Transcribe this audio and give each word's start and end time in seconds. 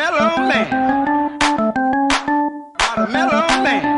mellow 0.00 0.36
man. 0.48 0.70
Not 2.80 2.98
a 2.98 3.12
mellow 3.12 3.48
man. 3.62 3.89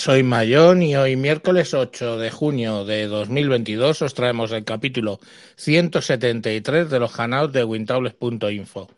Soy 0.00 0.22
Mayón 0.22 0.82
y 0.82 0.96
hoy 0.96 1.14
miércoles 1.16 1.74
8 1.74 2.16
de 2.16 2.30
junio 2.30 2.86
de 2.86 3.06
2022 3.06 4.00
os 4.00 4.14
traemos 4.14 4.50
el 4.50 4.64
capítulo 4.64 5.20
173 5.56 6.88
de 6.88 6.98
los 6.98 7.14
canales 7.14 7.52
de 7.52 7.64
wintaules.info. 7.64 8.88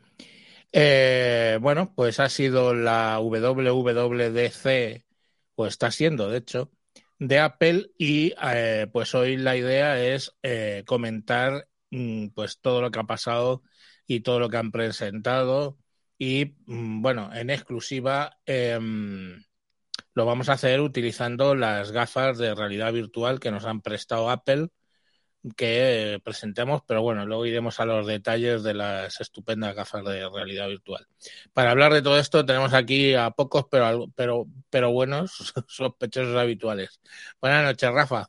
Eh, 0.71 1.59
bueno, 1.61 1.93
pues 1.93 2.21
ha 2.21 2.29
sido 2.29 2.73
la 2.73 3.19
WWDC, 3.19 5.05
o 5.57 5.67
está 5.67 5.91
siendo 5.91 6.31
de 6.31 6.39
hecho, 6.39 6.71
de 7.19 7.41
Apple 7.41 7.91
y 7.99 8.33
eh, 8.41 8.87
pues 8.93 9.13
hoy 9.17 9.37
la 9.37 9.57
idea 9.57 10.01
es 10.01 10.37
eh, 10.45 10.85
comentar 10.87 11.67
mm, 11.91 12.29
pues 12.29 12.61
todo 12.61 12.81
lo 12.81 12.93
que 12.93 13.01
ha 13.01 13.05
pasado 13.05 13.65
y 14.07 14.21
todo 14.21 14.39
lo 14.39 14.49
que 14.49 14.59
han 14.59 14.71
presentado 14.71 15.79
y 16.17 16.55
mm, 16.67 17.03
bueno, 17.03 17.29
en 17.35 17.51
exclusiva 17.51 18.39
em, 18.47 19.43
lo 20.15 20.27
vamos 20.27 20.49
a 20.49 20.55
hacer 20.55 20.81
utilizando 20.81 21.55
las 21.55 21.93
gafas 21.93 22.39
de 22.39 22.55
realidad 22.55 22.93
virtual 22.93 23.41
que 23.41 23.51
nos 23.51 23.65
han 23.65 23.81
prestado 23.81 24.31
Apple, 24.31 24.69
que 25.57 26.21
presentemos, 26.25 26.83
pero 26.87 27.03
bueno, 27.03 27.27
luego 27.27 27.47
iremos 27.47 27.81
a 27.81 27.85
los 27.85 28.07
detalles 28.07 28.63
de 28.63 28.75
las 28.75 29.21
estupendas 29.21 29.75
gafas 29.75 30.05
de 30.05 30.29
realidad 30.29 30.69
virtual. 30.69 31.07
Para 31.53 31.73
hablar 31.73 31.93
de 31.93 32.03
todo 32.03 32.19
esto 32.19 32.47
tenemos 32.47 32.75
aquí 32.75 33.15
a 33.15 33.31
pocos, 33.31 33.67
pero, 33.71 34.07
pero, 34.15 34.47
pero 34.71 34.93
buenos 34.93 35.53
sospechosos 35.67 36.37
habituales. 36.37 37.01
Buenas 37.41 37.65
noches, 37.65 37.91
Rafa. 37.93 38.29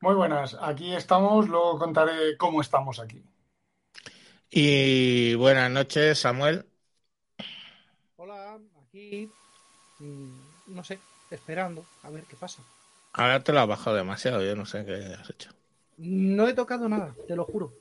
Muy 0.00 0.14
buenas, 0.14 0.56
aquí 0.60 0.92
estamos, 0.94 1.48
luego 1.48 1.78
contaré 1.78 2.36
cómo 2.36 2.60
estamos 2.60 2.98
aquí. 2.98 3.24
Y 4.50 5.34
buenas 5.36 5.70
noches, 5.70 6.18
Samuel. 6.18 6.66
Hola, 8.16 8.60
aquí. 8.84 9.28
mm, 10.00 10.41
No 10.74 10.82
sé, 10.84 10.98
esperando 11.30 11.84
a 12.02 12.10
ver 12.10 12.24
qué 12.24 12.36
pasa. 12.36 12.62
Ahora 13.14 13.42
te 13.42 13.52
lo 13.54 13.60
has 13.60 13.68
bajado 13.68 13.96
demasiado, 13.96 14.44
yo 14.44 14.54
no 14.54 14.66
sé 14.66 14.84
qué 14.84 14.94
has 15.18 15.30
hecho. 15.30 15.50
No 16.36 16.48
he 16.48 16.52
tocado 16.52 16.86
nada, 16.86 17.16
te 17.26 17.34
lo 17.34 17.46
juro. 17.46 17.72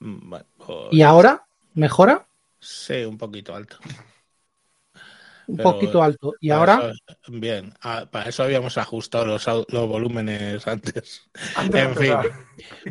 Mm, 0.00 0.28
pues, 0.28 0.44
¿Y 0.90 1.00
ahora? 1.02 1.46
¿Mejora? 1.74 2.26
sí, 2.60 3.04
un 3.04 3.18
poquito 3.18 3.54
alto. 3.54 3.78
Un 5.48 5.56
Pero, 5.56 5.60
poquito 5.60 6.00
alto. 6.02 6.34
¿Y 6.40 6.50
ahora? 6.50 6.86
eso- 6.86 6.92
bien, 7.28 7.74
Ah, 7.80 8.08
para 8.10 8.28
eso 8.28 8.42
habíamos 8.44 8.78
ajustado 8.78 9.26
los, 9.26 9.46
los 9.46 9.88
volúmenes 9.88 10.66
antes. 10.66 11.30
Antes 11.52 11.82
de 11.82 11.88
En 11.88 11.96
fin. 11.96 12.20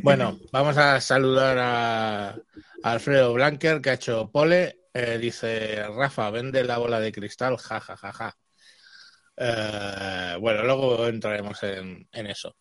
Bueno, 0.02 0.40
vamos 0.52 0.78
a 0.78 1.02
saludar 1.02 1.58
a, 1.60 2.30
a 2.32 2.42
Alfredo 2.82 3.34
Blanquer, 3.34 3.82
que 3.82 3.90
ha 3.92 3.94
hecho 3.94 4.32
pole. 4.32 4.82
Eh, 4.94 5.18
dice, 5.20 5.84
Rafa, 5.90 6.30
vende 6.32 6.64
la 6.64 6.78
bola 6.80 7.00
de 7.00 7.12
cristal, 7.12 7.58
ja, 7.58 7.80
ja, 7.82 7.98
ja, 7.98 8.14
ja. 8.14 8.38
Eh, 9.38 10.38
bueno, 10.40 10.64
luego 10.64 11.08
entraremos 11.08 11.62
en, 11.64 12.08
en 12.12 12.28
eso. 12.28 12.56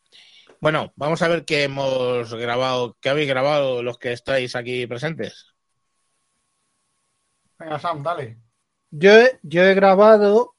Bueno, 0.61 0.93
vamos 0.97 1.23
a 1.23 1.29
ver 1.29 1.45
qué 1.45 1.65
hemos 1.65 2.33
grabado, 2.35 2.97
qué 3.01 3.09
habéis 3.09 3.29
grabado 3.29 3.83
los 3.83 3.99
que 3.99 4.13
estáis 4.13 4.55
aquí 4.55 4.87
presentes. 4.87 5.55
Venga, 7.59 7.79
Sam, 7.79 8.03
dale. 8.03 8.39
Yo 8.91 9.19
he, 9.19 9.39
yo 9.43 9.63
he 9.63 9.75
grabado 9.75 10.55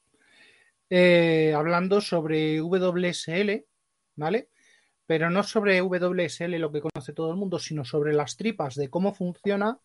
eh, 0.90 1.52
hablando 1.56 2.00
sobre 2.00 2.60
WSL, 2.60 3.66
¿vale? 4.16 4.48
Pero 5.06 5.30
no 5.30 5.42
sobre 5.42 5.80
WSL, 5.80 6.58
lo 6.58 6.70
que 6.70 6.82
conoce 6.82 7.12
todo 7.12 7.30
el 7.30 7.36
mundo, 7.36 7.58
sino 7.58 7.84
sobre 7.84 8.12
las 8.12 8.36
tripas 8.36 8.74
de 8.74 8.90
cómo 8.90 9.14
funciona 9.14 9.78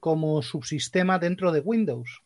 como 0.00 0.40
subsistema 0.42 1.18
dentro 1.18 1.52
de 1.52 1.60
Windows. 1.60 2.22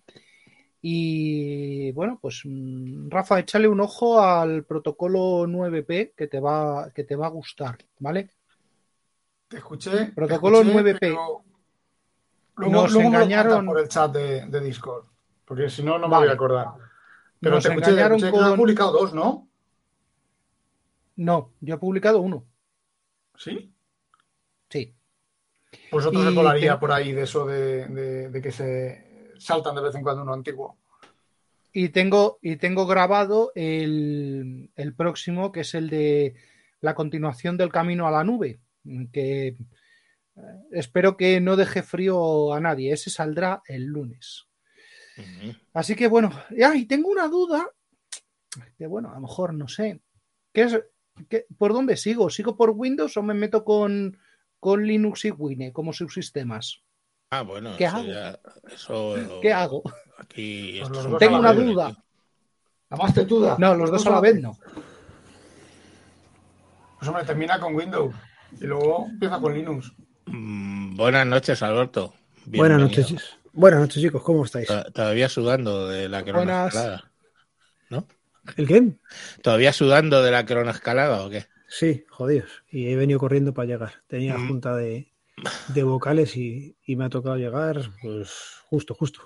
Y 0.85 1.93
bueno, 1.93 2.19
pues 2.21 2.43
mm, 2.45 3.09
Rafa, 3.09 3.39
échale 3.39 3.69
un 3.69 3.81
ojo 3.81 4.21
al 4.21 4.65
protocolo 4.65 5.47
9P 5.47 6.13
que 6.17 6.27
te 6.27 6.41
va, 6.41 6.91
que 6.93 7.05
te 7.05 7.15
va 7.15 7.27
a 7.27 7.31
gustar, 7.31 7.79
¿vale? 8.01 8.31
Te 9.49 9.59
escuché. 9.59 10.07
te 10.07 10.13
Protocolo 10.13 10.59
escuché, 10.63 10.83
9P. 10.83 10.97
pero 11.01 11.45
Luego, 12.57 12.73
Nos 12.75 12.93
luego 12.93 13.09
engañaron- 13.09 13.65
por 13.67 13.79
el 13.81 13.89
chat 13.89 14.13
de, 14.13 14.47
de 14.47 14.61
Discord, 14.61 15.07
porque 15.45 15.71
si 15.71 15.83
no, 15.83 15.99
no 15.99 16.07
me 16.09 16.17
voy 16.19 16.29
a 16.29 16.33
acordar. 16.33 16.67
Pero 17.41 17.55
Nos 17.55 17.65
te 17.65 17.71
escuché, 17.71 17.91
engañaron 17.91 18.17
escuché 18.19 18.33
que 18.33 18.39
has 18.43 18.49
con- 18.51 18.59
publicado 18.59 18.93
dos, 18.93 19.15
¿no? 19.15 19.49
No, 21.17 21.53
yo 21.61 21.75
he 21.75 21.79
publicado 21.79 22.21
uno, 22.21 22.45
¿Sí? 23.37 23.73
sí. 24.69 24.95
Pues 25.91 26.05
otro 26.07 26.23
se 26.29 26.35
colaría 26.35 26.75
te- 26.75 26.79
por 26.79 26.93
ahí 26.93 27.13
de 27.13 27.23
eso 27.23 27.47
de, 27.47 27.87
de- 27.87 28.29
de 28.31 28.43
que 28.43 28.51
se 28.53 29.12
saltan 29.43 29.75
de 29.75 29.83
vez 29.83 29.95
en 29.95 30.03
cuando 30.03 30.23
uno 30.23 30.33
antiguo. 30.35 30.77
Y 31.73 31.89
tengo, 31.89 32.39
y 32.43 32.57
tengo 32.57 32.87
grabado 32.87 33.51
el, 33.55 34.71
el 34.77 34.95
próximo, 34.95 35.53
que 35.53 35.61
es 35.61 35.75
el 35.75 35.89
de 35.89 36.35
la 36.81 36.95
continuación 36.95 37.57
del 37.57 37.71
camino 37.73 38.07
a 38.07 38.11
la 38.11 38.25
nube, 38.25 38.61
que 39.13 39.47
eh, 39.49 39.57
espero 40.73 41.17
que 41.17 41.41
no 41.41 41.57
deje 41.57 41.83
frío 41.83 42.53
a 42.53 42.61
nadie. 42.61 42.93
Ese 42.93 43.09
saldrá 43.11 43.63
el 43.67 43.85
lunes. 43.85 44.47
Así 45.73 45.95
que 45.95 46.09
bueno, 46.09 46.31
ya, 46.57 46.75
y 46.75 46.87
tengo 46.87 47.09
una 47.09 47.29
duda, 47.29 47.69
que 48.77 48.87
bueno, 48.87 49.11
a 49.11 49.15
lo 49.15 49.21
mejor 49.21 49.55
no 49.55 49.69
sé. 49.69 50.01
¿Qué 50.53 50.63
es, 50.63 50.81
qué- 51.29 51.47
¿Por 51.57 51.73
dónde 51.73 51.97
sigo? 51.97 52.29
¿Sigo 52.31 52.57
por 52.57 52.71
Windows 52.71 53.17
o 53.17 53.23
me 53.23 53.35
meto 53.35 53.65
con, 53.65 54.19
con 54.61 54.87
Linux 54.87 55.25
y 55.27 55.31
Wine 55.31 55.73
como 55.73 55.93
subsistemas? 55.93 56.83
Ah, 57.35 57.41
bueno, 57.41 57.71
¿Qué 57.79 57.85
eso 57.85 57.97
hago? 57.97 58.07
ya- 58.07 58.39
eso- 58.75 59.15
¿Qué 59.41 59.53
hago? 59.55 59.83
Aquí 60.19 60.81
Pues 60.87 60.91
los 61.07 61.19
Tengo 61.19 61.39
una 61.39 61.55
duda. 61.55 61.97
¿La 62.91 62.97
más 62.99 63.15
tetuda? 63.15 63.57
No, 63.59 63.75
los 63.75 63.91
dos 63.91 64.07
a 64.07 64.11
la 64.11 64.21
vez 64.21 64.39
no. 64.39 64.59
Pues 66.99 67.09
hombre, 67.09 67.25
termina 67.25 67.59
con 67.59 67.75
Windows 67.75 68.15
y 68.61 68.65
luego 68.67 69.07
empieza 69.09 69.41
con 69.41 69.55
Linux. 69.55 69.93
Mm, 70.27 70.95
Buenas 70.97 71.27
noches, 71.27 71.63
Alberto. 71.63 72.13
Buenas 72.45 72.79
noches. 72.81 73.15
Buenas 73.55 73.81
noches, 73.81 74.03
chicos. 74.03 74.23
¿Cómo 74.23 74.45
estáis? 74.45 74.69
To- 74.69 74.93
Todavía 74.93 75.31
sudando 75.31 75.89
de 75.89 76.11
la 76.11 76.23
Buenas. 76.23 76.71
cronoescalada. 76.75 77.09
¿El 78.57 78.67
qué? 78.69 78.93
¿Todavía 79.43 79.73
sudando 79.73 80.23
de 80.23 80.31
la 80.33 80.45
cronoescalada 80.45 81.23
o 81.25 81.31
qué? 81.31 81.47
Sí, 81.69 82.05
jodidos. 82.11 82.51
Y 82.71 82.89
he 82.89 82.97
venido 82.97 83.19
corriendo 83.19 83.55
para 83.55 83.67
llegar. 83.69 83.93
Tenía 84.09 84.37
Mm. 84.37 84.49
junta 84.49 84.77
de, 84.77 85.12
de 85.69 85.83
vocales 85.83 86.37
y, 86.37 86.77
y 86.87 86.97
me 86.97 87.05
ha 87.05 87.09
tocado 87.09 87.37
llegar, 87.37 87.81
pues 88.03 88.31
justo, 88.67 88.95
justo. 88.95 89.23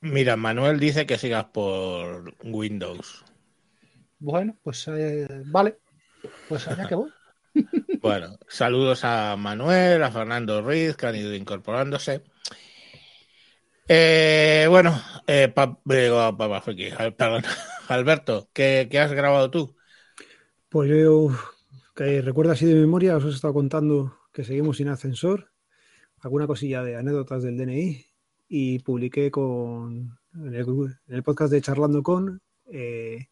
Mira, 0.00 0.36
Manuel 0.36 0.78
dice 0.78 1.06
que 1.06 1.18
sigas 1.18 1.46
por 1.46 2.34
Windows. 2.44 3.24
Bueno, 4.18 4.56
pues 4.62 4.86
eh, 4.88 5.26
vale. 5.46 5.78
Pues 6.48 6.66
allá 6.68 6.86
que 6.86 6.94
voy. 6.94 7.10
Bueno, 8.02 8.38
saludos 8.48 9.04
a 9.04 9.36
Manuel, 9.36 10.02
a 10.02 10.10
Fernando 10.10 10.60
Ruiz, 10.60 10.96
que 10.96 11.06
han 11.06 11.16
ido 11.16 11.34
incorporándose. 11.34 12.22
Eh, 13.88 14.66
bueno, 14.68 14.98
eh, 15.26 15.48
pa- 15.48 15.78
perdón, 15.84 17.42
Alberto, 17.88 18.48
¿qué, 18.52 18.88
qué 18.90 18.98
has 18.98 19.12
grabado 19.12 19.50
tú? 19.50 19.74
Pues 20.68 20.90
yo, 20.90 21.28
que 21.94 22.20
recuerdo 22.22 22.52
así 22.52 22.66
de 22.66 22.74
memoria, 22.74 23.16
os 23.16 23.24
he 23.24 23.28
estado 23.30 23.54
contando 23.54 24.18
que 24.32 24.44
seguimos 24.44 24.78
sin 24.78 24.88
ascensor, 24.88 25.50
alguna 26.24 26.46
cosilla 26.46 26.82
de 26.82 26.96
anécdotas 26.96 27.42
del 27.42 27.56
DNI 27.56 28.04
y 28.48 28.78
publiqué 28.80 29.30
con 29.30 30.18
en 30.34 30.54
el, 30.54 30.66
en 30.66 31.14
el 31.14 31.22
podcast 31.22 31.52
de 31.52 31.60
Charlando 31.60 32.02
con, 32.02 32.40
eh, 32.72 33.28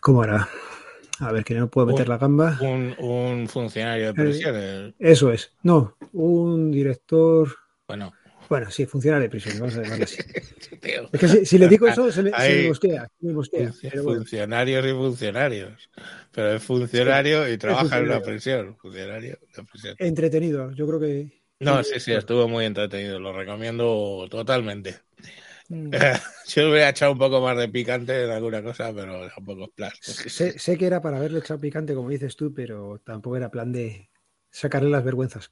¿cómo 0.00 0.22
era? 0.24 0.48
A 1.20 1.32
ver, 1.32 1.44
que 1.44 1.54
no 1.54 1.70
puedo 1.70 1.86
meter 1.86 2.06
Un- 2.06 2.08
la 2.10 2.18
gamba. 2.18 2.58
Un, 2.60 2.94
un 2.98 3.48
funcionario 3.48 4.06
de 4.08 4.14
prisiones. 4.14 4.94
Eso 4.98 5.30
es. 5.32 5.52
No, 5.62 5.96
un 6.12 6.70
director 6.72 7.48
Bueno, 7.86 8.12
Bueno, 8.48 8.70
sí, 8.70 8.84
funcionario 8.84 9.22
de 9.22 9.30
prisión, 9.30 9.58
vamos 9.60 9.76
a 9.76 9.82
llamarlo 9.82 10.04
así. 10.04 10.18
Tío. 10.82 11.08
Es 11.12 11.20
que 11.20 11.28
si, 11.28 11.46
si 11.46 11.56
le 11.58 11.68
digo 11.68 11.86
eso, 11.86 12.10
se 12.10 12.22
me, 12.24 12.30
se 12.30 12.36
Ahí- 12.36 12.62
me 12.62 12.68
mosquea. 12.68 13.08
se 13.20 13.26
me 13.26 13.32
mosquea, 13.32 13.72
pero 13.80 14.02
bueno. 14.02 14.18
Funcionarios 14.20 14.84
y 14.86 14.90
funcionarios. 14.92 15.90
Pero 16.32 16.52
es 16.54 16.62
funcionario 16.62 17.48
y 17.50 17.56
trabaja 17.58 17.98
en 17.98 18.04
una 18.06 18.20
prisión. 18.20 18.76
Funcionario 18.76 19.38
de 19.56 19.64
prisión. 19.64 19.94
entretenido, 19.98 20.72
yo 20.72 20.86
creo 20.86 21.00
que. 21.00 21.43
No, 21.64 21.82
sí, 21.84 22.00
sí, 22.00 22.12
estuvo 22.12 22.48
muy 22.48 22.64
entretenido. 22.64 23.18
Lo 23.18 23.32
recomiendo 23.32 24.26
totalmente. 24.30 25.00
Mm. 25.68 25.90
Yo 26.48 26.70
hubiera 26.70 26.90
echado 26.90 27.12
un 27.12 27.18
poco 27.18 27.40
más 27.40 27.56
de 27.56 27.68
picante 27.68 28.24
en 28.24 28.30
alguna 28.30 28.62
cosa, 28.62 28.92
pero 28.94 29.28
tampoco 29.28 29.64
es 29.64 29.70
plan. 29.70 29.92
Sé, 30.00 30.58
sé 30.58 30.78
que 30.78 30.86
era 30.86 31.00
para 31.00 31.16
haberle 31.16 31.38
echado 31.38 31.60
picante, 31.60 31.94
como 31.94 32.10
dices 32.10 32.36
tú, 32.36 32.52
pero 32.52 33.00
tampoco 33.04 33.36
era 33.36 33.50
plan 33.50 33.72
de 33.72 34.10
sacarle 34.50 34.90
las 34.90 35.04
vergüenzas. 35.04 35.50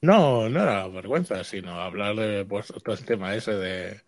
No, 0.00 0.48
no 0.48 0.62
era 0.62 0.86
vergüenza, 0.88 1.42
sino 1.42 1.80
hablar 1.80 2.16
de 2.16 2.44
pues, 2.44 2.72
todo 2.84 2.94
el 2.94 3.04
tema 3.04 3.34
ese 3.34 3.52
de, 3.52 4.00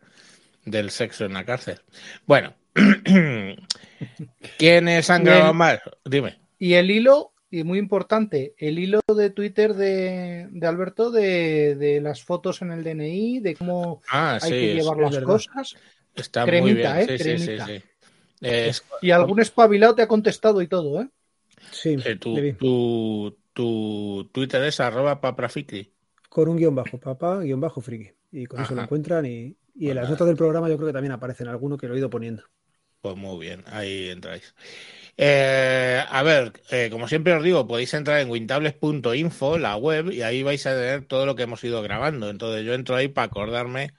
del 0.64 0.90
sexo 0.90 1.24
en 1.24 1.32
la 1.32 1.44
cárcel. 1.44 1.80
Bueno, 2.26 2.54
¿quiénes 4.58 5.10
han 5.10 5.24
grabado 5.24 5.54
más? 5.54 5.80
Dime. 6.04 6.38
Y 6.58 6.74
el 6.74 6.90
hilo, 6.90 7.32
y 7.50 7.64
muy 7.64 7.78
importante, 7.78 8.54
el 8.58 8.78
hilo 8.78 9.00
de 9.16 9.30
Twitter 9.30 9.74
de, 9.74 10.48
de 10.50 10.66
Alberto 10.66 11.10
de, 11.10 11.74
de 11.76 12.00
las 12.00 12.22
fotos 12.22 12.62
en 12.62 12.72
el 12.72 12.84
DNI, 12.84 13.40
de 13.40 13.56
cómo 13.56 14.02
Ah, 14.10 14.38
hay 14.40 14.50
sí, 14.52 14.60
que 14.60 14.74
llevar 14.74 14.98
las 14.98 15.14
verdad. 15.14 15.26
cosas. 15.26 15.76
está 16.14 16.46
muy 16.46 16.74
bien. 16.74 16.96
¿eh? 16.96 17.06
Sí, 17.06 17.18
sí, 17.18 17.24
sí, 17.24 17.24
Cremita. 17.24 17.66
sí. 17.66 17.82
Es- 18.40 18.84
Y 19.02 19.10
algún 19.10 19.40
espabilado 19.40 19.94
te 19.94 20.02
ha 20.02 20.08
contestado 20.08 20.62
y 20.62 20.68
todo, 20.68 21.00
¿eh? 21.02 21.08
Sí, 21.72 21.96
eh, 22.04 22.16
tu, 22.16 22.34
tu, 22.58 23.38
tu 23.52 24.30
Twitter 24.32 24.62
es 24.64 24.80
arroba 24.80 25.20
paprafikri. 25.20 25.92
con 26.30 26.48
un 26.48 26.56
guion 26.56 26.74
bajo, 26.74 26.98
papá, 26.98 27.40
guion 27.40 27.60
bajo, 27.60 27.80
friki. 27.82 28.10
Y 28.32 28.46
con 28.46 28.60
eso 28.60 28.74
lo 28.74 28.80
encuentran. 28.82 29.26
Y, 29.26 29.56
y 29.74 29.90
en 29.90 29.96
las 29.96 30.08
notas 30.08 30.26
del 30.26 30.36
programa 30.36 30.68
yo 30.68 30.76
creo 30.76 30.86
que 30.88 30.92
también 30.94 31.12
aparecen 31.12 31.48
alguno 31.48 31.76
que 31.76 31.86
lo 31.88 31.94
he 31.94 31.98
ido 31.98 32.10
poniendo. 32.10 32.44
Pues 33.00 33.16
muy 33.16 33.38
bien, 33.46 33.62
ahí 33.66 34.08
entráis. 34.10 34.54
Eh, 35.20 36.00
a 36.08 36.22
ver, 36.22 36.52
eh, 36.70 36.88
como 36.90 37.08
siempre 37.08 37.34
os 37.34 37.42
digo, 37.42 37.66
podéis 37.66 37.92
entrar 37.94 38.20
en 38.20 38.30
wintables.info, 38.30 39.58
la 39.58 39.76
web, 39.76 40.12
y 40.12 40.22
ahí 40.22 40.42
vais 40.44 40.64
a 40.66 40.74
tener 40.74 41.06
todo 41.06 41.26
lo 41.26 41.34
que 41.34 41.42
hemos 41.42 41.62
ido 41.64 41.82
grabando. 41.82 42.30
Entonces 42.30 42.64
yo 42.64 42.72
entro 42.74 42.94
ahí 42.96 43.08
para 43.08 43.26
acordarme, 43.26 43.94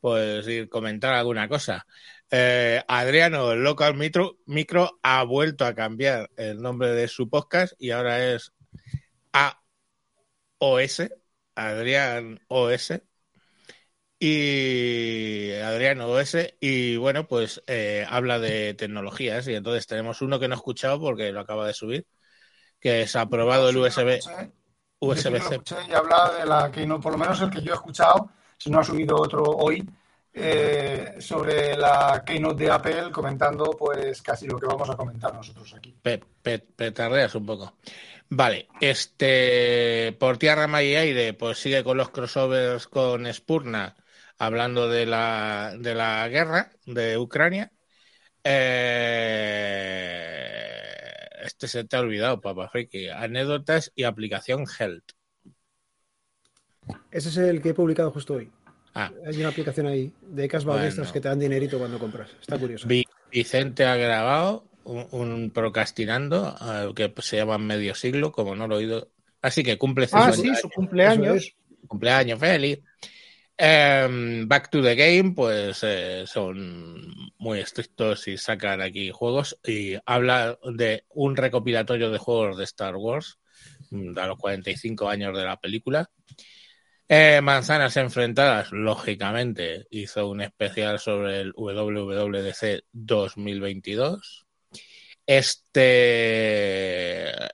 pues, 0.00 0.46
y 0.48 0.68
comentar 0.68 1.14
alguna 1.14 1.48
cosa. 1.48 1.86
Eh, 2.30 2.82
Adriano, 2.88 3.52
el 3.52 3.64
Local 3.64 3.96
Micro, 3.96 4.38
Micro, 4.46 5.00
ha 5.02 5.24
vuelto 5.24 5.64
a 5.66 5.74
cambiar 5.74 6.30
el 6.36 6.62
nombre 6.62 6.90
de 6.90 7.08
su 7.08 7.28
podcast 7.28 7.74
y 7.78 7.90
ahora 7.90 8.32
es 8.34 8.52
AOS, 10.60 11.02
Adrián 11.54 12.40
OS. 12.48 12.92
Y 14.22 15.50
Adrián 15.64 16.00
OS, 16.02 16.36
y 16.60 16.96
bueno, 16.98 17.26
pues 17.26 17.62
eh, 17.66 18.04
habla 18.08 18.38
de 18.38 18.74
tecnologías. 18.74 19.48
Y 19.48 19.54
entonces 19.54 19.86
tenemos 19.86 20.20
uno 20.20 20.38
que 20.38 20.46
no 20.46 20.54
he 20.54 20.58
escuchado 20.58 21.00
porque 21.00 21.32
lo 21.32 21.40
acaba 21.40 21.66
de 21.66 21.72
subir, 21.72 22.06
que 22.78 23.02
es 23.02 23.16
aprobado 23.16 23.70
el 23.70 23.78
USB, 23.78 24.20
USB-C. 25.00 25.60
y 25.88 25.94
habla 25.94 26.32
de 26.38 26.46
la 26.46 26.70
que 26.70 26.86
no, 26.86 27.00
por 27.00 27.12
lo 27.12 27.18
menos 27.18 27.40
el 27.40 27.50
que 27.50 27.62
yo 27.62 27.72
he 27.72 27.76
escuchado, 27.76 28.30
si 28.58 28.70
no 28.70 28.80
ha 28.80 28.84
subido 28.84 29.16
otro 29.16 29.42
hoy, 29.42 29.82
eh, 30.34 31.16
sobre 31.18 31.76
la 31.76 32.22
Keynote 32.24 32.64
de 32.64 32.70
Apple, 32.70 33.10
comentando 33.10 33.70
pues 33.78 34.20
casi 34.22 34.46
lo 34.46 34.58
que 34.58 34.66
vamos 34.66 34.90
a 34.90 34.96
comentar 34.96 35.34
nosotros 35.34 35.72
aquí. 35.74 35.94
Pe- 36.02 36.22
pe- 36.42 36.58
petardeas 36.58 37.34
un 37.34 37.46
poco. 37.46 37.74
Vale, 38.28 38.68
este 38.80 40.14
por 40.20 40.36
tierra, 40.38 40.66
mar 40.68 40.84
y 40.84 40.94
aire, 40.94 41.32
pues 41.34 41.58
sigue 41.58 41.82
con 41.82 41.96
los 41.96 42.10
crossovers 42.10 42.86
con 42.86 43.26
Spurna, 43.32 43.96
hablando 44.40 44.88
de 44.88 45.04
la, 45.06 45.76
de 45.78 45.94
la 45.94 46.26
guerra 46.28 46.70
de 46.86 47.18
Ucrania. 47.18 47.70
Eh, 49.70 50.66
este 51.44 51.68
se 51.68 51.84
te 51.84 51.96
ha 51.96 52.00
olvidado, 52.00 52.40
Papa 52.40 52.68
Friki. 52.68 53.08
Anécdotas 53.08 53.92
y 53.94 54.04
aplicación 54.04 54.64
Health. 54.78 55.12
Ese 57.10 57.28
es 57.28 57.36
el 57.36 57.60
que 57.60 57.68
he 57.70 57.74
publicado 57.74 58.10
justo 58.10 58.34
hoy. 58.34 58.50
Ah, 58.94 59.12
Hay 59.26 59.38
una 59.38 59.50
aplicación 59.50 59.86
ahí 59.86 60.12
de 60.22 60.48
cashback 60.48 60.74
Bueno. 60.74 60.88
estas 60.88 61.12
que 61.12 61.20
te 61.20 61.28
dan 61.28 61.38
dinerito 61.38 61.78
cuando 61.78 61.98
compras. 61.98 62.30
Está 62.40 62.58
curioso. 62.58 62.88
Vi- 62.88 63.04
Vicente 63.30 63.84
ha 63.84 63.94
grabado 63.96 64.64
un, 64.84 65.06
un 65.12 65.50
procrastinando 65.50 66.56
eh, 66.60 66.90
que 66.96 67.12
se 67.22 67.36
llama 67.36 67.58
Medio 67.58 67.94
Siglo, 67.94 68.32
como 68.32 68.56
no 68.56 68.66
lo 68.66 68.76
he 68.76 68.78
oído. 68.78 69.10
Así 69.42 69.62
que 69.62 69.78
cumple 69.78 70.08
Ah, 70.12 70.32
50 70.32 70.56
sí, 70.56 70.60
su 70.62 70.70
cumpleaños. 70.70 71.54
Cumpleaños 71.86 72.40
feliz. 72.40 72.80
Em, 73.62 74.48
Back 74.48 74.70
to 74.70 74.80
the 74.80 74.94
Game, 74.94 75.34
pues 75.34 75.80
eh, 75.82 76.24
son 76.26 77.30
muy 77.36 77.58
estrictos 77.58 78.26
y 78.26 78.38
sacan 78.38 78.80
aquí 78.80 79.10
juegos 79.10 79.58
y 79.62 79.96
habla 80.06 80.58
de 80.64 81.04
un 81.10 81.36
recopilatorio 81.36 82.10
de 82.10 82.16
juegos 82.16 82.56
de 82.56 82.64
Star 82.64 82.96
Wars 82.96 83.38
mm, 83.90 84.18
a 84.18 84.28
los 84.28 84.38
45 84.38 85.10
años 85.10 85.36
de 85.36 85.44
la 85.44 85.60
película. 85.60 86.10
Eh, 87.06 87.42
Manzanas 87.42 87.98
Enfrentadas, 87.98 88.72
lógicamente, 88.72 89.86
hizo 89.90 90.26
un 90.30 90.40
especial 90.40 90.98
sobre 90.98 91.42
el 91.42 91.52
WWDC 91.52 92.84
2022. 92.92 94.46
Este 95.26 96.00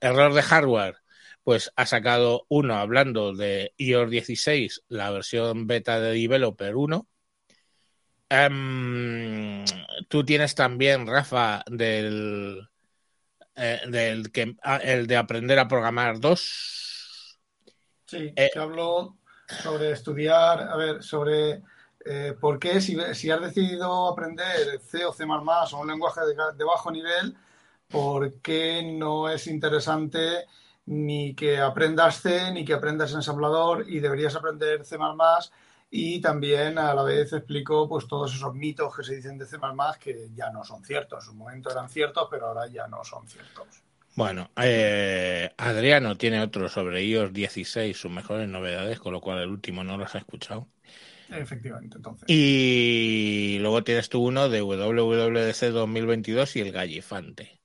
error 0.06 0.34
de 0.34 0.42
hardware, 0.42 0.98
pues 1.46 1.72
ha 1.76 1.86
sacado 1.86 2.44
uno 2.48 2.74
hablando 2.74 3.32
de 3.32 3.72
iOS 3.76 4.10
16, 4.10 4.82
la 4.88 5.12
versión 5.12 5.68
beta 5.68 6.00
de 6.00 6.12
Developer 6.12 6.74
1. 6.74 7.06
Em, 8.28 9.64
tú 10.08 10.24
tienes 10.24 10.56
también, 10.56 11.06
Rafa, 11.06 11.62
del, 11.70 12.68
eh, 13.54 13.80
del 13.86 14.32
que, 14.32 14.56
ah, 14.60 14.78
el 14.78 15.06
de 15.06 15.16
aprender 15.16 15.60
a 15.60 15.68
programar 15.68 16.18
2. 16.18 17.38
Sí, 18.06 18.32
Eh. 18.34 18.50
que 18.52 18.58
hablo 18.58 19.18
sobre 19.46 19.92
estudiar, 19.92 20.62
a 20.62 20.74
ver, 20.74 21.00
sobre 21.00 21.62
eh, 22.04 22.34
por 22.40 22.58
qué 22.58 22.80
si, 22.80 22.96
si 23.14 23.30
has 23.30 23.40
decidido 23.40 24.08
aprender 24.08 24.80
C 24.80 25.04
o 25.04 25.12
C++ 25.12 25.22
o 25.22 25.80
un 25.80 25.86
lenguaje 25.86 26.22
de, 26.22 26.34
de 26.56 26.64
bajo 26.64 26.90
nivel, 26.90 27.36
por 27.86 28.40
qué 28.40 28.82
no 28.82 29.28
es 29.28 29.46
interesante 29.46 30.44
ni 30.86 31.34
que 31.34 31.58
aprendas 31.58 32.20
C 32.20 32.52
ni 32.52 32.64
que 32.64 32.74
aprendas 32.74 33.12
ensamblador 33.12 33.84
y 33.88 34.00
deberías 34.00 34.34
aprender 34.36 34.84
C++ 34.84 34.96
y 35.90 36.20
también 36.20 36.78
a 36.78 36.94
la 36.94 37.02
vez 37.02 37.32
explico 37.32 37.88
pues 37.88 38.06
todos 38.06 38.34
esos 38.34 38.54
mitos 38.54 38.94
que 38.94 39.04
se 39.04 39.16
dicen 39.16 39.38
de 39.38 39.46
C++ 39.46 39.58
que 40.00 40.28
ya 40.34 40.50
no 40.50 40.64
son 40.64 40.84
ciertos. 40.84 41.24
En 41.24 41.30
su 41.30 41.34
momento 41.34 41.70
eran 41.70 41.88
ciertos, 41.88 42.28
pero 42.30 42.48
ahora 42.48 42.66
ya 42.66 42.88
no 42.88 43.04
son 43.04 43.26
ciertos. 43.28 43.66
Bueno, 44.16 44.50
eh, 44.56 45.52
Adriano 45.58 46.16
tiene 46.16 46.40
otro 46.40 46.70
sobre 46.70 47.04
iOS 47.04 47.34
16, 47.34 47.94
sus 47.94 48.10
mejores 48.10 48.48
novedades, 48.48 48.98
con 48.98 49.12
lo 49.12 49.20
cual 49.20 49.40
el 49.40 49.50
último 49.50 49.84
no 49.84 49.98
los 49.98 50.14
ha 50.14 50.18
escuchado. 50.18 50.68
Efectivamente, 51.28 51.96
entonces. 51.96 52.24
Y 52.28 53.58
luego 53.60 53.84
tienes 53.84 54.08
tú 54.08 54.24
uno 54.24 54.48
de 54.48 54.62
WWDC 54.62 55.70
2022 55.70 56.56
y 56.56 56.60
el 56.60 56.72
Gallifante. 56.72 57.60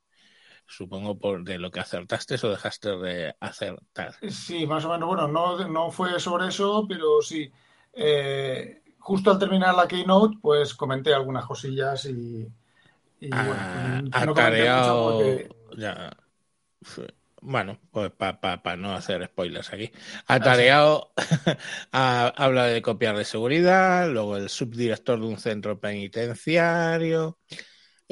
Supongo 0.72 1.18
por 1.20 1.44
de 1.44 1.58
lo 1.60 1.70
que 1.72 1.80
acertaste 1.82 2.36
o 2.44 2.50
dejaste 2.50 2.90
de 2.98 3.36
acertar. 3.40 4.16
Sí, 4.30 4.68
más 4.68 4.86
o 4.86 4.90
menos. 4.90 5.08
Bueno, 5.08 5.28
no, 5.28 5.68
no 5.68 5.92
fue 5.92 6.20
sobre 6.20 6.48
eso, 6.48 6.86
pero 6.88 7.22
sí. 7.22 7.52
Eh, 7.94 8.82
justo 9.00 9.32
al 9.32 9.40
terminar 9.40 9.76
la 9.76 9.88
keynote, 9.88 10.38
pues 10.42 10.74
comenté 10.76 11.14
algunas 11.14 11.46
cosillas 11.46 12.06
y, 12.06 12.48
y 13.20 13.30
Ah, 13.32 13.44
bueno, 13.44 14.04
no 14.12 14.18
atareado. 14.20 15.04
porque 15.04 15.50
ya. 15.78 16.12
Bueno, 17.44 17.80
pues 17.92 18.12
para 18.12 18.76
no 18.78 18.94
hacer 18.94 19.26
spoilers 19.26 19.74
aquí. 19.74 19.92
Atareado 20.28 21.12
ha- 21.92 22.28
habla 22.38 22.66
de 22.68 22.82
copiar 22.84 23.18
de 23.18 23.26
seguridad, 23.26 24.08
luego 24.12 24.38
el 24.38 24.48
subdirector 24.50 25.20
de 25.20 25.26
un 25.26 25.38
centro 25.40 25.80
penitenciario. 25.80 27.40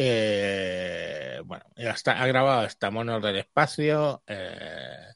Eh, 0.02 1.42
bueno, 1.44 1.66
hasta, 1.90 2.22
ha 2.22 2.28
grabado 2.28 2.62
hasta 2.62 2.90
Monos 2.90 3.22
del 3.22 3.36
Espacio. 3.38 4.24
Eh, 4.28 5.10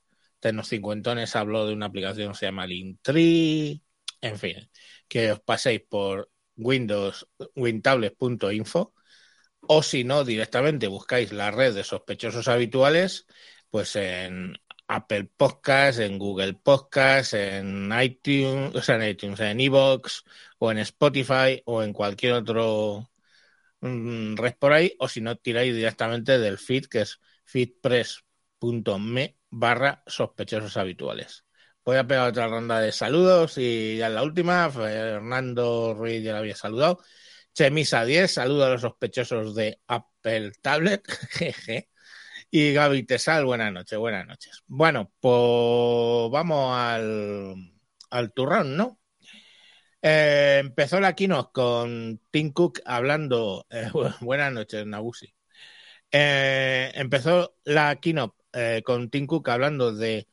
Cincuentones 0.64 1.38
habló 1.38 1.66
de 1.66 1.74
una 1.74 1.86
aplicación 1.86 2.34
que 2.34 2.38
se 2.38 2.46
llama 2.48 2.68
Linktree. 2.68 3.82
En 4.20 4.38
fin, 4.38 4.70
que 5.08 5.32
os 5.32 5.40
paséis 5.40 5.84
por 5.88 6.30
Windows, 6.58 7.28
wintables.info 7.56 8.94
o 9.62 9.84
si 9.84 10.04
no, 10.04 10.26
directamente 10.26 10.88
buscáis 10.88 11.32
la 11.32 11.50
red 11.52 11.74
de 11.74 11.86
sospechosos 11.86 12.50
habituales, 12.50 13.26
pues 13.70 13.96
en 13.96 14.58
Apple 14.88 15.30
Podcasts, 15.38 16.02
en 16.02 16.18
Google 16.20 16.56
Podcasts, 16.56 17.34
en 17.36 17.90
iTunes, 18.02 18.76
o 18.76 18.82
sea, 18.82 18.96
en 18.98 19.10
iTunes, 19.12 19.40
en 19.40 19.62
iVoox, 19.62 20.24
o 20.60 20.72
en 20.72 20.80
Spotify, 20.80 21.62
o 21.66 21.84
en 21.84 21.94
cualquier 21.94 22.34
otro 22.34 23.13
red 23.84 24.56
por 24.60 24.74
ahí, 24.74 24.96
o 25.00 25.08
si 25.08 25.22
no, 25.22 25.36
tiráis 25.38 25.76
directamente 25.76 26.40
del 26.40 26.58
feed, 26.58 26.86
que 26.86 27.02
es 27.02 27.20
feedpress.me 27.46 29.38
barra 29.50 30.04
sospechosos 30.08 30.78
habituales. 30.78 31.46
voy 31.84 31.98
a 31.98 32.08
pegar 32.08 32.30
otra 32.30 32.48
ronda 32.48 32.80
de 32.80 32.92
saludos 32.92 33.58
y 33.58 33.98
ya 33.98 34.08
en 34.08 34.16
la 34.16 34.24
última, 34.24 34.70
Fernando 34.72 35.94
Ruiz 35.94 36.24
ya 36.24 36.34
la 36.34 36.40
había 36.40 36.56
saludado. 36.56 37.00
Chemisa 37.54 38.04
10, 38.06 38.32
saludo 38.32 38.66
a 38.66 38.70
los 38.70 38.82
sospechosos 38.82 39.54
de 39.56 39.80
Apple 39.88 40.54
Tablet. 40.62 41.04
Jeje. 41.32 41.90
Y 42.52 42.74
Gaby 42.74 43.04
Tesal, 43.06 43.46
buenas 43.46 43.74
noches, 43.74 43.98
buenas 44.00 44.28
noches. 44.28 44.64
Bueno, 44.68 45.12
pues 45.20 46.32
vamos 46.32 46.78
al, 46.78 47.56
al 48.12 48.34
turrón, 48.34 48.78
¿no? 48.78 49.00
Eh, 50.06 50.58
empezó 50.60 51.00
la 51.00 51.16
keynote 51.16 51.52
con 51.54 52.22
Tim 52.32 52.52
Cook 52.52 52.82
hablando. 52.86 53.66
eh, 53.70 53.90
buenas 54.22 54.52
noches, 54.52 54.86
Nabusi. 54.86 55.34
Eh, 56.12 56.92
empezó 56.96 57.56
la 57.66 57.96
keynote 57.98 58.36
con 58.84 59.10
Tim 59.10 59.28
Cook 59.28 59.50
hablando 59.50 59.94
de 59.96 60.28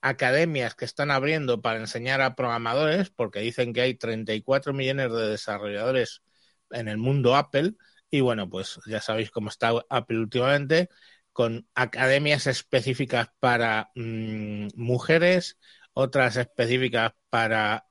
academias 0.00 0.74
que 0.76 0.84
están 0.86 1.10
abriendo 1.10 1.60
para 1.62 1.80
enseñar 1.80 2.22
a 2.22 2.36
programadores, 2.36 3.10
porque 3.10 3.40
dicen 3.40 3.72
que 3.74 3.82
hay 3.82 3.94
34 3.96 4.72
millones 4.74 5.12
de 5.12 5.28
desarrolladores 5.30 6.22
en 6.70 6.88
el 6.88 6.98
mundo 6.98 7.36
Apple. 7.36 7.74
Y 8.10 8.20
bueno, 8.20 8.48
pues 8.50 8.80
ya 8.86 9.00
sabéis 9.00 9.30
cómo 9.30 9.50
está 9.50 9.72
Apple 9.90 10.18
últimamente, 10.20 10.88
con 11.32 11.68
academias 11.74 12.46
específicas 12.46 13.28
para 13.40 13.90
mm, 13.96 14.68
mujeres, 14.76 15.58
otras 15.94 16.36
específicas 16.36 17.12
para 17.30 17.86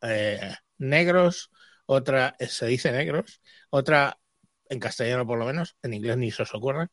negros, 0.78 1.52
otra 1.86 2.36
se 2.40 2.66
dice 2.68 2.92
negros, 2.92 3.42
otra 3.70 4.20
en 4.70 4.80
castellano 4.80 5.26
por 5.26 5.38
lo 5.38 5.46
menos, 5.46 5.76
en 5.84 5.94
inglés 5.94 6.18
ni 6.18 6.32
se 6.32 6.44
os 6.44 6.54
ocurre, 6.56 6.88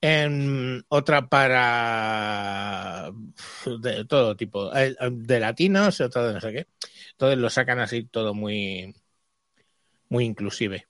en 0.00 0.84
otra 0.88 1.28
para 1.28 3.10
de 3.80 4.04
todo 4.04 4.36
tipo, 4.36 4.70
de 4.70 5.40
latinos 5.40 6.00
otra 6.00 6.26
de 6.28 6.34
no 6.34 6.40
sé 6.40 6.52
qué. 6.52 6.66
Entonces 7.12 7.38
lo 7.38 7.50
sacan 7.50 7.80
así 7.80 8.04
todo 8.04 8.34
muy, 8.34 8.94
muy 10.08 10.24
inclusive. 10.24 10.86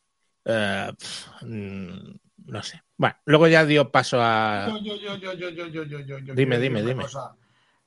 No 2.47 2.63
sé. 2.63 2.83
Bueno, 2.97 3.17
luego 3.25 3.49
ya 3.49 3.65
dio 3.65 3.91
paso 3.91 4.19
a. 4.21 4.69
Dime, 6.35 6.59
dime, 6.59 6.83
dime. 6.83 7.05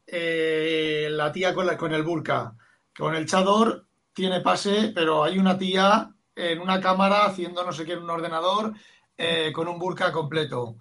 Eh, 0.06 1.08
la 1.12 1.32
tía 1.32 1.54
con, 1.54 1.66
la, 1.68 1.78
con 1.78 1.94
el 1.94 2.04
burka, 2.04 2.56
con 2.98 3.16
el 3.16 3.26
chador 3.26 3.86
tiene 4.20 4.42
pase, 4.42 4.92
pero 4.94 5.24
hay 5.24 5.38
una 5.38 5.58
tía 5.58 6.14
en 6.36 6.60
una 6.60 6.82
cámara 6.82 7.26
haciendo 7.26 7.64
no 7.64 7.72
sé 7.72 7.86
qué 7.86 7.94
en 7.94 8.04
un 8.04 8.10
ordenador 8.10 8.74
eh, 9.18 9.52
con 9.54 9.70
un 9.70 9.80
burka 9.80 10.12
completo. 10.12 10.76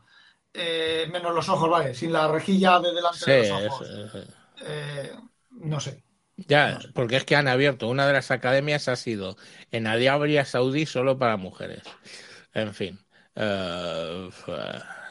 Eh, 0.52 1.06
menos 1.12 1.32
los 1.32 1.48
ojos, 1.48 1.70
vale, 1.70 1.94
sin 1.94 2.12
la 2.12 2.26
rejilla 2.26 2.80
de 2.80 2.92
delante 2.92 3.18
Sí, 3.18 3.30
de 3.30 3.48
los 3.48 3.66
ojos. 3.66 3.88
Eh, 4.66 5.12
no 5.50 5.78
sé. 5.78 6.02
ya, 6.36 6.80
porque 6.94 7.16
es 7.16 7.24
que 7.24 7.36
han 7.36 7.46
abierto 7.46 7.88
una 7.88 8.08
de 8.08 8.12
las 8.12 8.32
academias 8.32 8.88
ha 8.88 8.96
sido 8.96 9.36
en 9.70 9.86
Arabia 9.86 10.44
Saudí 10.44 10.84
solo 10.84 11.16
para 11.16 11.36
mujeres. 11.36 11.82
En 12.54 12.74
fin. 12.74 12.98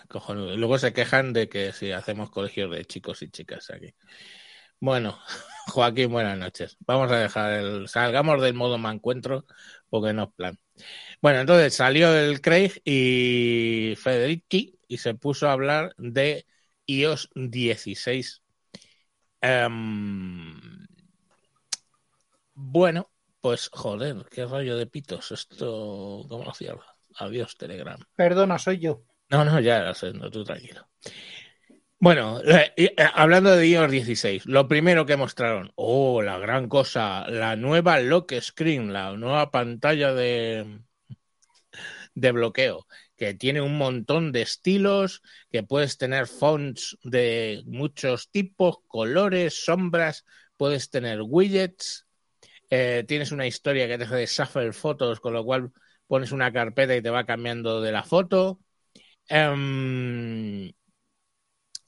cojonudo. 0.10 0.58
Luego 0.58 0.78
se 0.80 0.92
quejan 0.92 1.32
de 1.32 1.48
que 1.48 1.72
si 1.72 1.92
hacemos 1.94 2.30
colegios 2.30 2.72
de 2.72 2.84
chicos 2.84 3.22
y 3.22 3.30
chicas 3.30 3.70
aquí. 3.70 3.94
Bueno, 4.80 5.18
Joaquín, 5.68 6.12
buenas 6.12 6.38
noches. 6.38 6.78
Vamos 6.80 7.12
a 7.12 7.18
dejar 7.18 7.54
el. 7.54 7.88
Salgamos 7.88 8.42
del 8.42 8.54
modo 8.54 8.78
me 8.78 8.90
encuentro 8.90 9.46
porque 9.90 10.14
no 10.14 10.24
es 10.24 10.30
plan. 10.36 10.60
Bueno, 11.22 11.40
entonces 11.42 11.74
salió 11.74 12.14
el 12.16 12.42
Craig 12.42 12.82
y 12.86 13.96
Federici 13.98 14.80
y 14.88 14.98
se 14.98 15.14
puso 15.16 15.48
a 15.50 15.54
hablar 15.54 15.94
de 15.98 16.46
iOS 16.86 17.30
16. 17.36 18.42
Em, 19.42 20.60
bueno, 22.54 23.12
pues 23.42 23.70
joder, 23.72 24.26
qué 24.32 24.46
rollo 24.46 24.78
de 24.78 24.88
pitos. 24.88 25.32
Esto, 25.32 26.26
¿cómo 26.30 26.44
lo 26.46 26.54
cierro? 26.54 26.84
Adiós, 27.20 27.58
Telegram. 27.58 28.00
Perdona, 28.16 28.58
soy 28.58 28.80
yo. 28.80 29.04
No, 29.30 29.44
no, 29.44 29.60
ya 29.60 29.82
lo 29.82 29.94
sé, 29.94 30.14
no, 30.14 30.32
tú 30.32 30.44
tranquilo. 30.44 30.88
Bueno, 32.00 32.42
eh, 32.44 32.74
eh, 32.78 32.96
hablando 33.14 33.56
de 33.56 33.68
iOS 33.68 33.92
16, 33.92 34.46
lo 34.46 34.68
primero 34.68 35.06
que 35.06 35.18
mostraron, 35.18 35.72
oh, 35.76 36.22
la 36.22 36.38
gran 36.38 36.68
cosa, 36.70 37.28
la 37.30 37.56
nueva 37.56 38.00
lock 38.00 38.34
screen, 38.40 38.94
la 38.94 39.14
nueva 39.18 39.50
pantalla 39.52 40.14
de, 40.14 40.80
de 42.16 42.32
bloqueo, 42.32 42.88
que 43.16 43.34
tiene 43.34 43.62
un 43.62 43.78
montón 43.78 44.32
de 44.32 44.42
estilos, 44.42 45.22
que 45.52 45.64
puedes 45.64 45.98
tener 45.98 46.28
fonts 46.28 46.98
de 47.04 47.64
muchos 47.66 48.30
tipos, 48.30 48.78
colores, 48.88 49.64
sombras, 49.66 50.26
puedes 50.58 50.90
tener 50.90 51.22
widgets, 51.22 52.08
eh, 52.70 53.06
tienes 53.08 53.32
una 53.32 53.48
historia 53.48 53.88
que 53.88 53.98
te 53.98 54.06
hace 54.06 54.16
de 54.16 54.26
shuffle 54.28 54.74
fotos, 54.74 55.20
con 55.20 55.34
lo 55.34 55.46
cual 55.46 55.72
pones 56.08 56.32
una 56.32 56.52
carpeta 56.54 56.96
y 56.96 57.02
te 57.02 57.10
va 57.10 57.26
cambiando 57.26 57.82
de 57.82 57.92
la 57.92 58.04
foto. 58.04 58.60
Em, 59.30 60.72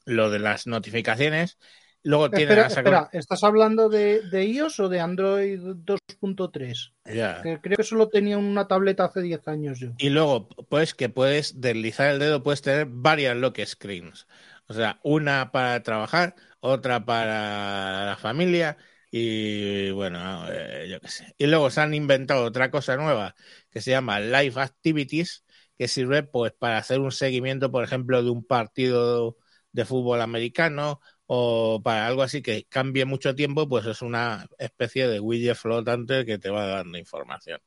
lo 0.04 0.30
de 0.30 0.38
las 0.38 0.66
notificaciones. 0.66 1.58
Luego 2.02 2.30
tiene 2.30 2.52
Espera, 2.52 2.62
la 2.62 2.70
saca- 2.70 2.80
espera, 2.80 3.08
¿estás 3.12 3.44
hablando 3.44 3.88
de, 3.90 4.22
de 4.30 4.44
iOS 4.46 4.80
o 4.80 4.88
de 4.88 5.00
Android 5.00 5.60
2.3? 5.84 6.94
Ya. 7.04 7.42
Que 7.42 7.60
creo 7.60 7.76
que 7.76 7.82
solo 7.84 8.08
tenía 8.08 8.38
una 8.38 8.66
tableta 8.66 9.04
hace 9.04 9.20
10 9.20 9.46
años 9.48 9.78
yo. 9.78 9.90
Y 9.98 10.08
luego, 10.08 10.48
pues 10.68 10.94
que 10.94 11.08
puedes 11.10 11.60
deslizar 11.60 12.10
el 12.10 12.18
dedo, 12.18 12.42
puedes 12.42 12.62
tener 12.62 12.86
varias 12.88 13.36
lock 13.36 13.60
screens. 13.64 14.26
O 14.66 14.72
sea, 14.72 14.98
una 15.02 15.50
para 15.52 15.82
trabajar, 15.82 16.34
otra 16.60 17.04
para 17.04 18.06
la 18.06 18.16
familia 18.16 18.76
y 19.10 19.90
bueno, 19.90 20.46
eh, 20.50 20.86
yo 20.90 21.00
qué 21.00 21.08
sé. 21.08 21.34
Y 21.36 21.46
luego 21.48 21.68
se 21.70 21.80
han 21.80 21.92
inventado 21.94 22.44
otra 22.44 22.70
cosa 22.70 22.96
nueva 22.96 23.34
que 23.70 23.80
se 23.80 23.90
llama 23.90 24.20
Live 24.20 24.60
Activities, 24.60 25.44
que 25.76 25.88
sirve 25.88 26.22
pues 26.22 26.52
para 26.52 26.78
hacer 26.78 27.00
un 27.00 27.12
seguimiento, 27.12 27.70
por 27.70 27.84
ejemplo, 27.84 28.22
de 28.22 28.30
un 28.30 28.44
partido 28.44 29.36
de 29.72 29.84
fútbol 29.84 30.20
americano 30.20 31.00
o 31.26 31.80
para 31.82 32.06
algo 32.06 32.22
así 32.22 32.42
que 32.42 32.64
cambie 32.68 33.04
mucho 33.04 33.34
tiempo, 33.34 33.68
pues 33.68 33.86
es 33.86 34.02
una 34.02 34.46
especie 34.58 35.06
de 35.08 35.20
widget 35.20 35.56
flotante 35.56 36.24
que 36.24 36.38
te 36.38 36.50
va 36.50 36.66
dando 36.66 36.98
información. 36.98 37.60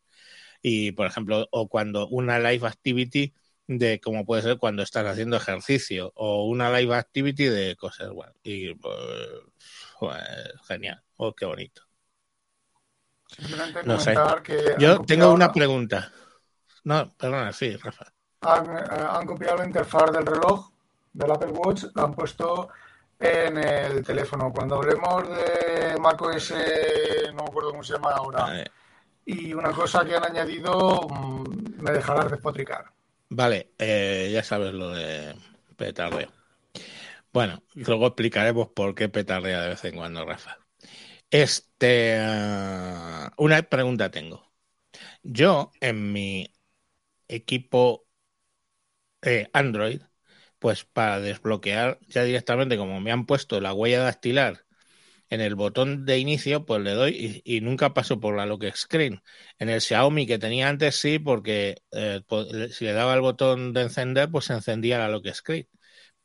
Y 0.62 0.92
por 0.94 1.08
ejemplo 1.08 1.48
o 1.52 1.68
cuando 1.70 2.08
una 2.10 2.40
live 2.40 2.68
activity 2.68 3.34
de 3.68 4.00
como 4.02 4.26
puede 4.26 4.42
ser 4.42 4.58
cuando 4.58 4.84
estás 4.84 5.06
haciendo 5.06 5.38
ejercicio 5.38 6.12
o 6.16 6.46
una 6.48 6.70
live 6.78 6.96
activity 6.96 7.46
de 7.46 7.76
cosas 7.78 8.10
bueno 8.12 8.34
y 8.44 8.74
pues, 8.76 8.98
pues, 10.00 10.22
genial. 10.68 11.02
Oh 11.18 11.34
qué 11.34 11.46
bonito. 11.46 11.84
Simplemente 13.28 13.84
No 13.86 14.00
sé. 14.00 14.16
que 14.44 14.76
yo 14.78 15.02
tengo 15.02 15.32
una 15.34 15.52
pregunta. 15.52 16.12
No 16.84 17.16
perdona 17.16 17.54
sí 17.54 17.76
Rafa. 17.78 18.14
Han, 18.42 18.66
eh, 18.78 18.84
han 18.90 19.26
copiado 19.26 19.58
la 19.58 19.66
interfaz 19.66 20.12
del 20.12 20.26
reloj 20.26 20.73
del 21.14 21.32
Apple 21.32 21.52
Watch, 21.52 21.86
la 21.96 22.04
han 22.04 22.14
puesto 22.14 22.70
en 23.20 23.58
el 23.58 24.04
teléfono. 24.06 24.52
Cuando 24.52 24.76
hablemos 24.78 25.28
de 25.30 25.98
macOS, 26.00 26.52
no 27.34 27.44
me 27.44 27.50
acuerdo 27.50 27.72
cómo 27.72 27.84
se 27.84 27.94
llama 27.94 28.12
ahora, 28.12 28.42
Vale. 28.44 28.72
y 29.26 29.54
una 29.54 29.72
cosa 29.72 30.06
que 30.06 30.16
han 30.16 30.26
añadido, 30.26 31.08
mm, 31.10 31.82
me 31.82 31.92
dejarás 31.92 32.32
despotricar. 32.32 32.94
Vale, 33.30 33.74
eh, 33.80 34.30
ya 34.34 34.44
sabes 34.44 34.74
lo 34.74 34.90
de 34.92 35.36
petardeo. 35.76 36.32
Bueno, 37.32 37.64
luego 37.74 38.08
explicaremos 38.08 38.70
por 38.70 38.94
qué 38.96 39.10
petardea 39.10 39.62
de 39.62 39.70
vez 39.70 39.84
en 39.86 39.96
cuando, 39.96 40.26
Rafa. 40.26 40.58
Este, 41.30 42.16
eh, 42.18 43.30
una 43.38 43.62
pregunta 43.64 44.12
tengo. 44.12 44.52
Yo 45.24 45.72
en 45.82 46.12
mi 46.14 46.54
equipo 47.28 48.08
eh, 49.22 49.50
Android, 49.54 50.02
pues 50.64 50.86
para 50.86 51.20
desbloquear 51.20 52.00
ya 52.08 52.24
directamente, 52.24 52.78
como 52.78 53.02
me 53.02 53.12
han 53.12 53.26
puesto 53.26 53.60
la 53.60 53.74
huella 53.74 54.02
dactilar 54.02 54.66
en 55.30 55.42
el 55.42 55.56
botón 55.56 56.06
de 56.06 56.20
inicio, 56.20 56.66
pues 56.66 56.82
le 56.82 56.92
doy 56.92 57.42
y, 57.44 57.60
nunca 57.60 57.94
paso 57.94 58.22
por 58.22 58.38
la 58.38 58.46
lock 58.46 58.74
screen. 58.74 59.22
En 59.60 59.68
el 59.68 59.82
Xiaomi 59.82 60.26
que 60.26 60.40
tenía 60.40 60.70
antes 60.70 60.96
sí, 60.96 61.20
porque 61.20 61.82
eh, 61.92 62.22
si 62.72 62.86
le 62.86 62.94
daba 62.94 63.14
el 63.14 63.20
botón 63.20 63.74
de 63.74 63.82
encender, 63.82 64.32
pues 64.32 64.46
se 64.46 64.54
encendía 64.54 65.00
la 65.00 65.10
lock 65.10 65.28
screen. 65.34 65.68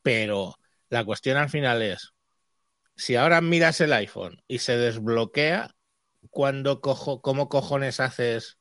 Pero 0.02 0.54
la 0.88 1.04
cuestión 1.04 1.36
al 1.36 1.50
final 1.50 1.82
es, 1.82 2.12
si 2.96 3.16
ahora 3.16 3.40
miras 3.40 3.80
el 3.80 3.92
iPhone 3.92 4.40
y 4.46 4.60
se 4.60 4.76
desbloquea, 4.76 5.74
¿cuándo 6.30 6.80
cojo, 6.80 7.22
¿cómo 7.22 7.48
cojones 7.48 7.98
haces 7.98 8.57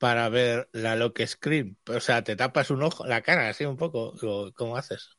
para 0.00 0.28
ver 0.30 0.68
la 0.72 0.96
lock 0.96 1.20
screen? 1.26 1.76
O 1.86 2.00
sea, 2.00 2.24
te 2.24 2.34
tapas 2.34 2.70
un 2.70 2.82
ojo, 2.82 3.06
la 3.06 3.20
cara 3.20 3.50
así 3.50 3.66
un 3.66 3.76
poco, 3.76 4.14
¿cómo 4.56 4.76
haces? 4.76 5.18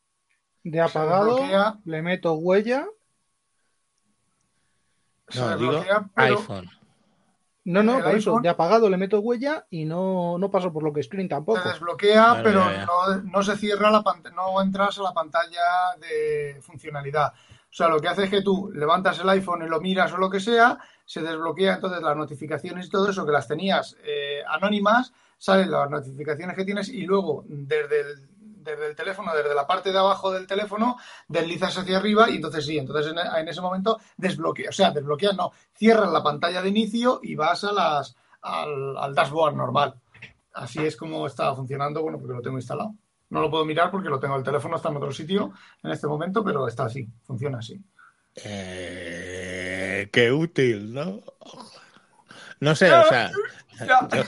De 0.63 0.81
apagado, 0.81 1.35
desbloquea. 1.35 1.79
le 1.85 2.01
meto 2.01 2.33
huella. 2.33 2.87
Se 5.29 5.39
No, 5.39 5.57
digo 5.57 5.71
desbloquea, 5.73 6.09
pero 6.15 6.39
iPhone. 6.39 6.69
No, 7.63 7.83
no, 7.83 7.99
eso, 8.09 8.39
de 8.41 8.49
apagado 8.49 8.89
le 8.89 8.97
meto 8.97 9.19
huella 9.19 9.67
y 9.69 9.85
no, 9.85 10.39
no 10.39 10.49
paso 10.49 10.73
por 10.73 10.81
lo 10.81 10.91
que 10.91 11.03
screen 11.03 11.27
se 11.27 11.29
tampoco. 11.29 11.61
desbloquea, 11.69 12.29
Vale, 12.29 12.43
pero 12.43 12.65
no, 12.65 13.21
no 13.21 13.43
se 13.43 13.55
cierra 13.55 13.91
la 13.91 14.01
pantalla, 14.01 14.35
no 14.35 14.59
entras 14.59 14.97
a 14.97 15.03
la 15.03 15.13
pantalla 15.13 15.61
de 15.99 16.59
funcionalidad. 16.63 17.33
O 17.33 17.73
sea, 17.73 17.87
lo 17.87 17.99
que 17.99 18.07
hace 18.07 18.23
es 18.23 18.29
que 18.31 18.41
tú 18.41 18.71
levantas 18.73 19.19
el 19.19 19.29
iPhone 19.29 19.61
y 19.63 19.69
lo 19.69 19.79
miras 19.79 20.11
o 20.11 20.17
lo 20.17 20.31
que 20.31 20.39
sea, 20.39 20.79
se 21.11 21.21
desbloquea 21.21 21.73
entonces 21.73 22.01
las 22.01 22.15
notificaciones 22.15 22.85
y 22.85 22.89
todo 22.89 23.09
eso 23.09 23.25
que 23.25 23.33
las 23.33 23.45
tenías 23.45 23.97
eh, 24.01 24.41
anónimas, 24.47 25.11
salen 25.37 25.69
las 25.69 25.89
notificaciones 25.89 26.55
que 26.55 26.63
tienes 26.63 26.87
y 26.87 27.01
luego 27.01 27.43
desde 27.49 27.99
el, 27.99 28.29
desde 28.39 28.87
el 28.87 28.95
teléfono, 28.95 29.35
desde 29.35 29.53
la 29.53 29.67
parte 29.67 29.91
de 29.91 29.97
abajo 29.97 30.31
del 30.31 30.47
teléfono, 30.47 30.95
deslizas 31.27 31.77
hacia 31.77 31.97
arriba 31.97 32.29
y 32.29 32.37
entonces 32.37 32.65
sí, 32.65 32.77
entonces 32.77 33.13
en, 33.35 33.47
ese 33.49 33.59
momento 33.59 33.99
desbloquea, 34.15 34.69
o 34.69 34.71
sea, 34.71 34.91
desbloqueas, 34.91 35.35
no, 35.35 35.51
cierras 35.75 36.09
la 36.13 36.23
pantalla 36.23 36.61
de 36.61 36.69
inicio 36.69 37.19
y 37.21 37.35
vas 37.35 37.65
a 37.65 37.73
las, 37.73 38.15
al, 38.43 38.97
al 38.97 39.13
dashboard 39.13 39.57
normal. 39.57 39.95
Así 40.53 40.79
es 40.79 40.95
como 40.95 41.27
está 41.27 41.53
funcionando, 41.53 42.03
bueno, 42.03 42.19
porque 42.19 42.35
lo 42.35 42.41
tengo 42.41 42.57
instalado. 42.57 42.95
No 43.31 43.41
lo 43.41 43.51
puedo 43.51 43.65
mirar 43.65 43.91
porque 43.91 44.07
lo 44.07 44.17
tengo, 44.17 44.37
el 44.37 44.43
teléfono 44.43 44.77
está 44.77 44.87
en 44.87 44.95
otro 44.95 45.11
sitio 45.11 45.51
en 45.83 45.91
este 45.91 46.07
momento, 46.07 46.41
pero 46.41 46.69
está 46.69 46.85
así, 46.85 47.05
funciona 47.21 47.57
así. 47.57 47.77
Eh, 48.35 49.60
qué 50.09 50.31
útil, 50.31 50.93
¿no? 50.93 51.21
No 52.59 52.75
sé, 52.75 52.91
o 52.91 53.07
sea, 53.07 53.31
yo, 53.79 54.23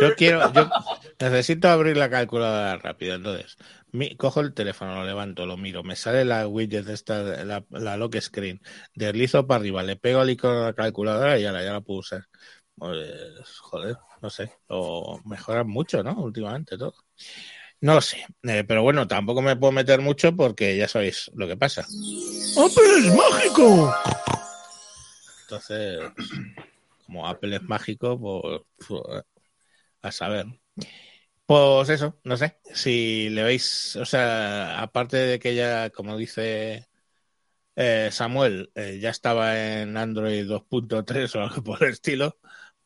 yo 0.00 0.14
quiero, 0.14 0.52
yo 0.52 0.70
necesito 1.18 1.68
abrir 1.68 1.96
la 1.96 2.08
calculadora 2.10 2.76
rápido, 2.78 3.16
entonces 3.16 3.56
cojo 4.16 4.40
el 4.40 4.54
teléfono, 4.54 4.94
lo 4.94 5.04
levanto, 5.04 5.46
lo 5.46 5.56
miro, 5.56 5.82
me 5.82 5.96
sale 5.96 6.24
la 6.24 6.46
widget 6.48 6.88
esta, 6.88 7.44
la, 7.44 7.64
la 7.70 7.96
lock 7.96 8.18
screen, 8.20 8.60
deslizo 8.94 9.46
para 9.46 9.60
arriba, 9.60 9.82
le 9.82 9.96
pego 9.96 10.20
al 10.20 10.30
icono 10.30 10.60
de 10.60 10.66
la 10.66 10.72
calculadora 10.72 11.38
y 11.38 11.44
ahora 11.44 11.62
ya 11.62 11.72
la 11.72 11.80
puedo 11.80 12.00
usar. 12.00 12.24
Pues, 12.74 13.58
joder, 13.60 13.96
no 14.22 14.30
sé, 14.30 14.50
o 14.68 15.20
mejoran 15.26 15.68
mucho, 15.68 16.02
¿no? 16.02 16.14
Últimamente 16.22 16.78
todo. 16.78 16.94
No 17.80 17.94
lo 17.94 18.00
sé, 18.00 18.24
eh, 18.44 18.64
pero 18.66 18.82
bueno, 18.82 19.06
tampoco 19.06 19.42
me 19.42 19.56
puedo 19.56 19.72
meter 19.72 20.00
mucho 20.00 20.34
porque 20.34 20.76
ya 20.76 20.88
sabéis 20.88 21.30
lo 21.34 21.46
que 21.46 21.56
pasa. 21.56 21.82
¡Apple 21.82 22.98
es 22.98 23.14
mágico! 23.14 23.94
Entonces, 25.52 26.00
como 27.04 27.26
Apple 27.28 27.56
es 27.56 27.62
mágico, 27.62 28.18
pues 28.78 29.02
a 30.02 30.12
saber. 30.12 30.46
Pues 31.46 31.88
eso, 31.90 32.18
no 32.24 32.36
sé. 32.36 32.58
Si 32.74 33.28
le 33.30 33.42
veis, 33.44 33.96
o 33.96 34.04
sea, 34.06 34.80
aparte 34.82 35.16
de 35.18 35.38
que 35.38 35.54
ya, 35.54 35.90
como 35.90 36.16
dice 36.16 36.88
eh, 37.76 38.10
Samuel, 38.12 38.72
eh, 38.74 38.98
ya 39.00 39.10
estaba 39.10 39.58
en 39.82 39.96
Android 39.96 40.46
2.3 40.46 41.36
o 41.36 41.42
algo 41.42 41.62
por 41.64 41.84
el 41.84 41.92
estilo, 41.92 42.38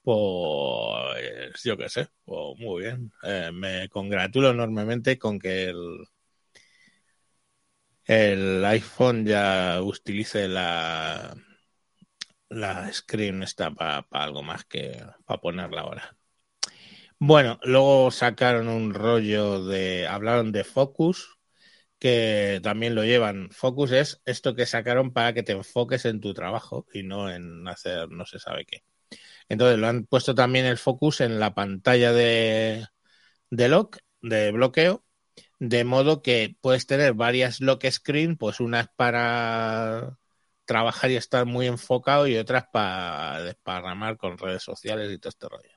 pues 0.02 1.62
yo 1.64 1.76
qué 1.76 1.88
sé, 1.88 2.08
pues 2.24 2.58
muy 2.58 2.82
bien. 2.84 3.12
Eh, 3.24 3.50
me 3.52 3.88
congratulo 3.90 4.50
enormemente 4.50 5.18
con 5.18 5.38
que 5.38 5.66
el, 5.70 6.06
el 8.06 8.64
iPhone 8.64 9.24
ya 9.26 9.80
utilice 9.82 10.48
la, 10.48 11.34
la 12.48 12.92
screen 12.92 13.42
está 13.42 13.70
para 13.72 14.06
algo 14.10 14.42
más 14.42 14.64
que 14.64 15.02
para 15.24 15.40
ponerla 15.40 15.82
ahora. 15.82 16.16
Bueno, 17.18 17.58
luego 17.62 18.10
sacaron 18.10 18.68
un 18.68 18.92
rollo 18.92 19.64
de, 19.64 20.06
hablaron 20.06 20.52
de 20.52 20.64
Focus, 20.64 21.38
que 21.98 22.60
también 22.62 22.94
lo 22.94 23.04
llevan. 23.04 23.48
Focus 23.50 23.92
es 23.92 24.22
esto 24.26 24.54
que 24.54 24.66
sacaron 24.66 25.12
para 25.12 25.32
que 25.32 25.42
te 25.42 25.52
enfoques 25.52 26.04
en 26.04 26.20
tu 26.20 26.34
trabajo 26.34 26.86
y 26.92 27.02
no 27.04 27.30
en 27.30 27.66
hacer 27.68 28.10
no 28.10 28.26
se 28.26 28.38
sabe 28.38 28.66
qué. 28.66 28.84
Entonces 29.48 29.78
lo 29.78 29.88
han 29.88 30.04
puesto 30.06 30.34
también 30.34 30.66
el 30.66 30.78
Focus 30.78 31.20
en 31.22 31.40
la 31.40 31.54
pantalla 31.54 32.12
de, 32.12 32.86
de 33.50 33.68
lock, 33.68 33.98
de 34.22 34.52
bloqueo, 34.52 35.04
de 35.58 35.84
modo 35.84 36.22
que 36.22 36.56
puedes 36.60 36.86
tener 36.86 37.14
varias 37.14 37.60
lock 37.60 37.86
screen, 37.90 38.36
pues 38.36 38.60
unas 38.60 38.88
para 38.96 40.18
trabajar 40.66 41.10
y 41.10 41.16
estar 41.16 41.46
muy 41.46 41.66
enfocado 41.66 42.26
y 42.26 42.36
otras 42.36 42.64
para 42.72 43.42
desparramar 43.42 44.16
con 44.16 44.36
redes 44.36 44.62
sociales 44.62 45.10
y 45.10 45.18
todo 45.18 45.30
este 45.30 45.48
rollo. 45.48 45.70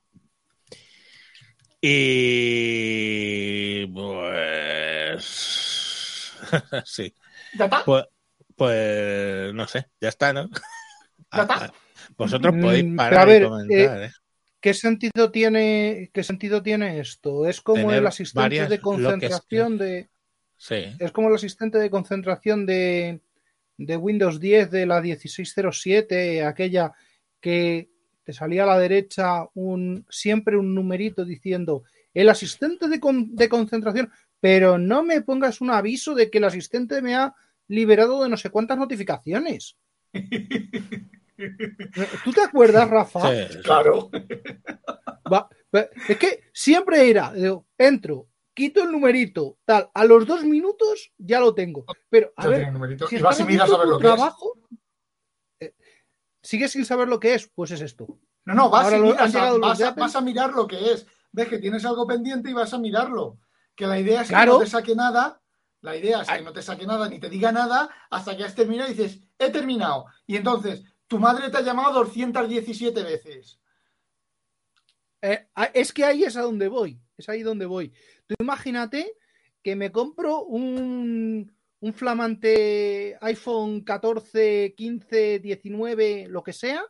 Y 1.82 3.88
pues 3.88 6.34
sí, 6.86 7.14
¿Ya 7.58 7.66
está? 7.66 7.84
pues, 7.86 8.06
pues 8.56 9.54
no 9.54 9.68
sé, 9.68 9.86
ya 10.02 10.10
está, 10.10 10.34
¿no? 10.34 10.50
¿Ya 11.32 11.44
está? 11.44 11.74
Vosotros 12.18 12.56
podéis 12.60 12.86
Mm, 12.86 12.96
parar 12.98 13.12
pero 13.12 13.22
a 13.22 13.26
ver, 13.26 13.42
y 13.42 13.46
comentar, 13.46 14.04
¿eh? 14.04 14.12
¿Qué 14.62 14.74
sentido 14.74 15.32
tiene, 15.32 16.12
qué 16.14 16.24
sentido 16.24 16.62
tiene 16.62 17.00
esto? 17.00 17.48
Es 17.48 17.62
como 17.62 17.78
Tener 17.78 18.00
el 18.00 18.08
asistente 18.08 18.42
varias 18.42 18.70
de 18.70 18.82
concentración 18.82 19.78
de. 19.78 20.10
Sí, 20.58 20.98
Es 21.00 21.14
como 21.14 21.30
el 21.30 21.36
asistente 21.36 21.78
de 21.78 21.90
concentración 21.90 22.66
de, 22.66 23.22
de 23.80 23.98
Windows 23.98 24.40
10 24.40 24.70
de 24.72 24.86
la 24.86 25.02
1607, 25.02 26.44
aquella 26.44 26.92
que 27.40 27.90
te 28.24 28.34
salía 28.34 28.64
a 28.64 28.68
la 28.68 28.78
derecha 28.78 29.46
un 29.56 30.06
siempre 30.10 30.58
un 30.58 30.76
numerito 30.76 31.24
diciendo 31.26 31.84
el 32.14 32.30
asistente 32.30 32.88
de, 32.90 33.00
con- 33.00 33.36
de 33.36 33.48
concentración, 33.50 34.12
pero 34.40 34.78
no 34.78 35.02
me 35.04 35.22
pongas 35.22 35.62
un 35.62 35.70
aviso 35.72 36.14
de 36.14 36.30
que 36.30 36.38
el 36.40 36.44
asistente 36.44 37.02
me 37.02 37.16
ha 37.16 37.34
liberado 37.70 38.22
de 38.24 38.30
no 38.30 38.38
sé 38.38 38.50
cuántas 38.50 38.78
notificaciones. 38.78 39.78
¿Tú 42.24 42.34
te 42.34 42.42
acuerdas, 42.42 42.90
Rafa? 42.90 43.32
sí. 43.48 43.58
Claro. 43.64 44.10
Va- 45.32 45.50
es 46.08 46.18
que 46.18 46.42
siempre 46.52 47.10
era, 47.10 47.32
digo, 47.34 47.66
entro, 47.78 48.28
quito 48.54 48.84
el 48.84 48.92
numerito, 48.92 49.58
tal, 49.66 49.90
a 49.94 50.06
los 50.06 50.26
dos 50.26 50.44
minutos 50.44 51.12
ya 51.18 51.40
lo 51.40 51.54
tengo. 51.56 51.86
Pero, 52.10 52.32
a 52.36 52.48
ver, 52.48 52.72
si 53.10 53.16
y 53.18 53.20
vas 53.20 53.40
y 53.40 53.44
miras 53.46 53.72
a 53.72 53.78
ver 53.78 53.88
lo 53.88 54.00
que 54.00 54.08
es. 54.08 54.14
trabajo, 54.16 54.58
eh, 55.60 55.74
sigues 56.42 56.72
sin 56.72 56.86
saber 56.86 57.08
lo 57.08 57.20
que 57.20 57.34
es, 57.36 57.50
pues 57.54 57.72
es 57.72 57.82
esto. 57.82 58.08
No, 58.46 58.54
no, 58.56 58.70
vas, 58.70 58.92
y 58.94 58.98
miras 59.00 59.36
a- 59.36 59.58
vas 59.58 59.82
a, 59.82 59.90
Apple. 59.90 60.02
vas 60.02 60.16
a 60.16 60.22
mirar 60.22 60.54
lo 60.54 60.68
que 60.68 60.92
es. 60.94 61.06
Ves 61.32 61.48
que 61.48 61.60
tienes 61.60 61.86
algo 61.86 62.08
pendiente 62.08 62.50
y 62.50 62.54
vas 62.54 62.74
a 62.74 62.80
mirarlo. 62.80 63.38
Que 63.76 63.86
la 63.86 64.00
idea 64.00 64.22
es 64.22 64.28
que 64.28 64.34
Claro. 64.34 64.54
no 64.54 64.60
te 64.60 64.68
saque 64.68 64.96
nada. 64.96 65.42
La 65.82 65.96
idea 65.96 66.22
es 66.22 66.28
que 66.28 66.42
no 66.42 66.52
te 66.52 66.62
saque 66.62 66.86
nada 66.86 67.08
ni 67.08 67.20
te 67.20 67.30
diga 67.30 67.52
nada 67.52 67.90
hasta 68.10 68.36
que 68.36 68.44
has 68.44 68.56
terminado 68.56 68.90
y 68.90 68.94
dices, 68.96 69.22
he 69.38 69.50
terminado. 69.50 70.06
Y 70.28 70.36
entonces, 70.36 70.84
tu 71.08 71.20
madre 71.20 71.50
te 71.50 71.58
ha 71.58 71.62
llamado 71.62 71.94
217 71.94 73.02
veces. 73.04 73.60
Eh, 75.22 75.48
es 75.74 75.94
que 75.94 76.04
ahí 76.04 76.24
es 76.24 76.36
a 76.38 76.42
donde 76.42 76.68
voy, 76.68 77.00
es 77.20 77.30
ahí 77.30 77.44
donde 77.44 77.66
voy. 77.66 77.92
Tú 78.28 78.36
imagínate 78.40 79.14
que 79.64 79.76
me 79.76 79.92
compro 79.92 80.44
un, 80.46 81.52
un 81.82 81.94
flamante 81.94 83.18
iPhone 83.22 83.82
14, 83.82 84.74
15, 84.76 85.40
19, 85.40 86.28
lo 86.30 86.44
que 86.44 86.54
sea, 86.54 86.84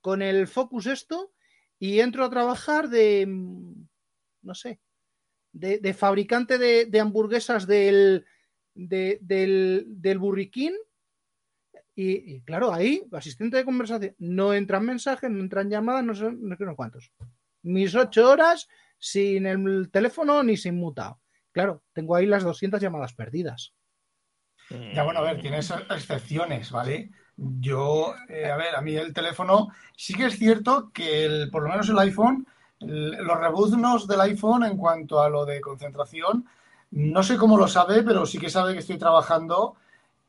con 0.00 0.22
el 0.22 0.46
Focus 0.48 0.86
esto, 0.86 1.32
y 1.78 2.00
entro 2.00 2.24
a 2.24 2.30
trabajar 2.30 2.88
de, 2.88 3.26
no 3.26 4.54
sé, 4.54 4.80
de, 5.52 5.78
de 5.78 5.94
fabricante 5.94 6.58
de, 6.58 6.86
de 6.86 7.00
hamburguesas 7.00 7.66
del, 7.66 8.24
de- 8.74 9.18
del, 9.20 9.84
del 9.88 10.18
burriquín. 10.18 10.74
Y, 11.94 12.40
claro, 12.42 12.72
ahí, 12.72 13.02
asistente 13.12 13.58
de 13.58 13.64
conversación, 13.64 14.14
no 14.18 14.54
entran 14.54 14.86
mensajes, 14.86 15.30
no 15.30 15.40
entran 15.40 15.68
llamadas, 15.68 16.04
no 16.04 16.14
sé, 16.14 16.32
no 16.32 16.56
sé 16.56 16.64
cuántos. 16.74 17.12
Mis 17.62 17.94
ocho 17.94 18.30
horas 18.30 18.68
sin 19.00 19.46
el 19.46 19.90
teléfono 19.92 20.44
ni 20.44 20.56
sin 20.58 20.76
mutado. 20.76 21.20
Claro, 21.52 21.84
tengo 21.94 22.16
ahí 22.16 22.26
las 22.26 22.44
200 22.44 22.82
llamadas 22.82 23.14
perdidas. 23.14 23.74
Ya, 24.92 25.04
bueno, 25.04 25.20
a 25.20 25.22
ver, 25.22 25.40
tienes 25.40 25.70
excepciones, 25.70 26.70
¿vale? 26.70 27.10
Yo, 27.36 28.14
eh, 28.28 28.46
a 28.50 28.56
ver, 28.56 28.74
a 28.74 28.80
mí 28.82 28.96
el 28.96 29.12
teléfono, 29.14 29.68
sí 29.96 30.14
que 30.14 30.26
es 30.26 30.38
cierto 30.38 30.90
que 30.92 31.24
el, 31.24 31.50
por 31.50 31.62
lo 31.62 31.68
menos 31.70 31.88
el 31.88 31.98
iPhone, 31.98 32.46
el- 32.80 33.12
los 33.12 33.38
rebuznos 33.38 34.06
del 34.08 34.20
iPhone 34.22 34.64
en 34.64 34.76
cuanto 34.76 35.20
a 35.22 35.28
lo 35.28 35.44
de 35.46 35.60
concentración, 35.60 36.46
no 36.90 37.22
sé 37.22 37.36
cómo 37.36 37.56
lo 37.56 37.68
sabe, 37.68 38.02
pero 38.02 38.26
sí 38.26 38.38
que 38.38 38.50
sabe 38.50 38.72
que 38.72 38.80
estoy 38.80 38.98
trabajando 38.98 39.76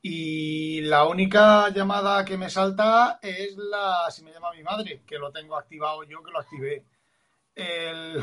y 0.02 0.82
la 0.82 1.06
única 1.08 1.70
llamada 1.70 2.26
que 2.26 2.38
me 2.38 2.50
salta 2.50 3.20
es 3.22 3.56
la, 3.58 4.12
si 4.12 4.24
me 4.24 4.32
llama 4.34 4.52
mi 4.54 4.64
madre, 4.64 5.04
que 5.06 5.18
lo 5.20 5.32
tengo 5.32 5.58
activado 5.58 6.04
yo, 6.04 6.24
que 6.24 6.32
lo 6.32 6.40
activé. 6.40 6.86
El 7.56 8.22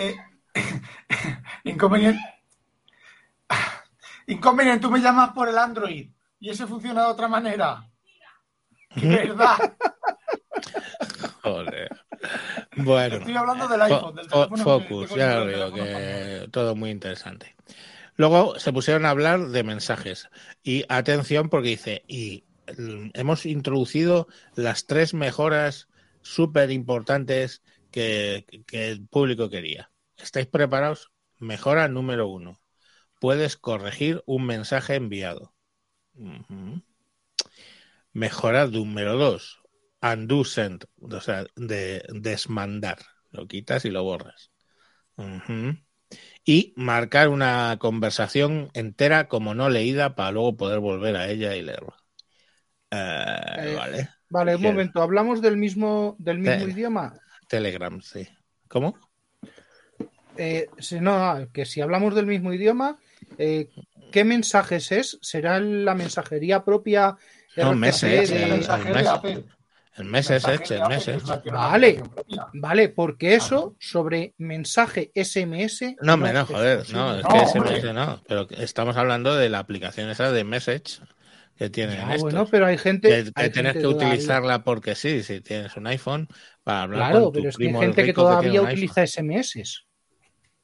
eh, 0.00 0.16
inconveniente. 1.64 2.20
Inconveniente, 4.26 4.82
tú 4.82 4.90
me 4.90 5.00
llamas 5.00 5.30
por 5.30 5.48
el 5.48 5.58
Android 5.58 6.08
y 6.38 6.50
ese 6.50 6.66
funciona 6.66 7.04
de 7.04 7.10
otra 7.10 7.28
manera. 7.28 7.90
¡Qué 8.94 9.06
verdad! 9.06 9.56
Joder. 11.42 11.88
Bueno. 12.76 13.16
Estoy 13.16 13.36
hablando 13.36 13.68
del 13.68 13.82
iPhone, 13.82 14.14
del 14.14 14.28
teléfono. 14.28 14.62
Focus, 14.62 15.10
que 15.10 15.18
ya 15.18 15.36
lo 15.36 15.46
digo, 15.46 15.72
que 15.72 16.48
todo 16.50 16.74
muy 16.76 16.90
interesante. 16.90 17.56
Luego 18.16 18.58
se 18.58 18.72
pusieron 18.72 19.06
a 19.06 19.10
hablar 19.10 19.48
de 19.48 19.62
mensajes. 19.64 20.28
Y 20.62 20.84
atención, 20.88 21.48
porque 21.48 21.68
dice, 21.70 22.04
y 22.06 22.44
mm, 22.76 23.10
hemos 23.14 23.46
introducido 23.46 24.28
las 24.54 24.86
tres 24.86 25.14
mejoras 25.14 25.88
súper 26.22 26.70
importantes 26.70 27.62
que, 27.90 28.44
que 28.66 28.90
el 28.90 29.06
público 29.06 29.48
quería. 29.48 29.89
¿Estáis 30.22 30.46
preparados? 30.46 31.12
Mejora 31.38 31.88
número 31.88 32.28
uno. 32.28 32.60
Puedes 33.20 33.56
corregir 33.56 34.22
un 34.26 34.46
mensaje 34.46 34.94
enviado. 34.94 35.54
Mejora 38.12 38.66
número 38.66 39.16
2. 39.16 39.60
Undo 40.02 40.44
send, 40.44 40.84
o 41.00 41.20
sea, 41.20 41.44
de 41.56 42.02
desmandar. 42.08 42.98
Lo 43.30 43.46
quitas 43.46 43.84
y 43.84 43.90
lo 43.90 44.02
borras. 44.02 44.50
Y 46.44 46.72
marcar 46.76 47.28
una 47.28 47.76
conversación 47.78 48.70
entera 48.72 49.28
como 49.28 49.54
no 49.54 49.68
leída 49.68 50.14
para 50.14 50.32
luego 50.32 50.56
poder 50.56 50.80
volver 50.80 51.16
a 51.16 51.28
ella 51.28 51.54
y 51.54 51.62
leerla. 51.62 51.96
Eh, 52.90 53.56
Eh, 53.58 53.74
vale. 53.76 54.08
Vale, 54.30 54.56
un 54.56 54.62
momento, 54.62 55.02
¿hablamos 55.02 55.42
del 55.42 55.56
mismo, 55.56 56.16
del 56.18 56.38
mismo 56.38 56.68
idioma? 56.68 57.14
Telegram, 57.48 58.00
sí. 58.00 58.28
¿Cómo? 58.68 58.96
Eh, 60.36 60.68
si 60.78 61.00
no, 61.00 61.48
que 61.52 61.64
si 61.66 61.80
hablamos 61.80 62.14
del 62.14 62.26
mismo 62.26 62.52
idioma, 62.52 62.98
eh, 63.38 63.68
¿qué 64.10 64.24
mensajes 64.24 64.92
es? 64.92 65.18
¿Será 65.20 65.60
la 65.60 65.94
mensajería 65.94 66.64
propia 66.64 67.16
No, 67.56 67.64
de- 67.64 67.70
el- 67.72 67.76
mensaje 67.76 68.88
de 68.88 68.94
mes- 68.94 69.06
Apple. 69.08 69.44
El 69.96 70.04
Mensaje 70.04 70.46
el 70.46 70.82
Apple, 70.82 70.88
Message. 70.96 71.16
es 71.16 71.24
una- 71.24 71.42
una 71.44 71.52
Vale. 71.68 72.02
Vale, 72.54 72.88
porque 72.88 73.34
eso 73.34 73.74
sobre 73.78 74.34
mensaje 74.38 75.10
SMS. 75.14 75.96
No, 76.00 76.14
hombre, 76.14 76.32
no, 76.32 76.46
joder, 76.46 76.78
no, 76.92 77.16
es 77.18 77.22
No, 77.24 77.28
que. 77.28 77.38
SMS 77.40 77.92
no, 77.92 78.22
pero 78.26 78.46
estamos 78.50 78.96
hablando 78.96 79.34
de 79.36 79.48
la 79.50 79.58
aplicación 79.58 80.08
esa 80.08 80.32
de 80.32 80.44
Message 80.44 81.00
que 81.56 81.68
tienen 81.68 81.96
Ya, 81.96 82.02
estos. 82.14 82.22
bueno, 82.22 82.46
pero 82.50 82.66
hay 82.66 82.78
gente. 82.78 83.08
que, 83.08 83.24
que 83.24 83.32
hay 83.34 83.50
tienes 83.50 83.72
gente 83.74 83.80
que 83.88 83.94
utilizarla 83.94 84.62
porque 84.64 84.94
sí, 84.94 85.22
si 85.22 85.40
tienes 85.42 85.76
un 85.76 85.86
iPhone, 85.88 86.28
para 86.62 86.82
hablar 86.84 87.10
Claro, 87.10 87.24
con 87.24 87.32
tu 87.34 87.38
pero 87.40 87.48
es 87.50 87.56
que 87.56 87.64
hay 87.64 87.68
el 87.74 87.76
gente 87.80 88.04
que 88.04 88.12
todavía 88.14 88.62
utiliza 88.62 89.02
SMS. 89.02 89.84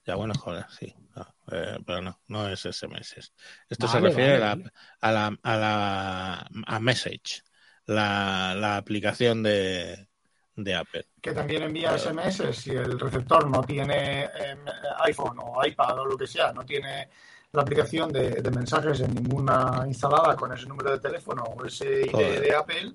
Ya, 0.07 0.15
bueno, 0.15 0.35
joder, 0.37 0.67
sí. 0.71 0.95
no, 1.17 1.35
eh, 1.51 1.79
pero 1.85 2.01
no, 2.01 2.21
no 2.29 2.49
es 2.49 2.65
SMS. 2.65 3.33
Esto 3.69 3.89
se 3.89 4.01
refiere 4.01 4.39
vale, 4.39 4.39
a, 4.39 4.39
la, 4.41 4.55
vale. 4.55 4.73
a 5.01 5.13
la 5.13 5.39
a 5.43 5.57
la 5.57 6.49
a 6.67 6.81
Message, 6.81 7.43
la, 7.87 8.55
la 8.57 8.77
aplicación 8.77 9.43
de, 9.43 10.09
de 10.57 10.75
Apple. 10.75 11.07
que 11.21 11.33
también 11.33 11.63
envía 11.63 11.95
SMS 11.95 12.53
si 12.53 12.71
el 12.71 12.99
receptor 12.99 13.49
no 13.51 13.63
tiene 13.63 14.25
eh, 14.25 14.57
iPhone 15.05 15.39
o 15.41 15.65
iPad 15.65 15.99
o 16.01 16.07
lo 16.07 16.17
que 16.17 16.27
sea, 16.27 16.53
no 16.53 16.65
tiene 16.65 17.09
la 17.53 17.63
aplicación 17.63 18.13
de, 18.13 18.31
de 18.43 18.51
mensajes 18.51 19.01
en 19.01 19.15
ninguna 19.15 19.83
instalada 19.87 20.37
con 20.37 20.53
ese 20.53 20.67
número 20.67 20.93
de 20.93 21.01
teléfono 21.01 21.43
o 21.45 21.65
ese 21.65 22.03
ID 22.07 22.13
Joder. 22.13 22.41
de 22.41 22.55
Apple, 22.55 22.93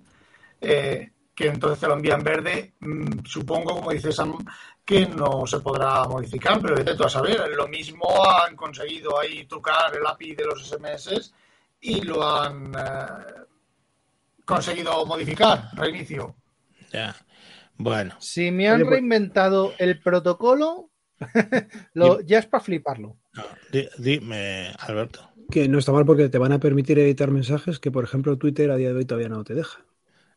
eh, 0.62 1.12
que 1.36 1.47
entonces 1.47 1.80
te 1.80 1.88
lo 1.88 1.93
envía 1.95 2.15
en 2.15 2.24
verde, 2.24 2.76
mm, 2.80 3.26
supongo, 3.26 3.76
como 3.76 3.91
dice 3.91 4.12
Sam, 4.12 4.38
que 4.91 5.06
no 5.08 5.47
se 5.47 5.60
podrá 5.62 6.04
modificar, 6.04 6.60
pero 6.62 6.75
vete 6.75 6.95
tú 6.95 7.06
a 7.06 7.10
saber, 7.10 7.49
lo 7.56 7.65
mismo 7.69 8.04
han 8.25 8.58
conseguido 8.58 9.17
ahí 9.19 9.45
trucar 9.45 9.95
el 9.95 10.06
API 10.06 10.36
de 10.36 10.43
los 10.45 10.67
SMS 10.67 11.34
y 11.80 12.01
lo 12.01 12.27
han 12.27 12.73
eh, 12.75 13.43
conseguido 14.43 15.06
modificar, 15.06 15.69
reinicio. 15.75 16.36
Ya. 16.91 17.15
Bueno, 17.77 18.15
Si 18.19 18.51
me 18.51 18.67
han 18.67 18.82
pues- 18.82 18.89
reinventado 18.91 19.73
el 19.77 20.01
protocolo, 20.01 20.89
lo- 21.93 22.19
ya 22.21 22.39
es 22.39 22.45
para 22.47 22.63
fliparlo. 22.63 23.15
no, 23.34 23.43
di- 23.71 23.88
dime, 23.97 24.73
Alberto. 24.80 25.30
Que 25.49 25.67
no 25.69 25.80
está 25.80 25.91
mal 25.93 26.06
porque 26.06 26.27
te 26.30 26.38
van 26.38 26.51
a 26.51 26.60
permitir 26.60 26.99
editar 26.99 27.32
mensajes 27.32 27.80
que, 27.80 27.91
por 27.91 28.04
ejemplo, 28.04 28.38
Twitter 28.38 28.71
a 28.71 28.75
día 28.75 28.89
de 28.89 28.95
hoy 28.95 29.06
todavía 29.06 29.30
no 29.30 29.43
te 29.45 29.54
deja. 29.54 29.80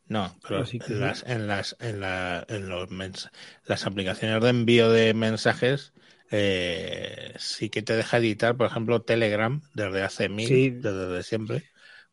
No, 0.07 0.37
pero 0.47 0.61
Así 0.62 0.79
que- 0.79 0.93
en 0.93 1.01
las, 1.01 1.23
en 1.27 1.47
las, 1.47 1.77
en 1.81 2.01
la, 2.01 2.45
en 2.49 2.69
los 2.69 2.90
mens- 2.90 3.31
las 3.67 3.87
aplicaciones 3.87 4.43
de 4.43 4.51
envío 4.51 4.90
de 4.90 5.14
mensajes 5.14 5.93
eh, 6.31 7.33
sí 7.38 7.71
que 7.71 7.83
te 7.83 7.95
deja 7.97 8.19
editar, 8.19 8.57
por 8.57 8.67
ejemplo, 8.67 9.03
Telegram 9.03 9.61
desde 9.75 10.03
hace 10.03 10.29
mil, 10.29 10.49
Sí. 10.49 10.71
desde 10.71 11.23
siempre. 11.23 11.64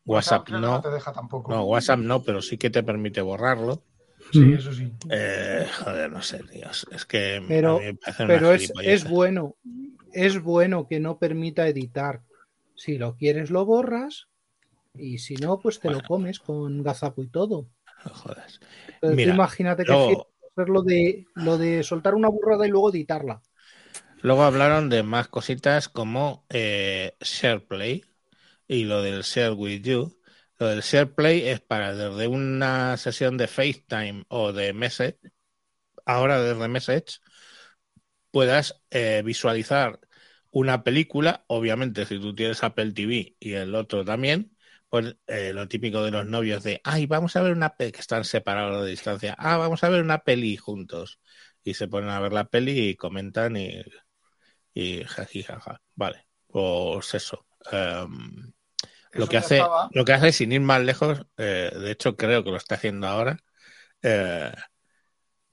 WhatsApp 0.04 0.46
que 0.46 0.52
no, 0.54 0.80
te 0.80 0.90
deja 0.90 1.12
tampoco. 1.12 1.52
no, 1.52 1.64
WhatsApp 1.64 1.98
no, 2.00 2.22
pero 2.22 2.40
sí 2.42 2.56
que 2.58 2.70
te 2.70 2.82
permite 2.82 3.20
borrarlo. 3.20 3.82
Sí, 4.32 4.38
Mm. 4.40 4.54
eso 4.54 4.72
sí. 4.72 4.92
Eh, 5.10 5.66
joder, 5.84 6.10
no 6.10 6.22
sé, 6.22 6.40
tío, 6.44 6.68
es 6.70 7.04
que 7.04 7.42
Pero- 7.46 7.76
a 7.76 7.80
mí 7.80 7.84
me 7.86 7.94
parece 7.94 8.22
una 8.24 8.34
Pero 8.34 8.52
es, 8.52 8.72
es 8.82 9.08
bueno, 9.08 9.56
es 10.12 10.40
bueno 10.42 10.86
que 10.88 10.98
no 11.00 11.18
permita 11.18 11.68
editar. 11.68 12.22
Si 12.74 12.98
lo 12.98 13.16
quieres, 13.16 13.50
lo 13.50 13.64
borras. 13.66 14.28
Y 14.94 15.18
si 15.18 15.36
no, 15.36 15.58
pues 15.58 15.80
te 15.80 15.90
lo 15.90 16.02
comes 16.02 16.38
con 16.38 16.82
gazapo 16.82 17.22
y 17.22 17.28
todo. 17.28 17.66
No 18.04 18.14
jodas. 18.14 18.60
Mira, 19.02 19.32
imagínate 19.34 19.84
que 19.84 19.92
luego- 19.92 20.28
hacer 20.50 20.68
lo 20.68 20.82
de, 20.82 21.26
lo 21.34 21.58
de 21.58 21.82
soltar 21.82 22.14
una 22.14 22.28
burrada 22.28 22.66
y 22.66 22.70
luego 22.70 22.90
editarla. 22.90 23.42
Luego 24.22 24.44
hablaron 24.44 24.88
de 24.88 25.02
más 25.02 25.28
cositas 25.28 25.88
como 25.88 26.46
eh, 26.48 27.16
SharePlay 27.20 28.04
y 28.68 28.84
lo 28.84 29.02
del 29.02 29.22
Share 29.22 29.52
with 29.52 29.82
You. 29.82 30.18
Lo 30.58 30.68
del 30.68 30.80
SharePlay 30.82 31.48
es 31.48 31.60
para 31.60 31.94
desde 31.94 32.28
una 32.28 32.96
sesión 32.96 33.36
de 33.36 33.48
FaceTime 33.48 34.24
o 34.28 34.52
de 34.52 34.72
Message, 34.72 35.18
ahora 36.06 36.40
desde 36.42 36.68
Message, 36.68 37.20
puedas 38.30 38.82
eh, 38.90 39.22
visualizar 39.24 40.00
una 40.50 40.84
película. 40.84 41.44
Obviamente, 41.48 42.06
si 42.06 42.18
tú 42.18 42.34
tienes 42.34 42.62
Apple 42.64 42.92
TV 42.92 43.36
y 43.40 43.52
el 43.54 43.74
otro 43.74 44.04
también, 44.04 44.56
pues 44.92 45.16
eh, 45.26 45.54
lo 45.54 45.68
típico 45.68 46.02
de 46.02 46.10
los 46.10 46.26
novios 46.26 46.62
de, 46.62 46.82
ay, 46.84 47.06
vamos 47.06 47.34
a 47.36 47.40
ver 47.40 47.52
una 47.52 47.76
peli, 47.76 47.92
que 47.92 48.00
están 48.00 48.26
separados 48.26 48.84
de 48.84 48.90
distancia, 48.90 49.34
ah, 49.38 49.56
vamos 49.56 49.82
a 49.84 49.88
ver 49.88 50.02
una 50.02 50.18
peli 50.18 50.58
juntos. 50.58 51.18
Y 51.64 51.72
se 51.72 51.88
ponen 51.88 52.10
a 52.10 52.20
ver 52.20 52.34
la 52.34 52.44
peli 52.44 52.90
y 52.90 52.94
comentan 52.94 53.56
y 53.56 53.82
y 54.74 55.02
jaji, 55.02 55.44
jaja. 55.44 55.80
Vale, 55.94 56.26
pues 56.46 57.14
eso. 57.14 57.46
Em, 57.70 58.52
lo, 59.12 59.26
que 59.28 59.38
hace, 59.38 59.56
estaba. 59.56 59.88
lo 59.92 60.04
que 60.04 60.12
hace, 60.12 60.30
sin 60.30 60.52
ir 60.52 60.60
más 60.60 60.82
lejos, 60.82 61.24
eh, 61.38 61.70
de 61.74 61.90
hecho 61.90 62.14
creo 62.14 62.44
que 62.44 62.50
lo 62.50 62.58
está 62.58 62.74
haciendo 62.74 63.06
ahora, 63.06 63.38
eh, 64.02 64.52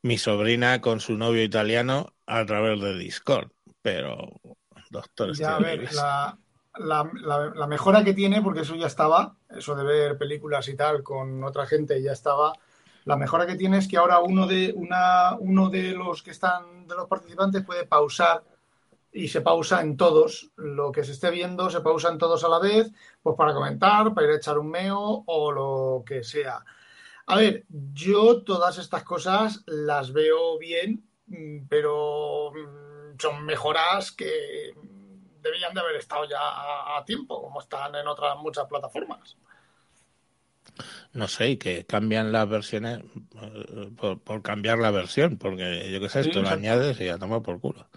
mi 0.01 0.17
sobrina 0.17 0.81
con 0.81 0.99
su 0.99 1.17
novio 1.17 1.43
italiano 1.43 2.13
a 2.25 2.45
través 2.45 2.81
de 2.81 2.97
Discord. 2.97 3.51
Pero, 3.81 4.41
doctor, 4.89 5.33
Ya, 5.33 5.55
a 5.55 5.55
Steve 5.55 5.69
ver, 5.69 5.77
Davis, 5.77 5.95
la, 5.95 6.37
la- 6.75 7.09
la- 7.55 7.67
mejora 7.67 8.03
que 8.03 8.13
tiene, 8.13 8.41
porque 8.41 8.61
eso 8.61 8.75
ya 8.75 8.87
estaba, 8.87 9.35
eso 9.49 9.75
de 9.75 9.83
ver 9.83 10.17
películas 10.17 10.67
y 10.69 10.75
tal 10.75 11.03
con 11.03 11.43
otra 11.43 11.65
gente 11.65 12.01
ya 12.01 12.11
estaba. 12.13 12.53
La 13.05 13.15
mejora 13.17 13.47
que 13.47 13.55
tiene 13.55 13.77
es 13.77 13.87
que 13.87 13.97
ahora 13.97 14.19
uno 14.19 14.45
de, 14.47 14.73
una, 14.75 15.35
uno 15.39 15.69
de 15.69 15.91
los 15.93 16.21
que 16.23 16.31
están, 16.31 16.87
de 16.87 16.95
los 16.95 17.07
participantes 17.07 17.63
puede 17.63 17.85
pausar 17.85 18.43
y 19.11 19.27
se 19.27 19.41
pausa 19.41 19.81
en 19.81 19.97
todos. 19.97 20.51
Lo 20.55 20.91
que 20.91 21.03
se 21.03 21.13
esté 21.13 21.31
viendo 21.31 21.69
se 21.69 21.81
pausa 21.81 22.09
en 22.09 22.17
todos 22.17 22.43
a 22.43 22.49
la 22.49 22.59
vez, 22.59 22.91
pues 23.23 23.35
para 23.35 23.53
comentar, 23.53 24.13
para 24.13 24.35
echar 24.35 24.59
un 24.59 24.69
meo 24.69 25.23
o 25.25 25.51
lo 25.51 26.03
que 26.05 26.23
sea. 26.23 26.63
A 27.27 27.35
ver, 27.37 27.65
yo 27.93 28.43
todas 28.43 28.77
estas 28.77 29.03
cosas 29.03 29.63
las 29.67 30.13
veo 30.13 30.57
bien, 30.57 31.07
mm, 31.27 31.67
pero 31.69 32.51
mm, 32.51 33.17
son 33.19 33.45
mejoras 33.45 34.11
que 34.11 34.73
debían 35.41 35.73
de 35.73 35.81
haber 35.81 35.95
estado 35.97 36.25
ya 36.25 36.39
a, 36.39 36.97
a 36.97 37.05
tiempo, 37.05 37.41
como 37.41 37.61
están 37.61 37.95
en 37.95 38.07
otras 38.07 38.37
muchas 38.37 38.67
plataformas. 38.67 39.37
no 41.13 41.27
sé, 41.27 41.51
y 41.51 41.57
que 41.57 41.85
cambian 41.85 42.31
las 42.31 42.47
versiones 42.49 42.99
eh, 43.41 43.91
por, 43.97 44.21
por 44.21 44.41
cambiar 44.41 44.79
la 44.79 44.91
versión, 44.91 45.37
porque 45.37 45.91
yo 45.91 45.99
qué 46.01 46.09
sé, 46.09 46.21
Sí, 46.21 46.29
esto 46.29 46.41
lo 46.41 46.49
añades 46.49 46.99
y 47.01 47.05
ya 47.05 47.17
toma 47.17 47.41
por 47.41 47.59
culo. 47.59 47.89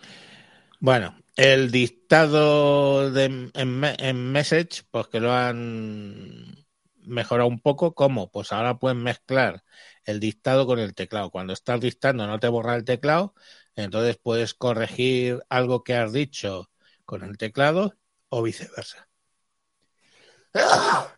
Bueno, 0.80 1.16
el 1.36 1.72
dictado 1.72 3.10
de, 3.12 3.24
en, 3.26 3.52
en 3.84 4.32
Message, 4.32 4.84
pues 4.90 5.08
que 5.08 5.20
lo 5.20 5.32
han 5.32 6.66
mejorado 7.04 7.48
un 7.50 7.60
poco. 7.60 7.94
¿Cómo? 7.94 8.30
Pues 8.32 8.52
ahora 8.52 8.78
pueden 8.80 9.02
mezclar 9.02 9.64
el 10.04 10.20
dictado 10.20 10.66
con 10.66 10.80
el 10.80 10.94
teclado. 10.94 11.30
Cuando 11.30 11.54
estás 11.54 11.80
dictando 11.80 12.26
no 12.28 12.40
te 12.40 12.48
borra 12.48 12.76
el 12.76 12.84
teclado, 12.84 13.34
entonces 13.76 14.18
puedes 14.18 14.54
corregir 14.54 15.40
algo 15.50 15.84
que 15.84 15.96
has 15.96 16.12
dicho 16.12 16.70
con 17.04 17.22
el 17.24 17.36
teclado 17.38 17.94
o 18.28 18.42
viceversa. 18.42 19.08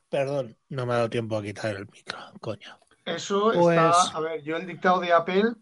Perdón, 0.08 0.56
no 0.68 0.86
me 0.86 0.92
ha 0.92 0.96
dado 0.96 1.10
tiempo 1.10 1.36
a 1.36 1.42
quitar 1.42 1.74
el 1.74 1.86
micro, 1.88 2.18
coño. 2.40 2.78
Eso 3.04 3.50
Pues- 3.52 3.76
está, 3.76 4.16
a 4.16 4.20
ver, 4.20 4.42
yo 4.42 4.56
el 4.56 4.66
dictado 4.66 5.00
de 5.00 5.12
Apple, 5.12 5.52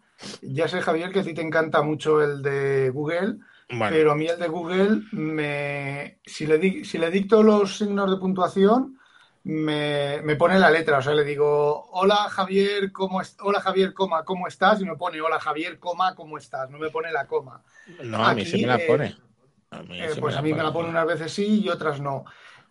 ya 0.42 0.68
sé 0.68 0.80
Javier 0.82 1.11
que 1.11 1.20
a 1.20 1.24
ti 1.24 1.35
te 1.35 1.40
encanta 1.42 1.82
mucho 1.82 2.22
el 2.22 2.42
de 2.42 2.90
Google, 2.90 3.38
Bueno, 3.68 3.87
pero 3.90 4.12
a 4.12 4.14
mí 4.14 4.26
el 4.26 4.38
de 4.38 4.48
Google, 4.48 5.02
me, 5.12 6.20
si, 6.24 6.46
le 6.46 6.58
di- 6.58 6.85
si 6.85 6.98
le 6.98 7.11
dicto 7.11 7.42
los 7.42 7.78
signos 7.78 8.11
de 8.11 8.18
puntuación, 8.18 8.98
me, 9.44 10.20
me 10.22 10.37
pone 10.37 10.58
la 10.61 10.70
letra. 10.70 10.98
O 10.98 11.02
sea, 11.02 11.14
le 11.14 11.24
digo, 11.24 11.88
hola 11.92 12.28
Javier, 12.28 12.92
¿cómo 12.92 13.20
es? 13.20 13.37
Hola 13.40 13.61
Javier, 13.61 13.92
coma, 13.94 14.24
¿cómo 14.24 14.46
estás? 14.46 14.80
Y 14.80 14.85
me 14.85 14.96
pone, 14.96 15.20
hola 15.20 15.40
Javier, 15.40 15.78
coma, 15.80 16.14
¿cómo 16.14 16.38
estás? 16.38 16.70
No 16.70 16.78
me 16.78 16.90
pone 16.90 17.11
la 17.11 17.26
coma. 17.26 17.62
no, 18.04 18.24
a 18.24 18.35
mí 18.35 18.44
sí 18.44 18.61
me 18.61 18.68
la 18.68 18.76
eh, 18.76 18.87
pone. 18.87 19.16
A 19.72 19.82
mí 19.82 20.00
Eh, 20.00 20.14
pues 20.20 20.37
a 20.37 20.42
mí 20.42 20.52
me 20.52 20.62
la 20.62 20.72
pone 20.72 20.88
unas 20.90 21.06
veces 21.06 21.32
sí 21.32 21.62
y 21.64 21.68
otras 21.68 22.00
no. 22.00 22.24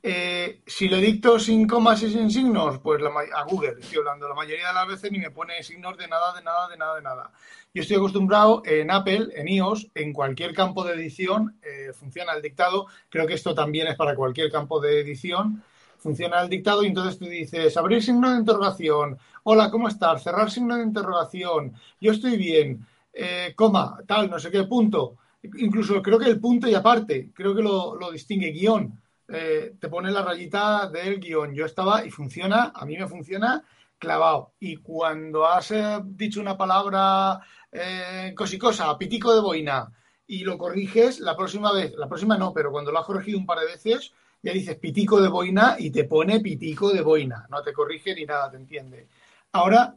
Eh, 0.03 0.61
si 0.65 0.87
le 0.89 0.97
dicto 0.97 1.37
sin 1.39 1.67
comas 1.67 2.01
y 2.03 2.09
sin 2.11 2.29
signos, 2.31 2.79
pues 2.79 3.01
la 3.01 3.11
a 3.35 3.43
Google 3.43 3.75
estoy 3.79 3.99
hablando. 3.99 4.27
La 4.27 4.35
mayoría 4.35 4.67
de 4.69 4.73
las 4.73 4.87
veces 4.87 5.11
ni 5.11 5.19
me 5.19 5.31
pone 5.31 5.61
signos 5.63 5.97
de 5.97 6.07
nada, 6.07 6.33
de 6.33 6.43
nada, 6.43 6.67
de 6.69 6.77
nada, 6.77 6.95
de 6.95 7.01
nada. 7.01 7.31
Yo 7.73 7.81
estoy 7.81 7.97
acostumbrado 7.97 8.61
en 8.65 8.91
Apple, 8.91 9.29
en 9.35 9.47
iOS, 9.47 9.89
en 9.95 10.13
cualquier 10.13 10.53
campo 10.53 10.83
de 10.83 10.93
edición, 10.93 11.57
eh, 11.61 11.91
funciona 11.93 12.33
el 12.33 12.41
dictado. 12.41 12.87
Creo 13.09 13.25
que 13.27 13.35
esto 13.35 13.53
también 13.55 13.87
es 13.87 13.95
para 13.95 14.15
cualquier 14.15 14.51
campo 14.51 14.79
de 14.79 14.99
edición. 15.01 15.63
funciona 15.97 16.41
el 16.41 16.49
dictado 16.49 16.83
y 16.83 16.87
entonces 16.87 17.19
tú 17.19 17.25
dices, 17.25 17.77
abrir 17.77 18.01
signo 18.03 18.31
de 18.31 18.39
interrogación, 18.39 19.19
hola, 19.43 19.69
¿cómo 19.69 19.87
estás? 19.87 20.23
Cerrar 20.23 20.49
signo 20.49 20.75
de 20.75 20.83
interrogación, 20.83 21.73
yo 21.99 22.11
estoy 22.11 22.37
bien, 22.37 22.85
eh, 23.13 23.53
coma, 23.55 23.99
tal, 24.07 24.29
no 24.29 24.39
sé 24.39 24.49
qué, 24.51 24.63
punto. 24.63 25.17
Incluso 25.43 26.01
creo 26.01 26.19
que 26.19 26.29
el 26.29 26.39
punto 26.39 26.67
y 26.67 26.75
aparte, 26.75 27.31
creo 27.33 27.55
que 27.55 27.63
lo, 27.63 27.95
lo 27.95 28.11
distingue 28.11 28.51
guion. 28.51 29.01
Eh, 29.27 29.75
te 29.79 29.87
pone 29.87 30.11
la 30.11 30.23
rayita 30.23 30.89
del 30.89 31.19
guion. 31.19 31.53
Yo 31.53 31.65
estaba 31.65 32.05
y 32.05 32.11
funciona, 32.11 32.71
a 32.75 32.85
mí 32.85 32.97
me 32.97 33.07
funciona 33.07 33.63
clavado. 33.97 34.53
Y 34.59 34.77
cuando 34.77 35.45
has 35.47 35.71
eh, 35.71 35.99
dicho 36.03 36.41
una 36.41 36.57
palabra 36.57 37.39
eh, 37.71 38.33
cosicosa, 38.35 38.97
pitico 38.97 39.33
de 39.33 39.41
boina, 39.41 39.91
y 40.27 40.43
lo 40.43 40.57
corriges, 40.57 41.19
la 41.19 41.35
próxima 41.35 41.73
vez, 41.73 41.93
la 41.97 42.07
próxima 42.07 42.37
no, 42.37 42.53
pero 42.53 42.71
cuando 42.71 42.91
lo 42.91 42.99
has 42.99 43.05
corregido 43.05 43.37
un 43.37 43.45
par 43.45 43.59
de 43.59 43.65
veces, 43.65 44.13
ya 44.41 44.53
dices 44.53 44.77
pitico 44.77 45.21
de 45.21 45.27
boina 45.27 45.75
y 45.77 45.91
te 45.91 46.05
pone 46.05 46.39
pitico 46.39 46.91
de 46.91 47.01
boina. 47.01 47.45
No 47.49 47.61
te 47.61 47.73
corrige 47.73 48.15
ni 48.15 48.25
nada, 48.25 48.49
te 48.49 48.57
entiende. 48.57 49.07
Ahora, 49.51 49.93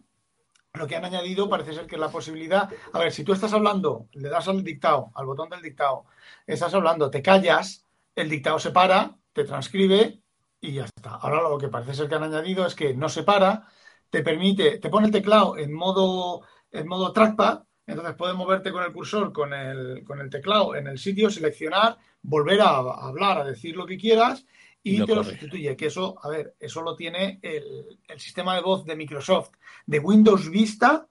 lo 0.75 0.89
que 0.89 0.97
han 0.97 1.05
añadido 1.05 1.49
parece 1.49 1.73
ser 1.73 1.87
que 1.87 1.95
es 1.95 2.01
la 2.01 2.11
posibilidad. 2.11 2.69
A 2.93 2.99
ver, 2.99 3.13
si 3.13 3.23
tú 3.23 3.33
estás 3.33 3.53
hablando, 3.53 4.09
le 4.13 4.29
das 4.29 4.49
al 4.49 4.65
dictado, 4.65 5.13
al 5.15 5.27
botón 5.27 5.49
del 5.49 5.63
dictado, 5.63 6.07
estás 6.47 6.75
hablando, 6.75 7.11
te 7.11 7.23
callas, 7.23 7.87
el 8.17 8.29
dictado 8.29 8.59
se 8.59 8.73
para, 8.73 9.17
te 9.33 9.45
transcribe 9.45 10.21
y 10.61 10.73
ya 10.73 10.85
está. 10.85 11.11
Ahora 11.11 11.43
lo 11.43 11.59
que 11.59 11.69
parece 11.69 11.95
ser 11.95 12.09
que 12.09 12.17
han 12.17 12.25
añadido 12.25 12.67
es 12.67 12.75
que 12.75 12.93
no 12.93 13.09
se 13.09 13.23
para, 13.23 13.69
te 14.11 14.23
permite, 14.23 14.79
te 14.79 14.91
pone 14.91 15.07
el 15.07 15.13
teclado 15.13 15.57
en 15.57 15.73
modo, 15.73 16.43
en 16.73 16.89
modo 16.89 17.13
trackpad, 17.13 17.63
entonces 17.87 18.15
puedes 18.17 18.35
moverte 18.35 18.73
con 18.73 18.83
el 18.83 18.93
cursor, 18.93 19.33
con 19.33 19.53
el, 19.53 20.03
con 20.05 20.21
el 20.21 20.31
teclado 20.31 20.75
en 20.75 20.89
el 20.89 20.99
sitio, 20.99 21.31
seleccionar, 21.31 21.99
volver 22.23 22.61
a, 22.63 22.79
a 22.79 23.07
hablar, 23.07 23.39
a 23.39 23.45
decir 23.45 23.77
lo 23.77 23.87
que 23.87 23.99
quieras 23.99 24.45
y 24.85 25.05
te 25.05 25.15
lo 25.15 25.25
sustituye. 25.25 25.77
Que 25.77 25.87
eso, 25.87 26.15
a 26.23 26.29
ver, 26.29 26.55
eso 26.61 26.83
lo 26.83 26.95
tiene 26.95 27.41
el, 27.43 27.99
el 28.07 28.21
sistema 28.21 28.55
de 28.55 28.61
voz 28.61 28.85
de 28.85 28.95
Microsoft. 28.95 29.51
De 29.87 29.99
Windows 29.99 30.49
Vista 30.51 31.09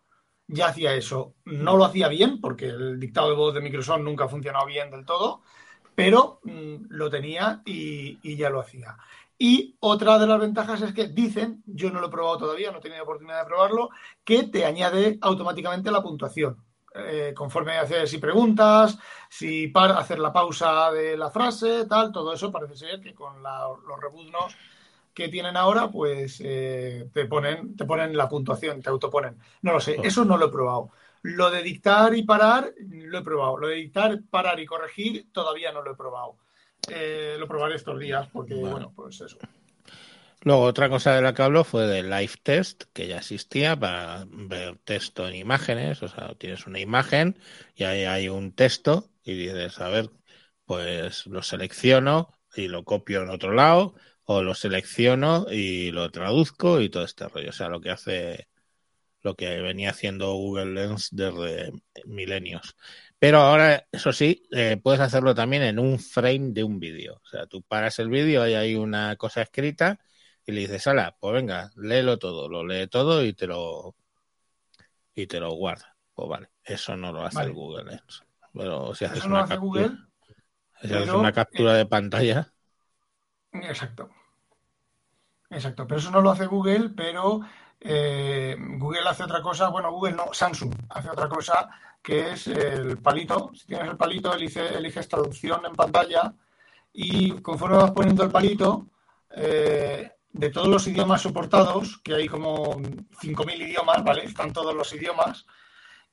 ya 0.48 0.68
hacía 0.68 0.94
eso. 0.94 1.36
No 1.46 1.76
lo 1.76 1.86
hacía 1.86 2.08
bien, 2.08 2.40
porque 2.40 2.68
el 2.68 3.00
dictado 3.00 3.30
de 3.30 3.36
voz 3.36 3.54
de 3.54 3.62
Microsoft 3.62 4.02
nunca 4.02 4.26
ha 4.26 4.30
funcionado 4.30 4.66
bien 4.68 4.92
del 4.92 5.06
todo, 5.06 5.42
pero 5.96 6.40
mm, 6.44 6.86
lo 6.90 7.10
tenía 7.10 7.62
y, 7.66 8.20
y 8.22 8.36
ya 8.36 8.50
lo 8.50 8.60
hacía. 8.60 8.96
Y 9.38 9.76
otra 9.80 10.20
de 10.20 10.28
las 10.28 10.40
ventajas 10.40 10.82
es 10.82 10.94
que 10.94 11.08
dicen, 11.08 11.64
yo 11.66 11.90
no 11.90 12.00
lo 12.00 12.08
he 12.08 12.12
probado 12.12 12.38
todavía, 12.38 12.72
no 12.72 12.78
he 12.78 12.82
tenido 12.82 13.04
oportunidad 13.04 13.42
de 13.42 13.48
probarlo, 13.48 13.90
que 14.24 14.44
te 14.44 14.66
añade 14.66 15.18
automáticamente 15.22 15.92
la 15.92 16.04
puntuación. 16.04 16.63
Eh, 16.96 17.34
conforme 17.36 17.78
haces 17.78 18.10
si 18.10 18.20
preguntas, 18.20 18.98
si 19.28 19.68
para 19.68 19.98
hacer 19.98 20.20
la 20.20 20.32
pausa 20.32 20.92
de 20.92 21.18
la 21.18 21.32
frase, 21.32 21.86
tal, 21.86 22.12
todo 22.12 22.32
eso 22.34 22.52
parece 22.52 22.76
ser 22.76 23.02
que 23.02 23.16
con 23.16 23.42
la- 23.42 23.68
los 23.88 24.00
rebuznos 24.00 24.56
que 25.12 25.28
tienen 25.28 25.58
ahora, 25.58 25.90
pues 25.90 26.40
eh, 26.44 27.10
te 27.14 27.26
ponen, 27.26 27.76
te 27.76 27.86
ponen 27.86 28.16
la 28.16 28.30
puntuación, 28.30 28.82
te 28.82 28.90
autoponen. 28.90 29.40
No 29.64 29.74
lo 29.74 29.80
sé, 29.80 29.98
eso 30.04 30.24
no 30.24 30.38
lo 30.38 30.48
he 30.48 30.52
probado. 30.52 30.90
Lo 31.24 31.50
de 31.50 31.64
dictar 31.64 32.14
y 32.16 32.24
parar, 32.24 32.74
lo 32.78 33.18
he 33.20 33.22
probado. 33.24 33.58
Lo 33.58 33.68
de 33.68 33.76
dictar, 33.76 34.20
parar 34.30 34.60
y 34.60 34.66
corregir, 34.66 35.28
todavía 35.32 35.72
no 35.72 35.82
lo 35.82 35.94
he 35.94 35.96
probado. 35.96 36.36
Eh, 36.90 37.38
lo 37.40 37.48
probaré 37.48 37.76
estos 37.76 37.98
días 38.00 38.28
porque, 38.32 38.56
Vale. 38.56 38.70
bueno, 38.70 38.92
pues 38.96 39.22
eso. 39.22 39.38
Luego, 40.46 40.64
otra 40.64 40.90
cosa 40.90 41.16
de 41.16 41.22
la 41.22 41.34
que 41.34 41.42
habló 41.42 41.64
fue 41.64 41.88
de 41.88 42.04
Live 42.04 42.34
Test, 42.44 42.84
que 42.92 43.08
ya 43.08 43.18
existía 43.18 43.80
para 43.80 44.26
ver 44.28 44.78
texto 44.84 45.26
en 45.28 45.36
imágenes. 45.36 46.04
O 46.04 46.10
sea, 46.10 46.36
tienes 46.38 46.68
una 46.68 46.80
imagen 46.80 47.40
y 47.76 47.86
ahí 47.86 48.04
hay 48.04 48.28
un 48.28 48.54
texto 48.54 49.10
y 49.24 49.36
dices, 49.36 49.80
a 49.80 49.88
ver, 49.88 50.10
pues 50.66 51.28
lo 51.28 51.42
selecciono 51.44 52.38
y 52.56 52.68
lo 52.68 52.84
copio 52.84 53.24
en 53.24 53.30
otro 53.30 53.54
lado, 53.54 53.96
o 54.26 54.44
lo 54.44 54.54
selecciono 54.54 55.46
y 55.50 55.92
lo 55.92 56.12
traduzco 56.12 56.82
y 56.82 56.90
todo 56.90 57.06
este 57.06 57.28
rollo. 57.30 57.50
O 57.50 57.54
sea, 57.54 57.70
lo 57.70 57.80
que 57.80 57.92
hace, 57.92 58.50
lo 59.22 59.36
que 59.36 59.62
venía 59.62 59.92
haciendo 59.92 60.34
Google 60.34 60.74
Lens 60.74 61.10
desde 61.12 61.72
milenios. 62.06 62.76
Pero 63.20 63.40
ahora, 63.40 63.88
eso 63.92 64.12
sí, 64.14 64.44
eh, 64.52 64.78
puedes 64.84 65.00
hacerlo 65.02 65.36
también 65.36 65.64
en 65.64 65.80
un 65.80 66.00
frame 66.00 66.52
de 66.52 66.64
un 66.66 66.80
vídeo. 66.80 67.22
O 67.24 67.28
sea, 67.28 67.46
tú 67.48 67.62
paras 67.64 68.00
el 68.00 68.10
vídeo 68.10 68.48
y 68.48 68.56
hay 68.56 68.76
una 68.76 69.16
cosa 69.16 69.42
escrita 69.42 70.00
y 70.46 70.52
le 70.52 70.62
dices, 70.62 70.86
ala, 70.88 71.16
pues 71.20 71.34
venga, 71.34 71.72
léelo 71.76 72.18
todo, 72.20 72.50
lo 72.50 72.66
lee 72.66 72.88
todo 72.88 73.24
y 73.24 73.34
te 73.34 73.48
lo 73.48 73.96
y 75.16 75.28
te 75.28 75.40
lo 75.40 75.52
guarda. 75.52 75.96
Pues 76.14 76.30
vale, 76.30 76.50
eso 76.64 76.96
no 76.98 77.12
lo 77.12 77.24
hace 77.26 77.38
Vale. 77.38 77.50
el 77.50 77.56
Google 77.56 77.84
Lens. 77.86 78.24
Pero 78.54 78.94
si 78.94 79.06
haces 79.06 79.20
Eso 79.20 79.28
no 79.30 79.36
una 79.36 79.40
lo 79.40 79.46
hace 79.46 79.54
captura, 79.56 79.84
Google. 79.84 79.98
si 80.82 80.88
haces 80.88 81.00
pero, 81.06 81.20
una 81.20 81.32
captura 81.34 81.74
de 81.74 81.86
pantalla, 81.86 82.54
Exacto. 83.54 84.10
Exacto, 85.50 85.86
pero 85.86 86.00
eso 86.00 86.10
no 86.10 86.22
lo 86.22 86.32
hace 86.32 86.48
Google, 86.48 86.90
pero 86.90 87.42
eh, 87.80 88.56
Google 88.60 89.08
hace 89.08 89.24
otra 89.24 89.42
cosa, 89.42 89.70
bueno, 89.70 89.92
Google 89.92 90.14
no, 90.14 90.34
Samsung 90.34 90.74
hace 90.90 91.10
otra 91.10 91.30
cosa 91.30 91.70
que 92.02 92.32
es 92.32 92.48
el 92.48 92.98
palito. 92.98 93.52
Si 93.54 93.68
tienes 93.68 93.88
el 93.90 93.98
palito, 93.98 94.34
elige- 94.34 94.76
eliges 94.76 95.08
traducción 95.08 95.64
en 95.66 95.74
pantalla 95.76 96.34
y 96.92 97.40
conforme 97.42 97.78
vas 97.78 97.92
poniendo 97.92 98.24
el 98.24 98.32
palito, 98.32 98.88
eh, 99.30 100.12
de 100.34 100.50
todos 100.50 100.68
los 100.68 100.88
idiomas 100.88 101.22
soportados, 101.22 102.00
que 102.00 102.16
hay 102.16 102.28
como 102.28 102.76
5.000 102.76 103.68
idiomas, 103.68 104.04
¿vale? 104.04 104.26
Están 104.26 104.52
todos 104.52 104.76
los 104.76 104.92
idiomas, 104.94 105.46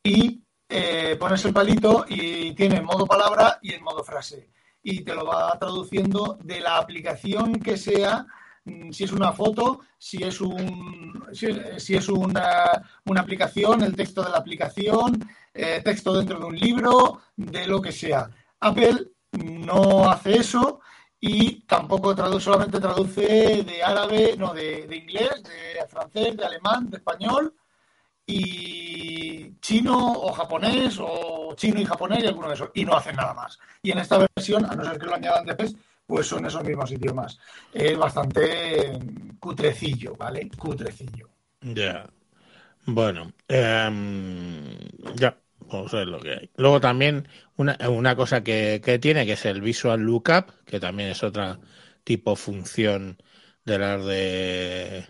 y 0.03 0.43
eh, 0.69 1.17
pones 1.19 1.45
el 1.45 1.53
palito 1.53 2.05
y 2.09 2.55
tiene 2.55 2.77
en 2.77 2.85
modo 2.85 3.07
palabra 3.07 3.59
y 3.63 3.73
en 3.73 3.83
modo 3.83 4.05
frase. 4.05 4.51
Y 4.83 5.03
te 5.03 5.15
lo 5.15 5.27
va 5.27 5.59
traduciendo 5.59 6.39
de 6.43 6.61
la 6.61 6.77
aplicación 6.77 7.55
que 7.55 7.77
sea, 7.77 8.27
mm, 8.65 8.93
si 8.93 9.05
es 9.05 9.13
una 9.13 9.33
foto, 9.33 9.81
si 9.99 10.23
es, 10.23 10.41
un, 10.41 11.27
si, 11.33 11.49
si 11.79 11.97
es 11.97 12.09
una, 12.09 12.71
una 13.07 13.21
aplicación, 13.23 13.83
el 13.83 13.97
texto 13.97 14.23
de 14.23 14.31
la 14.31 14.39
aplicación, 14.39 15.19
eh, 15.55 15.81
texto 15.83 16.17
dentro 16.17 16.39
de 16.39 16.45
un 16.45 16.57
libro, 16.57 17.23
de 17.37 17.67
lo 17.67 17.81
que 17.81 17.93
sea. 17.93 18.29
Apple 18.61 19.13
no 19.33 20.11
hace 20.11 20.37
eso 20.37 20.81
y 21.21 21.61
tampoco 21.61 22.15
traduce, 22.15 22.45
solamente 22.45 22.81
traduce 22.81 23.63
de 23.63 23.83
árabe, 23.83 24.35
no, 24.39 24.55
de, 24.55 24.89
inglés, 24.91 25.43
de 25.43 25.87
francés, 25.87 26.37
de 26.37 26.45
alemán, 26.45 26.89
de 26.89 26.97
español 26.97 27.55
y 28.27 29.59
chino 29.61 30.13
o 30.13 30.33
japonés 30.33 30.99
o 31.01 31.55
chino 31.57 31.81
y 31.81 31.85
japonés 31.85 32.25
y 32.25 32.27
alguno 32.27 32.49
de 32.49 32.55
esos 32.55 32.71
y 32.75 32.85
no 32.85 32.95
hacen 32.95 33.17
nada 33.17 33.35
más. 33.35 33.59
Y 33.83 33.91
en 33.91 33.99
esta 33.99 34.19
versión, 34.19 34.65
a 34.65 34.75
no 34.75 34.85
ser 34.85 34.99
que 34.99 35.07
lo 35.07 35.15
añadan 35.15 35.45
después, 35.45 35.77
pues 36.07 36.27
son 36.27 36.47
esos 36.47 36.65
mismos 36.65 36.91
idiomas. 36.91 37.39
Es 37.73 37.97
bastante 37.99 38.99
cutrecillo, 39.39 40.17
¿vale? 40.17 40.49
Cutrecillo. 40.57 41.29
ya. 41.61 42.09
Bueno, 42.87 43.31
em, 43.47 44.65
ya, 45.15 45.37
pues. 45.71 45.93
Luego 46.57 46.81
también 46.81 47.29
una, 47.57 47.77
una 47.89 48.17
cosa 48.17 48.43
que, 48.43 48.81
que 48.85 48.99
tiene, 48.99 49.27
que 49.27 49.33
es 49.33 49.45
el 49.47 49.61
Visual 49.61 50.01
Lookup, 50.01 50.65
que 50.67 50.81
también 50.81 51.11
es 51.11 51.23
otra 51.23 51.61
tipo 52.05 52.37
función 52.37 53.19
de 53.65 53.79
las 53.79 54.05
de, 54.05 55.07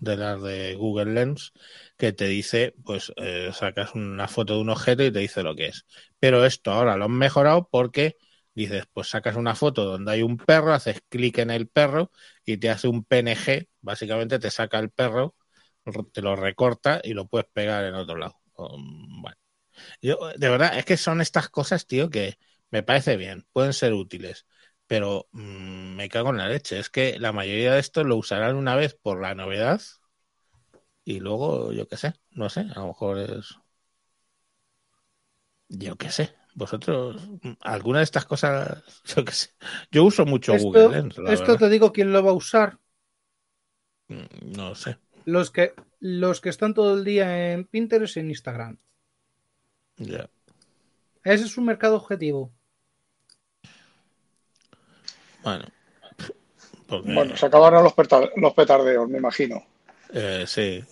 de 0.00 0.16
las 0.16 0.42
de 0.42 0.74
Google 0.76 1.12
Lens, 1.14 1.52
que 1.96 2.12
te 2.12 2.26
dice, 2.26 2.74
pues 2.84 3.12
eh, 3.16 3.50
sacas 3.52 3.94
una 3.94 4.28
foto 4.28 4.54
de 4.54 4.60
un 4.60 4.70
objeto 4.70 5.04
y 5.04 5.12
te 5.12 5.20
dice 5.20 5.42
lo 5.42 5.54
que 5.56 5.68
es. 5.68 5.86
Pero 6.18 6.44
esto 6.44 6.72
ahora 6.72 6.96
lo 6.96 7.06
han 7.06 7.12
mejorado 7.12 7.68
porque 7.70 8.16
dices, 8.54 8.84
pues 8.92 9.08
sacas 9.08 9.36
una 9.36 9.54
foto 9.54 9.84
donde 9.84 10.12
hay 10.12 10.22
un 10.22 10.36
perro, 10.36 10.72
haces 10.74 11.00
clic 11.08 11.38
en 11.38 11.50
el 11.50 11.68
perro 11.68 12.10
y 12.44 12.56
te 12.58 12.70
hace 12.70 12.88
un 12.88 13.04
PNG, 13.04 13.68
básicamente 13.80 14.38
te 14.38 14.50
saca 14.50 14.78
el 14.78 14.90
perro, 14.90 15.34
te 16.12 16.22
lo 16.22 16.36
recorta 16.36 17.00
y 17.04 17.14
lo 17.14 17.26
puedes 17.26 17.48
pegar 17.52 17.84
en 17.84 17.94
otro 17.94 18.16
lado. 18.16 18.36
Yo, 20.02 20.18
de 20.36 20.48
verdad, 20.48 20.78
es 20.78 20.84
que 20.84 20.96
son 20.96 21.20
estas 21.20 21.48
cosas, 21.48 21.86
tío, 21.86 22.10
que 22.10 22.38
me 22.70 22.82
parece 22.82 23.16
bien, 23.16 23.46
pueden 23.52 23.72
ser 23.72 23.92
útiles, 23.94 24.46
pero 24.86 25.28
mmm, 25.32 25.94
me 25.96 26.08
cago 26.08 26.30
en 26.30 26.38
la 26.38 26.48
leche. 26.48 26.78
Es 26.78 26.90
que 26.90 27.18
la 27.18 27.32
mayoría 27.32 27.74
de 27.74 27.80
estos 27.80 28.06
lo 28.06 28.16
usarán 28.16 28.56
una 28.56 28.76
vez 28.76 28.94
por 28.94 29.20
la 29.22 29.34
novedad 29.34 29.80
y 31.04 31.20
luego, 31.20 31.72
yo 31.72 31.88
qué 31.88 31.96
sé, 31.96 32.14
no 32.30 32.48
sé, 32.50 32.60
a 32.60 32.80
lo 32.80 32.88
mejor 32.88 33.18
es. 33.18 33.56
Yo 35.68 35.96
qué 35.96 36.10
sé, 36.10 36.34
vosotros, 36.54 37.22
alguna 37.60 37.98
de 37.98 38.04
estas 38.04 38.24
cosas, 38.26 38.82
yo 39.04 39.24
qué 39.24 39.32
sé. 39.32 39.50
Yo 39.90 40.04
uso 40.04 40.26
mucho 40.26 40.56
esto, 40.56 40.80
Google 40.80 41.08
esto 41.24 41.56
verdad. 41.56 41.58
te 41.58 41.68
digo 41.70 41.90
quién 41.92 42.12
lo 42.12 42.22
va 42.22 42.30
a 42.30 42.34
usar. 42.34 42.78
Mm, 44.10 44.26
No 44.56 44.74
sé. 44.74 44.98
Los 45.24 45.52
que, 45.52 45.74
los 46.00 46.40
que 46.40 46.48
están 46.48 46.74
todo 46.74 46.94
el 46.98 47.04
día 47.04 47.52
en 47.52 47.64
Pinterest 47.66 48.16
y 48.16 48.20
en 48.20 48.30
Instagram. 48.30 48.78
Ya. 49.98 50.28
Ese 51.24 51.44
es 51.44 51.56
un 51.58 51.64
mercado 51.66 51.96
objetivo. 51.96 52.52
Bueno. 55.42 55.64
Porque, 56.86 57.12
Bueno, 57.12 57.36
se 57.36 57.46
acabaron 57.46 57.84
los, 57.84 57.92
petar- 57.94 58.30
los 58.36 58.54
petardeos, 58.54 59.08
me 59.08 59.18
imagino. 59.18 59.62
eh, 60.12 60.44
sí. 60.46 60.82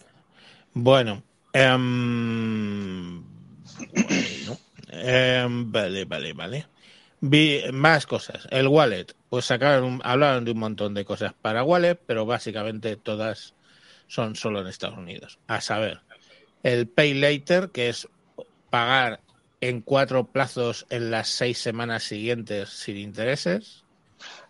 Bueno. 0.75 1.23
em, 1.53 3.23
bueno, 3.23 4.59
em, 4.88 5.73
vale, 5.73 6.05
vale, 6.05 6.33
vale. 6.35 6.66
Vi 7.21 7.62
más 7.73 8.07
cosas. 8.07 8.47
El 8.51 8.69
wallet, 8.69 9.07
pues 9.31 9.47
sacaron, 9.47 10.01
hablaron 10.05 10.45
de 10.45 10.51
un 10.51 10.59
montón 10.59 10.92
de 10.92 11.05
cosas 11.07 11.33
para 11.40 11.64
wallet, 11.64 11.95
pero 12.07 12.27
básicamente 12.27 12.97
todas 12.97 13.55
son 14.07 14.37
solo 14.37 14.61
en 14.61 14.66
Estados 14.66 14.99
Unidos. 14.99 15.38
A 15.47 15.62
saber, 15.62 16.01
el 16.62 16.87
Pay 16.88 17.14
Later, 17.14 17.71
que 17.71 17.88
es 17.88 18.07
pagar 18.77 19.21
en 19.61 19.81
cuatro 19.81 20.31
plazos 20.33 20.87
en 20.91 21.11
las 21.11 21.29
seis 21.29 21.59
semanas 21.59 22.03
siguientes 22.05 22.69
sin 22.71 22.97
intereses. 22.99 23.85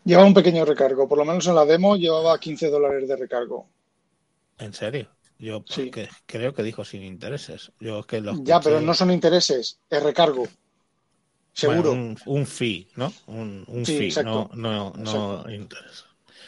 Lleva 0.05 0.25
un 0.25 0.33
pequeño 0.39 0.65
recargo, 0.65 1.07
por 1.09 1.19
lo 1.19 1.27
menos 1.27 1.47
en 1.47 1.55
la 1.55 1.67
demo 1.67 1.97
llevaba 1.97 2.41
15 2.41 2.71
dólares 2.71 3.07
de 3.09 3.17
recargo. 3.17 3.69
¿En 4.59 4.73
serio? 4.75 5.07
Yo 5.39 5.65
Sí. 5.65 5.91
que- 5.91 6.09
creo 6.27 6.53
que 6.55 6.62
dijo 6.62 6.85
sin 6.85 7.03
intereses. 7.03 7.73
Yo 7.81 8.01
es 8.01 8.07
que 8.07 8.21
lo 8.21 8.33
Ya, 8.45 8.61
pero 8.61 8.81
no 8.81 8.95
son 8.95 9.11
intereses, 9.11 9.79
es 9.91 10.03
recargo. 10.03 10.45
Seguro. 11.53 11.91
Bueno, 11.91 11.93
un, 11.93 12.19
un 12.27 12.47
fee, 12.47 12.89
¿no? 12.97 13.12
Un, 13.27 13.65
un 13.69 13.85
Sí, 13.85 13.97
fee, 13.99 14.07
exacto. 14.07 14.31
no, 14.31 14.51
no, 14.55 14.93
no 14.97 15.51
interés. 15.51 16.05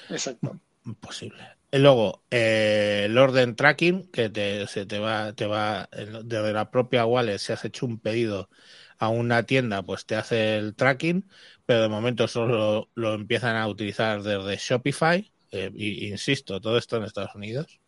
Exacto. 0.09 0.61
Imposible. 0.85 1.45
Luego, 1.71 2.25
eh, 2.31 3.03
el 3.07 3.19
orden 3.19 3.55
tracking, 3.55 4.11
que 4.11 4.31
te, 4.31 4.67
se 4.69 4.87
te 4.87 4.99
va, 4.99 5.35
te 5.35 5.47
va 5.47 5.89
desde 6.25 6.53
la 6.53 6.71
propia 6.71 7.05
wallet, 7.05 7.39
si 7.39 7.53
has 7.53 7.65
hecho 7.65 7.85
un 7.85 8.01
pedido 8.01 8.49
a 8.99 9.09
una 9.11 9.43
tienda, 9.45 9.83
pues 9.83 10.07
te 10.07 10.17
hace 10.17 10.57
el 10.57 10.75
tracking, 10.75 11.29
pero 11.67 11.83
de 11.83 11.89
momento 11.91 12.27
solo 12.27 12.91
lo 12.95 13.13
empiezan 13.15 13.57
a 13.57 13.69
utilizar 13.69 14.23
desde 14.23 14.57
Shopify, 14.57 15.31
eh, 15.53 15.71
insisto, 15.75 16.61
todo 16.61 16.79
esto 16.79 16.97
en 16.97 17.05
Estados 17.05 17.35
Unidos. 17.35 17.81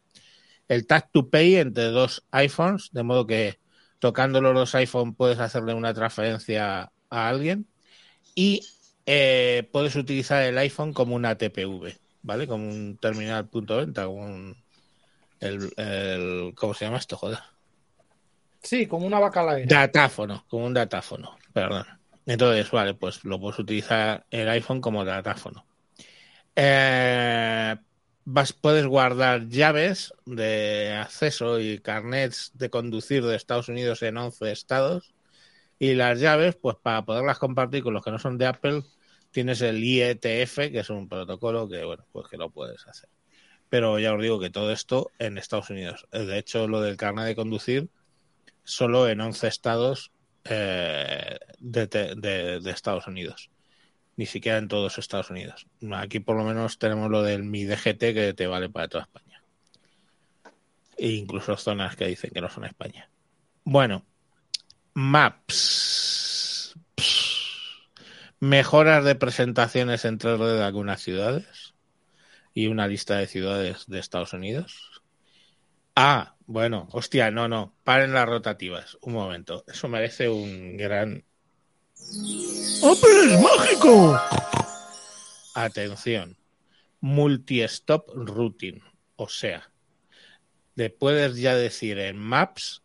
El 0.68 0.86
tag 0.86 1.10
to 1.12 1.30
pay 1.30 1.56
entre 1.56 1.84
dos 1.86 2.26
iPhones, 2.32 2.90
de 2.92 3.02
modo 3.02 3.26
que 3.26 3.60
tocando 3.98 4.40
los 4.40 4.54
dos 4.54 4.74
iPhones 4.74 5.16
puedes 5.16 5.38
hacerle 5.40 5.74
una 5.74 5.94
transferencia 5.94 6.92
a 7.10 7.28
alguien 7.28 7.68
y 8.34 8.62
eh, 9.06 9.68
puedes 9.72 9.96
utilizar 9.96 10.42
el 10.44 10.58
iPhone 10.58 10.92
como 10.94 11.16
una 11.16 11.36
TPV, 11.38 11.98
¿vale? 12.22 12.46
Como 12.46 12.68
un 12.68 12.98
terminal 12.98 13.48
punto 13.48 13.74
de 13.78 13.86
venta, 13.86 14.06
como 14.06 14.24
un, 14.24 14.56
el, 15.40 15.72
el- 15.76 16.54
¿cómo 16.56 16.74
se 16.74 16.84
llama 16.86 16.98
esto? 16.98 17.16
Joder. 17.16 17.38
Sí, 18.62 18.86
como 18.86 19.06
una 19.06 19.18
bacalaera. 19.18 19.66
Datáfono, 19.68 20.44
como 20.48 20.66
un 20.66 20.74
datáfono, 20.74 21.36
perdón. 21.52 21.86
Entonces, 22.26 22.70
vale, 22.70 22.94
pues 22.94 23.24
lo 23.24 23.40
puedes 23.40 23.58
utilizar 23.58 24.26
el 24.30 24.48
iPhone 24.48 24.80
como 24.80 25.04
datáfono. 25.04 25.64
Eh, 26.56 27.76
vas, 28.24 28.52
puedes 28.52 28.86
guardar 28.86 29.48
llaves 29.48 30.12
de 30.26 30.92
acceso 31.00 31.60
y 31.60 31.78
carnets 31.78 32.50
de 32.54 32.70
conducir 32.70 33.24
de 33.24 33.36
Estados 33.36 33.68
Unidos 33.68 34.02
en 34.02 34.16
11 34.18 34.52
estados. 34.52 35.14
Y 35.78 35.94
las 35.94 36.20
llaves, 36.20 36.56
pues 36.56 36.76
para 36.82 37.04
poderlas 37.04 37.38
compartir 37.38 37.82
con 37.82 37.94
los 37.94 38.04
que 38.04 38.10
no 38.10 38.18
son 38.18 38.38
de 38.38 38.46
Apple, 38.46 38.82
tienes 39.30 39.60
el 39.62 39.82
IETF, 39.82 40.56
que 40.70 40.80
es 40.80 40.90
un 40.90 41.08
protocolo 41.08 41.68
que, 41.68 41.84
bueno, 41.84 42.04
pues 42.12 42.28
que 42.28 42.36
lo 42.36 42.50
puedes 42.50 42.86
hacer. 42.86 43.08
Pero 43.68 43.98
ya 43.98 44.12
os 44.12 44.20
digo 44.20 44.40
que 44.40 44.50
todo 44.50 44.72
esto 44.72 45.10
en 45.18 45.38
Estados 45.38 45.70
Unidos. 45.70 46.06
De 46.10 46.38
hecho, 46.38 46.66
lo 46.66 46.80
del 46.80 46.96
carnet 46.96 47.26
de 47.26 47.36
conducir, 47.36 47.88
solo 48.64 49.08
en 49.08 49.20
11 49.20 49.46
estados 49.46 50.12
eh, 50.44 51.38
de, 51.58 51.86
de, 51.86 52.60
de, 52.60 52.70
Estados 52.70 53.06
Unidos. 53.06 53.50
Ni 54.16 54.26
siquiera 54.26 54.58
en 54.58 54.68
todos 54.68 54.98
Estados 54.98 55.30
Unidos. 55.30 55.66
Aquí 55.92 56.20
por 56.20 56.36
lo 56.36 56.44
menos 56.44 56.78
tenemos 56.78 57.10
lo 57.10 57.22
del 57.22 57.44
Mi 57.44 57.64
DGT 57.64 57.98
que 57.98 58.34
te 58.34 58.46
vale 58.46 58.68
para 58.68 58.88
toda 58.88 59.04
España. 59.04 59.42
E 60.96 61.12
incluso 61.12 61.56
zonas 61.56 61.96
que 61.96 62.06
dicen 62.06 62.30
que 62.30 62.40
no 62.40 62.50
son 62.50 62.64
España. 62.64 63.08
Bueno, 63.64 64.04
Maps. 64.94 66.29
Mejoras 68.40 69.04
de 69.04 69.14
presentaciones 69.14 70.06
en 70.06 70.18
3D 70.18 70.56
de 70.56 70.64
algunas 70.64 71.02
ciudades 71.02 71.74
y 72.54 72.68
una 72.68 72.86
lista 72.86 73.18
de 73.18 73.26
ciudades 73.26 73.84
de 73.86 73.98
Estados 73.98 74.32
Unidos. 74.32 75.02
Ah, 75.94 76.36
bueno, 76.46 76.88
hostia, 76.92 77.30
no, 77.30 77.48
no, 77.48 77.74
paren 77.84 78.14
las 78.14 78.26
rotativas. 78.26 78.96
Un 79.02 79.12
momento, 79.12 79.62
eso 79.68 79.88
merece 79.88 80.30
un 80.30 80.78
gran. 80.78 81.22
¡Apple 81.98 83.34
es 83.34 83.40
mágico! 83.40 84.18
Atención, 85.54 86.38
multi-stop 87.00 88.08
routing, 88.14 88.82
o 89.16 89.28
sea, 89.28 89.70
le 90.76 90.88
puedes 90.88 91.36
ya 91.36 91.54
decir 91.54 91.98
en 91.98 92.16
Maps, 92.16 92.82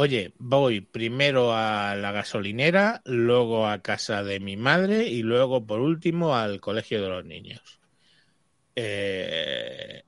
oye, 0.00 0.32
voy 0.38 0.80
primero 0.80 1.54
a 1.54 1.94
la 1.94 2.10
gasolinera, 2.10 3.02
luego 3.04 3.66
a 3.68 3.82
casa 3.82 4.22
de 4.22 4.40
mi 4.40 4.56
madre 4.56 5.06
y 5.08 5.22
luego, 5.22 5.66
por 5.66 5.80
último, 5.80 6.34
al 6.34 6.60
colegio 6.60 7.02
de 7.02 7.08
los 7.08 7.24
niños. 7.24 7.80
Eh... 8.76 10.04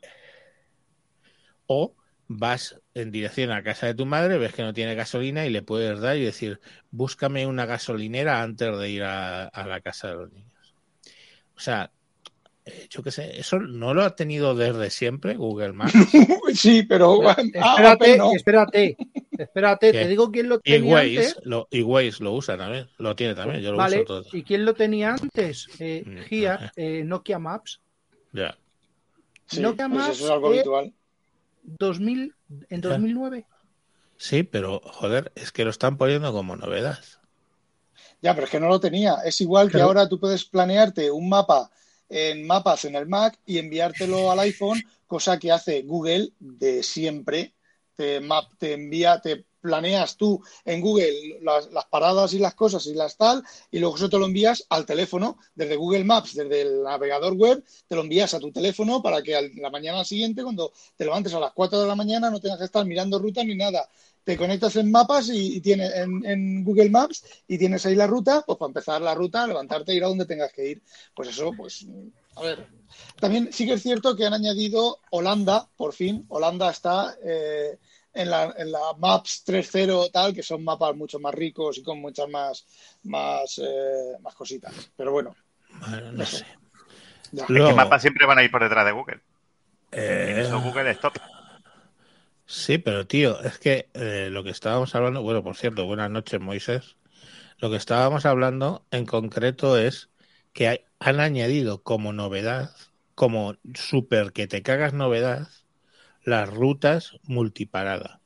O 1.67 1.95
vas 2.27 2.81
en 2.95 3.11
dirección 3.11 3.51
a 3.51 3.63
casa 3.63 3.87
de 3.87 3.95
tu 3.95 4.07
madre, 4.07 4.39
ves 4.39 4.55
que 4.55 4.63
no 4.63 4.73
tiene 4.73 4.95
gasolina 4.95 5.45
y 5.45 5.51
le 5.51 5.61
puedes 5.61 6.01
dar 6.01 6.17
y 6.17 6.25
decir, 6.25 6.61
búscame 6.91 7.47
una 7.47 7.67
gasolinera 7.67 8.43
antes 8.43 8.79
de 8.79 8.91
ir 8.91 9.03
a, 9.03 9.45
a 9.45 9.67
la 9.67 9.83
casa 9.83 10.09
de 10.09 10.15
los 10.15 10.33
niños. 10.33 10.75
O 11.55 11.61
sea, 11.61 11.93
eh, 12.65 12.87
yo 12.89 13.03
qué 13.03 13.11
sé, 13.11 13.39
eso 13.39 13.59
no 13.59 13.93
lo 13.93 14.03
ha 14.03 14.15
tenido 14.15 14.55
desde 14.55 14.89
siempre 14.91 15.35
Google 15.35 15.73
Maps. 15.73 15.93
sí, 16.55 16.85
pero 16.85 17.29
ah, 17.29 17.37
espérate, 17.39 18.17
no. 18.17 18.33
espérate, 18.33 18.97
espérate, 19.43 19.93
¿Qué? 19.93 20.03
te 20.03 20.09
digo 20.09 20.31
quién 20.31 20.49
lo 20.49 20.61
tenía 20.61 21.05
y 21.05 21.17
Waze, 21.17 21.29
antes. 21.29 21.47
Lo, 21.47 21.69
y 21.71 21.83
Waze 21.83 22.23
lo 22.23 22.33
usa 22.33 22.57
también, 22.57 22.89
lo 22.99 23.15
tiene 23.17 23.35
también, 23.35 23.61
yo 23.61 23.73
lo 23.73 23.79
vale, 23.79 23.99
uso 23.99 24.05
todo. 24.07 24.25
¿Y 24.33 24.43
quién 24.43 24.65
lo 24.65 24.75
tenía 24.75 25.11
antes? 25.15 25.69
Eh, 25.79 26.25
Gia, 26.29 26.73
eh, 26.77 27.03
Nokia 27.05 27.39
Maps. 27.39 27.81
Ya. 28.33 28.57
Sí, 29.47 29.61
Nokia 29.61 29.89
pues 29.89 29.99
Maps 29.99 30.17
eso 30.17 30.25
es 30.25 30.31
algo 30.31 30.49
habitual. 30.49 30.93
2000, 31.65 32.35
en 32.71 32.81
2009. 32.81 33.47
Sí, 34.17 34.43
pero 34.43 34.81
joder, 34.85 35.33
es 35.35 35.53
que 35.53 35.65
lo 35.65 35.71
están 35.71 35.97
poniendo 35.97 36.33
como 36.33 36.57
novedad. 36.57 36.99
Ya, 38.21 38.35
pero 38.35 38.45
es 38.45 38.51
que 38.51 38.61
no 38.61 38.69
lo 38.69 38.79
tenía. 38.81 39.17
Es 39.25 39.41
igual 39.41 39.67
que 39.69 39.73
Pero- 39.73 39.85
ahora 39.87 40.09
tú 40.09 40.19
puedes 40.21 40.45
planearte 40.45 41.11
un 41.11 41.29
mapa 41.29 41.71
en 42.09 42.47
mapas 42.47 42.85
en 42.85 42.95
el 42.95 43.07
Mac 43.07 43.39
y 43.47 43.59
enviártelo 43.59 44.31
al 44.31 44.39
iPhone, 44.41 44.83
cosa 45.07 45.39
que 45.39 45.51
hace 45.51 45.83
Google 45.83 46.29
de 46.39 46.83
siempre. 46.83 47.55
Te, 47.97 48.21
map, 48.21 48.53
te 48.59 48.73
envía, 48.73 49.21
te 49.21 49.45
planeas 49.63 50.17
tú 50.17 50.43
en 50.65 50.81
Google 50.81 51.39
las, 51.41 51.71
las 51.71 51.87
paradas 51.87 52.35
y 52.35 52.39
las 52.39 52.55
cosas 52.55 52.87
y 52.87 52.95
las 52.95 53.17
tal, 53.17 53.43
y 53.71 53.79
luego 53.79 53.97
eso 53.97 54.11
te 54.11 54.19
lo 54.19 54.27
envías 54.27 54.67
al 54.69 54.85
teléfono 54.85 55.39
desde 55.55 55.77
Google 55.77 56.05
Maps, 56.05 56.35
desde 56.35 56.63
el 56.63 56.83
navegador 56.83 57.35
web, 57.35 57.65
te 57.87 57.95
lo 57.95 58.03
envías 58.03 58.35
a 58.35 58.41
tu 58.41 58.51
teléfono 58.51 59.01
para 59.01 59.23
que 59.23 59.37
a 59.37 59.43
la 59.43 59.71
mañana 59.71 60.05
siguiente, 60.05 60.43
cuando 60.43 60.73
te 60.97 61.05
levantes 61.05 61.33
a 61.33 61.41
las 61.41 61.53
4 61.53 61.81
de 61.81 61.87
la 61.87 61.95
mañana, 61.95 62.29
no 62.29 62.41
tengas 62.41 62.59
que 62.59 62.65
estar 62.65 62.85
mirando 62.85 63.19
ruta 63.19 63.43
ni 63.45 63.55
nada. 63.55 63.89
Te 64.25 64.37
conectas 64.37 64.77
en 64.77 64.91
mapas 64.91 65.29
y, 65.31 65.61
y 65.65 65.73
en, 65.73 66.25
en 66.25 66.65
Google 66.65 66.91
Maps 66.91 67.25
y 67.49 67.59
tienes 67.59 67.85
ahí 67.87 67.97
la 67.97 68.07
ruta, 68.07 68.45
pues 68.47 68.57
para 68.59 68.69
empezar 68.69 69.03
la 69.03 69.15
ruta, 69.15 69.47
levantarte 69.47 69.93
e 69.93 69.97
ir 69.97 70.05
a 70.05 70.09
donde 70.09 70.27
tengas 70.27 70.53
que 70.53 70.71
ir. 70.71 70.83
Pues 71.15 71.29
eso, 71.31 71.51
pues, 71.57 71.87
a 72.37 72.43
ver. 72.43 72.67
También 73.21 73.53
sí 73.53 73.67
que 73.67 73.75
es 73.75 73.83
cierto 73.83 74.15
que 74.17 74.27
han 74.27 74.35
añadido 74.35 74.99
Holanda, 75.11 75.69
por 75.77 75.93
fin. 75.93 76.25
Holanda 76.29 76.71
está 76.71 77.17
eh, 77.25 77.79
en, 78.13 78.31
la, 78.31 78.55
en 78.57 78.71
la 78.73 78.81
Maps 78.99 79.45
3.0 79.47 80.11
tal, 80.11 80.35
que 80.35 80.43
son 80.43 80.63
mapas 80.65 80.95
mucho 80.97 81.19
más 81.19 81.35
ricos 81.35 81.79
y 81.79 81.83
con 81.83 82.01
muchas 82.01 82.29
más, 82.29 82.67
más, 83.05 83.59
eh, 83.59 84.17
más 84.21 84.35
cositas. 84.35 84.75
Pero 84.97 85.13
bueno, 85.13 85.35
Bueno, 85.89 86.13
no 86.13 86.23
Eso. 86.23 86.39
sé. 86.39 86.47
ya. 87.33 87.45
Luego- 87.49 87.69
que 87.71 87.75
mapas 87.75 88.03
siempre 88.03 88.27
van 88.27 88.39
a 88.39 88.43
ir 88.45 88.51
por 88.51 88.63
detrás 88.63 88.85
de 88.85 88.93
Google. 88.93 89.21
Eh, 89.93 90.43
Eso 90.47 90.61
Google 90.61 90.91
es 90.91 91.01
top. 91.01 91.15
Sí, 92.47 92.79
pero 92.79 93.07
tío, 93.07 93.41
es 93.41 93.59
que 93.59 93.89
eh, 93.95 94.29
lo 94.31 94.43
que 94.45 94.51
estábamos 94.51 94.95
hablando, 94.95 95.23
bueno, 95.23 95.43
por 95.43 95.57
cierto, 95.57 95.87
buenas 95.87 96.11
noches, 96.11 96.41
Moisés. 96.41 96.97
Lo 97.59 97.71
que 97.71 97.77
estábamos 97.77 98.27
hablando 98.27 98.85
en 98.91 99.07
concreto 99.07 99.79
es 99.79 100.11
que 100.53 100.69
hay- 100.69 100.85
han 101.05 101.19
añadido 101.19 101.83
como 101.83 102.13
novedad, 102.13 102.71
como 103.17 103.57
súper 103.75 104.33
que 104.33 104.47
te 104.47 104.63
cagas 104.63 104.93
novedad, 104.93 105.49
las 106.25 106.49
rutas 106.49 107.19
multiparada. 107.25 108.21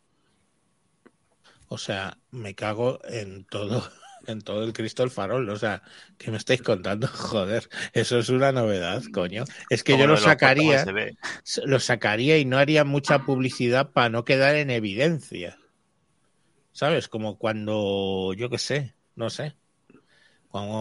O 1.69 1.79
sea, 1.79 2.19
me 2.31 2.55
cago 2.55 3.01
en 3.05 3.45
todo, 3.47 3.83
en 4.27 4.43
todo 4.43 4.63
el 4.65 4.75
Cristo 4.75 5.03
el 5.03 5.11
farol. 5.11 5.49
O 5.49 5.57
sea, 5.57 5.83
¿qué 6.19 6.31
me 6.31 6.37
estáis 6.37 6.61
contando? 6.61 7.07
Joder, 7.13 7.67
eso 7.95 8.19
es 8.19 8.29
una 8.29 8.53
novedad, 8.53 9.03
coño. 9.11 9.45
Es 9.71 9.83
que 9.83 9.97
yo 9.97 10.07
lo 10.07 10.19
sacaría 10.19 10.85
lo 11.65 11.81
sacaría 11.81 12.37
y 12.37 12.45
no 12.45 12.59
haría 12.59 12.85
mucha 12.85 13.25
publicidad 13.25 13.93
para 13.93 14.11
no 14.11 14.25
quedar 14.27 14.55
en 14.55 14.69
evidencia. 14.69 15.59
¿Sabes? 16.73 17.09
Como 17.09 17.39
cuando, 17.39 18.35
yo 18.35 18.51
qué 18.51 18.59
sé, 18.59 18.95
no 19.15 19.31
sé. 19.31 19.57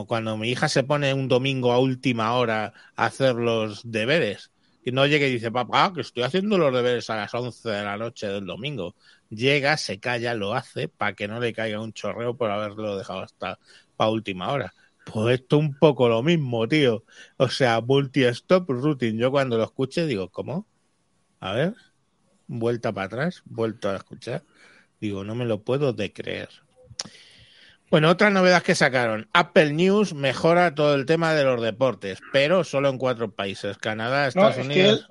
Cuando 0.07 0.37
mi 0.37 0.49
hija 0.49 0.69
se 0.69 0.83
pone 0.83 1.13
un 1.13 1.27
domingo 1.27 1.71
a 1.71 1.79
última 1.79 2.33
hora 2.33 2.73
a 2.95 3.05
hacer 3.05 3.35
los 3.35 3.81
deberes. 3.89 4.51
Y 4.83 4.91
no 4.91 5.07
llega 5.07 5.25
y 5.25 5.31
dice, 5.31 5.51
papá, 5.51 5.91
que 5.93 6.01
estoy 6.01 6.23
haciendo 6.23 6.57
los 6.57 6.73
deberes 6.73 7.09
a 7.09 7.15
las 7.15 7.33
11 7.33 7.69
de 7.69 7.83
la 7.83 7.97
noche 7.97 8.27
del 8.27 8.45
domingo. 8.45 8.95
Llega, 9.29 9.77
se 9.77 9.99
calla, 9.99 10.35
lo 10.35 10.53
hace 10.53 10.87
para 10.87 11.13
que 11.13 11.27
no 11.27 11.39
le 11.39 11.53
caiga 11.53 11.81
un 11.81 11.91
chorreo 11.91 12.37
por 12.37 12.51
haberlo 12.51 12.95
dejado 12.95 13.21
hasta 13.21 13.57
para 13.97 14.11
última 14.11 14.51
hora. 14.51 14.73
Pues 15.11 15.39
esto 15.39 15.57
un 15.57 15.73
poco 15.75 16.07
lo 16.07 16.21
mismo, 16.23 16.67
tío. 16.67 17.03
O 17.37 17.49
sea, 17.49 17.81
multi-stop 17.81 18.69
routing. 18.69 19.17
Yo 19.17 19.31
cuando 19.31 19.57
lo 19.57 19.63
escuché 19.63 20.05
digo, 20.05 20.29
¿cómo? 20.29 20.67
A 21.39 21.53
ver, 21.53 21.73
vuelta 22.47 22.91
para 22.91 23.07
atrás, 23.07 23.41
vuelto 23.45 23.89
a 23.89 23.97
escuchar. 23.97 24.43
Digo, 25.01 25.23
no 25.23 25.35
me 25.35 25.45
lo 25.45 25.61
puedo 25.61 25.93
de 25.93 26.13
creer. 26.13 26.49
Bueno, 27.91 28.09
otra 28.09 28.29
novedad 28.29 28.63
que 28.63 28.75
sacaron. 28.75 29.29
Apple 29.33 29.73
News 29.73 30.13
mejora 30.13 30.73
todo 30.75 30.95
el 30.95 31.05
tema 31.05 31.33
de 31.33 31.43
los 31.43 31.61
deportes, 31.61 32.19
pero 32.31 32.63
solo 32.63 32.89
en 32.89 32.97
cuatro 32.97 33.31
países. 33.33 33.77
Canadá, 33.77 34.23
No, 34.23 34.27
Estados 34.27 34.55
que, 34.55 34.61
Unidos. 34.61 35.09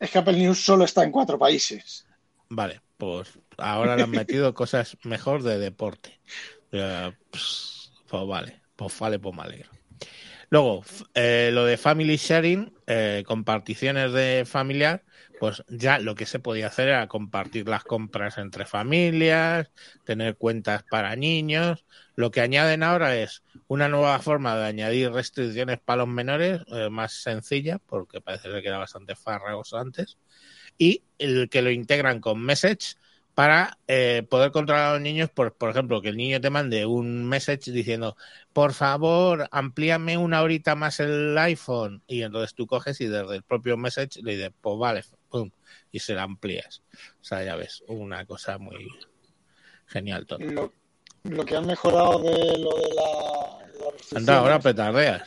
es 0.00 0.10
que 0.10 0.18
Apple 0.18 0.36
News 0.36 0.64
solo 0.64 0.84
está 0.84 1.04
en 1.04 1.12
cuatro 1.12 1.38
países. 1.38 2.06
Vale, 2.48 2.80
pues 2.98 3.38
ahora 3.56 3.96
le 3.96 4.02
han 4.02 4.10
metido 4.10 4.52
cosas 4.54 4.96
mejor 5.04 5.42
de 5.42 5.58
deporte. 5.58 6.20
Eh, 6.72 7.12
pues, 7.30 7.92
pues 8.08 8.26
vale, 8.26 8.60
pues 8.76 8.98
vale, 8.98 9.18
pues 9.18 9.34
me 9.36 9.42
alegro. 9.42 9.70
Luego, 10.52 10.84
eh, 11.14 11.48
lo 11.50 11.64
de 11.64 11.78
family 11.78 12.16
sharing, 12.18 12.74
eh, 12.86 13.22
comparticiones 13.26 14.12
de 14.12 14.44
familiar, 14.44 15.02
pues 15.40 15.64
ya 15.68 15.98
lo 15.98 16.14
que 16.14 16.26
se 16.26 16.40
podía 16.40 16.66
hacer 16.66 16.88
era 16.88 17.08
compartir 17.08 17.66
las 17.66 17.84
compras 17.84 18.36
entre 18.36 18.66
familias, 18.66 19.72
tener 20.04 20.36
cuentas 20.36 20.84
para 20.90 21.16
niños. 21.16 21.86
Lo 22.16 22.30
que 22.30 22.42
añaden 22.42 22.82
ahora 22.82 23.16
es 23.16 23.42
una 23.66 23.88
nueva 23.88 24.18
forma 24.18 24.54
de 24.58 24.66
añadir 24.66 25.10
restricciones 25.10 25.80
para 25.80 26.00
los 26.04 26.08
menores, 26.08 26.60
eh, 26.66 26.90
más 26.90 27.14
sencilla, 27.14 27.78
porque 27.78 28.20
parece 28.20 28.50
que 28.50 28.68
era 28.68 28.76
bastante 28.76 29.16
farragoso 29.16 29.78
antes 29.78 30.18
y 30.76 31.02
el 31.18 31.48
que 31.48 31.62
lo 31.62 31.70
integran 31.70 32.20
con 32.20 32.42
Message 32.42 32.96
para 33.34 33.78
eh, 33.88 34.26
poder 34.28 34.52
controlar 34.52 34.88
a 34.88 34.92
los 34.92 35.00
niños, 35.00 35.30
por, 35.30 35.54
por 35.54 35.70
ejemplo, 35.70 36.02
que 36.02 36.10
el 36.10 36.16
niño 36.16 36.40
te 36.40 36.50
mande 36.50 36.84
un 36.86 37.26
message 37.26 37.70
diciendo, 37.72 38.16
por 38.52 38.72
favor, 38.74 39.48
amplíame 39.50 40.16
una 40.18 40.42
horita 40.42 40.74
más 40.74 41.00
el 41.00 41.36
iPhone. 41.38 42.02
Y 42.06 42.22
entonces 42.22 42.54
tú 42.54 42.66
coges 42.66 43.00
y 43.00 43.06
desde 43.06 43.36
el 43.36 43.42
propio 43.42 43.76
message 43.76 44.20
le 44.22 44.36
dices, 44.36 44.52
pues 44.60 44.78
vale, 44.78 45.04
pum, 45.28 45.50
y 45.90 45.98
se 46.00 46.14
la 46.14 46.22
amplías. 46.24 46.82
O 47.20 47.24
sea, 47.24 47.42
ya 47.44 47.56
ves, 47.56 47.82
una 47.88 48.24
cosa 48.26 48.58
muy 48.58 48.88
genial 49.86 50.26
todo. 50.26 50.38
Lo, 50.40 50.72
lo 51.24 51.44
que 51.44 51.56
han 51.56 51.66
mejorado 51.66 52.18
de 52.20 52.58
lo 52.58 52.76
de 52.76 52.94
la, 52.94 54.18
Anda, 54.18 54.38
ahora 54.38 54.58
petardeas. 54.60 55.22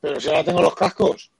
Pero 0.00 0.20
si 0.20 0.28
ahora 0.28 0.44
tengo 0.44 0.62
los 0.62 0.74
cascos. 0.74 1.30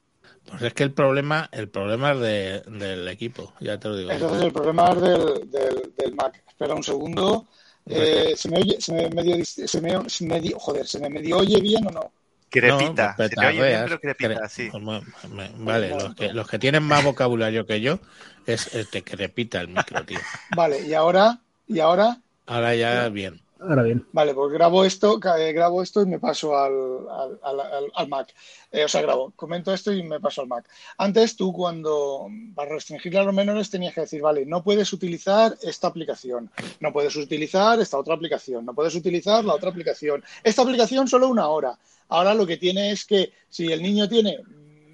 Pues 0.48 0.62
es 0.62 0.74
que 0.74 0.82
el 0.82 0.92
problema, 0.92 1.48
el 1.52 1.68
problema 1.68 2.12
es 2.12 2.20
de- 2.20 2.60
del 2.78 3.08
equipo, 3.08 3.54
ya 3.60 3.78
te 3.78 3.88
lo 3.88 3.96
digo. 3.96 4.10
Entonces 4.10 4.42
el 4.42 4.52
problema 4.52 4.90
es 4.90 5.00
del, 5.00 5.50
del, 5.50 5.94
del 5.96 6.14
Mac. 6.14 6.42
Espera 6.48 6.74
un 6.74 6.82
segundo. 6.82 7.46
Eh, 7.86 8.34
¿Se 8.36 8.48
me 8.48 8.58
oye? 8.58 8.80
¿Se 8.80 8.92
me 8.92 9.08
medio, 9.10 9.44
se 9.44 9.80
me, 9.80 10.08
se 10.08 10.24
me 10.26 10.40
joder, 10.58 10.86
¿se 10.86 10.98
me 11.00 11.10
medio 11.10 11.38
oye 11.38 11.60
bien 11.60 11.86
o 11.88 11.90
no? 11.90 12.12
Crepita. 12.50 13.08
No, 13.08 13.14
pues 13.16 13.30
Se 13.30 13.36
te 13.36 13.46
oye 13.46 13.62
bien, 13.64 13.82
pero 13.82 13.98
crepita, 14.00 14.48
cre- 14.48 14.48
sí. 14.48 14.70
pues, 14.70 15.52
Vale, 15.58 15.94
los 15.94 16.14
que, 16.14 16.32
los 16.32 16.46
que 16.48 16.58
tienen 16.58 16.82
más 16.82 17.02
vocabulario 17.02 17.66
que 17.66 17.80
yo 17.80 18.00
es, 18.46 18.68
es 18.74 18.88
te 18.90 19.02
crepita 19.04 19.60
el 19.60 19.68
micro, 19.68 20.04
tío. 20.04 20.24
Vale, 20.48 20.80
y 20.82 20.94
ahora, 20.94 21.42
y 21.66 21.80
ahora, 21.80 22.22
Ahora 22.46 22.74
ya 22.76 23.08
bien. 23.08 23.41
Ahora 23.68 23.82
bien. 23.84 24.04
vale, 24.12 24.34
pues 24.34 24.52
grabo 24.52 24.84
esto, 24.84 25.20
eh, 25.38 25.52
grabo 25.52 25.82
esto 25.82 26.02
y 26.02 26.06
me 26.06 26.18
paso 26.18 26.56
al, 26.58 26.72
al, 27.10 27.38
al- 27.42 27.60
al- 27.60 27.92
al 27.94 28.08
Mac. 28.08 28.34
Eh, 28.70 28.84
o 28.84 28.88
sea, 28.88 29.02
grabo, 29.02 29.32
comento 29.36 29.72
esto 29.72 29.92
y 29.92 30.02
me 30.02 30.18
paso 30.20 30.40
al 30.42 30.48
Mac. 30.48 30.68
Antes 30.98 31.36
tú 31.36 31.52
cuando, 31.52 32.28
para 32.54 32.70
restringirle 32.74 33.20
a 33.20 33.24
los 33.24 33.34
menores 33.34 33.70
tenías 33.70 33.94
que 33.94 34.00
decir, 34.02 34.20
vale, 34.20 34.44
no 34.46 34.64
puedes 34.64 34.92
utilizar 34.92 35.56
esta 35.62 35.86
aplicación, 35.86 36.50
no 36.80 36.92
puedes 36.92 37.14
utilizar 37.16 37.78
esta 37.80 37.98
otra 37.98 38.14
aplicación, 38.14 38.64
no 38.66 38.74
puedes 38.74 38.94
utilizar 38.94 39.44
la 39.44 39.54
otra 39.54 39.70
aplicación. 39.70 40.24
Esta 40.42 40.62
aplicación 40.62 41.06
solo 41.06 41.28
una 41.28 41.48
hora. 41.48 41.78
Ahora 42.08 42.34
lo 42.34 42.46
que 42.46 42.56
tiene 42.56 42.90
es 42.90 43.04
que 43.04 43.32
si 43.48 43.70
el 43.72 43.82
niño 43.82 44.08
tiene, 44.08 44.38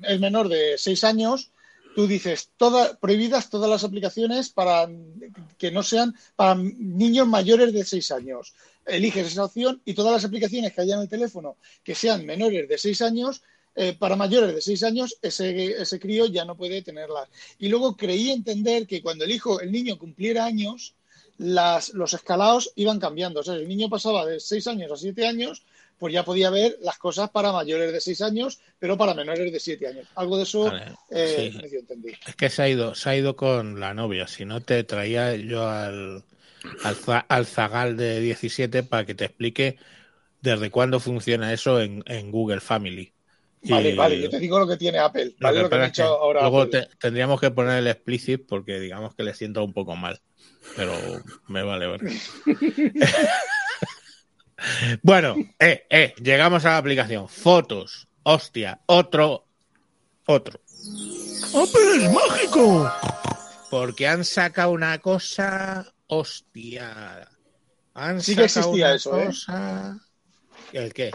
es 0.02 0.20
menor 0.20 0.48
de 0.48 0.76
seis 0.78 1.02
años, 1.04 1.50
tú 1.98 2.06
dices 2.06 2.50
todas 2.56 2.96
prohibidas 2.98 3.50
todas 3.50 3.68
las 3.68 3.82
aplicaciones 3.82 4.50
para 4.50 4.88
que 5.58 5.72
no 5.72 5.82
sean 5.82 6.14
para 6.36 6.54
niños 6.54 7.26
mayores 7.26 7.72
de 7.72 7.84
6 7.84 8.12
años. 8.12 8.54
Eliges 8.86 9.26
esa 9.26 9.46
opción 9.46 9.82
y 9.84 9.94
todas 9.94 10.12
las 10.12 10.24
aplicaciones 10.24 10.72
que 10.72 10.82
haya 10.82 10.94
en 10.94 11.00
el 11.00 11.08
teléfono 11.08 11.56
que 11.82 11.96
sean 11.96 12.24
menores 12.24 12.68
de 12.68 12.78
6 12.78 13.02
años, 13.02 13.42
eh, 13.74 13.96
para 13.98 14.14
mayores 14.14 14.54
de 14.54 14.60
6 14.60 14.84
años, 14.84 15.18
ese, 15.20 15.72
ese 15.82 15.98
crío 15.98 16.26
ya 16.26 16.44
no 16.44 16.56
puede 16.56 16.82
tenerlas. 16.82 17.28
Y 17.58 17.66
luego 17.66 17.96
creí 17.96 18.30
entender 18.30 18.86
que 18.86 19.02
cuando 19.02 19.24
el 19.24 19.32
hijo, 19.32 19.60
el 19.60 19.72
niño 19.72 19.98
cumpliera 19.98 20.44
años, 20.44 20.94
las, 21.38 21.94
los 21.94 22.14
escalados 22.14 22.70
iban 22.76 23.00
cambiando. 23.00 23.40
O 23.40 23.42
sea, 23.42 23.54
el 23.54 23.66
niño 23.66 23.88
pasaba 23.88 24.24
de 24.24 24.38
6 24.38 24.68
años 24.68 24.92
a 24.92 24.96
7 24.96 25.26
años, 25.26 25.64
pues 25.98 26.12
ya 26.12 26.24
podía 26.24 26.50
ver 26.50 26.76
las 26.80 26.98
cosas 26.98 27.30
para 27.30 27.52
mayores 27.52 27.92
de 27.92 28.00
6 28.00 28.20
años, 28.22 28.60
pero 28.78 28.96
para 28.96 29.14
menores 29.14 29.52
de 29.52 29.60
7 29.60 29.86
años. 29.88 30.06
Algo 30.14 30.36
de 30.36 30.44
eso 30.44 30.70
Vale, 30.70 30.86
eh, 31.10 31.50
sí. 31.52 31.60
medio 31.60 31.80
entendí. 31.80 32.12
Es 32.26 32.36
que 32.36 32.50
se 32.50 32.62
ha 32.62 32.68
ido, 32.68 32.94
se 32.94 33.10
ha 33.10 33.16
ido 33.16 33.36
con 33.36 33.80
la 33.80 33.94
novia. 33.94 34.26
Si 34.26 34.44
no 34.44 34.60
te 34.60 34.84
traía 34.84 35.34
yo 35.36 35.68
al, 35.68 36.24
al, 36.82 36.96
al 37.28 37.46
zagal 37.46 37.96
de 37.96 38.20
17 38.20 38.82
para 38.82 39.04
que 39.06 39.14
te 39.14 39.24
explique 39.26 39.76
desde 40.40 40.70
cuándo 40.70 41.00
funciona 41.00 41.52
eso 41.52 41.80
en, 41.80 42.02
en 42.06 42.30
Google 42.30 42.60
Family. 42.60 43.12
Y 43.62 43.70
Vale, 43.70 43.94
vale, 43.94 44.20
yo 44.22 44.30
te 44.30 44.38
digo 44.38 44.58
lo 44.58 44.68
que 44.68 44.76
tiene 44.76 44.98
Apple, 44.98 45.34
lo 45.38 45.40
¿vale? 45.40 45.56
que 45.56 45.62
Lo 45.62 45.68
que 45.70 45.76
es 45.76 45.92
que 45.92 46.02
dicho 46.02 46.04
ahora 46.04 46.40
luego 46.42 46.68
te- 46.68 46.88
tendríamos 47.00 47.40
que 47.40 47.50
poner 47.50 47.78
el 47.78 47.86
explicit 47.88 48.46
porque 48.46 48.78
digamos 48.80 49.14
que 49.14 49.24
le 49.24 49.34
siento 49.34 49.64
un 49.64 49.72
poco 49.72 49.96
mal. 49.96 50.20
Pero 50.74 51.24
me 51.48 51.62
vale 51.62 51.86
ver. 51.88 52.02
bueno, 55.02 55.36
eh, 55.58 55.86
eh, 55.90 56.14
llegamos 56.22 56.64
a 56.64 56.70
la 56.70 56.76
aplicación. 56.78 57.28
Fotos. 57.28 58.08
Hostia, 58.22 58.80
otro. 58.86 59.46
Otro. 60.26 60.60
¡Apple 61.54 62.04
es 62.04 62.12
mágico! 62.12 62.90
Porque 63.70 64.06
han 64.08 64.24
sacado 64.24 64.70
una 64.70 64.98
cosa. 64.98 65.86
Hostia. 66.06 67.28
Han 67.94 68.20
Sí 68.20 68.36
que 68.36 68.48
sacado 68.48 68.74
existía 68.74 68.86
una 68.86 68.94
eso, 68.96 69.18
¿eh? 69.20 69.26
cosa. 69.26 69.98
¿El 70.72 70.92
qué? 70.92 71.10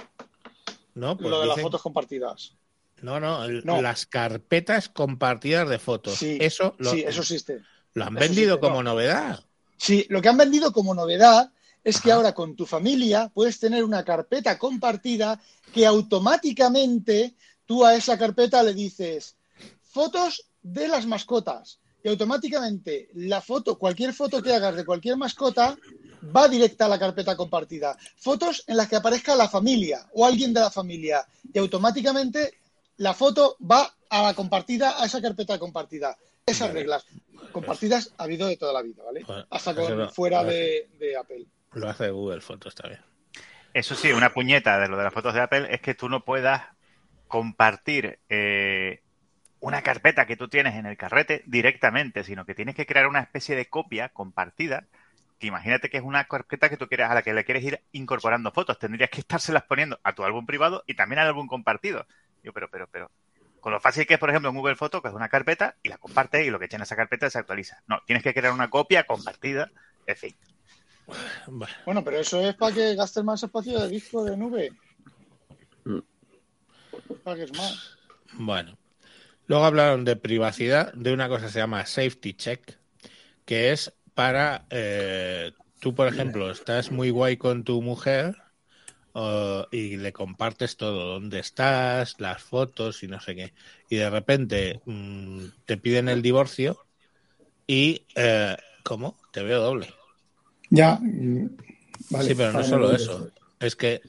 No, 0.96 1.18
pues 1.18 1.30
Lo 1.30 1.42
de 1.42 1.48
las 1.48 1.62
fotos 1.62 1.82
compartidas. 1.82 2.56
No, 3.02 3.20
no, 3.20 3.44
el- 3.46 3.66
No. 3.66 3.82
las 3.82 4.06
carpetas 4.06 4.90
compartidas 4.90 5.68
de 5.70 5.80
fotos. 5.80 6.16
Sí, 6.16 6.38
eso 6.40 6.76
lo, 6.80 6.92
sí, 6.92 7.04
eso 7.06 7.22
existe. 7.22 7.62
lo 7.94 8.06
han 8.06 8.16
eso 8.18 8.20
vendido 8.28 8.54
existe, 8.56 8.60
como 8.60 8.84
no. 8.84 8.92
novedad. 8.92 9.44
Sí, 9.78 10.06
lo 10.10 10.22
que 10.22 10.30
han 10.30 10.38
vendido 10.38 10.72
como 10.72 10.94
novedad 10.94 11.52
es 11.84 12.00
que 12.00 12.12
ahora 12.12 12.34
con 12.34 12.56
tu 12.56 12.66
familia 12.66 13.30
puedes 13.34 13.60
tener 13.60 13.84
una 13.84 14.04
carpeta 14.04 14.58
compartida 14.58 15.40
que 15.74 15.86
automáticamente 15.86 17.34
tú 17.66 17.86
a 17.86 17.96
esa 17.96 18.18
carpeta 18.18 18.64
le 18.64 18.74
dices 18.74 19.36
fotos 19.84 20.46
de 20.62 20.88
las 20.88 21.06
mascotas 21.06 21.80
y 22.04 22.10
automáticamente 22.10 23.10
la 23.14 23.42
foto, 23.42 23.78
cualquier 23.78 24.14
foto 24.14 24.42
que 24.42 24.54
hagas 24.54 24.76
de 24.76 24.86
cualquier 24.86 25.18
mascota 25.18 25.78
va 26.36 26.48
directa 26.48 26.86
a 26.86 26.90
la 26.90 27.00
carpeta 27.00 27.36
compartida. 27.36 27.98
Fotos 28.18 28.64
en 28.68 28.78
las 28.78 28.88
que 28.90 28.98
aparezca 28.98 29.36
la 29.36 29.48
familia 29.48 30.08
o 30.14 30.26
alguien 30.26 30.54
de 30.54 30.62
la 30.62 30.72
familia 30.72 31.26
y 31.54 31.60
automáticamente 31.60 32.56
la 32.98 33.14
foto 33.14 33.58
va 33.60 33.94
a 34.10 34.24
la 34.24 34.34
compartida, 34.34 35.02
a 35.02 35.06
esa 35.06 35.22
carpeta 35.22 35.58
compartida. 35.60 36.18
Esas 36.46 36.74
reglas 36.74 37.06
compartidas 37.54 38.12
ha 38.18 38.24
habido 38.24 38.48
de 38.48 38.58
toda 38.58 38.74
la 38.74 38.82
vida, 38.82 39.02
¿vale? 39.04 39.26
Hasta 39.50 39.74
con 39.74 40.10
fuera 40.12 40.44
de, 40.44 40.90
de 41.00 41.16
Apple. 41.16 41.46
Lo 41.74 41.90
hace 41.90 42.10
Google 42.10 42.42
Fotos 42.42 42.76
también. 42.76 43.02
Eso 43.74 43.96
sí, 43.96 44.12
una 44.12 44.34
puñeta 44.34 44.80
de 44.80 44.88
lo 44.88 44.98
de 44.98 45.04
las 45.04 45.14
fotos 45.14 45.34
de 45.34 45.42
Apple 45.42 45.68
es 45.72 45.82
que 45.82 45.96
tú 45.96 46.08
no 46.08 46.24
puedas 46.24 46.62
compartir 47.28 48.20
eh, 48.30 49.02
una 49.60 49.82
carpeta 49.82 50.28
que 50.28 50.38
tú 50.38 50.48
tienes 50.48 50.76
en 50.76 50.86
el 50.86 50.98
carrete 50.98 51.42
directamente, 51.48 52.24
sino 52.24 52.46
que 52.46 52.54
tienes 52.54 52.76
que 52.76 52.86
crear 52.86 53.08
una 53.08 53.22
especie 53.22 53.56
de 53.56 53.66
copia 53.68 54.10
compartida. 54.10 54.86
Que 55.40 55.48
imagínate 55.48 55.90
que 55.90 55.98
es 55.98 56.04
una 56.04 56.26
carpeta 56.26 56.70
que 56.70 56.78
tú 56.78 56.88
quieres 56.88 57.10
a 57.10 57.16
la 57.16 57.24
que 57.24 57.34
le 57.34 57.44
quieres 57.44 57.64
ir 57.64 57.82
incorporando 57.94 58.52
fotos. 58.52 58.78
Tendrías 58.78 59.10
que 59.10 59.22
estárselas 59.22 59.64
poniendo 59.64 60.00
a 60.04 60.14
tu 60.14 60.24
álbum 60.24 60.46
privado 60.46 60.84
y 60.86 60.94
también 60.94 61.20
al 61.20 61.28
álbum 61.28 61.48
compartido. 61.48 62.06
Yo, 62.44 62.54
pero, 62.54 62.70
pero, 62.70 62.88
pero. 62.92 63.10
Con 63.60 63.72
lo 63.72 63.80
fácil 63.80 64.06
que 64.06 64.16
es, 64.16 64.20
por 64.20 64.30
ejemplo, 64.30 64.50
en 64.50 64.56
Google 64.58 64.76
Fotos, 64.76 65.02
que 65.02 65.08
es 65.08 65.14
una 65.14 65.30
carpeta 65.30 65.78
y 65.82 65.90
la 65.90 65.98
compartes 65.98 66.46
y 66.46 66.52
lo 66.52 66.60
que 66.60 66.68
en 66.70 66.82
esa 66.82 66.96
carpeta 66.96 67.30
se 67.30 67.40
actualiza. 67.40 67.82
No, 67.88 68.02
tienes 68.06 68.22
que 68.22 68.34
crear 68.34 68.54
una 68.54 68.70
copia 68.70 69.06
compartida. 69.06 69.72
En 70.06 70.18
fin. 70.18 70.36
Bueno, 71.48 71.74
Bueno, 71.86 72.04
pero 72.04 72.18
eso 72.20 72.40
es 72.42 72.56
para 72.56 72.74
que 72.74 72.96
gastes 72.96 73.24
más 73.24 73.44
espacio 73.44 73.80
de 73.80 73.90
disco 73.90 74.24
de 74.24 74.38
nube. 74.38 74.72
Pagues 77.24 77.52
más. 77.58 77.98
bueno. 78.34 78.78
Luego 79.48 79.66
hablaron 79.66 80.06
de 80.06 80.16
privacidad, 80.16 80.94
de 80.94 81.14
una 81.14 81.28
cosa 81.28 81.48
que 81.48 81.52
se 81.52 81.60
llama 81.60 81.86
Safety 81.86 82.34
Check, 82.34 82.78
que 83.46 83.72
es 83.72 83.94
para, 84.14 84.66
eh, 84.70 85.52
tú 85.80 85.94
por 85.94 86.08
ejemplo, 86.08 86.50
estás 86.50 86.92
muy 86.92 87.10
guay 87.10 87.36
con 87.36 87.64
tu 87.66 87.82
mujer 87.82 88.38
uh, 89.14 89.64
y 89.70 89.98
le 89.98 90.14
compartes 90.14 90.78
todo, 90.78 91.14
dónde 91.14 91.40
estás, 91.40 92.20
las 92.20 92.42
fotos 92.42 93.04
y 93.04 93.08
no 93.08 93.20
sé 93.20 93.36
qué, 93.36 93.54
y 93.90 93.98
de 93.98 94.10
repente 94.10 94.82
mm, 94.86 95.46
te 95.66 95.78
piden 95.78 96.08
el 96.08 96.22
divorcio 96.22 96.78
y, 97.68 98.06
eh, 98.16 98.56
¿cómo? 98.84 99.18
Te 99.32 99.44
veo 99.44 99.62
doble. 99.62 99.94
Ya. 100.74 101.00
Vale, 102.10 102.28
sí, 102.28 102.34
pero 102.34 102.52
no 102.52 102.64
solo 102.64 102.96
eso, 102.96 103.30
es 103.60 103.76
que 103.76 104.02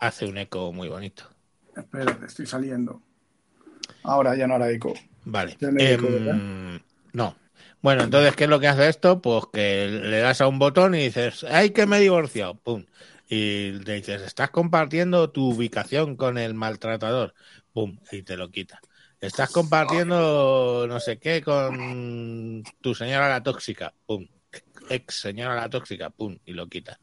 hace 0.00 0.26
un 0.26 0.36
eco 0.36 0.72
muy 0.72 0.88
bonito. 0.88 1.30
Espérate, 1.76 2.26
estoy 2.26 2.44
saliendo. 2.44 3.00
Ahora 4.02 4.34
ya 4.34 4.48
no 4.48 4.56
hará 4.56 4.68
eco. 4.68 4.94
Vale. 5.24 5.56
Ya 5.60 5.70
me 5.70 5.92
dijo, 5.92 6.08
Em, 6.08 6.80
no. 7.12 7.36
Bueno, 7.80 8.02
entonces, 8.02 8.34
¿qué 8.34 8.44
es 8.44 8.50
lo 8.50 8.58
que 8.58 8.66
hace 8.66 8.88
esto? 8.88 9.22
Pues 9.22 9.44
que 9.52 9.86
le 9.88 10.18
das 10.18 10.40
a 10.40 10.48
un 10.48 10.58
botón 10.58 10.96
y 10.96 11.04
dices, 11.04 11.44
¡ay, 11.44 11.70
que 11.70 11.86
me 11.86 11.98
he 11.98 12.00
divorciado! 12.00 12.56
¡Pum! 12.56 12.84
Y 13.28 13.70
le 13.70 13.94
dices, 13.94 14.22
estás 14.22 14.50
compartiendo 14.50 15.30
tu 15.30 15.50
ubicación 15.50 16.16
con 16.16 16.36
el 16.36 16.54
maltratador. 16.54 17.34
¡Pum! 17.72 17.96
Y 18.10 18.22
te 18.22 18.36
lo 18.36 18.50
quita. 18.50 18.80
Estás 19.20 19.52
compartiendo 19.52 20.86
no 20.88 20.98
sé 20.98 21.18
qué 21.18 21.42
con 21.42 22.64
tu 22.80 22.92
señora 22.92 23.28
la 23.28 23.42
tóxica. 23.42 23.94
¡Pum! 24.04 24.26
Ex 24.92 25.20
señora 25.20 25.54
la 25.56 25.68
tóxica. 25.68 26.10
¡Pum! 26.10 26.38
Y 26.44 26.52
lo 26.52 26.66
quita. 26.68 26.98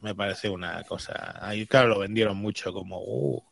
Me 0.00 0.14
parece 0.14 0.48
una 0.48 0.82
cosa. 0.84 1.38
Ahí, 1.40 1.66
claro, 1.66 1.88
lo 1.88 1.98
vendieron 1.98 2.36
mucho 2.38 2.72
como, 2.72 2.98
uh, 3.02 3.42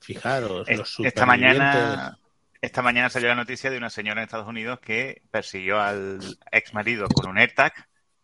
fijaros, 0.00 0.68
Es- 0.68 0.78
los 0.78 1.00
Esta 1.00 1.24
mañana, 1.24 2.18
esta 2.60 2.82
mañana 2.82 3.08
salió 3.08 3.28
la 3.28 3.34
noticia 3.36 3.70
de 3.70 3.78
una 3.78 3.88
señora 3.90 4.20
en 4.20 4.24
Estados 4.24 4.48
Unidos 4.48 4.80
que 4.80 5.22
persiguió 5.30 5.80
al 5.80 6.20
ex 6.52 6.74
marido 6.74 7.08
con 7.08 7.30
un 7.30 7.38
AirTag 7.38 7.72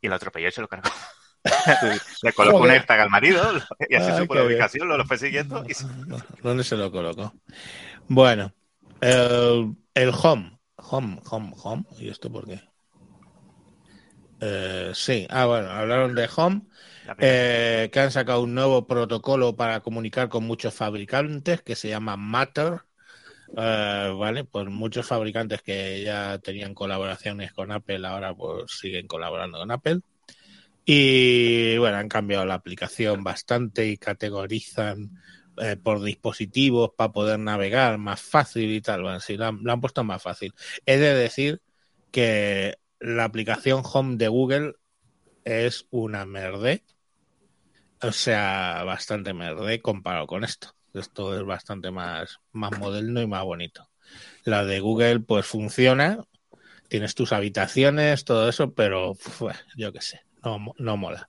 y 0.01 0.09
lo 0.09 0.15
atropelló 0.15 0.49
y 0.49 0.53
se 0.53 0.61
lo 0.61 0.69
cargó. 0.69 0.91
Le 2.23 2.33
colocó 2.35 2.59
un. 2.59 2.71
AirTag 2.71 3.01
al 3.01 3.11
marido 3.11 3.43
y 3.89 3.95
así 3.97 4.13
supo 4.17 4.35
la 4.35 4.45
ubicación, 4.45 4.87
lo, 4.89 4.97
lo 4.97 5.05
fue 5.07 5.19
siguiendo 5.19 5.65
y 5.69 5.75
se- 5.75 5.87
¿Dónde 6.43 6.65
se 6.65 6.77
lo 6.77 6.93
colocó? 6.93 7.33
Bueno, 8.09 8.53
el, 9.01 9.75
el 9.95 10.11
home. 10.23 10.59
Home, 10.77 11.21
home, 11.31 11.53
home. 11.57 11.85
¿Y 11.99 12.09
esto 12.11 12.31
por 12.31 12.47
qué? 12.47 12.61
Eh, 14.45 14.91
sí, 14.93 15.25
ah, 15.31 15.47
bueno, 15.47 15.71
hablaron 15.71 16.17
de 16.17 16.29
home, 16.35 16.63
eh, 17.19 17.89
que 17.93 18.01
han 18.01 18.11
sacado 18.11 18.43
un 18.43 18.55
nuevo 18.55 18.89
protocolo 18.89 19.55
para 19.55 19.81
comunicar 19.81 20.29
con 20.29 20.43
muchos 20.45 20.75
fabricantes 20.75 21.63
que 21.63 21.77
se 21.77 21.89
llama 21.89 22.17
Matter. 22.17 22.81
Eh, 23.57 24.15
vale, 24.19 24.43
pues 24.45 24.67
muchos 24.67 25.07
fabricantes 25.07 25.63
que 25.63 26.03
ya 26.03 26.41
tenían 26.41 26.75
colaboraciones 26.75 27.53
con 27.53 27.71
Apple 27.71 28.05
ahora 28.05 28.35
pues 28.35 28.73
siguen 28.73 29.07
colaborando 29.07 29.59
con 29.59 29.71
Apple. 29.71 30.01
Y 30.85 31.79
bueno, 31.79 31.99
han 31.99 32.09
cambiado 32.09 32.45
la 32.45 32.55
aplicación 32.55 33.23
bastante 33.23 33.87
y 33.87 33.97
categorizan 33.97 35.13
eh, 35.59 35.77
por 35.77 36.03
dispositivos 36.03 36.91
para 36.97 37.13
poder 37.13 37.39
navegar 37.39 37.97
más 37.99 38.21
fácil 38.21 38.73
y 38.73 38.81
tal. 38.81 39.03
Bueno, 39.03 39.21
sí, 39.21 39.37
la 39.37 39.49
han 39.49 39.81
puesto 39.81 40.03
más 40.03 40.21
fácil. 40.21 40.53
He 40.85 40.97
de 40.97 41.15
decir 41.15 41.63
que 42.11 42.82
la 43.03 43.25
aplicación 43.25 43.83
Home 43.85 44.17
de 44.17 44.29
Google 44.29 44.75
es 45.45 45.87
una 45.91 46.25
merde. 46.25 46.85
O 48.01 48.13
sea, 48.13 48.85
bastante 48.85 49.35
merde 49.35 49.81
comparado 49.83 50.27
con 50.27 50.45
esto. 50.45 50.75
Esto 50.95 51.37
es 51.37 51.45
bastante 51.45 51.91
más, 51.91 52.39
más 52.53 52.79
moderno 52.79 53.21
y 53.21 53.27
más 53.27 53.43
bonito. 53.43 53.89
La 54.45 54.65
de 54.65 54.81
Google, 54.81 55.21
pues 55.21 55.47
funciona. 55.47 56.25
Tienes 56.89 57.15
tus 57.15 57.33
habitaciones, 57.33 58.25
todo 58.25 58.49
eso, 58.49 58.73
pero 58.73 59.17
yo 59.77 59.93
qué 59.93 60.01
sé, 60.01 60.21
no, 60.45 60.75
no 60.79 60.97
mola. 60.97 61.29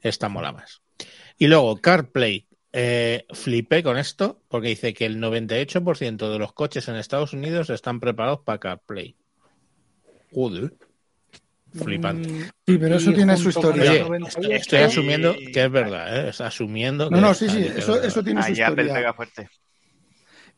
Esta 0.00 0.28
mola 0.28 0.52
más. 0.52 0.82
Y 1.36 1.48
luego, 1.48 1.76
CarPlay. 1.76 2.46
Eh, 2.72 3.26
flipé 3.32 3.82
con 3.82 3.98
esto 3.98 4.44
porque 4.46 4.68
dice 4.68 4.94
que 4.94 5.04
el 5.04 5.18
98% 5.18 6.30
de 6.30 6.38
los 6.38 6.52
coches 6.52 6.86
en 6.86 6.94
Estados 6.94 7.32
Unidos 7.32 7.68
están 7.68 7.98
preparados 7.98 8.40
para 8.44 8.60
CarPlay. 8.60 9.16
Joder. 10.32 10.72
Flipante. 11.72 12.28
Mm, 12.28 12.42
Sí, 12.66 12.78
pero 12.78 12.96
eso 12.96 13.10
y 13.10 13.14
tiene 13.14 13.36
su 13.36 13.48
historia. 13.50 13.90
Oye, 13.90 14.00
98, 14.08 14.50
estoy 14.52 14.78
Sí. 14.78 14.84
asumiendo 14.84 15.34
que 15.52 15.64
es 15.64 15.70
verdad, 15.70 16.26
¿eh? 16.26 16.28
Es 16.30 16.40
asumiendo 16.40 17.10
No, 17.10 17.16
que 17.16 17.22
no, 17.22 17.34
sí, 17.34 17.48
sí, 17.48 17.58
es 17.64 17.76
eso, 17.78 18.02
eso 18.02 18.22
tiene 18.24 18.42
su 18.42 18.48
Ahí 18.48 18.60
Apple 18.60 18.82
historia. 18.84 18.94
pega 18.94 19.14
fuerte. 19.14 19.48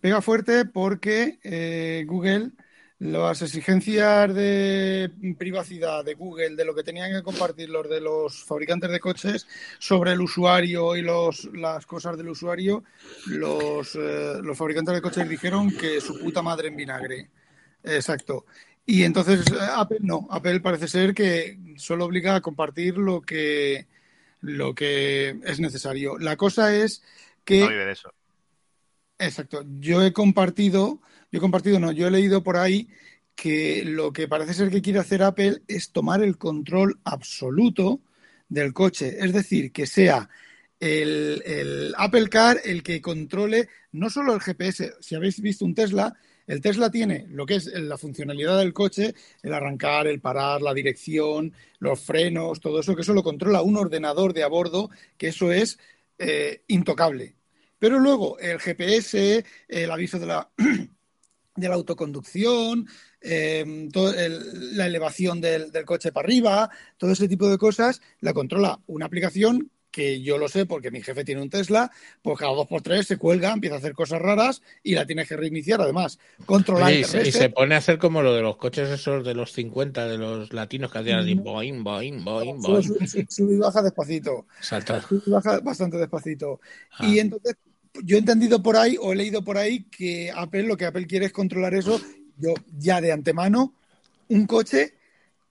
Pega 0.01 0.21
fuerte 0.23 0.65
porque 0.65 1.39
eh, 1.45 2.05
Google, 2.09 2.51
las 2.99 3.43
exigencias 3.43 4.35
de 4.35 5.11
privacidad 5.39 6.05
de 6.05 6.15
Google, 6.15 6.57
de 6.57 6.65
lo 6.65 6.75
que 6.75 6.83
tenían 6.83 7.13
que 7.13 7.23
compartir 7.23 7.69
los 7.71 7.89
de 7.89 8.01
los 8.01 8.45
fabricantes 8.45 8.91
de 8.91 9.01
coches 9.01 9.47
sobre 9.79 10.13
el 10.13 10.21
usuario 10.21 10.97
y 10.97 11.03
los, 11.03 11.45
las 11.53 11.87
cosas 11.87 12.17
del 12.17 12.29
usuario, 12.29 12.85
los, 13.27 13.95
eh, 13.97 14.35
los 14.43 14.57
fabricantes 14.59 14.95
de 14.95 15.03
coches 15.03 15.29
dijeron 15.29 15.71
que 15.71 16.01
su 16.01 16.19
puta 16.19 16.43
madre 16.43 16.69
en 16.69 16.77
vinagre. 16.77 17.29
Exacto. 17.85 18.45
Y 18.85 19.05
entonces 19.05 19.47
eh, 19.51 19.57
Apple 19.75 19.99
no, 20.01 20.27
Apple 20.31 20.61
parece 20.61 20.89
ser 20.89 21.15
que 21.15 21.59
solo 21.77 22.05
obliga 22.05 22.35
a 22.35 22.41
compartir 22.41 22.99
lo 22.99 23.21
que, 23.23 23.87
lo 24.41 24.75
que 24.75 25.39
es 25.45 25.61
necesario. 25.61 26.19
La 26.19 26.37
cosa 26.37 26.75
es 26.75 27.03
que... 27.45 27.61
No 27.61 27.69
vive 27.69 27.87
de 27.87 27.93
eso. 27.93 28.13
Exacto. 29.19 29.65
Yo 29.79 30.03
he 30.03 30.13
compartido, 30.13 31.01
yo 31.31 31.39
he 31.39 31.41
compartido, 31.41 31.79
no, 31.79 31.93
yo 31.93 32.09
he 32.09 32.11
leído 32.11 32.43
por 32.43 32.57
ahí 32.57 32.89
que 33.35 33.85
lo 33.85 34.13
que 34.13 34.29
parece 34.29 34.55
ser 34.55 34.71
que 34.71 34.83
quiere 34.83 34.99
hacer 34.99 35.23
Apple 35.23 35.63
es 35.69 35.93
tomar 35.93 36.23
el 36.23 36.37
control 36.37 36.99
absoluto 37.05 38.01
del 38.49 38.73
coche. 38.73 39.17
Es 39.21 39.33
decir, 39.33 39.73
que 39.73 39.87
sea 39.87 40.29
el, 40.81 41.43
el 41.47 41.95
Apple 41.97 42.29
Car 42.29 42.61
el 42.65 42.83
que 42.83 43.01
controle 43.01 43.69
no 43.93 44.11
solo 44.11 44.35
el 44.35 44.41
GPS. 44.41 44.95
Si 45.01 45.15
habéis 45.15 45.41
visto 45.41 45.65
un 45.65 45.75
Tesla, 45.75 46.15
el 46.47 46.61
Tesla 46.61 46.91
tiene 46.91 47.27
lo 47.31 47.47
que 47.47 47.57
es 47.57 47.67
la 47.67 47.99
funcionalidad 47.99 48.59
del 48.59 48.73
coche, 48.73 49.15
el 49.43 49.53
arrancar, 49.55 50.07
el 50.07 50.21
parar, 50.21 50.63
la 50.63 50.75
dirección, 50.75 51.53
los 51.79 52.01
frenos, 52.01 52.61
todo 52.61 52.81
eso, 52.81 52.95
que 52.95 53.03
eso 53.03 53.13
lo 53.15 53.23
controla 53.23 53.63
un 53.63 53.77
ordenador 53.77 54.33
de 54.33 54.43
a 54.43 54.49
bordo, 54.49 54.91
que 55.17 55.29
eso 55.29 55.53
es 55.53 55.79
eh, 56.19 56.63
intocable. 56.69 57.35
Pero 57.79 57.99
luego 57.99 58.39
el 58.39 58.61
GPS, 58.61 59.45
el 59.69 59.91
aviso 59.91 60.19
de 60.19 60.27
la, 60.27 60.51
autoconducción, 61.73 62.87
el- 63.21 64.77
la 64.77 64.87
elevación 64.87 65.41
del, 65.41 65.71
del 65.71 65.85
coche 65.85 66.13
para 66.13 66.27
arriba, 66.27 66.71
todo 66.97 67.13
ese 67.13 67.29
tipo 67.29 67.49
de 67.49 67.59
cosas, 67.59 68.01
la 68.21 68.33
controla 68.33 68.81
una 68.87 69.07
aplicación 69.07 69.71
que 69.93 70.21
yo 70.23 70.39
lo 70.39 70.49
sé 70.49 70.67
porque 70.67 70.91
mi 70.91 71.03
jefe 71.03 71.23
tiene 71.25 71.41
un 71.43 71.51
Tesla, 71.51 71.93
pues 72.23 72.39
cada 72.39 72.53
dos 72.53 72.67
por 72.67 72.83
tres 72.83 73.07
se 73.07 73.19
cuelga, 73.19 73.53
empieza 73.53 73.77
a 73.77 73.79
hacer 73.79 73.93
cosas 73.93 74.21
raras 74.21 74.63
y 74.83 74.95
la 74.97 75.07
tienes 75.07 75.29
que 75.29 75.37
reiniciar. 75.37 75.81
Además, 75.83 76.19
controlar 76.47 76.87
Oye, 76.89 77.01
y, 77.01 77.05
se, 77.05 77.19
y 77.19 77.25
reset. 77.25 77.43
se 77.43 77.51
pone 77.51 77.75
a 77.75 77.79
hacer 77.79 77.99
como 77.99 78.23
lo 78.23 78.35
de 78.35 78.43
los 78.43 78.57
coches 78.57 78.89
esos 78.89 79.25
de 79.25 79.35
los 79.35 79.53
50, 79.53 80.09
de 80.09 80.19
los 80.19 80.53
latinos 80.53 80.91
que 80.91 80.99
hacían 80.99 81.21
así, 81.21 81.35
boing, 81.35 81.85
boing, 81.85 82.25
boing, 82.25 82.61
sube, 82.63 82.83
sube- 83.07 83.27
sube 83.31 83.55
y 83.55 83.59
baja 83.59 83.83
despacito. 83.83 84.47
Salta. 84.61 85.01
Sube 85.03 85.23
y 85.27 85.31
baja 85.31 85.61
bastante 85.61 85.99
despacito. 85.99 86.61
Ah. 86.99 87.07
Y 87.07 87.19
entonces, 87.21 87.55
yo 88.03 88.17
he 88.17 88.21
entendido 88.21 88.63
por 88.63 88.77
ahí, 88.79 88.97
o 88.99 89.13
he 89.13 89.17
leído 89.17 89.45
por 89.45 89.59
ahí, 89.59 89.85
que 89.85 90.33
Apple, 90.35 90.63
lo 90.63 90.79
que 90.79 90.87
Apple 90.87 91.07
quiere 91.07 91.27
es 91.27 91.33
controlar 91.33 91.75
eso. 91.75 92.01
Yo, 92.39 92.55
ya 92.79 93.03
de 93.03 93.13
antemano, 93.13 93.75
un 94.31 94.47
coche 94.47 94.95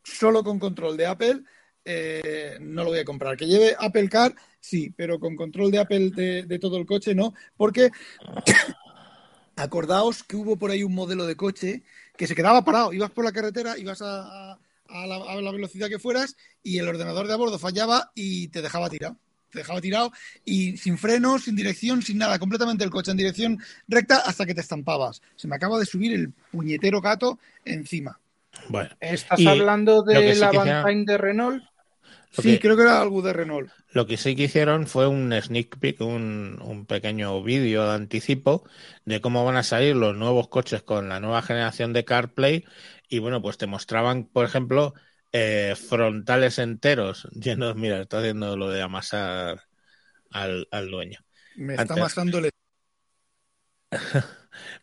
solo 0.03 0.43
con 0.43 0.57
control 0.57 0.97
de 0.97 1.05
Apple, 1.05 1.41
eh, 1.85 2.57
no 2.59 2.83
lo 2.83 2.89
voy 2.91 2.99
a 2.99 3.05
comprar. 3.05 3.37
Que 3.37 3.47
lleve 3.47 3.75
Apple 3.79 4.09
Car, 4.09 4.35
sí, 4.59 4.93
pero 4.95 5.19
con 5.19 5.35
control 5.35 5.71
de 5.71 5.79
Apple 5.79 6.11
de, 6.11 6.43
de 6.43 6.59
todo 6.59 6.77
el 6.77 6.85
coche, 6.85 7.13
no. 7.15 7.33
Porque 7.57 7.89
acordaos 9.55 10.23
que 10.23 10.35
hubo 10.35 10.55
por 10.57 10.71
ahí 10.71 10.83
un 10.83 10.93
modelo 10.95 11.25
de 11.25 11.35
coche 11.35 11.83
que 12.17 12.27
se 12.27 12.35
quedaba 12.35 12.63
parado. 12.63 12.93
Ibas 12.93 13.11
por 13.11 13.25
la 13.25 13.31
carretera, 13.31 13.77
ibas 13.77 14.01
a, 14.01 14.51
a- 14.53 14.59
a 14.93 15.07
la, 15.07 15.15
a 15.15 15.35
la 15.41 15.51
velocidad 15.51 15.87
que 15.87 15.99
fueras 15.99 16.35
y 16.63 16.77
el 16.77 16.87
ordenador 16.87 17.25
de 17.27 17.33
a 17.33 17.37
bordo 17.37 17.57
fallaba 17.57 18.11
y 18.13 18.49
te 18.49 18.61
dejaba 18.61 18.89
tirado. 18.89 19.15
Te 19.49 19.59
dejaba 19.59 19.79
tirado 19.81 20.11
y 20.45 20.75
sin 20.77 20.97
frenos, 20.97 21.43
sin 21.43 21.55
dirección, 21.55 22.01
sin 22.01 22.17
nada, 22.17 22.39
completamente 22.39 22.83
el 22.83 22.89
coche 22.89 23.11
en 23.11 23.17
dirección 23.17 23.57
recta 23.87 24.17
hasta 24.25 24.45
que 24.45 24.53
te 24.53 24.61
estampabas. 24.61 25.21
Se 25.35 25.47
me 25.47 25.55
acaba 25.55 25.79
de 25.79 25.85
subir 25.85 26.13
el 26.13 26.31
puñetero 26.51 26.99
gato 27.01 27.39
encima. 27.65 28.19
Bueno, 28.67 28.89
¿Estás 28.99 29.39
Y 29.39 29.47
hablando 29.47 30.03
de 30.03 30.33
sí 30.33 30.39
la 30.39 30.47
hicieron- 30.49 30.67
Valentine 30.67 31.05
de 31.05 31.17
Renault? 31.17 31.63
Sí, 32.31 32.59
creo 32.59 32.75
que 32.75 32.83
era 32.83 33.01
algo 33.01 33.21
de 33.21 33.33
Renault. 33.33 33.71
Lo 33.89 34.07
que 34.07 34.15
sí 34.17 34.35
que 34.37 34.43
hicieron 34.43 34.87
fue 34.87 35.07
un 35.07 35.33
sneak 35.33 35.77
peek, 35.79 35.99
un, 36.01 36.59
un 36.63 36.85
pequeño 36.85 37.43
vídeo 37.43 37.85
de 37.87 37.93
anticipo 37.95 38.63
de 39.05 39.19
cómo 39.19 39.43
van 39.43 39.57
a 39.57 39.63
salir 39.63 39.95
los 39.97 40.15
nuevos 40.15 40.47
coches 40.47 40.81
con 40.81 41.09
la 41.09 41.19
nueva 41.19 41.41
generación 41.41 41.91
de 41.91 42.05
CarPlay. 42.05 42.63
Y 43.09 43.19
bueno, 43.19 43.41
pues 43.41 43.57
te 43.57 43.67
mostraban, 43.67 44.25
por 44.27 44.45
ejemplo, 44.45 44.93
eh, 45.33 45.75
frontales 45.75 46.57
enteros 46.59 47.27
llenos. 47.33 47.75
Mira, 47.75 48.01
está 48.01 48.19
haciendo 48.19 48.55
lo 48.55 48.69
de 48.69 48.81
amasar 48.81 49.63
al, 50.31 50.67
al 50.71 50.91
dueño. 50.91 51.19
Me 51.55 51.75
está 51.75 51.93
Antes. 51.93 51.93
amasando 51.93 52.39
el 52.39 52.49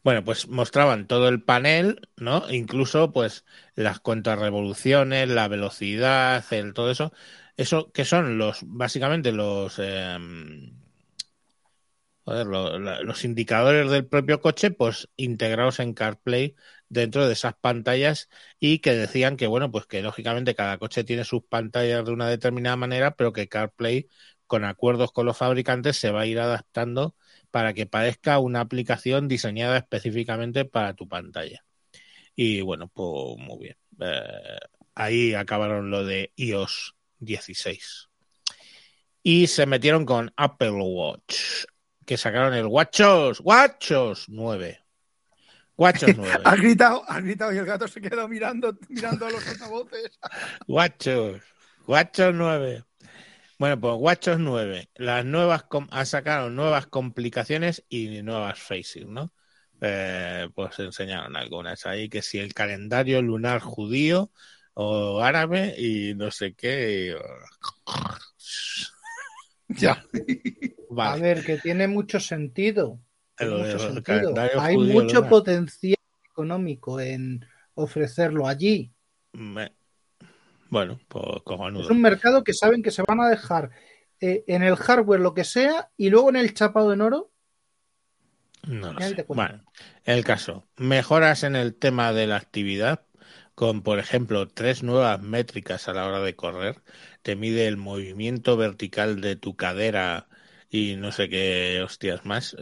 Bueno, 0.02 0.24
pues 0.24 0.48
mostraban 0.48 1.06
todo 1.06 1.28
el 1.28 1.42
panel, 1.42 2.08
¿no? 2.16 2.50
Incluso, 2.50 3.12
pues, 3.12 3.44
las 3.74 4.00
contrarrevoluciones, 4.00 5.28
la 5.28 5.48
velocidad, 5.48 6.44
el 6.52 6.74
todo 6.74 6.90
eso. 6.90 7.12
Eso 7.56 7.90
que 7.92 8.04
son 8.04 8.38
los, 8.38 8.60
básicamente, 8.64 9.32
los, 9.32 9.78
em, 9.78 10.72
los 12.26 13.24
indicadores 13.24 13.90
del 13.90 14.06
propio 14.06 14.40
coche, 14.40 14.70
pues, 14.70 15.08
integrados 15.16 15.80
en 15.80 15.94
CarPlay 15.94 16.56
dentro 16.88 17.26
de 17.26 17.32
esas 17.32 17.54
pantallas 17.54 18.28
y 18.60 18.80
que 18.80 18.92
decían 18.94 19.36
que, 19.36 19.46
bueno, 19.46 19.70
pues 19.70 19.86
que 19.86 20.02
lógicamente 20.02 20.54
cada 20.54 20.78
coche 20.78 21.04
tiene 21.04 21.24
sus 21.24 21.42
pantallas 21.44 22.04
de 22.04 22.12
una 22.12 22.28
determinada 22.28 22.76
manera, 22.76 23.14
pero 23.16 23.32
que 23.32 23.48
CarPlay 23.48 24.08
con 24.46 24.64
acuerdos 24.64 25.12
con 25.12 25.26
los 25.26 25.36
fabricantes, 25.38 25.96
se 25.96 26.10
va 26.10 26.22
a 26.22 26.26
ir 26.26 26.38
adaptando 26.40 27.14
para 27.50 27.74
que 27.74 27.86
parezca 27.86 28.38
una 28.38 28.60
aplicación 28.60 29.28
diseñada 29.28 29.78
específicamente 29.78 30.64
para 30.64 30.94
tu 30.94 31.08
pantalla. 31.08 31.64
Y 32.34 32.60
bueno, 32.60 32.88
pues 32.88 33.36
muy 33.38 33.58
bien. 33.58 33.76
Eh, 34.00 34.58
ahí 34.94 35.34
acabaron 35.34 35.90
lo 35.90 36.04
de 36.04 36.32
iOS 36.36 36.94
16. 37.18 38.08
Y 39.22 39.46
se 39.46 39.66
metieron 39.66 40.04
con 40.04 40.32
Apple 40.36 40.70
Watch, 40.70 41.64
que 42.06 42.16
sacaron 42.16 42.54
el 42.54 42.66
WatchOS, 42.66 43.40
WatchOS 43.40 44.28
9. 44.28 44.80
WatchOS 45.76 46.16
9. 46.16 46.42
Has 46.44 46.60
gritado, 46.60 47.04
has 47.08 47.22
gritado 47.22 47.52
y 47.52 47.58
el 47.58 47.66
gato 47.66 47.88
se 47.88 48.00
quedó 48.00 48.28
mirando, 48.28 48.76
mirando 48.88 49.26
a 49.26 49.30
los 49.30 49.46
altavoces. 49.46 50.18
WatchOS, 50.68 51.42
WatchOS 51.86 52.34
9. 52.34 52.84
Bueno, 53.58 53.80
pues 53.80 53.94
WatchOS 53.98 54.38
9. 54.38 54.90
Las 54.94 55.24
nuevas 55.24 55.64
com- 55.64 55.88
ha 55.90 56.04
sacado 56.04 56.48
nuevas 56.50 56.86
complicaciones 56.86 57.84
y 57.88 58.22
nuevas 58.22 58.58
faces, 58.60 59.06
¿no? 59.06 59.32
Eh, 59.80 60.48
pues 60.54 60.78
enseñaron 60.78 61.36
algunas 61.36 61.84
ahí, 61.86 62.08
que 62.08 62.22
si 62.22 62.38
el 62.38 62.54
calendario 62.54 63.20
lunar 63.22 63.60
judío 63.60 64.30
o 64.74 65.20
árabe 65.22 65.74
y 65.78 66.14
no 66.14 66.30
sé 66.30 66.54
qué. 66.54 67.16
Ya. 69.68 70.04
Vale. 70.88 71.14
A 71.14 71.16
ver, 71.16 71.44
que 71.44 71.58
tiene 71.58 71.88
mucho 71.88 72.20
sentido. 72.20 73.00
Tiene 73.36 73.50
Lo 73.50 73.58
del 73.62 73.78
mucho 73.78 73.78
sentido. 73.78 74.02
calendario 74.02 74.60
Hay 74.60 74.78
judío 74.80 75.02
mucho 75.02 75.26
lunar. 75.26 75.28
potencial 75.28 75.96
económico 76.30 77.00
en 77.00 77.44
ofrecerlo 77.74 78.46
allí. 78.48 78.92
Me- 79.34 79.72
Bueno, 80.70 80.98
pues 81.08 81.42
cojonudo. 81.44 81.84
Es 81.84 81.90
un 81.90 82.00
mercado 82.00 82.44
que 82.44 82.52
saben 82.52 82.82
que 82.82 82.90
se 82.90 83.02
van 83.02 83.20
a 83.20 83.28
dejar 83.28 83.70
eh, 84.20 84.44
en 84.46 84.62
el 84.62 84.76
hardware 84.76 85.20
lo 85.20 85.34
que 85.34 85.44
sea 85.44 85.90
y 85.96 86.10
luego 86.10 86.28
en 86.28 86.36
el 86.36 86.54
chapado 86.54 86.92
en 86.92 87.00
oro. 87.00 87.30
No 88.66 88.92
lo 88.92 89.00
sé. 89.00 89.24
Bueno, 89.28 89.64
el 90.04 90.24
caso, 90.24 90.66
mejoras 90.76 91.42
en 91.42 91.56
el 91.56 91.74
tema 91.74 92.12
de 92.12 92.26
la 92.26 92.36
actividad 92.36 93.06
con, 93.54 93.82
por 93.82 93.98
ejemplo, 93.98 94.46
tres 94.48 94.82
nuevas 94.82 95.20
métricas 95.22 95.88
a 95.88 95.92
la 95.92 96.06
hora 96.06 96.20
de 96.20 96.36
correr. 96.36 96.82
Te 97.22 97.34
mide 97.34 97.66
el 97.66 97.76
movimiento 97.76 98.56
vertical 98.56 99.20
de 99.20 99.36
tu 99.36 99.56
cadera 99.56 100.28
y 100.70 100.96
no 100.96 101.12
sé 101.12 101.28
qué 101.28 101.80
hostias 101.82 102.26
más, 102.26 102.56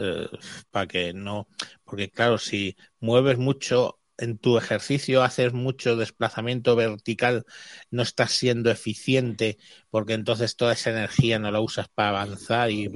para 0.71 0.87
que 0.87 1.13
no, 1.13 1.49
porque 1.85 2.11
claro, 2.11 2.39
si 2.39 2.77
mueves 3.01 3.37
mucho 3.37 3.99
en 4.19 4.39
tu 4.39 4.57
ejercicio, 4.59 5.23
haces 5.23 5.53
mucho 5.53 5.97
desplazamiento 5.97 6.77
vertical, 6.77 7.45
no 7.91 8.03
estás 8.03 8.33
siendo 8.33 8.71
eficiente, 8.71 9.59
porque 9.91 10.15
entonces 10.15 10.57
toda 10.57 10.73
esa 10.73 10.91
energía 10.91 11.39
no 11.39 11.51
la 11.51 11.61
usas 11.61 11.89
para 11.89 12.11
avanzar 12.11 12.71
y 12.71 12.89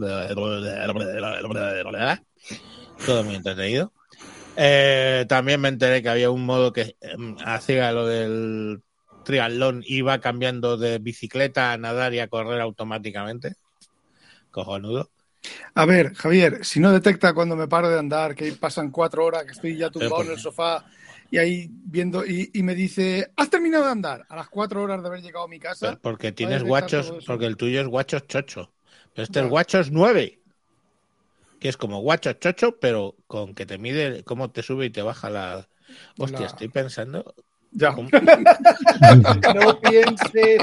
todo 3.06 3.24
muy 3.24 3.34
entretenido. 3.34 3.92
Eh, 4.56 5.26
también 5.28 5.60
me 5.60 5.68
enteré 5.68 6.02
que 6.02 6.08
había 6.08 6.30
un 6.30 6.44
modo 6.44 6.72
que 6.72 6.96
eh, 7.00 7.16
hacía 7.44 7.92
lo 7.92 8.06
del 8.06 8.82
triatlón, 9.24 9.82
iba 9.86 10.20
cambiando 10.20 10.76
de 10.76 10.98
bicicleta 10.98 11.72
a 11.72 11.78
nadar 11.78 12.12
y 12.14 12.18
a 12.18 12.28
correr 12.28 12.60
automáticamente. 12.60 13.54
Cojonudo. 14.50 15.10
A 15.74 15.86
ver, 15.86 16.14
Javier, 16.14 16.64
si 16.64 16.80
no 16.80 16.92
detecta 16.92 17.32
cuando 17.32 17.56
me 17.56 17.68
paro 17.68 17.88
de 17.88 17.98
andar, 17.98 18.34
que 18.34 18.52
pasan 18.52 18.90
cuatro 18.90 19.24
horas, 19.24 19.44
que 19.44 19.52
estoy 19.52 19.76
ya 19.76 19.90
tumbado 19.90 20.22
en 20.22 20.32
el 20.32 20.38
sofá 20.38 20.84
y 21.30 21.38
ahí 21.38 21.68
viendo, 21.70 22.24
y, 22.26 22.50
y 22.52 22.62
me 22.62 22.74
dice, 22.74 23.30
¿has 23.36 23.50
terminado 23.50 23.84
de 23.86 23.92
andar? 23.92 24.26
A 24.28 24.36
las 24.36 24.48
cuatro 24.48 24.82
horas 24.82 25.00
de 25.02 25.08
haber 25.08 25.22
llegado 25.22 25.44
a 25.44 25.48
mi 25.48 25.58
casa. 25.60 25.88
Pero 25.90 26.00
porque 26.00 26.32
tienes 26.32 26.62
guachos, 26.62 27.12
porque 27.26 27.46
el 27.46 27.56
tuyo 27.56 27.80
es 27.80 27.86
guachos 27.86 28.26
chocho. 28.26 28.72
Pero 29.14 29.24
este 29.24 29.40
es 29.40 29.48
guachos 29.48 29.90
9. 29.90 30.38
Que 31.60 31.68
es 31.68 31.76
como 31.76 32.00
guachos 32.00 32.38
chocho, 32.40 32.78
pero 32.80 33.14
con 33.26 33.54
que 33.54 33.66
te 33.66 33.76
mide 33.78 34.24
cómo 34.24 34.50
te 34.50 34.62
sube 34.62 34.86
y 34.86 34.90
te 34.90 35.02
baja 35.02 35.28
la. 35.30 35.68
Hostia, 36.18 36.40
La- 36.40 36.46
estoy 36.46 36.68
pensando. 36.68 37.34
Ya. 37.72 37.92
¿cómo? 37.94 38.08
No 39.54 39.80
pienses. 39.80 40.60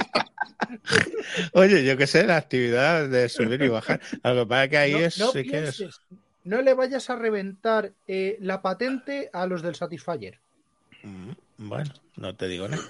Oye, 1.53 1.84
yo 1.86 1.97
qué 1.97 2.07
sé, 2.07 2.26
la 2.26 2.38
actividad 2.38 3.07
de 3.07 3.30
subir 3.30 3.61
y 3.61 3.68
bajar. 3.68 4.01
Lo 4.24 4.36
que 4.36 4.45
pasa 4.45 4.68
que 4.68 4.78
ahí 4.78 4.91
No, 4.93 4.99
es. 4.99 5.20
no 5.20 5.32
sí 5.32 5.43
que 5.43 5.63
es- 5.63 5.78
pienses. 5.78 6.01
No 6.43 6.61
le 6.61 6.74
vayas 6.74 7.09
a 7.09 7.15
reventar 7.18 7.91
eh, 8.07 8.38
la 8.39 8.61
patente 8.61 9.30
a 9.34 9.45
los 9.47 9.61
del 9.61 9.76
Satisfyer. 9.76 10.39
Bueno, 11.57 11.93
no 12.15 12.35
te 12.35 12.47
digo 12.47 12.67
nada. 12.67 12.83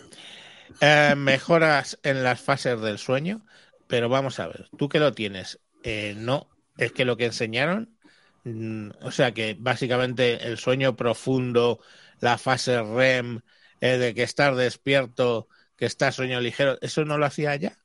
Eh, 0.82 1.16
mejoras 1.16 1.98
en 2.04 2.24
las 2.24 2.42
fases 2.42 2.80
del 2.82 2.98
sueño, 2.98 3.46
pero 3.88 4.10
vamos 4.10 4.40
a 4.40 4.48
ver, 4.48 4.70
tú 4.78 4.90
que 4.90 5.00
lo 5.00 5.14
tienes, 5.14 5.60
eh, 5.84 6.14
no, 6.18 6.50
es 6.78 6.92
que 6.92 7.06
lo 7.06 7.16
que 7.16 7.26
enseñaron, 7.26 7.98
mm, 8.44 8.90
o 9.02 9.12
sea 9.12 9.34
que 9.34 9.56
básicamente 9.58 10.46
el 10.46 10.58
sueño 10.58 10.96
profundo, 10.96 11.80
la 12.20 12.38
fase 12.38 12.82
REM, 12.82 13.42
eh, 13.80 13.98
de 13.98 14.14
que 14.14 14.24
estás 14.24 14.56
despierto, 14.58 15.48
que 15.78 15.86
estás 15.86 16.16
sueño 16.16 16.42
ligero, 16.42 16.78
¿eso 16.82 17.06
no 17.06 17.18
lo 17.18 17.26
hacía 17.26 17.56
ya? 17.56 17.78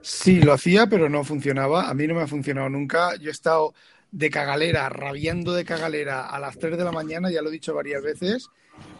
Sí, 0.00 0.40
lo 0.40 0.52
hacía, 0.52 0.86
pero 0.86 1.08
no 1.08 1.24
funcionaba. 1.24 1.88
A 1.88 1.94
mí 1.94 2.06
no 2.06 2.14
me 2.14 2.22
ha 2.22 2.26
funcionado 2.26 2.68
nunca. 2.68 3.16
Yo 3.16 3.28
he 3.28 3.32
estado 3.32 3.74
de 4.10 4.30
cagalera, 4.30 4.88
rabiando 4.88 5.52
de 5.52 5.64
cagalera 5.64 6.26
a 6.26 6.40
las 6.40 6.58
3 6.58 6.78
de 6.78 6.84
la 6.84 6.92
mañana, 6.92 7.30
ya 7.30 7.42
lo 7.42 7.48
he 7.48 7.52
dicho 7.52 7.74
varias 7.74 8.02
veces, 8.02 8.48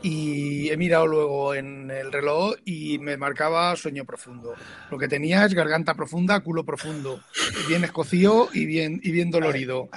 y 0.03 0.71
he 0.71 0.77
mirado 0.77 1.07
luego 1.07 1.55
en 1.55 1.91
el 1.91 2.11
reloj 2.13 2.55
y 2.65 2.99
me 2.99 3.17
marcaba 3.17 3.75
sueño 3.77 4.05
profundo. 4.05 4.55
Lo 4.91 4.99
que 4.99 5.09
tenía 5.09 5.45
es 5.45 5.55
garganta 5.55 5.95
profunda, 5.95 6.41
culo 6.41 6.65
profundo, 6.65 7.23
bien 7.69 7.85
escocido 7.85 8.49
y 8.53 8.65
bien, 8.67 9.01
y 9.03 9.11
bien 9.11 9.31
dolorido. 9.31 9.89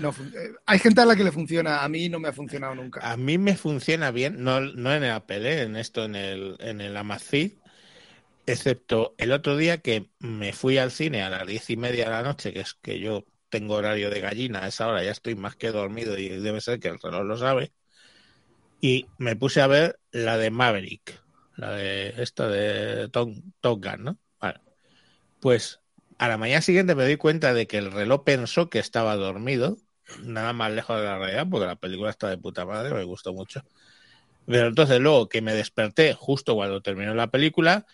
No 0.00 0.10
eh, 0.10 0.52
hay 0.66 0.78
gente 0.78 1.00
a 1.00 1.06
la 1.06 1.16
que 1.16 1.24
le 1.24 1.32
funciona, 1.32 1.82
a 1.82 1.88
mí 1.88 2.08
no 2.08 2.18
me 2.18 2.28
ha 2.28 2.32
funcionado 2.32 2.74
nunca. 2.74 3.00
A 3.00 3.16
mí 3.16 3.38
me 3.38 3.56
funciona 3.56 4.10
bien, 4.10 4.42
no, 4.42 4.60
no 4.60 4.92
en 4.92 5.04
el 5.04 5.12
Apple, 5.12 5.50
¿eh? 5.50 5.62
en 5.62 5.76
esto, 5.76 6.04
en 6.04 6.16
el, 6.16 6.56
en 6.60 6.80
el 6.80 6.96
Amazfit, 6.96 7.58
excepto 8.46 9.14
el 9.16 9.32
otro 9.32 9.56
día 9.56 9.78
que 9.78 10.10
me 10.18 10.52
fui 10.52 10.78
al 10.78 10.90
cine 10.90 11.22
a 11.22 11.30
las 11.30 11.46
diez 11.46 11.70
y 11.70 11.76
media 11.76 12.04
de 12.06 12.10
la 12.10 12.22
noche, 12.22 12.52
que 12.52 12.60
es 12.60 12.74
que 12.74 13.00
yo 13.00 13.24
tengo 13.48 13.74
horario 13.74 14.10
de 14.10 14.20
gallina, 14.20 14.64
a 14.64 14.68
esa 14.68 14.86
hora 14.86 15.02
ya 15.02 15.10
estoy 15.10 15.34
más 15.34 15.56
que 15.56 15.72
dormido 15.72 16.16
y 16.18 16.28
debe 16.28 16.60
ser 16.60 16.78
que 16.78 16.88
el 16.88 17.00
reloj 17.00 17.24
lo 17.24 17.36
sabe, 17.36 17.72
y 18.80 19.06
me 19.18 19.36
puse 19.36 19.60
a 19.60 19.66
ver 19.66 19.98
la 20.10 20.38
de 20.38 20.50
Maverick, 20.50 21.22
la 21.56 21.72
de 21.72 22.14
esta 22.18 22.48
de 22.48 23.08
Top, 23.08 23.30
Top 23.60 23.84
Gun, 23.84 24.04
¿no? 24.04 24.18
Vale. 24.40 24.60
Pues 25.40 25.80
a 26.18 26.28
la 26.28 26.38
mañana 26.38 26.62
siguiente 26.62 26.94
me 26.94 27.04
doy 27.04 27.16
cuenta 27.16 27.54
de 27.54 27.66
que 27.66 27.78
el 27.78 27.92
reloj 27.92 28.24
pensó 28.24 28.70
que 28.70 28.78
estaba 28.78 29.16
dormido, 29.16 29.76
nada 30.22 30.52
más 30.52 30.72
lejos 30.72 30.98
de 30.98 31.04
la 31.04 31.18
realidad, 31.18 31.46
porque 31.50 31.66
la 31.66 31.76
película 31.76 32.10
está 32.10 32.28
de 32.28 32.38
puta 32.38 32.64
madre, 32.64 32.94
me 32.94 33.04
gustó 33.04 33.32
mucho. 33.32 33.62
Pero 34.46 34.68
entonces 34.68 35.00
luego 35.00 35.28
que 35.28 35.42
me 35.42 35.54
desperté 35.54 36.14
justo 36.14 36.54
cuando 36.54 36.80
terminó 36.82 37.14
la 37.14 37.30
película, 37.30 37.86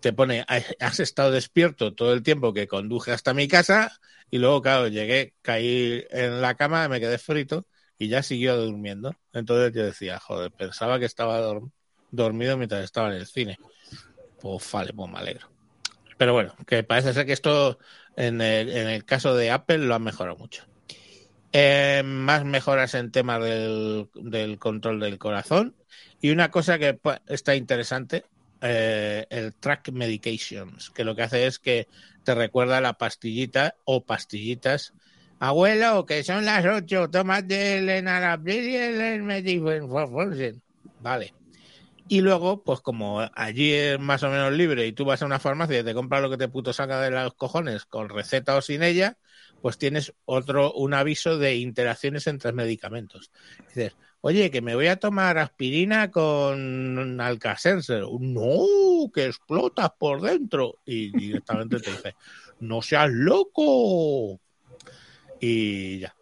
te 0.00 0.12
pone, 0.12 0.44
has 0.80 1.00
estado 1.00 1.30
despierto 1.30 1.94
todo 1.94 2.12
el 2.12 2.22
tiempo 2.22 2.52
que 2.52 2.68
conduje 2.68 3.12
hasta 3.12 3.34
mi 3.34 3.48
casa 3.48 3.98
y 4.30 4.38
luego, 4.38 4.60
claro, 4.62 4.88
llegué, 4.88 5.34
caí 5.42 6.04
en 6.10 6.40
la 6.40 6.54
cama, 6.56 6.88
me 6.88 7.00
quedé 7.00 7.18
frito 7.18 7.66
y 8.04 8.08
ya 8.08 8.22
siguió 8.22 8.56
durmiendo. 8.56 9.14
Entonces 9.32 9.72
yo 9.74 9.84
decía, 9.84 10.18
joder, 10.20 10.52
pensaba 10.52 10.98
que 10.98 11.06
estaba 11.06 11.40
dorm- 11.40 11.70
dormido 12.10 12.56
mientras 12.56 12.84
estaba 12.84 13.08
en 13.08 13.14
el 13.14 13.26
cine. 13.26 13.58
Pues 14.40 14.70
vale, 14.72 14.92
pues 14.92 15.10
me 15.10 15.18
alegro. 15.18 15.48
Pero 16.16 16.32
bueno, 16.32 16.54
que 16.66 16.82
parece 16.84 17.12
ser 17.12 17.26
que 17.26 17.32
esto 17.32 17.78
en 18.16 18.40
el, 18.40 18.70
en 18.70 18.88
el 18.88 19.04
caso 19.04 19.34
de 19.34 19.50
Apple 19.50 19.78
lo 19.78 19.94
han 19.94 20.02
mejorado 20.04 20.36
mucho. 20.36 20.64
Eh, 21.52 22.02
más 22.04 22.44
mejoras 22.44 22.94
en 22.94 23.10
temas 23.12 23.42
del, 23.42 24.08
del 24.14 24.58
control 24.58 25.00
del 25.00 25.18
corazón. 25.18 25.74
Y 26.20 26.30
una 26.30 26.50
cosa 26.50 26.78
que 26.78 26.98
está 27.28 27.54
interesante, 27.54 28.24
eh, 28.60 29.26
el 29.30 29.54
Track 29.54 29.90
Medications, 29.90 30.90
que 30.90 31.04
lo 31.04 31.14
que 31.14 31.22
hace 31.22 31.46
es 31.46 31.58
que 31.58 31.86
te 32.24 32.34
recuerda 32.34 32.80
la 32.80 32.94
pastillita 32.94 33.76
o 33.84 34.04
pastillitas. 34.04 34.94
Abuelo, 35.38 36.06
que 36.06 36.22
son 36.24 36.44
las 36.44 36.64
8, 36.64 37.10
tómate 37.10 37.78
el 37.78 37.88
enalapril 37.88 38.68
y 38.68 38.76
el 38.76 39.22
Medications. 39.22 40.60
Vale. 41.00 41.34
Y 42.06 42.20
luego, 42.20 42.62
pues 42.62 42.80
como 42.80 43.22
allí 43.34 43.72
es 43.72 43.98
más 43.98 44.22
o 44.22 44.28
menos 44.28 44.52
libre 44.52 44.86
y 44.86 44.92
tú 44.92 45.04
vas 45.04 45.22
a 45.22 45.26
una 45.26 45.38
farmacia 45.38 45.80
y 45.80 45.84
te 45.84 45.94
compras 45.94 46.20
lo 46.20 46.30
que 46.30 46.36
te 46.36 46.48
puto 46.48 46.72
saca 46.72 47.00
de 47.00 47.10
los 47.10 47.34
cojones 47.34 47.86
con 47.86 48.10
receta 48.10 48.56
o 48.56 48.60
sin 48.60 48.82
ella, 48.82 49.16
pues 49.62 49.78
tienes 49.78 50.12
otro, 50.26 50.74
un 50.74 50.92
aviso 50.92 51.38
de 51.38 51.56
interacciones 51.56 52.26
entre 52.26 52.52
medicamentos. 52.52 53.30
Dices, 53.68 53.96
oye, 54.20 54.50
que 54.50 54.60
me 54.60 54.74
voy 54.74 54.88
a 54.88 54.96
tomar 54.96 55.38
aspirina 55.38 56.10
con 56.10 57.18
Alcacenser. 57.20 58.04
No, 58.20 59.10
que 59.14 59.26
explotas 59.26 59.90
por 59.98 60.20
dentro. 60.20 60.80
Y 60.84 61.10
directamente 61.16 61.80
te 61.80 61.90
dice, 61.90 62.14
no 62.60 62.82
seas 62.82 63.10
loco. 63.10 64.40
Y 65.46 65.98
ya. 65.98 66.14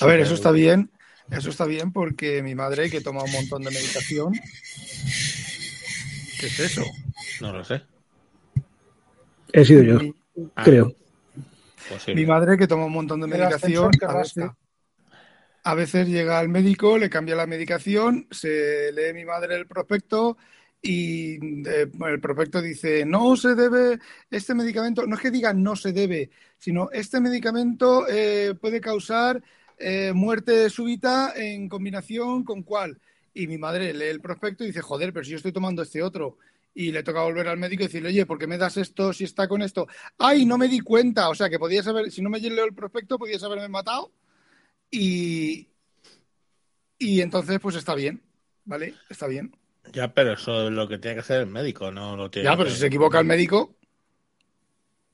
A 0.00 0.06
ver, 0.06 0.20
eso 0.20 0.34
está 0.34 0.50
bien. 0.52 0.90
Eso 1.30 1.50
está 1.50 1.66
bien 1.66 1.92
porque 1.92 2.42
mi 2.42 2.54
madre, 2.54 2.88
que 2.88 3.00
toma 3.02 3.22
un 3.24 3.30
montón 3.32 3.62
de 3.62 3.70
medicación. 3.70 4.32
¿Qué 6.38 6.46
es 6.46 6.60
eso? 6.60 6.82
No 7.40 7.52
lo 7.52 7.62
sé. 7.64 7.82
He 9.52 9.64
sido 9.64 9.82
yo, 9.82 9.98
Mi- 9.98 10.14
Ah, 10.54 10.64
creo. 10.64 10.94
posible. 11.88 12.20
Mi 12.20 12.26
madre 12.26 12.56
que 12.56 12.66
toma 12.66 12.86
un 12.86 12.92
montón 12.92 13.20
de 13.20 13.26
medicación, 13.26 13.90
a 14.06 14.16
veces, 14.18 14.44
a 15.64 15.74
veces 15.74 16.08
llega 16.08 16.38
al 16.38 16.48
médico, 16.48 16.96
le 16.98 17.10
cambia 17.10 17.34
la 17.36 17.46
medicación, 17.46 18.28
se 18.30 18.92
lee 18.92 19.12
mi 19.14 19.24
madre 19.24 19.56
el 19.56 19.66
prospecto 19.66 20.36
y 20.82 21.34
eh, 21.68 21.90
el 22.06 22.20
prospecto 22.20 22.62
dice, 22.62 23.04
no 23.04 23.36
se 23.36 23.54
debe, 23.54 23.98
este 24.30 24.54
medicamento, 24.54 25.06
no 25.06 25.16
es 25.16 25.22
que 25.22 25.30
diga 25.30 25.52
no 25.52 25.74
se 25.76 25.92
debe, 25.92 26.30
sino 26.58 26.90
este 26.92 27.20
medicamento 27.20 28.06
eh, 28.08 28.54
puede 28.60 28.80
causar 28.80 29.42
eh, 29.78 30.12
muerte 30.14 30.70
súbita 30.70 31.32
en 31.36 31.68
combinación 31.68 32.44
con 32.44 32.62
cuál. 32.62 33.00
Y 33.34 33.46
mi 33.46 33.58
madre 33.58 33.92
lee 33.92 34.06
el 34.06 34.20
prospecto 34.20 34.64
y 34.64 34.68
dice, 34.68 34.80
joder, 34.80 35.12
pero 35.12 35.24
si 35.24 35.32
yo 35.32 35.36
estoy 35.36 35.52
tomando 35.52 35.82
este 35.82 36.02
otro. 36.02 36.38
Y 36.74 36.92
le 36.92 37.02
toca 37.02 37.22
volver 37.22 37.48
al 37.48 37.58
médico 37.58 37.82
y 37.82 37.86
decirle, 37.86 38.10
oye, 38.10 38.26
¿por 38.26 38.38
qué 38.38 38.46
me 38.46 38.58
das 38.58 38.76
esto 38.76 39.12
si 39.12 39.24
está 39.24 39.48
con 39.48 39.62
esto? 39.62 39.86
Ay, 40.18 40.44
no 40.44 40.58
me 40.58 40.68
di 40.68 40.80
cuenta. 40.80 41.30
O 41.30 41.34
sea, 41.34 41.48
que 41.48 41.58
podías 41.58 41.86
haber, 41.86 42.10
si 42.10 42.20
no 42.22 42.30
me 42.30 42.38
leo 42.38 42.66
el 42.66 42.74
prospecto, 42.74 43.18
podías 43.18 43.42
haberme 43.42 43.68
matado. 43.68 44.12
Y, 44.90 45.68
y 46.98 47.20
entonces, 47.22 47.58
pues 47.60 47.76
está 47.76 47.94
bien, 47.94 48.22
¿vale? 48.64 48.94
Está 49.08 49.26
bien. 49.26 49.52
Ya, 49.92 50.12
pero 50.14 50.32
eso 50.34 50.66
es 50.68 50.72
lo 50.72 50.86
que 50.88 50.98
tiene 50.98 51.14
que 51.16 51.20
hacer 51.20 51.40
el 51.40 51.46
médico, 51.46 51.90
no 51.90 52.16
lo 52.16 52.30
tiene 52.30 52.46
Ya, 52.46 52.56
que 52.56 52.56
pero 52.56 52.70
si 52.70 52.76
se 52.78 52.86
equivoca 52.86 53.18
el 53.18 53.24
médico, 53.26 53.76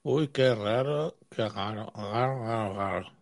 Uy, 0.04 0.28
qué 0.28 0.54
raro, 0.54 1.18
qué 1.30 1.48
raro, 1.48 1.92
raro, 1.96 2.44
raro, 2.44 2.74
raro. 2.74 3.12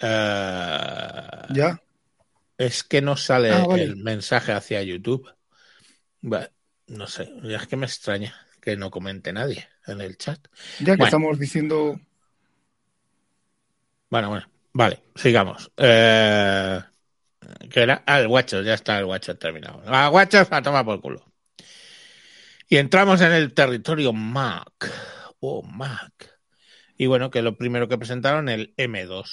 Eh, 0.00 1.48
ya. 1.48 1.78
Es 2.56 2.82
que 2.84 3.00
no 3.02 3.16
sale 3.16 3.50
Ah, 3.50 3.66
vale. 3.66 3.84
el 3.84 3.96
mensaje 3.96 4.52
hacia 4.52 4.82
YouTube. 4.82 5.28
Bueno, 6.20 6.48
no 6.88 7.06
sé, 7.06 7.32
es 7.44 7.66
que 7.68 7.76
me 7.76 7.86
extraña 7.86 8.34
que 8.60 8.76
no 8.76 8.90
comente 8.90 9.32
nadie 9.32 9.68
en 9.86 10.00
el 10.00 10.16
chat. 10.18 10.46
Ya 10.78 10.96
que 10.96 11.02
Bueno. 11.02 11.04
estamos 11.04 11.38
diciendo. 11.38 12.00
Bueno, 14.10 14.28
bueno, 14.30 14.46
vale, 14.72 15.02
sigamos. 15.14 15.70
Eh, 15.76 16.80
¿Qué 17.70 17.82
era? 17.82 18.02
Ah, 18.06 18.20
el 18.20 18.28
guacho, 18.28 18.62
ya 18.62 18.74
está 18.74 18.98
el 18.98 19.06
guacho 19.06 19.36
terminado. 19.36 19.82
Ah, 19.86 20.08
guachos, 20.08 20.48
a 20.50 20.62
tomar 20.62 20.84
por 20.84 21.00
culo. 21.00 21.24
Y 22.68 22.76
entramos 22.76 23.20
en 23.20 23.32
el 23.32 23.54
territorio 23.54 24.12
Mac. 24.12 24.92
Oh, 25.40 25.62
Mac. 25.62 26.38
Y 26.96 27.06
bueno, 27.06 27.30
que 27.30 27.42
lo 27.42 27.56
primero 27.56 27.88
que 27.88 27.98
presentaron, 27.98 28.48
el 28.48 28.74
M2. 28.76 29.30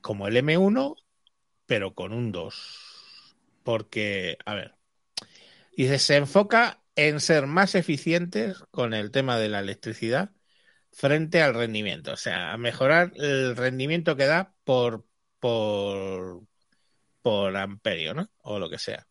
Como 0.00 0.28
el 0.28 0.36
M1, 0.36 0.96
pero 1.66 1.94
con 1.94 2.12
un 2.12 2.30
2. 2.30 2.54
Porque, 3.64 4.38
a 4.44 4.54
ver, 4.54 4.74
dice, 5.76 5.98
se 5.98 6.16
enfoca 6.16 6.82
en 6.94 7.20
ser 7.20 7.46
más 7.46 7.74
eficientes 7.74 8.58
con 8.70 8.94
el 8.94 9.10
tema 9.10 9.38
de 9.38 9.48
la 9.48 9.60
electricidad 9.60 10.30
frente 10.92 11.42
al 11.42 11.54
rendimiento. 11.54 12.12
O 12.12 12.16
sea, 12.16 12.52
a 12.52 12.56
mejorar 12.58 13.12
el 13.16 13.56
rendimiento 13.56 14.16
que 14.16 14.26
da 14.26 14.54
por, 14.64 15.05
por, 15.38 16.42
por 17.22 17.56
amperio, 17.56 18.14
¿no? 18.14 18.30
O 18.42 18.58
lo 18.58 18.70
que 18.70 18.78
sea. 18.78 19.06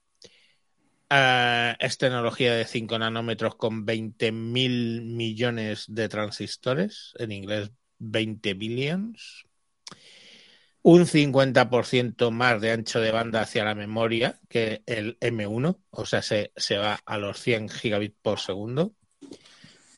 Ah, 1.10 1.76
es 1.80 1.98
tecnología 1.98 2.56
de 2.56 2.66
5 2.66 2.98
nanómetros 2.98 3.56
con 3.56 3.86
20 3.86 4.32
mil 4.32 5.02
millones 5.04 5.86
de 5.88 6.10
transistores, 6.10 7.14
en 7.20 7.32
inglés 7.32 7.72
20 8.00 8.54
billions. 8.56 9.46
Un 10.82 11.06
50% 11.06 12.32
más 12.32 12.62
de 12.62 12.72
ancho 12.72 13.00
de 13.00 13.12
banda 13.12 13.42
hacia 13.42 13.66
la 13.66 13.76
memoria 13.76 14.40
que 14.50 14.84
el 14.86 15.20
M1, 15.20 15.80
o 15.90 16.06
sea, 16.06 16.22
se, 16.22 16.52
se 16.56 16.78
va 16.78 17.00
a 17.06 17.18
los 17.18 17.40
100 17.40 17.70
gigabits 17.70 18.18
por 18.22 18.40
segundo. 18.40 18.94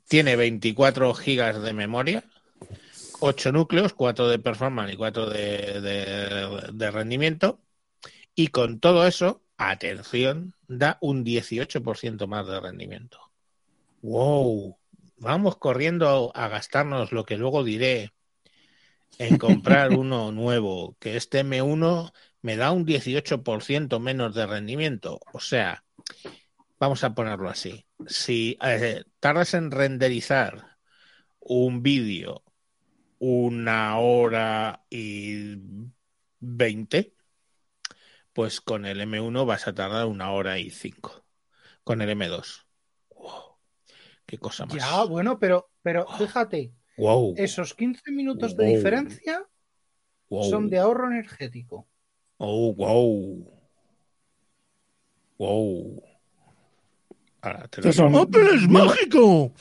Tiene 0.07 0.36
24 0.38 1.13
gigas 1.13 1.61
de 1.61 1.73
memoria, 1.73 2.23
8 3.20 3.51
núcleos, 3.51 3.93
4 3.93 4.28
de 4.28 4.39
performance 4.39 4.93
y 4.93 4.97
4 4.97 5.28
de, 5.30 5.82
de- 5.82 6.70
de 6.74 6.91
rendimiento. 6.91 7.61
Y 8.36 8.49
con 8.49 8.80
todo 8.80 9.07
eso, 9.07 9.43
atención, 9.57 10.55
da 10.68 10.97
un 11.01 11.24
18% 11.24 12.28
más 12.28 12.47
de 12.47 12.59
rendimiento. 12.59 13.20
¡Wow! 14.01 14.80
Vamos 15.18 15.57
corriendo 15.57 16.32
a 16.36 16.47
gastarnos 16.47 17.11
lo 17.11 17.26
que 17.26 17.38
luego 17.38 17.63
diré 17.63 18.13
en 19.18 19.38
comprar 19.38 19.91
uno 19.93 20.32
nuevo, 20.32 20.95
que 20.99 21.18
este 21.18 21.39
M1 21.39 22.11
me 22.41 22.55
da 22.57 22.72
un 22.72 22.86
18% 22.86 23.99
menos 23.99 24.36
de 24.36 24.45
rendimiento. 24.45 25.20
O 25.32 25.39
sea, 25.39 25.86
vamos 26.80 27.03
a 27.03 27.15
ponerlo 27.15 27.49
así. 27.49 27.88
Si 28.07 28.57
eh, 28.63 29.03
tardas 29.20 29.53
en 29.55 29.72
renderizar 29.72 30.80
un 31.39 31.84
vídeo 31.84 32.43
una 33.20 33.97
hora 33.97 34.86
y 34.89 35.57
20, 36.39 37.13
pues 38.34 38.61
con 38.61 38.86
el 38.86 39.01
M1 39.01 39.45
vas 39.45 39.68
a 39.68 39.74
tardar 39.74 40.05
una 40.05 40.32
hora 40.32 40.59
y 40.59 40.70
5. 40.70 41.26
Con 41.84 42.01
el 42.01 42.09
M2. 42.09 42.65
Wow, 43.15 43.57
qué 44.26 44.38
cosa 44.38 44.65
más. 44.65 44.76
Ya, 44.76 45.03
bueno, 45.05 45.39
pero, 45.39 45.72
pero 45.82 46.05
fíjate, 46.18 46.74
Wow, 46.97 47.36
esos 47.38 47.74
15 47.76 48.11
minutos 48.11 48.57
de 48.57 48.65
diferencia 48.65 49.47
wow. 50.30 50.49
son 50.49 50.70
de 50.70 50.80
ahorro 50.80 51.07
energético. 51.07 51.88
Oh, 52.38 52.74
wow. 52.74 53.53
Wow. 55.38 56.03
Ahora 57.41 57.68
te 57.68 57.82
lo 57.82 57.84
¿Qué 57.88 57.93
son? 57.93 58.15
¡Oh, 58.15 58.28
pero 58.28 58.51
es 58.53 58.68
mágico! 58.68 59.53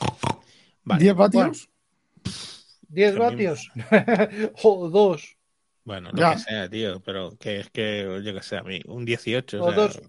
Vale. 0.83 1.03
10 1.03 1.15
vatios. 1.15 1.69
10 2.89 3.15
Lo 3.15 3.21
vatios 3.21 3.69
o 4.63 4.89
2 4.89 5.37
Bueno, 5.83 6.09
lo 6.11 6.17
Ya. 6.17 6.33
que 6.33 6.39
sea, 6.39 6.69
tío, 6.69 7.01
pero 7.01 7.37
que 7.37 7.59
es 7.61 7.69
que, 7.69 8.21
yo 8.23 8.33
que 8.33 8.41
sé, 8.43 8.57
a 8.57 8.63
mí, 8.63 8.81
un 8.87 9.05
18. 9.05 9.61
o 9.63 9.65
o 9.67 9.71
sea, 9.71 9.75
2. 9.83 10.01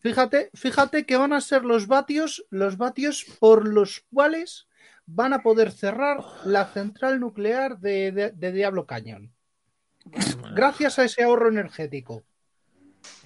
Fíjate, 0.00 0.50
fíjate 0.54 1.06
que 1.06 1.16
van 1.16 1.32
a 1.32 1.40
ser 1.40 1.64
los 1.64 1.86
vatios, 1.86 2.44
los 2.50 2.76
vatios 2.76 3.24
por 3.40 3.66
los 3.66 4.04
cuales 4.12 4.66
van 5.06 5.32
a 5.32 5.42
poder 5.42 5.70
cerrar 5.70 6.18
la 6.44 6.66
central 6.66 7.20
nuclear 7.20 7.78
de, 7.78 8.12
de- 8.12 8.30
de 8.32 8.52
Diablo 8.52 8.86
Cañón. 8.86 9.34
Gracias 10.54 10.98
a 10.98 11.04
ese 11.04 11.22
ahorro 11.22 11.48
energético. 11.48 12.24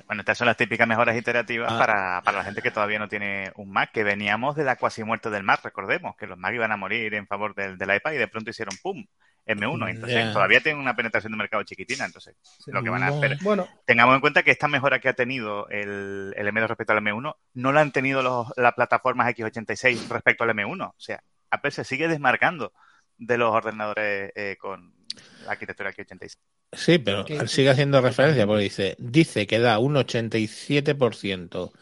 Bueno, 0.06 0.22
estas 0.22 0.38
son 0.38 0.46
las 0.46 0.56
típicas 0.56 0.86
mejoras 0.88 1.16
iterativas 1.16 1.72
Ah. 1.72 1.78
para, 1.78 2.22
para 2.22 2.38
la 2.38 2.44
gente 2.44 2.62
que 2.62 2.70
todavía 2.70 2.98
no 2.98 3.08
tiene 3.08 3.52
un 3.56 3.70
Mac, 3.70 3.90
que 3.92 4.04
veníamos 4.04 4.56
de 4.56 4.64
la 4.64 4.76
cuasi 4.76 5.04
muerte 5.04 5.30
del 5.30 5.42
Mac, 5.42 5.60
recordemos, 5.62 6.16
que 6.16 6.26
los 6.26 6.38
Mac 6.38 6.54
iban 6.54 6.72
a 6.72 6.76
morir 6.76 7.14
en 7.14 7.26
favor 7.26 7.54
del, 7.54 7.76
del 7.78 7.94
iPad 7.94 8.12
y 8.12 8.16
de 8.16 8.28
pronto 8.28 8.50
hicieron 8.50 8.76
¡pum! 8.82 9.04
M1. 9.46 9.88
Entonces 9.88 10.32
todavía 10.34 10.60
tienen 10.60 10.78
una 10.80 10.94
penetración 10.94 11.32
de 11.32 11.38
mercado 11.38 11.62
chiquitina, 11.62 12.04
entonces 12.04 12.36
lo 12.66 12.82
que 12.82 12.90
van 12.90 13.02
a 13.02 13.08
hacer. 13.08 13.38
Bueno, 13.40 13.66
Tengamos 13.86 14.14
en 14.14 14.20
cuenta 14.20 14.42
que 14.42 14.50
esta 14.50 14.68
mejora 14.68 14.98
que 14.98 15.08
ha 15.08 15.14
tenido 15.14 15.66
el, 15.70 16.34
el 16.36 16.46
M2 16.48 16.66
respecto 16.68 16.92
al 16.92 16.98
M1 16.98 17.34
no 17.54 17.72
la 17.72 17.80
han 17.80 17.90
tenido 17.90 18.22
los, 18.22 18.52
las 18.56 18.74
plataformas 18.74 19.34
X86 19.34 20.08
respecto 20.08 20.44
al 20.44 20.50
M1. 20.50 20.88
O 20.90 20.94
sea, 20.98 21.22
Apple 21.50 21.70
se 21.70 21.84
sigue 21.84 22.08
desmarcando 22.08 22.74
de 23.16 23.38
los 23.38 23.50
ordenadores 23.54 24.32
eh, 24.34 24.56
con 24.60 24.92
la 25.48 25.52
arquitectura 25.52 25.90
X86. 25.90 26.38
Sí, 26.72 26.98
pero 26.98 27.24
Que- 27.24 27.48
sigue 27.48 27.70
haciendo 27.70 28.00
referencia 28.00 28.46
porque 28.46 28.64
dice, 28.64 28.96
dice 28.98 29.46
que 29.46 29.58
da 29.58 29.78
un 29.78 29.96
87% 29.96 31.72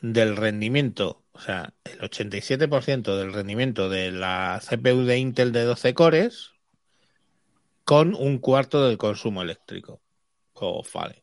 del 0.00 0.36
rendimiento, 0.36 1.22
o 1.32 1.40
sea, 1.40 1.74
el 1.84 2.00
87% 2.00 3.16
del 3.16 3.32
rendimiento 3.32 3.88
de 3.88 4.10
la 4.10 4.60
CPU 4.62 5.04
de 5.04 5.18
Intel 5.18 5.52
de 5.52 5.62
12 5.64 5.94
cores 5.94 6.50
con 7.84 8.14
un 8.14 8.38
cuarto 8.38 8.86
del 8.86 8.98
consumo 8.98 9.42
eléctrico. 9.42 10.00
Oh, 10.54 10.82
vale. 10.94 11.22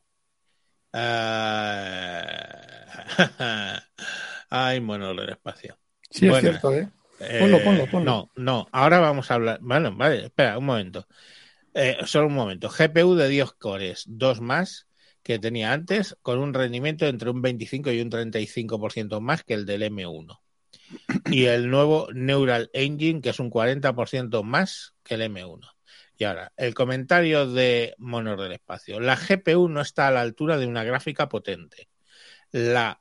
Eh, 0.93 2.21
Ay, 4.49 4.79
bueno, 4.79 5.11
el 5.11 5.29
espacio. 5.29 5.77
Sí, 6.09 6.27
es 6.27 6.39
cierto, 6.39 6.73
¿eh? 6.73 6.89
Eh, 7.19 7.39
Ponlo, 7.39 7.61
ponlo, 7.63 7.85
ponlo. 7.87 8.11
No, 8.11 8.31
no, 8.35 8.67
ahora 8.71 8.99
vamos 8.99 9.29
a 9.29 9.35
hablar. 9.35 9.59
Bueno, 9.61 9.93
vale, 9.95 10.25
espera 10.25 10.57
un 10.57 10.65
momento. 10.65 11.05
Eh, 11.81 11.95
solo 12.05 12.27
un 12.27 12.33
momento. 12.33 12.69
GPU 12.69 13.15
de 13.15 13.29
10 13.29 13.53
cores, 13.53 14.03
dos 14.05 14.41
más 14.41 14.89
que 15.23 15.39
tenía 15.39 15.71
antes, 15.71 16.17
con 16.21 16.37
un 16.39 16.53
rendimiento 16.53 17.05
entre 17.05 17.29
un 17.29 17.41
25 17.41 17.91
y 17.91 18.01
un 18.01 18.09
35% 18.09 19.21
más 19.21 19.45
que 19.45 19.53
el 19.53 19.65
del 19.65 19.83
M1. 19.83 20.41
Y 21.31 21.45
el 21.45 21.69
nuevo 21.69 22.09
Neural 22.13 22.69
Engine, 22.73 23.21
que 23.21 23.29
es 23.29 23.39
un 23.39 23.49
40% 23.49 24.43
más 24.43 24.93
que 25.03 25.15
el 25.15 25.21
M1. 25.21 25.69
Y 26.17 26.25
ahora, 26.25 26.51
el 26.57 26.73
comentario 26.73 27.49
de 27.49 27.95
Monor 27.97 28.41
del 28.41 28.51
Espacio. 28.51 28.99
La 28.99 29.15
GPU 29.15 29.69
no 29.69 29.79
está 29.79 30.09
a 30.09 30.11
la 30.11 30.19
altura 30.19 30.57
de 30.57 30.67
una 30.67 30.83
gráfica 30.83 31.29
potente. 31.29 31.87
La 32.51 32.99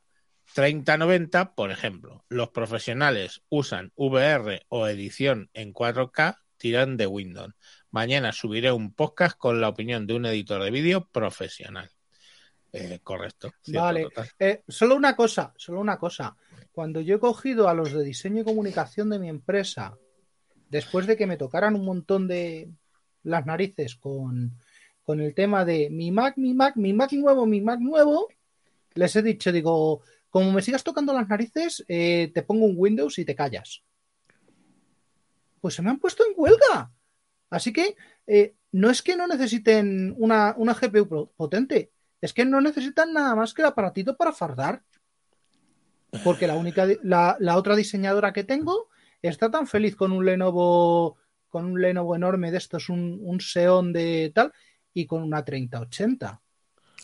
3090, 0.53 1.53
por 1.53 1.71
ejemplo, 1.71 2.23
los 2.29 2.51
profesionales 2.51 3.41
usan 3.49 3.91
VR 3.97 4.65
o 4.69 4.87
edición 4.87 5.49
en 5.53 5.73
4K, 5.73 6.37
tiran 6.55 6.95
de 6.95 7.07
Windows. 7.07 7.53
Mañana 7.91 8.31
subiré 8.31 8.71
un 8.71 8.93
podcast 8.93 9.37
con 9.37 9.59
la 9.59 9.69
opinión 9.69 10.05
de 10.05 10.13
un 10.13 10.25
editor 10.25 10.63
de 10.63 10.71
vídeo 10.71 11.07
profesional. 11.07 11.89
Eh, 12.71 12.99
correcto. 13.03 13.51
cierto, 13.63 13.81
Vale. 13.81 14.07
Eh, 14.37 14.63
solo 14.67 14.95
una 14.95 15.15
cosa, 15.15 15.53
solo 15.57 15.79
una 15.79 15.97
cosa. 15.97 16.35
Cuando 16.71 17.01
yo 17.01 17.15
he 17.15 17.19
cogido 17.19 17.67
a 17.67 17.73
los 17.73 17.91
de 17.91 18.03
diseño 18.03 18.41
y 18.41 18.45
comunicación 18.45 19.09
de 19.09 19.19
mi 19.19 19.27
empresa 19.27 19.97
después 20.69 21.07
de 21.07 21.17
que 21.17 21.25
me 21.25 21.37
tocaran 21.37 21.75
un 21.75 21.85
montón 21.85 22.27
de 22.27 22.69
las 23.23 23.45
narices 23.45 23.95
con, 23.95 24.55
con 25.03 25.19
el 25.19 25.33
tema 25.33 25.65
de 25.65 25.89
mi 25.89 26.11
Mac, 26.11 26.37
mi 26.37 26.53
Mac, 26.53 26.75
mi 26.75 26.93
Mac 26.93 27.11
nuevo, 27.13 27.45
mi 27.47 27.61
Mac 27.61 27.79
nuevo, 27.79 28.27
les 28.93 29.15
he 29.15 29.23
dicho, 29.23 29.51
digo, 29.51 30.03
como 30.29 30.51
me 30.51 30.61
sigas 30.61 30.83
tocando 30.83 31.11
las 31.13 31.27
narices, 31.27 31.83
eh, 31.87 32.31
te 32.33 32.43
pongo 32.43 32.65
un 32.65 32.75
Windows 32.77 33.17
y 33.17 33.25
te 33.25 33.35
callas. 33.35 33.83
Pues 35.59 35.73
se 35.73 35.81
me 35.81 35.89
han 35.89 35.99
puesto 35.99 36.23
en 36.25 36.33
huelga. 36.35 36.91
Así 37.49 37.73
que 37.73 37.95
eh, 38.27 38.55
no 38.71 38.89
es 38.89 39.01
que 39.01 39.15
no 39.15 39.27
necesiten 39.27 40.13
una, 40.17 40.53
una 40.57 40.73
GPU 40.73 41.31
potente, 41.35 41.91
es 42.21 42.33
que 42.33 42.45
no 42.45 42.61
necesitan 42.61 43.13
nada 43.13 43.35
más 43.35 43.53
que 43.53 43.61
el 43.61 43.67
aparatito 43.67 44.15
para 44.15 44.33
fardar. 44.33 44.83
Porque 46.23 46.47
la 46.47 46.55
única, 46.55 46.87
la, 47.03 47.37
la 47.39 47.55
otra 47.55 47.75
diseñadora 47.75 48.33
que 48.33 48.43
tengo 48.43 48.89
está 49.21 49.51
tan 49.51 49.67
feliz 49.67 49.95
con 49.95 50.11
un 50.11 50.25
Lenovo, 50.25 51.17
con 51.49 51.65
un 51.65 51.81
Lenovo 51.81 52.15
enorme 52.15 52.51
de 52.51 52.57
estos, 52.57 52.89
un, 52.89 53.19
un 53.21 53.39
Xeon 53.39 53.93
de 53.93 54.31
tal, 54.33 54.51
y 54.93 55.05
con 55.05 55.21
una 55.21 55.43
3080. 55.45 56.41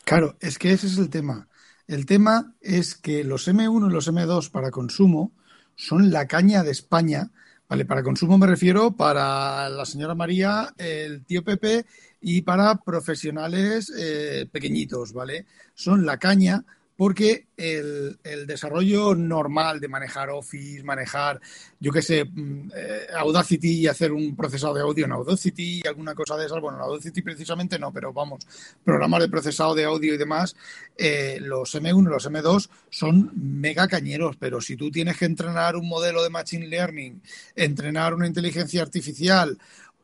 Claro, 0.04 0.38
es 0.40 0.58
que 0.58 0.72
ese 0.72 0.88
es 0.88 0.98
el 0.98 1.10
tema. 1.10 1.48
El 1.88 2.06
tema 2.06 2.56
es 2.62 2.96
que 2.96 3.24
los 3.24 3.48
M1 3.48 3.90
y 3.90 3.94
los 3.94 4.08
M2 4.08 4.50
para 4.50 4.72
consumo 4.72 5.34
son 5.76 6.12
la 6.12 6.28
caña 6.28 6.64
de 6.64 6.72
España. 6.72 7.32
Vale, 7.68 7.86
para 7.86 8.04
consumo 8.04 8.38
me 8.38 8.46
refiero 8.46 8.92
para 8.92 9.70
la 9.70 9.86
señora 9.86 10.14
María, 10.14 10.74
el 10.78 11.26
tío 11.26 11.44
Pepe 11.44 11.86
y 12.22 12.44
para 12.44 12.76
profesionales 12.76 13.92
eh, 13.98 14.48
pequeñitos, 14.52 15.14
¿vale? 15.14 15.48
Son 15.74 16.06
la 16.06 16.20
caña 16.20 16.64
porque 16.98 17.48
el, 17.58 18.18
desarrollo 18.48 19.16
normal 19.16 19.80
de 19.80 19.88
manejar 19.88 20.30
Office, 20.30 20.84
manejar, 20.84 21.42
yo 21.80 21.92
qué 21.92 22.02
sé, 22.02 22.26
mm, 22.26 22.72
eh, 22.76 23.08
Audacity 23.18 23.82
y 23.82 23.88
hacer 23.88 24.12
un 24.12 24.36
procesado 24.36 24.74
de 24.74 24.82
audio 24.82 25.06
en 25.06 25.12
Audacity 25.12 25.82
y 25.84 25.88
alguna 25.88 26.16
cosa 26.16 26.38
de 26.38 26.46
esas, 26.46 26.62
bueno, 26.62 26.78
en 26.78 26.84
Audacity 26.84 27.22
precisamente 27.22 27.78
no, 27.80 27.92
pero 27.92 28.14
vamos, 28.14 28.46
programas 28.84 29.22
de 29.22 29.30
procesado 29.30 29.76
de 29.76 29.86
audio 29.86 30.14
y 30.14 30.18
demás, 30.18 30.56
eh, 30.98 31.40
los 31.42 31.76
M1 31.76 32.08
y 32.08 32.10
los 32.10 32.30
M2 32.30 32.70
son 32.90 33.32
mega 33.36 33.88
cañeros, 33.88 34.38
pero 34.38 34.62
si 34.62 34.78
tú 34.78 34.90
tienes 34.92 35.18
que 35.18 35.26
entrenar 35.26 35.76
un 35.76 35.88
modelo 35.88 36.24
de 36.24 36.30
Machine 36.30 36.68
Learning, 36.68 37.22
entrenar 37.56 38.14
una 38.14 38.28
inteligencia 38.28 38.82
artificial 38.82 39.58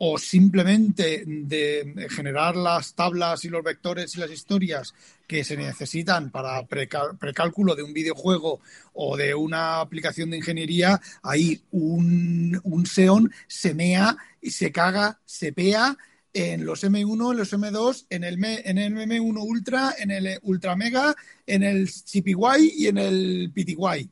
o 0.04 0.18
simplemente 0.18 1.24
de 1.28 2.08
generar 2.10 2.56
las 2.56 2.96
tablas 2.96 3.46
y 3.46 3.50
los 3.50 3.64
vectores 3.64 4.16
y 4.16 4.20
las 4.20 4.32
historias 4.32 4.96
que 5.32 5.46
se 5.46 5.56
necesitan 5.56 6.30
para 6.30 6.66
precálculo 6.68 7.74
de 7.74 7.84
un 7.84 7.94
videojuego 7.94 8.60
o 8.92 9.16
de 9.16 9.34
una 9.34 9.80
aplicación 9.80 10.30
de 10.30 10.36
ingeniería, 10.36 11.00
ahí 11.24 11.62
un, 11.72 12.60
un 12.66 12.86
Xeon 12.86 13.32
se 13.48 13.74
mea 13.74 14.18
y 14.42 14.52
se 14.52 14.74
caga, 14.74 15.22
se 15.24 15.54
pea 15.54 15.98
en 16.34 16.66
los 16.66 16.84
M1, 16.84 17.32
en 17.32 17.38
los 17.38 17.54
M2, 17.54 18.08
en 18.10 18.26
el, 18.26 18.34
M- 18.34 18.62
en 18.66 18.78
el 18.78 18.94
M1 18.94 19.42
Ultra, 19.42 19.94
en 19.98 20.12
el 20.12 20.38
Ultra 20.42 20.76
Mega, 20.76 21.16
en 21.48 21.64
el 21.64 21.88
CPY 21.90 22.74
y 22.76 22.88
en 22.88 22.98
el 22.98 23.52
PTY. 23.56 24.10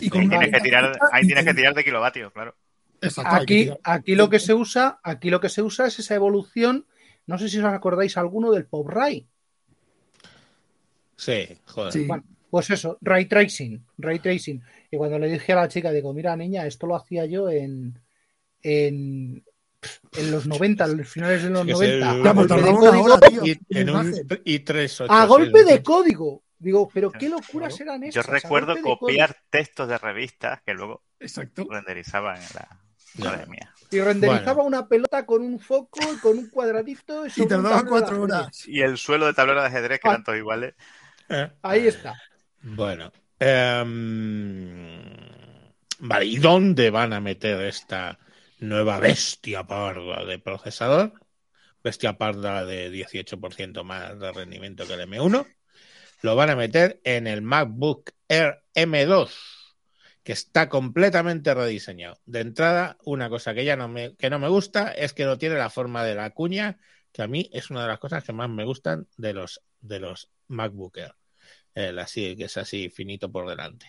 Y 0.00 0.08
con 0.08 0.20
Ahí 0.20 0.28
tienes 0.28 0.52
que 0.52 0.60
tirar, 0.60 0.84
ventaja 0.84 1.10
ahí 1.12 1.26
tienes 1.26 1.44
que 1.44 1.50
inten- 1.50 1.56
tirar 1.56 1.74
de 1.74 1.82
kilovatios, 1.84 2.32
claro. 2.32 2.54
Exacto, 3.00 3.34
Aquí, 3.34 3.70
aquí 3.82 4.14
lo 4.14 4.30
que 4.30 4.38
se 4.38 4.54
usa, 4.54 5.00
aquí 5.02 5.30
lo 5.30 5.40
que 5.40 5.48
se 5.48 5.62
usa 5.62 5.86
es 5.86 5.98
esa 5.98 6.14
evolución. 6.14 6.86
No 7.26 7.38
sé 7.38 7.48
si 7.48 7.58
os 7.58 7.64
acordáis 7.64 8.16
alguno 8.16 8.52
del 8.52 8.66
PopRay. 8.66 9.26
Sí, 11.18 11.46
joder. 11.66 11.92
Sí. 11.92 12.06
Bueno, 12.06 12.24
pues 12.50 12.70
eso, 12.70 12.96
ray 13.02 13.26
tracing, 13.26 13.84
ray 13.98 14.20
tracing. 14.20 14.62
Y 14.90 14.96
cuando 14.96 15.18
le 15.18 15.28
dije 15.28 15.52
a 15.52 15.56
la 15.56 15.68
chica, 15.68 15.90
digo, 15.92 16.14
mira, 16.14 16.34
niña, 16.36 16.64
esto 16.64 16.86
lo 16.86 16.96
hacía 16.96 17.26
yo 17.26 17.50
en, 17.50 17.98
en, 18.62 19.44
en 20.16 20.30
los 20.30 20.46
90, 20.46 20.84
en 20.86 20.96
los 20.96 21.08
finales 21.08 21.42
de 21.42 21.50
los 21.50 21.60
Sí, 21.62 21.66
que 21.68 21.74
se- 21.74 21.98
90. 22.00 22.24
Ya, 22.24 22.30
a 22.30 22.34
pues 22.34 22.48
golpe 22.48 22.62
de 22.62 22.72
código, 22.72 23.18
a 25.08 25.26
golpe 25.26 25.64
de 25.64 25.82
código. 25.82 26.42
Digo, 26.60 26.88
pero 26.92 27.12
qué 27.12 27.28
locuras 27.28 27.76
Claro. 27.76 27.92
eran 27.92 28.02
Yo 28.10 28.20
estas. 28.20 28.28
a 28.28 28.32
recuerdo 28.32 28.74
copiar 28.82 29.36
textos 29.50 29.88
de 29.88 29.96
revistas 29.98 30.60
que 30.66 30.74
luego 30.74 31.02
Exacto. 31.20 31.66
renderizaban 31.70 32.36
en 32.36 32.42
la. 32.54 32.80
Madre 33.18 33.46
mía. 33.46 33.72
Y 33.90 34.00
renderizaba 34.00 34.54
Bueno. 34.62 34.68
una 34.68 34.86
pelota 34.88 35.24
con 35.24 35.42
un 35.42 35.58
foco 35.58 35.98
y 36.12 36.18
con 36.18 36.36
un 36.38 36.50
cuadradito. 36.50 37.24
Y 37.34 37.46
tardaba 37.46 37.84
cuatro 37.84 38.22
horas. 38.22 38.66
Y 38.68 38.80
el 38.82 38.96
suelo 38.98 39.26
de 39.26 39.32
tablero 39.34 39.60
de 39.60 39.66
ajedrez, 39.68 39.98
que 40.00 40.08
Ah. 40.08 40.12
eran 40.12 40.24
todos 40.24 40.38
iguales. 40.38 40.74
Ahí 41.62 41.86
está. 41.86 42.20
Bueno. 42.62 43.12
em, 43.38 45.00
vale, 46.00 46.24
¿y 46.26 46.38
dónde 46.38 46.90
van 46.90 47.12
a 47.12 47.20
meter 47.20 47.60
esta 47.62 48.18
nueva 48.60 48.98
bestia 48.98 49.64
parda 49.64 50.24
de 50.24 50.38
procesador? 50.38 51.12
Bestia 51.82 52.18
parda 52.18 52.64
de 52.64 52.90
18% 52.90 53.84
más 53.84 54.18
de 54.18 54.32
rendimiento 54.32 54.86
que 54.86 54.94
el 54.94 55.08
M1. 55.08 55.46
Lo 56.22 56.34
van 56.34 56.50
a 56.50 56.56
meter 56.56 57.00
en 57.04 57.28
el 57.28 57.42
MacBook 57.42 58.10
Air 58.28 58.62
M2, 58.74 59.30
que 60.24 60.32
está 60.32 60.68
completamente 60.68 61.54
rediseñado. 61.54 62.18
De 62.26 62.40
entrada, 62.40 62.98
una 63.04 63.28
cosa 63.28 63.54
que 63.54 63.64
ya 63.64 63.76
no 63.76 63.86
me, 63.88 64.16
que 64.16 64.28
no 64.28 64.40
me 64.40 64.48
gusta 64.48 64.90
es 64.90 65.12
que 65.12 65.24
no 65.24 65.38
tiene 65.38 65.54
la 65.54 65.70
forma 65.70 66.02
de 66.04 66.16
la 66.16 66.30
cuña, 66.30 66.78
que 67.12 67.22
a 67.22 67.28
mí 67.28 67.48
es 67.52 67.70
una 67.70 67.82
de 67.82 67.88
las 67.88 68.00
cosas 68.00 68.24
que 68.24 68.32
más 68.32 68.50
me 68.50 68.64
gustan 68.64 69.06
de 69.16 69.32
los, 69.32 69.62
de 69.80 70.00
los 70.00 70.28
MacBook 70.48 70.98
Air. 70.98 71.14
Así, 71.98 72.36
que 72.36 72.44
es 72.44 72.56
así 72.56 72.88
finito 72.90 73.30
por 73.30 73.48
delante. 73.48 73.86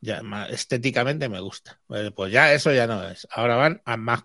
Ya, 0.00 0.22
ma- 0.22 0.46
estéticamente 0.48 1.28
me 1.28 1.40
gusta. 1.40 1.80
Eh, 1.90 2.10
Pues 2.14 2.32
ya 2.32 2.52
eso 2.52 2.72
ya 2.72 2.86
no 2.86 3.08
es. 3.08 3.26
Ahora 3.30 3.56
van 3.56 3.82
a 3.84 3.96
más, 3.96 4.24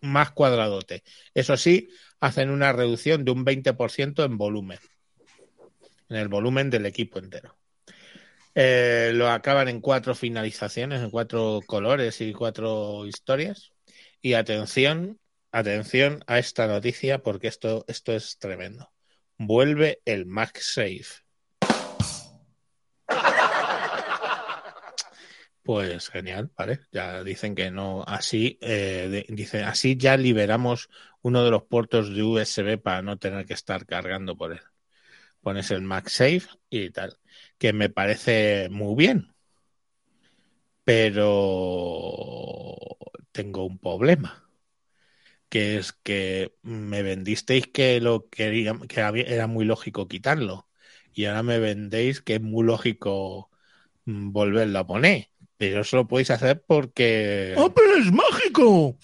más 0.00 0.30
cuadradote. 0.32 1.02
Eso 1.34 1.56
sí, 1.56 1.88
hacen 2.20 2.50
una 2.50 2.72
reducción 2.72 3.24
de 3.24 3.30
un 3.32 3.44
20% 3.44 4.24
en 4.24 4.36
volumen. 4.38 4.78
En 6.08 6.16
el 6.16 6.28
volumen 6.28 6.70
del 6.70 6.86
equipo 6.86 7.18
entero. 7.18 7.56
Eh, 8.54 9.12
lo 9.14 9.30
acaban 9.30 9.68
en 9.68 9.80
cuatro 9.80 10.14
finalizaciones, 10.14 11.00
en 11.00 11.10
cuatro 11.10 11.60
colores 11.66 12.20
y 12.20 12.32
cuatro 12.32 13.06
historias. 13.06 13.72
Y 14.20 14.34
atención, 14.34 15.18
atención 15.52 16.22
a 16.26 16.38
esta 16.38 16.66
noticia 16.66 17.22
porque 17.22 17.48
esto, 17.48 17.84
esto 17.88 18.12
es 18.12 18.38
tremendo. 18.38 18.92
Vuelve 19.38 20.00
el 20.04 20.26
MagSafe. 20.26 21.22
Pues 25.62 26.08
genial, 26.10 26.50
¿vale? 26.56 26.80
Ya 26.90 27.22
dicen 27.22 27.54
que 27.54 27.70
no, 27.70 28.02
así, 28.06 28.58
eh, 28.62 29.24
así 29.64 29.96
ya 29.96 30.16
liberamos 30.16 30.90
uno 31.22 31.44
de 31.44 31.50
los 31.52 31.64
puertos 31.64 32.12
de 32.14 32.22
USB 32.24 32.78
para 32.78 33.02
no 33.02 33.16
tener 33.18 33.46
que 33.46 33.54
estar 33.54 33.86
cargando 33.86 34.36
por 34.36 34.52
él. 34.52 34.60
Pones 35.42 35.70
el 35.72 35.82
MagSafe 35.82 36.42
y 36.70 36.90
tal, 36.90 37.18
que 37.58 37.72
me 37.74 37.90
parece 37.90 38.68
muy 38.70 38.96
bien, 38.96 39.34
pero 40.84 41.38
tengo 43.32 43.64
un 43.66 43.78
problema, 43.78 44.48
que 45.48 45.76
es 45.78 45.92
que 45.92 46.54
me 46.62 47.02
vendisteis 47.02 47.66
que 47.68 48.00
lo 48.00 48.28
quería, 48.30 48.74
que 48.88 49.00
era 49.28 49.46
muy 49.46 49.64
lógico 49.64 50.08
quitarlo, 50.08 50.68
y 51.12 51.26
ahora 51.26 51.42
me 51.42 51.58
vendéis 51.58 52.22
que 52.22 52.36
es 52.36 52.40
muy 52.42 52.64
lógico 52.66 53.50
mm, 54.06 54.32
volverlo 54.32 54.80
a 54.80 54.88
poner. 54.88 55.31
Pero 55.62 55.82
eso 55.82 55.96
lo 55.96 56.08
podéis 56.08 56.30
hacer 56.32 56.64
porque. 56.66 57.54
¡Apple 57.56 57.84
es 58.00 58.10
mágico! 58.10 58.98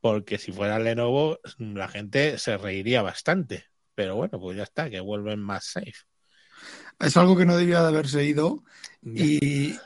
Porque 0.00 0.38
si 0.38 0.50
fuera 0.50 0.80
Lenovo, 0.80 1.38
la 1.58 1.86
gente 1.86 2.36
se 2.38 2.56
reiría 2.58 3.00
bastante. 3.02 3.66
Pero 3.94 4.16
bueno, 4.16 4.40
pues 4.40 4.56
ya 4.56 4.64
está, 4.64 4.90
que 4.90 4.98
vuelven 4.98 5.38
más 5.38 5.66
safe. 5.66 5.92
Es 6.98 7.16
algo 7.16 7.36
que 7.36 7.46
no 7.46 7.56
debía 7.56 7.80
de 7.82 7.88
haberse 7.88 8.24
ido 8.24 8.64
y 9.02 9.78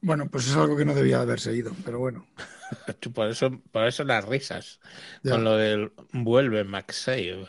bueno, 0.00 0.28
pues 0.30 0.46
es 0.48 0.56
algo 0.56 0.76
que 0.76 0.84
no 0.84 0.94
debía 0.94 1.16
de 1.18 1.22
haberse 1.22 1.54
ido, 1.54 1.72
pero 1.84 1.98
bueno. 1.98 2.26
Por 3.14 3.28
eso, 3.28 3.62
por 3.70 3.86
eso 3.86 4.02
las 4.04 4.24
risas. 4.24 4.80
Ya. 5.22 5.32
Con 5.32 5.44
lo 5.44 5.56
del 5.56 5.92
vuelve 6.12 6.64
MagSafe. 6.64 7.48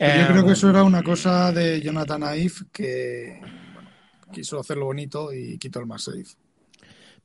Pero 0.00 0.14
yo 0.14 0.24
Eh, 0.24 0.26
creo 0.26 0.44
que 0.46 0.52
eso 0.52 0.70
era 0.70 0.84
una 0.84 1.02
cosa 1.02 1.52
de 1.52 1.80
Jonathan 1.80 2.22
Ive 2.38 2.54
que 2.72 3.40
bueno, 3.40 3.90
quiso 4.32 4.60
hacerlo 4.60 4.86
bonito 4.86 5.32
y 5.32 5.58
quitó 5.58 5.80
el 5.80 5.86
más 5.86 6.04
safe. 6.04 6.36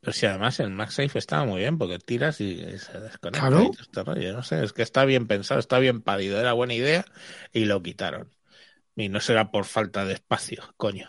Pero 0.02 0.14
si 0.14 0.26
además 0.26 0.60
el 0.60 0.72
MagSafe 0.72 1.20
estaba 1.20 1.46
muy 1.46 1.60
bien, 1.60 1.78
porque 1.78 2.00
tiras 2.00 2.42
y 2.42 2.58
se 2.80 3.00
desconecta. 3.00 3.48
Claro. 3.48 3.64
y 3.64 3.72
todo 3.72 3.82
este 3.82 4.04
rollo. 4.04 4.34
No 4.34 4.44
sé, 4.44 4.64
es 4.64 4.74
que 4.74 4.82
está 4.82 5.06
bien 5.06 5.28
pensado, 5.28 5.60
está 5.60 5.78
bien 5.80 6.02
parido, 6.02 6.40
era 6.40 6.54
buena 6.54 6.74
idea 6.74 7.06
y 7.54 7.66
lo 7.66 7.82
quitaron. 7.84 8.32
Y 8.96 9.10
no 9.10 9.20
será 9.20 9.52
por 9.52 9.66
falta 9.66 10.04
de 10.06 10.14
espacio, 10.14 10.74
coño. 10.76 11.08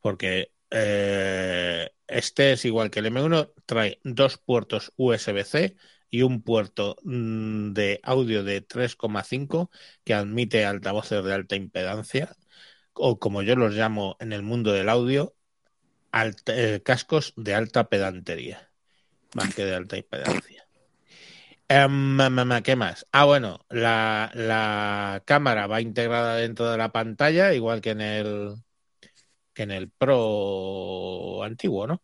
Porque 0.00 0.52
eh, 0.70 1.90
este 2.06 2.52
es 2.52 2.64
igual 2.64 2.90
que 2.90 3.00
el 3.00 3.06
M1, 3.06 3.52
trae 3.66 4.00
dos 4.04 4.38
puertos 4.38 4.92
USB-C 4.96 5.76
y 6.10 6.22
un 6.22 6.42
puerto 6.42 6.96
mm, 7.02 7.72
de 7.72 8.00
audio 8.02 8.44
de 8.44 8.66
3,5 8.66 9.70
que 10.04 10.14
admite 10.14 10.64
altavoces 10.64 11.24
de 11.24 11.34
alta 11.34 11.56
impedancia, 11.56 12.36
o 12.92 13.18
como 13.18 13.42
yo 13.42 13.56
los 13.56 13.74
llamo 13.74 14.16
en 14.20 14.32
el 14.32 14.42
mundo 14.42 14.72
del 14.72 14.88
audio, 14.88 15.36
eh, 16.46 16.80
cascos 16.84 17.34
de 17.36 17.54
alta 17.54 17.88
pedantería, 17.88 18.70
más 19.34 19.54
que 19.54 19.64
de 19.64 19.74
alta 19.74 19.96
impedancia. 19.96 20.66
Em, 21.68 22.18
¿Qué 22.62 22.76
más? 22.76 23.06
Ah, 23.10 23.24
bueno, 23.24 23.64
la, 23.70 24.30
la 24.34 25.22
cámara 25.24 25.66
va 25.66 25.80
integrada 25.80 26.36
dentro 26.36 26.70
de 26.70 26.78
la 26.78 26.92
pantalla, 26.92 27.54
igual 27.54 27.80
que 27.80 27.90
en 27.90 28.00
el 28.00 28.54
que 29.54 29.62
en 29.62 29.70
el 29.70 29.90
Pro 29.90 31.42
antiguo, 31.42 31.86
¿no? 31.86 32.02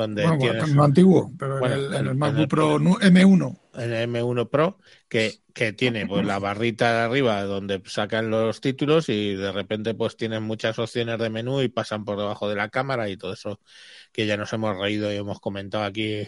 Donde 0.00 0.22
Bueno, 0.22 0.38
tienes 0.38 0.74
no 0.74 0.84
antiguo, 0.84 1.30
pero 1.38 1.58
Bueno, 1.58 1.74
en 1.74 1.80
el, 1.80 1.86
en 1.88 1.92
en- 1.94 2.00
el 2.06 2.10
en 2.12 2.18
MacBook 2.18 2.40
el- 2.42 2.48
Pro 2.48 2.78
nu- 2.78 2.98
M1. 3.00 3.60
el 3.74 3.92
M1 4.08 4.48
Pro, 4.48 4.78
que, 5.08 5.34
que 5.52 5.72
tiene 5.74 6.06
pues 6.06 6.24
la 6.24 6.38
barrita 6.38 6.90
de 6.92 6.98
arriba 7.00 7.42
donde 7.44 7.82
sacan 7.84 8.30
los 8.30 8.62
títulos 8.62 9.10
y 9.10 9.34
de 9.34 9.52
repente 9.52 9.92
pues 9.94 10.16
tienen 10.16 10.42
muchas 10.42 10.78
opciones 10.78 11.18
de 11.18 11.28
menú 11.28 11.60
y 11.60 11.68
pasan 11.68 12.04
por 12.06 12.16
debajo 12.16 12.48
de 12.48 12.56
la 12.56 12.70
cámara 12.70 13.10
y 13.10 13.18
todo 13.18 13.34
eso 13.34 13.60
que 14.12 14.26
ya 14.26 14.38
nos 14.38 14.52
hemos 14.54 14.76
reído 14.78 15.12
y 15.12 15.16
hemos 15.16 15.38
comentado 15.38 15.84
aquí 15.84 16.26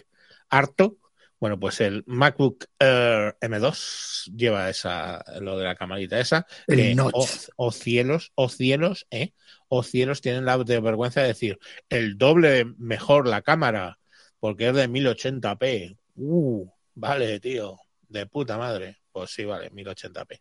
harto. 0.49 0.97
Bueno, 1.43 1.59
pues 1.59 1.81
el 1.81 2.05
MacBook 2.07 2.67
Air 2.79 3.35
M2 3.41 4.33
lleva 4.33 4.69
esa, 4.69 5.21
lo 5.41 5.57
de 5.57 5.65
la 5.65 5.75
camarita 5.75 6.17
esa, 6.17 6.47
El 6.67 6.95
notch. 6.95 7.13
o, 7.57 7.65
o 7.65 7.71
cielos, 7.73 8.31
o 8.35 8.47
cielos, 8.47 9.07
¿eh? 9.11 9.33
O 9.67 9.83
cielos 9.83 10.21
tienen 10.21 10.45
la 10.45 10.57
de 10.59 10.79
vergüenza 10.79 11.19
de 11.19 11.27
decir 11.27 11.59
el 11.89 12.17
doble 12.17 12.63
mejor 12.77 13.27
la 13.27 13.41
cámara, 13.41 13.99
porque 14.39 14.69
es 14.69 14.73
de 14.73 14.87
1080p. 14.87 15.97
Uh, 16.15 16.65
vale, 16.95 17.41
tío, 17.41 17.77
de 18.07 18.25
puta 18.25 18.57
madre. 18.57 18.99
Pues 19.11 19.31
sí, 19.31 19.43
vale, 19.43 19.69
1080p. 19.69 20.39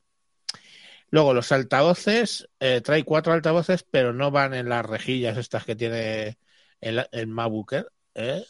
Luego, 1.10 1.34
los 1.34 1.50
altavoces, 1.50 2.48
eh, 2.60 2.80
trae 2.80 3.02
cuatro 3.02 3.32
altavoces, 3.32 3.84
pero 3.90 4.12
no 4.12 4.30
van 4.30 4.54
en 4.54 4.68
las 4.68 4.86
rejillas 4.86 5.36
estas 5.36 5.64
que 5.64 5.74
tiene 5.74 6.38
el, 6.80 7.04
el 7.10 7.26
MacBook 7.26 7.72
Air, 7.72 7.86
¿eh? 8.14 8.44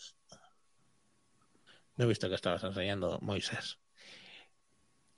No 2.02 2.06
he 2.06 2.08
visto 2.08 2.28
que 2.28 2.34
estabas 2.34 2.64
enseñando, 2.64 3.20
Moisés. 3.22 3.78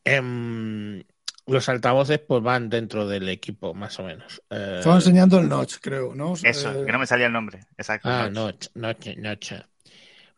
Em, 0.04 1.02
los 1.46 1.66
altavoces 1.70 2.18
pues 2.18 2.42
van 2.42 2.68
dentro 2.68 3.08
del 3.08 3.26
equipo, 3.30 3.72
más 3.72 3.98
o 4.00 4.02
menos. 4.02 4.42
Eh, 4.50 4.76
Estaba 4.80 4.96
enseñando 4.96 5.38
el 5.38 5.48
notch, 5.48 5.76
creo, 5.80 6.14
¿no? 6.14 6.34
Eso, 6.42 6.82
Eh, 6.82 6.84
que 6.84 6.92
no 6.92 6.98
me 6.98 7.06
salía 7.06 7.28
el 7.28 7.32
nombre. 7.32 7.60
Exacto. 7.78 8.10
Ah, 8.10 8.28
Notch. 8.30 8.66
notch, 8.74 9.16
notch. 9.16 9.52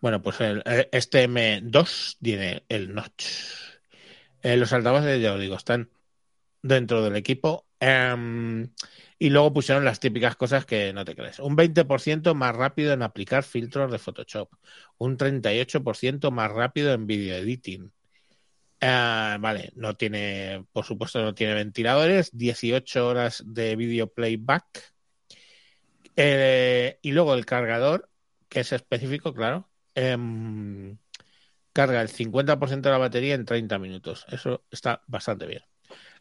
Bueno, 0.01 0.22
pues 0.22 0.40
el, 0.40 0.62
este 0.92 1.24
M2 1.28 2.18
tiene 2.22 2.62
el 2.68 2.94
notch. 2.94 3.24
Eh, 4.40 4.57
los 4.57 4.72
altavoces, 4.72 5.20
ya 5.20 5.32
os 5.34 5.40
digo, 5.40 5.57
están 5.57 5.90
dentro 6.62 7.03
del 7.03 7.16
equipo. 7.16 7.66
Y 9.19 9.31
luego 9.31 9.53
pusieron 9.53 9.85
las 9.85 9.99
típicas 9.99 10.37
cosas 10.37 10.67
que 10.67 10.93
no 10.93 11.05
te 11.05 11.14
crees. 11.14 11.39
Un 11.39 11.57
20% 11.57 12.35
más 12.35 12.55
rápido 12.55 12.93
en 12.93 13.03
aplicar 13.03 13.45
filtros 13.45 13.91
de 13.91 13.99
Photoshop. 13.99 14.51
Un 14.99 15.17
38% 15.17 16.31
más 16.31 16.51
rápido 16.51 16.93
en 16.93 17.07
video 17.07 17.37
editing. 17.37 17.91
Ah, 18.81 19.39
vale, 19.41 19.73
no 19.75 19.97
tiene, 19.97 20.67
por 20.73 20.85
supuesto, 20.85 21.23
no 21.23 21.35
tiene 21.35 21.55
ventiladores. 21.55 22.31
18 22.37 23.07
horas 23.07 23.43
de 23.47 23.75
video 23.77 24.09
playback. 24.09 24.93
Eh, 26.14 26.99
y 27.01 27.12
luego 27.12 27.35
el 27.35 27.47
cargador, 27.47 28.11
que 28.49 28.61
es 28.61 28.73
específico, 28.73 29.33
claro, 29.33 29.69
em, 29.95 30.99
carga 31.73 32.03
el 32.03 32.09
50% 32.09 32.89
de 32.89 32.93
la 32.93 32.99
batería 32.99 33.35
en 33.35 33.45
30 33.47 33.79
minutos. 33.79 34.27
Eso 34.29 34.64
está 34.71 35.03
bastante 35.07 35.47
bien. 35.47 35.62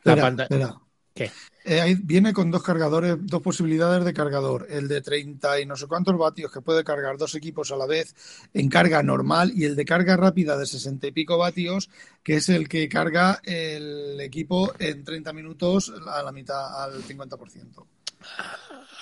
La 0.04 0.16
pantalla. 0.16 0.80
¿Qué? 1.16 1.32
Eh, 1.63 1.80
ahí 1.80 1.95
viene 1.95 2.34
con 2.34 2.51
dos 2.51 2.61
cargadores, 2.61 3.16
dos 3.22 3.41
posibilidades 3.41 4.03
de 4.03 4.13
cargador. 4.13 4.68
El 4.70 4.89
de 4.89 5.01
30 5.01 5.61
y 5.61 5.66
no 5.66 5.78
sé 5.78 5.88
cuántos 5.88 6.18
vatios 6.18 6.51
que 6.51 6.59
puede 6.59 6.84
cargar 6.84 7.18
dos 7.18 7.34
equipos 7.36 7.72
a 7.72 7.78
la 7.78 7.86
vez 7.86 8.13
en 8.53 8.68
carga 8.68 9.01
normal 9.01 9.53
y 9.55 9.63
el 9.63 9.78
de 9.78 9.86
carga 9.86 10.18
rápida 10.18 10.57
de 10.57 10.66
60 10.66 11.07
y 11.07 11.11
pico 11.11 11.38
vatios, 11.38 11.89
que 12.22 12.36
es 12.36 12.49
el 12.49 12.68
que 12.68 12.89
carga 12.89 13.39
el 13.43 14.20
equipo 14.20 14.74
en 14.78 15.05
30 15.05 15.32
minutos 15.32 15.93
a 16.05 16.22
la 16.22 16.34
mitad, 16.34 16.84
al 16.84 17.01
50%. 17.01 17.88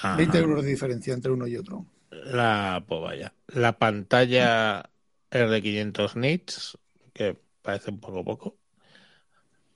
Ah, 0.03 0.15
20 0.15 0.37
euros 0.37 0.63
de 0.63 0.69
diferencia 0.69 1.15
entre 1.15 1.31
uno 1.31 1.47
y 1.47 1.57
otro. 1.57 1.83
La, 2.11 2.85
pues 2.87 3.01
vaya. 3.01 3.33
La 3.47 3.79
pantalla 3.79 4.87
es 5.31 5.49
de 5.49 5.61
500 5.63 6.15
nits, 6.15 6.77
que 7.11 7.35
parece 7.63 7.89
un 7.89 7.99
poco 7.99 8.23
poco. 8.23 8.57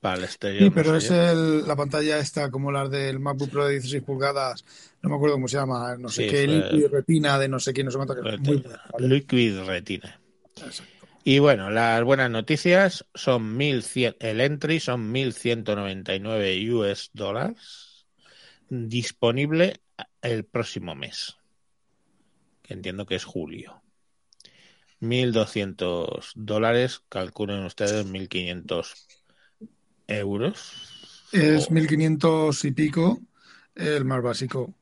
Para 0.08 0.20
el 0.20 0.24
exterior. 0.24 0.64
Sí, 0.64 0.70
pero 0.74 0.96
es 0.96 1.12
el, 1.12 1.68
la 1.68 1.76
pantalla 1.76 2.18
esta 2.18 2.50
como 2.50 2.72
las 2.72 2.90
del 2.90 3.20
MacBook 3.20 3.50
Pro 3.50 3.66
de 3.66 3.74
16 3.74 4.04
pulgadas, 4.04 4.64
no 5.02 5.10
me 5.10 5.16
acuerdo 5.18 5.36
cómo 5.36 5.50
se 5.50 5.58
llama, 5.58 5.98
no 5.98 6.08
sé 6.08 6.24
Sí, 6.24 6.30
qué, 6.30 6.48
Liquid 6.48 6.88
Retina 6.90 7.38
de 7.38 7.50
no 7.50 7.60
sé 7.60 7.74
quién, 7.74 7.88
no 7.88 7.92
sé 7.92 7.98
cuánto, 7.98 8.16
muy 8.16 8.58
buena, 8.58 8.82
¿vale? 8.94 9.08
Liquid 9.10 9.60
Retina. 9.66 10.18
Exacto. 10.56 11.08
Y 11.26 11.40
bueno, 11.40 11.70
las 11.72 12.02
buenas 12.06 12.32
noticias 12.32 13.06
son 13.16 13.58
1100, 13.58 14.16
el 14.22 14.40
entry 14.40 14.80
son 14.80 15.12
1199 15.12 16.74
US 16.74 17.10
dólares, 17.12 18.08
disponible 18.70 19.82
el 20.22 20.46
próximo 20.46 20.96
mes, 20.96 21.36
que 22.62 22.76
entiendo 22.76 23.06
que 23.06 23.16
es 23.16 23.26
julio. 23.26 23.84
1200 25.02 26.32
dólares, 26.36 27.02
calculen 27.10 27.66
ustedes 27.66 28.06
1500 28.06 29.08
euros. 30.08 31.30
Es 31.32 31.70
O- 31.70 31.74
1500 31.74 32.64
y 32.66 32.72
pico 32.72 33.20
el 33.76 34.06
más 34.06 34.22
básico. 34.22 34.74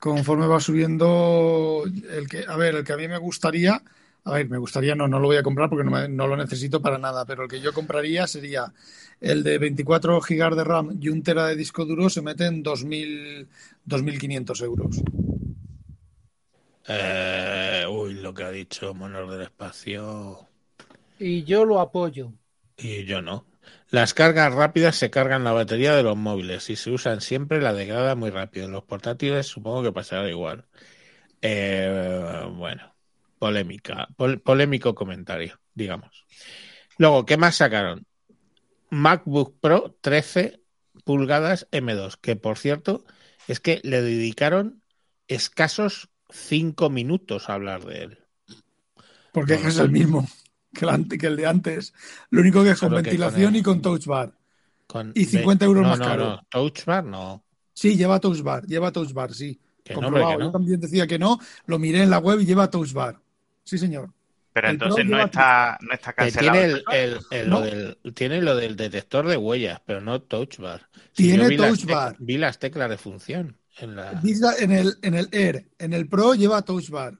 Conforme 0.00 0.46
va 0.46 0.60
subiendo 0.60 1.84
el 2.10 2.28
que, 2.28 2.44
a 2.46 2.56
ver, 2.56 2.76
el 2.76 2.84
que 2.84 2.92
a 2.92 2.96
mí 2.96 3.08
me 3.08 3.18
gustaría, 3.18 3.82
a 4.24 4.32
ver, 4.32 4.48
me 4.48 4.58
gustaría, 4.58 4.94
no, 4.94 5.08
no 5.08 5.18
lo 5.20 5.28
voy 5.28 5.36
a 5.38 5.42
comprar 5.42 5.68
porque 5.70 5.84
no, 5.84 5.90
me- 5.92 6.08
no 6.08 6.26
lo 6.28 6.36
necesito 6.36 6.82
para 6.82 6.98
nada, 6.98 7.24
pero 7.26 7.44
el 7.44 7.48
que 7.50 7.60
yo 7.60 7.72
compraría 7.72 8.26
sería 8.26 8.72
el 9.20 9.42
de 9.42 9.58
24 9.58 10.20
GB 10.20 10.56
de 10.56 10.64
RAM 10.64 10.98
y 11.00 11.08
un 11.08 11.22
tera 11.22 11.46
de 11.48 11.56
disco 11.56 11.84
duro, 11.84 12.10
se 12.10 12.22
mete 12.22 12.46
en 12.46 12.62
2000, 12.62 13.48
2.500 13.84 14.60
euros. 14.62 15.02
Eh, 16.88 17.84
uy, 17.88 18.14
lo 18.14 18.32
que 18.34 18.44
ha 18.44 18.50
dicho 18.50 18.94
Monor 18.94 19.30
del 19.30 19.42
Espacio. 19.42 20.48
Y 21.20 21.44
yo 21.44 21.64
lo 21.64 21.78
apoyo. 21.80 22.32
Y 22.76 23.04
yo 23.04 23.20
no. 23.22 23.44
Las 23.90 24.12
cargas 24.14 24.54
rápidas 24.54 24.96
se 24.96 25.10
cargan 25.10 25.44
la 25.44 25.52
batería 25.52 25.94
de 25.94 26.02
los 26.02 26.16
móviles 26.16 26.68
y 26.70 26.76
se 26.76 26.90
usan 26.90 27.20
siempre 27.20 27.60
la 27.62 27.72
degrada 27.72 28.14
muy 28.14 28.30
rápido. 28.30 28.66
En 28.66 28.72
los 28.72 28.84
portátiles 28.84 29.46
supongo 29.46 29.82
que 29.82 29.92
pasará 29.92 30.28
igual. 30.28 30.66
Eh, 31.42 32.46
bueno, 32.54 32.94
polémica, 33.38 34.08
pol- 34.16 34.40
polémico 34.40 34.94
comentario, 34.94 35.60
digamos. 35.74 36.26
Luego, 36.98 37.26
¿qué 37.26 37.36
más 37.36 37.56
sacaron? 37.56 38.06
MacBook 38.90 39.58
Pro 39.60 39.96
13 40.00 40.62
pulgadas 41.04 41.68
M2, 41.72 42.16
que 42.18 42.36
por 42.36 42.58
cierto 42.58 43.04
es 43.48 43.60
que 43.60 43.80
le 43.84 44.02
dedicaron 44.02 44.82
escasos 45.28 46.10
5 46.30 46.90
minutos 46.90 47.48
a 47.50 47.54
hablar 47.54 47.84
de 47.84 48.04
él. 48.04 48.18
Porque 49.32 49.54
no. 49.54 49.68
es 49.68 49.78
el 49.78 49.90
mismo 49.90 50.26
que 50.74 50.84
el, 50.84 50.88
ante- 50.90 51.18
que 51.18 51.26
el 51.26 51.36
de 51.36 51.46
antes. 51.46 51.92
Lo 52.30 52.40
único 52.40 52.62
que 52.62 52.70
es 52.70 52.78
con 52.80 52.92
ventilación 52.94 53.54
el- 53.54 53.60
y 53.60 53.62
con 53.62 53.80
touch 53.82 54.06
bar. 54.06 54.32
Con 54.86 55.12
Y 55.14 55.24
50 55.26 55.64
euros 55.66 55.82
no, 55.82 55.88
más 55.90 55.98
no, 55.98 56.04
caro. 56.04 56.24
No, 56.30 56.46
Touch 56.50 56.84
Bar 56.86 57.04
no. 57.04 57.44
Sí, 57.74 57.94
lleva 57.96 58.18
touch 58.20 58.40
bar, 58.42 58.66
lleva 58.66 58.90
touch 58.90 59.12
bar, 59.12 59.34
sí. 59.34 59.60
Comprobado. 59.94 60.40
Yo 60.40 60.50
también 60.50 60.80
decía 60.80 61.06
que 61.06 61.18
no, 61.18 61.38
lo 61.66 61.78
miré 61.78 62.02
en 62.02 62.10
la 62.10 62.18
web 62.18 62.40
y 62.40 62.46
lleva 62.46 62.70
touch 62.70 62.92
bar. 62.92 63.18
Sí, 63.64 63.76
señor. 63.78 64.10
Pero 64.52 64.68
El 64.68 64.74
entonces 64.74 65.04
no 65.06 65.22
está, 65.22 65.78
no 65.82 65.92
está 65.92 66.12
cancelado. 66.14 66.52
tiene, 66.58 66.72
el, 66.72 66.84
el- 66.90 67.18
el- 67.30 67.48
No. 67.50 67.60
lo 67.60 67.66
del, 67.66 67.98
tiene 68.14 68.40
lo 68.42 68.56
del 68.56 68.76
detector 68.76 69.26
de 69.28 69.36
huellas, 69.36 69.80
pero 69.86 70.00
no 70.00 70.22
touch 70.22 70.58
bar. 70.58 70.88
Tiene 71.12 71.44
yo 71.44 71.48
vi 71.50 71.56
las 71.58 71.68
touch 71.78 71.84
bar. 71.90 72.16
Vi 72.18 72.38
las 72.38 72.58
teclas 72.58 72.90
de 72.90 72.96
función. 72.98 73.56
En 73.78 73.94
la... 73.94 74.20
En 74.58 74.72
el, 74.72 74.94
en 75.02 75.14
el 75.14 75.28
Air, 75.32 75.68
en 75.78 75.92
el 75.92 76.08
Pro 76.08 76.34
lleva 76.34 76.62
touch 76.62 76.88
bar. 76.90 77.14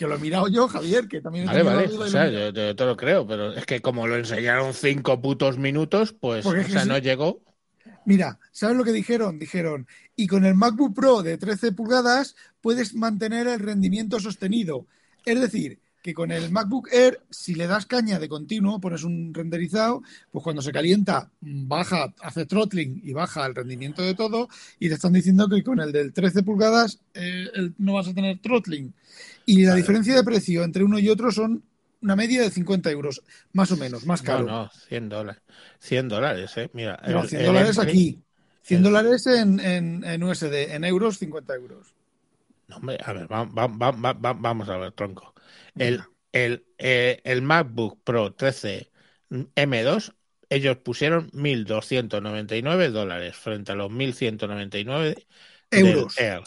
Que 0.00 0.06
lo 0.06 0.14
he 0.14 0.18
mirado 0.18 0.48
yo, 0.48 0.66
Javier, 0.66 1.06
que 1.08 1.20
también 1.20 1.44
Vale, 1.44 1.62
vale, 1.62 1.84
o 1.86 2.08
sea, 2.08 2.26
yo, 2.30 2.48
yo 2.54 2.74
te 2.74 2.84
lo 2.86 2.96
creo, 2.96 3.26
pero 3.26 3.52
es 3.52 3.66
que 3.66 3.82
como 3.82 4.06
lo 4.06 4.16
enseñaron 4.16 4.72
cinco 4.72 5.20
putos 5.20 5.58
minutos, 5.58 6.14
pues, 6.18 6.46
o 6.46 6.52
sea, 6.52 6.84
sí. 6.84 6.88
no 6.88 6.96
llegó. 6.96 7.42
Mira, 8.06 8.38
¿sabes 8.50 8.78
lo 8.78 8.84
que 8.84 8.92
dijeron? 8.92 9.38
Dijeron, 9.38 9.86
y 10.16 10.26
con 10.26 10.46
el 10.46 10.54
MacBook 10.54 10.94
Pro 10.94 11.22
de 11.22 11.36
13 11.36 11.72
pulgadas 11.72 12.34
puedes 12.62 12.94
mantener 12.94 13.46
el 13.46 13.60
rendimiento 13.60 14.18
sostenido. 14.20 14.86
Es 15.26 15.38
decir, 15.38 15.78
que 16.02 16.14
con 16.14 16.30
el 16.32 16.50
MacBook 16.50 16.88
Air, 16.92 17.20
si 17.28 17.54
le 17.54 17.66
das 17.66 17.84
caña 17.84 18.18
de 18.18 18.26
continuo, 18.26 18.80
pones 18.80 19.04
un 19.04 19.34
renderizado, 19.34 20.02
pues 20.32 20.42
cuando 20.42 20.62
se 20.62 20.72
calienta, 20.72 21.30
baja, 21.42 22.14
hace 22.22 22.46
throttling 22.46 23.02
y 23.04 23.12
baja 23.12 23.44
el 23.44 23.54
rendimiento 23.54 24.00
de 24.00 24.14
todo, 24.14 24.48
y 24.78 24.88
te 24.88 24.94
están 24.94 25.12
diciendo 25.12 25.46
que 25.46 25.62
con 25.62 25.78
el 25.78 25.92
del 25.92 26.14
13 26.14 26.42
pulgadas 26.42 27.00
eh, 27.12 27.48
el- 27.54 27.74
no 27.76 27.92
vas 27.92 28.08
a 28.08 28.14
tener 28.14 28.38
throttling. 28.40 28.94
Y 29.50 29.62
la 29.64 29.70
Vale. 29.70 29.82
diferencia 29.82 30.14
de 30.14 30.22
precio 30.22 30.62
entre 30.62 30.84
uno 30.84 30.98
y 31.00 31.08
otro 31.08 31.32
son 31.32 31.64
una 32.02 32.14
media 32.14 32.42
de 32.42 32.50
50 32.50 32.88
euros, 32.90 33.20
más 33.52 33.72
o 33.72 33.76
menos, 33.76 34.06
más 34.06 34.22
caro. 34.22 34.44
No, 34.44 34.62
no, 34.64 34.70
100 34.88 35.08
dólares. 35.08 35.42
100 35.80 36.08
dólares, 36.08 36.56
eh. 36.56 36.70
Mira, 36.72 37.00
No, 37.08 37.22
el- 37.22 37.28
100 37.28 37.40
el 37.40 37.46
dólares 37.48 37.76
entry- 37.76 37.88
aquí. 37.88 38.22
100 38.62 38.78
el- 38.78 38.84
dólares 38.84 39.26
en, 39.26 39.58
en, 39.60 40.04
en 40.04 40.22
USD, 40.22 40.74
en 40.74 40.84
euros 40.84 41.18
50 41.18 41.54
euros. 41.54 41.92
No, 42.68 42.76
hombre, 42.76 42.98
a 43.04 43.12
ver, 43.12 43.30
va- 43.30 43.44
va- 43.44 43.66
va- 43.66 43.90
va- 43.90 44.12
va- 44.12 44.32
vamos 44.34 44.68
a 44.68 44.76
ver, 44.78 44.92
tronco. 44.92 45.34
El, 45.74 46.00
el, 46.32 46.64
eh, 46.78 47.20
el 47.24 47.42
MacBook 47.42 48.00
Pro 48.04 48.32
13 48.32 48.90
M2, 49.56 50.14
ellos 50.48 50.76
pusieron 50.78 51.28
1.299 51.32 52.90
dólares 52.90 53.34
frente 53.36 53.72
a 53.72 53.74
los 53.74 53.90
1.199 53.90 55.26
del 55.72 55.86
Euros. 55.86 56.18
Air. 56.18 56.42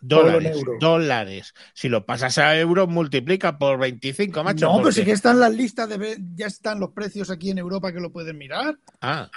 Dólares, 0.00 0.56
dólares. 0.78 1.54
Si 1.74 1.88
lo 1.88 2.06
pasas 2.06 2.38
a 2.38 2.58
euros, 2.58 2.88
multiplica 2.88 3.58
por 3.58 3.78
25, 3.78 4.42
macho. 4.44 4.66
No, 4.66 4.78
pero 4.78 4.92
sí 4.92 5.04
que 5.04 5.12
están 5.12 5.38
las 5.40 5.52
listas 5.54 5.88
de. 5.88 6.18
Ya 6.34 6.46
están 6.46 6.80
los 6.80 6.90
precios 6.90 7.30
aquí 7.30 7.50
en 7.50 7.58
Europa 7.58 7.92
que 7.92 8.00
lo 8.00 8.10
pueden 8.10 8.38
mirar. 8.38 8.78
Ah, 9.00 9.30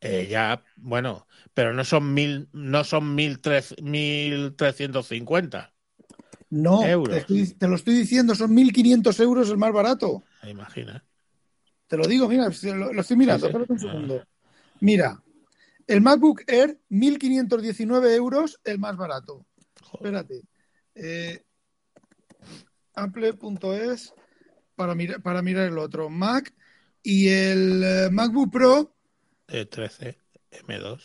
eh, 0.00 0.26
ya, 0.30 0.62
bueno, 0.76 1.26
pero 1.54 1.72
no 1.72 1.84
son 1.84 2.12
mil, 2.14 2.48
no 2.52 2.84
son 2.84 3.14
mil 3.14 3.40
tres, 3.40 3.74
mil 3.82 4.54
trescientos 4.56 5.08
cincuenta. 5.08 5.72
No, 6.50 6.84
Euros. 6.84 7.10
te, 7.14 7.20
estoy- 7.22 7.54
te 7.58 7.66
lo 7.68 7.74
estoy 7.74 7.94
diciendo, 7.94 8.34
son 8.34 8.54
1.500 8.54 9.18
euros 9.20 9.50
el 9.50 9.56
más 9.58 9.72
barato. 9.72 10.22
Imagina. 10.48 11.04
Te 11.88 11.96
lo 11.96 12.06
digo, 12.06 12.28
mira, 12.28 12.48
lo, 12.62 12.92
lo 12.92 13.00
estoy 13.00 13.16
mirando, 13.16 13.46
Sí, 13.46 13.52
sí. 13.52 13.56
espérate 13.56 13.72
un 13.72 13.78
segundo. 13.80 14.24
Mira, 14.80 15.20
el 15.86 16.00
MacBook 16.00 16.42
Air, 16.46 16.78
1.519 16.88 18.14
euros 18.14 18.60
el 18.64 18.78
más 18.78 18.96
barato. 18.96 19.44
Espérate. 19.96 20.42
Eh, 20.94 21.42
Apple.es 22.94 24.12
para, 24.74 24.94
mirar 24.94 25.22
para 25.22 25.42
mirar 25.42 25.68
el 25.68 25.78
otro. 25.78 26.08
Mac 26.08 26.52
y 27.02 27.28
el 27.28 27.82
eh, 27.84 28.08
MacBook 28.10 28.50
Pro 28.52 28.94
Eh, 29.48 29.66
13 29.66 30.18
M2. 30.66 31.00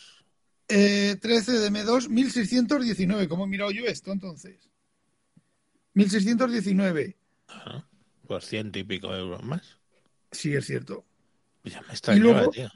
eh, 0.68 1.16
13 1.20 1.52
de 1.52 1.70
M2, 1.70 2.08
1.619. 2.08 3.28
¿Cómo 3.28 3.44
he 3.44 3.48
mirado 3.48 3.70
yo 3.70 3.84
esto 3.84 4.12
entonces? 4.12 4.68
1.619. 5.94 7.16
Ajá, 7.48 7.86
Por 8.26 8.42
ciento 8.42 8.78
y 8.78 8.84
pico 8.84 9.14
euros 9.14 9.42
más. 9.44 9.78
Sí, 10.30 10.54
es 10.54 10.66
cierto. 10.66 11.04
Ya 11.64 11.82
me 11.82 12.16
luego- 12.18 12.50
tío. 12.50 12.70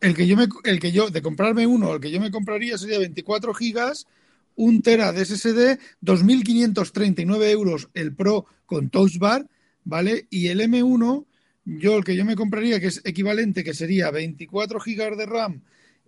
El 0.00 0.16
que 0.16 0.26
yo 0.26 0.36
me, 0.36 0.48
el 0.64 0.80
que 0.80 0.90
yo, 0.90 1.10
de 1.10 1.22
comprarme 1.22 1.64
uno, 1.64 1.94
el 1.94 2.00
que 2.00 2.10
yo 2.10 2.20
me 2.20 2.32
compraría 2.32 2.76
sería 2.76 2.98
24 2.98 3.54
gigas, 3.54 4.08
un 4.56 4.82
tera 4.82 5.12
de 5.12 5.22
SSD, 5.22 5.78
2.539 6.00 7.50
euros 7.50 7.88
el 7.94 8.14
Pro 8.14 8.46
con 8.66 8.90
Touch 8.90 9.18
Bar, 9.18 9.46
¿vale? 9.84 10.26
Y 10.30 10.48
el 10.48 10.60
M1, 10.60 11.26
yo 11.64 11.96
el 11.96 12.04
que 12.04 12.16
yo 12.16 12.24
me 12.24 12.36
compraría, 12.36 12.80
que 12.80 12.88
es 12.88 13.00
equivalente, 13.04 13.64
que 13.64 13.74
sería 13.74 14.10
24 14.10 14.80
gigas 14.80 15.16
de 15.16 15.26
RAM 15.26 15.62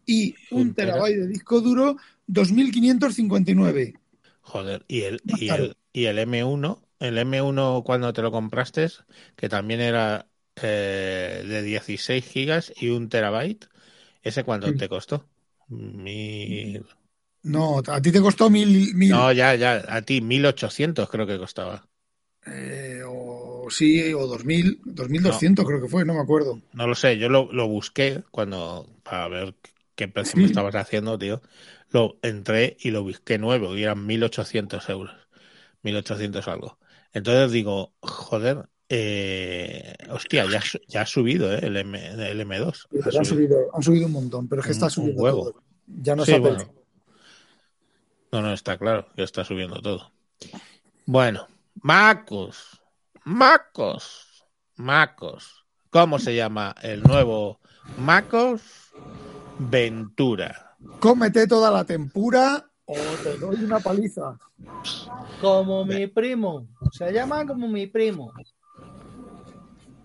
y 0.07 0.35
un 0.51 0.69
Un 0.69 0.75
tera. 0.75 0.95
terabyte 0.95 1.17
de 1.19 1.27
disco 1.29 1.61
duro, 1.61 1.97
2.559. 2.27 3.95
Joder, 4.41 4.85
y 4.89 5.03
el, 5.03 5.25
y 5.27 5.51
el, 5.51 5.77
y 5.93 6.05
el 6.07 6.19
M1, 6.19 6.83
el 6.99 7.19
M1 7.19 7.83
cuando 7.83 8.13
te 8.13 8.23
lo 8.23 8.31
compraste, 8.31 8.89
que 9.37 9.49
también 9.49 9.81
era 9.81 10.29
eh, 10.57 11.45
de 11.47 11.63
16 11.63 12.25
gigas 12.27 12.73
y 12.77 12.91
un 12.91 13.09
terabyte, 13.09 13.69
¿ese 14.23 14.45
cuánto 14.45 14.73
Sí. 14.73 14.75
te 14.75 14.89
costó? 14.89 15.29
Mil... 15.69 16.87
No, 17.53 17.63
a 17.97 18.01
ti 18.03 18.11
te 18.17 18.21
costó 18.27 18.51
mil, 18.51 18.73
mil 18.97 19.15
No, 19.15 19.21
ya, 19.33 19.55
ya, 19.55 19.71
a 19.97 20.03
ti 20.03 20.21
1800 20.21 21.09
creo 21.09 21.27
que 21.27 21.39
costaba. 21.39 21.89
eh, 22.47 23.03
o 23.07 23.69
sí, 23.77 23.91
o 24.21 24.23
2.000, 24.33 24.67
2.200 24.85 25.67
creo 25.67 25.81
que 25.83 25.89
fue, 25.89 26.05
no 26.05 26.15
me 26.15 26.21
acuerdo. 26.21 26.53
No 26.73 26.87
lo 26.89 26.95
sé, 26.95 27.19
yo 27.19 27.29
lo, 27.29 27.53
lo 27.53 27.69
busqué 27.69 28.25
cuando 28.31 28.89
para 29.05 29.29
ver 29.29 29.55
qué 29.95 30.09
precio 30.09 30.39
me 30.41 30.47
estabas 30.47 30.75
haciendo, 30.75 31.19
tío. 31.19 31.41
Lo 31.91 32.19
entré 32.23 32.77
y 32.81 32.91
lo 32.91 33.03
busqué 33.05 33.39
nuevo 33.39 33.77
y 33.77 33.85
eran 33.85 34.05
1800 34.07 34.89
euros. 34.89 35.15
1800 35.83 36.49
algo. 36.49 36.79
Entonces 37.13 37.53
digo, 37.53 37.95
joder, 38.01 38.69
eh, 38.89 39.95
hostia, 40.11 40.47
ya, 40.47 40.59
ha 40.59 40.63
su- 40.63 40.81
ya 40.89 41.03
ha 41.03 41.07
subido 41.07 41.53
eh, 41.55 41.61
el, 41.63 41.77
M, 41.77 41.99
el 42.31 42.41
M2. 42.41 42.89
Ha 43.05 43.11
han, 43.19 43.25
subido. 43.25 43.57
han 43.75 43.83
subido 43.83 44.07
un 44.07 44.13
montón, 44.13 44.49
pero 44.49 44.61
es 44.61 44.67
que 44.67 44.73
Un- 44.73 44.73
está 44.73 44.91
un 44.97 45.13
subiendo 45.15 45.23
huevo. 45.23 45.45
todo. 45.45 45.63
Ya 45.87 46.17
no 46.17 46.25
Sí, 46.25 46.33
Apple. 46.35 46.57
bueno. 46.57 46.75
No, 48.35 48.43
no, 48.43 48.53
está 48.53 48.76
claro 48.76 49.07
que 49.14 49.22
está 49.22 49.45
subiendo 49.45 49.80
todo. 49.80 50.11
Bueno, 51.07 51.47
Macos, 51.82 52.82
Macos, 53.24 54.45
Macos. 54.74 55.64
¿Cómo 55.91 56.18
se 56.18 56.35
llama 56.35 56.74
el 56.82 57.05
nuevo 57.05 57.61
Macos? 57.97 58.61
Ventura. 59.61 60.76
Cómete 60.99 61.47
toda 61.47 61.70
la 61.70 61.85
tempura 61.85 62.68
o 62.87 62.95
te 63.22 63.39
doy 63.39 63.62
una 63.62 63.78
paliza. 63.78 64.37
Como 65.41 65.85
mi 65.85 66.09
primo. 66.09 66.66
Se 66.91 67.12
llama 67.12 67.47
como 67.47 67.68
mi 67.68 67.87
primo. 67.87 68.32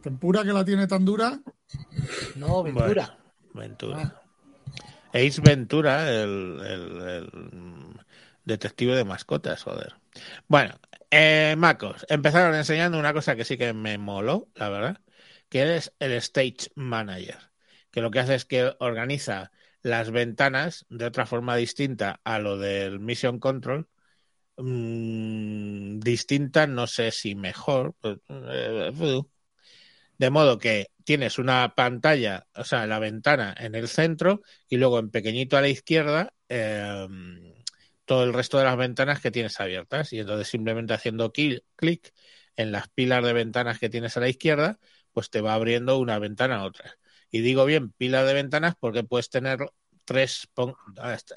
Tempura 0.04 0.44
que 0.44 0.54
la 0.54 0.64
tiene 0.64 0.86
tan 0.86 1.04
dura. 1.04 1.40
No, 2.36 2.62
Ventura. 2.62 3.18
Bueno, 3.56 3.70
Ventura. 3.70 4.22
Ace 5.16 5.42
Ventura, 5.42 6.08
el, 6.12 6.60
el- 6.64 7.02
el 7.02 7.89
detective 8.50 8.96
de 8.96 9.06
mascotas, 9.06 9.64
joder. 9.64 9.96
Bueno, 10.48 10.80
eh, 11.12 11.56
Macos, 11.58 12.06
empezaron 12.10 12.56
enseñando 12.56 13.00
una 13.00 13.14
cosa 13.14 13.36
que 13.36 13.46
sí 13.46 13.58
que 13.58 13.74
me 13.74 13.98
moló, 13.98 14.50
la 14.56 14.70
verdad, 14.70 15.02
que 15.48 15.78
es 15.78 15.94
el 16.00 16.12
Stage 16.14 16.72
Manager, 16.76 17.38
que 17.92 18.02
lo 18.02 18.12
que 18.12 18.20
hace 18.20 18.36
es 18.36 18.46
que 18.46 18.76
organiza 18.80 19.52
las 19.82 20.12
ventanas 20.12 20.86
de 20.90 21.06
otra 21.06 21.26
forma 21.26 21.56
distinta 21.56 22.20
a 22.24 22.40
lo 22.40 22.58
del 22.58 23.00
Mission 23.00 23.40
Control. 23.40 23.88
Mm, 24.58 26.00
distinta, 26.00 26.68
no 26.68 26.86
sé 26.88 27.12
si 27.12 27.36
mejor. 27.36 27.96
pues, 28.02 28.18
eh, 28.30 28.92
de 30.18 30.30
modo 30.30 30.60
que 30.60 30.88
tienes 31.06 31.40
una 31.40 31.74
pantalla, 31.76 32.46
o 32.54 32.64
sea, 32.66 32.86
la 32.86 33.00
ventana 33.00 33.56
en 33.58 33.74
el 33.76 33.88
centro 33.88 34.42
y 34.68 34.78
luego 34.78 35.00
en 35.00 35.10
pequeñito 35.12 35.58
a 35.58 35.62
la 35.62 35.70
izquierda 35.70 36.34
eh, 36.50 37.08
todo 38.10 38.24
el 38.24 38.34
resto 38.34 38.58
de 38.58 38.66
las 38.66 38.78
ventanas 38.78 39.22
que 39.22 39.32
tienes 39.32 39.60
abiertas. 39.60 40.14
Y 40.14 40.20
entonces 40.20 40.48
simplemente 40.48 40.94
haciendo 40.94 41.32
cli- 41.32 41.64
clic 41.76 42.14
en 42.56 42.72
las 42.72 42.90
pilas 42.90 43.24
de 43.24 43.34
ventanas 43.34 43.80
que 43.80 43.90
tienes 43.90 44.18
a 44.18 44.20
la 44.22 44.30
izquierda, 44.30 44.80
pues 45.14 45.30
te 45.30 45.42
va 45.42 45.54
abriendo 45.54 45.98
una 46.00 46.20
ventana 46.20 46.58
a 46.58 46.66
otra. 46.66 46.98
Y 47.32 47.42
digo 47.42 47.66
bien 47.66 47.92
pilas 47.92 48.26
de 48.28 48.34
ventanas 48.34 48.76
porque 48.80 49.04
puedes 49.04 49.30
tener 49.30 49.60
tres, 50.06 50.48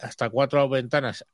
hasta 0.01 0.31
cuatro 0.31 0.69
ventanas 0.69 1.25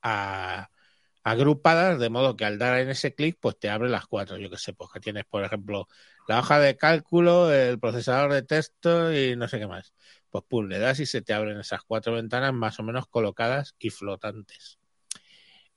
agrupadas, 1.24 1.99
de 1.99 2.09
modo 2.11 2.36
que 2.36 2.45
al 2.45 2.59
dar 2.59 2.78
en 2.80 2.89
ese 2.91 3.14
clic, 3.14 3.36
pues 3.41 3.59
te 3.59 3.68
abre 3.70 3.89
las 3.89 4.07
cuatro. 4.07 4.39
Yo 4.39 4.51
que 4.51 4.57
sé, 4.59 4.72
pues 4.72 4.91
que 4.93 5.01
tienes, 5.01 5.24
por 5.26 5.45
ejemplo, 5.45 5.89
la 6.26 6.39
hoja 6.41 6.59
de 6.59 6.76
cálculo, 6.76 7.53
el 7.53 7.78
procesador 7.78 8.32
de 8.32 8.43
texto 8.43 9.12
y 9.14 9.36
no 9.36 9.49
sé 9.49 9.59
qué 9.59 9.66
más. 9.66 9.93
Pues 10.30 10.45
pum, 10.49 10.66
le 10.68 10.78
das 10.78 11.01
y 11.01 11.07
se 11.07 11.22
te 11.22 11.34
abren 11.34 11.59
esas 11.61 11.82
cuatro 11.82 12.14
ventanas 12.14 12.53
más 12.55 12.78
o 12.80 12.82
menos 12.82 13.07
colocadas 13.09 13.74
y 13.78 13.91
flotantes. 13.91 14.78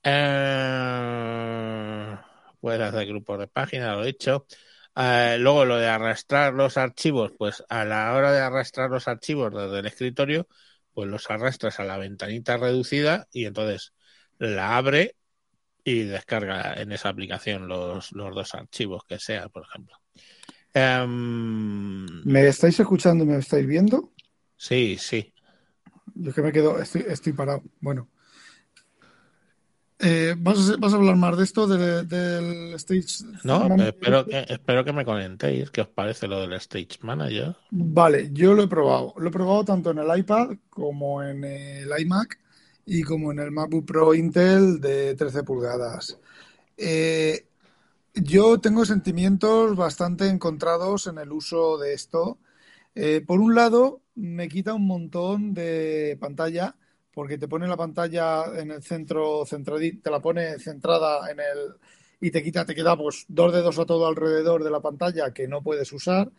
Eh, 0.04 1.92
puedes 2.60 2.82
hacer 2.82 3.08
grupos 3.08 3.40
de 3.40 3.48
páginas, 3.48 3.96
lo 3.96 4.04
he 4.04 4.08
dicho. 4.08 4.46
Eh, 4.96 5.38
luego 5.40 5.66
lo 5.66 5.78
de 5.78 5.88
arrastrar 5.88 6.54
los 6.54 6.78
archivos, 6.78 7.32
pues 7.38 7.64
a 7.70 7.86
la 7.86 8.14
hora 8.14 8.32
de 8.32 8.40
arrastrar 8.42 8.90
los 8.90 9.08
archivos 9.08 9.54
desde 9.54 9.80
el 9.80 9.86
escritorio, 9.86 10.48
pues 10.94 11.08
los 11.10 11.30
arrastras 11.30 11.80
a 11.80 11.84
la 11.86 11.98
ventanita 11.98 12.58
reducida 12.58 13.28
y 13.32 13.46
entonces 13.46 13.94
la 14.38 14.78
abre 14.78 15.16
y 15.84 16.04
descarga 16.04 16.74
en 16.82 16.92
esa 16.92 17.10
aplicación 17.10 17.68
los, 17.68 18.12
los 18.14 18.36
dos 18.36 18.56
archivos 18.56 19.04
que 19.08 19.20
sea, 19.20 19.50
por 19.50 19.64
ejemplo. 19.64 19.98
Em, 20.74 22.08
¿Me 22.24 22.48
estáis 22.48 22.80
escuchando 22.80 23.24
y 23.24 23.28
me 23.28 23.38
estáis 23.38 23.68
viendo? 23.68 24.12
sí, 24.58 24.98
sí. 24.98 25.34
Yo 26.16 26.34
que 26.34 26.42
me 26.42 26.52
quedo, 26.52 26.80
estoy, 26.80 27.06
estoy 27.08 27.34
parado. 27.34 27.64
Bueno. 27.80 28.08
Eh, 30.04 30.36
¿vas, 30.38 30.70
a, 30.70 30.78
vas 30.78 30.94
a 30.94 30.96
hablar 30.98 31.16
más 31.16 31.38
de 31.38 31.44
esto, 31.44 31.68
de- 31.68 32.04
del 32.06 32.74
Stage 32.76 33.24
No, 33.44 33.58
Manager? 33.68 33.88
espero 33.88 34.26
que, 34.26 34.46
espero 34.50 34.84
que 34.86 34.94
me 34.94 35.06
comentéis 35.06 35.70
qué 35.72 35.82
os 35.82 35.88
parece 35.90 36.28
lo 36.28 36.40
del 36.42 36.54
Stage 36.54 37.00
Manager. 37.02 37.56
Vale, 37.74 38.30
yo 38.34 38.54
lo 38.54 38.64
he 38.64 38.68
probado. 38.68 39.14
Lo 39.18 39.30
he 39.30 39.32
probado 39.32 39.64
tanto 39.66 39.92
en 39.92 40.00
el 40.00 40.18
iPad 40.20 40.58
como 40.70 41.24
en 41.24 41.44
el 41.46 41.90
iMac 42.00 42.38
y 42.86 43.04
como 43.04 43.32
en 43.32 43.40
el 43.40 43.52
MacBook 43.52 43.86
Pro 43.86 44.14
Intel 44.14 44.82
de 44.82 45.16
13 45.16 45.44
pulgadas. 45.44 46.20
Eh, 46.78 47.48
yo 48.16 48.60
tengo 48.62 48.86
sentimientos 48.86 49.76
bastante 49.78 50.28
encontrados 50.30 51.08
en 51.08 51.20
el 51.20 51.32
uso 51.32 51.78
de 51.78 51.94
esto. 51.94 52.40
Eh, 52.96 53.24
por 53.26 53.42
un 53.42 53.56
lado, 53.56 54.02
me 54.16 54.50
quita 54.50 54.74
un 54.76 54.88
montón 54.88 55.54
de 55.54 56.18
pantalla 56.22 56.76
porque 57.14 57.38
te 57.38 57.48
pone 57.48 57.68
la 57.68 57.78
pantalla 57.78 58.46
en 58.60 58.72
el 58.72 58.84
centro, 58.84 59.46
centradi- 59.46 60.02
te 60.02 60.10
la 60.12 60.20
pone 60.22 60.60
centrada 60.60 61.30
en 61.32 61.40
el 61.40 61.76
y 62.24 62.30
te 62.32 62.44
quita, 62.44 62.66
te 62.66 62.76
queda 62.76 62.96
pues 62.96 63.26
dos 63.30 63.52
dedos 63.52 63.80
a 63.80 63.86
todo 63.86 64.08
alrededor 64.08 64.64
de 64.64 64.70
la 64.72 64.80
pantalla 64.80 65.34
que 65.34 65.48
no 65.48 65.62
puedes 65.64 65.92
usar. 65.92 66.32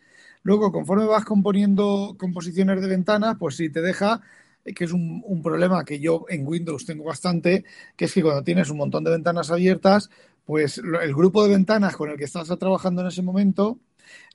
Luego, 0.43 0.71
conforme 0.71 1.05
vas 1.05 1.25
componiendo 1.25 2.15
composiciones 2.17 2.81
de 2.81 2.87
ventanas, 2.87 3.35
pues 3.39 3.55
sí 3.57 3.69
te 3.69 3.81
deja, 3.81 4.21
eh, 4.65 4.73
que 4.73 4.85
es 4.85 4.91
un, 4.93 5.21
un 5.25 5.41
problema 5.41 5.83
que 5.85 5.99
yo 5.99 6.25
en 6.29 6.47
Windows 6.47 6.85
tengo 6.85 7.03
bastante, 7.05 7.65
que 7.95 8.05
es 8.05 8.13
que 8.13 8.21
cuando 8.23 8.43
tienes 8.43 8.69
un 8.69 8.77
montón 8.77 9.03
de 9.03 9.11
ventanas 9.11 9.51
abiertas, 9.51 10.09
pues 10.45 10.77
el 10.79 11.13
grupo 11.15 11.43
de 11.43 11.49
ventanas 11.51 11.95
con 11.95 12.09
el 12.09 12.17
que 12.17 12.25
estás 12.25 12.47
trabajando 12.59 13.01
en 13.01 13.07
ese 13.07 13.21
momento, 13.21 13.79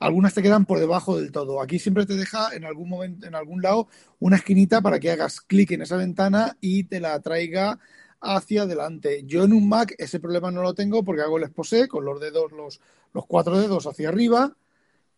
Algunas 0.01 0.35
te 0.35 0.43
quedan 0.43 0.67
por 0.67 0.79
debajo 0.79 1.17
del 1.19 1.33
todo. 1.33 1.61
Aquí 1.61 1.79
siempre 1.79 2.07
te 2.07 2.15
deja 2.15 2.55
en 2.55 2.65
algún 2.65 2.89
momento, 2.89 3.27
en 3.27 3.35
algún 3.35 3.63
lado, 3.63 3.89
una 4.19 4.37
esquinita 4.37 4.81
para 4.81 5.01
que 5.01 5.11
hagas 5.11 5.41
clic 5.41 5.71
en 5.73 5.83
esa 5.83 5.97
ventana 5.97 6.57
y 6.61 6.85
te 6.85 7.01
la 7.01 7.21
traiga 7.21 7.79
hacia 8.21 8.63
adelante. 8.63 9.23
Yo 9.25 9.45
en 9.45 9.53
un 9.53 9.69
Mac 9.69 9.95
ese 9.99 10.21
problema 10.21 10.51
no 10.51 10.63
lo 10.63 10.75
tengo 10.75 11.05
porque 11.05 11.23
hago 11.23 11.39
el 11.39 11.45
expose 11.45 11.89
con 11.89 12.05
los 12.05 12.21
dedos, 12.21 12.53
los, 12.53 12.81
los 13.13 13.27
cuatro 13.27 13.59
dedos 13.59 13.87
hacia 13.87 14.09
arriba 14.09 14.57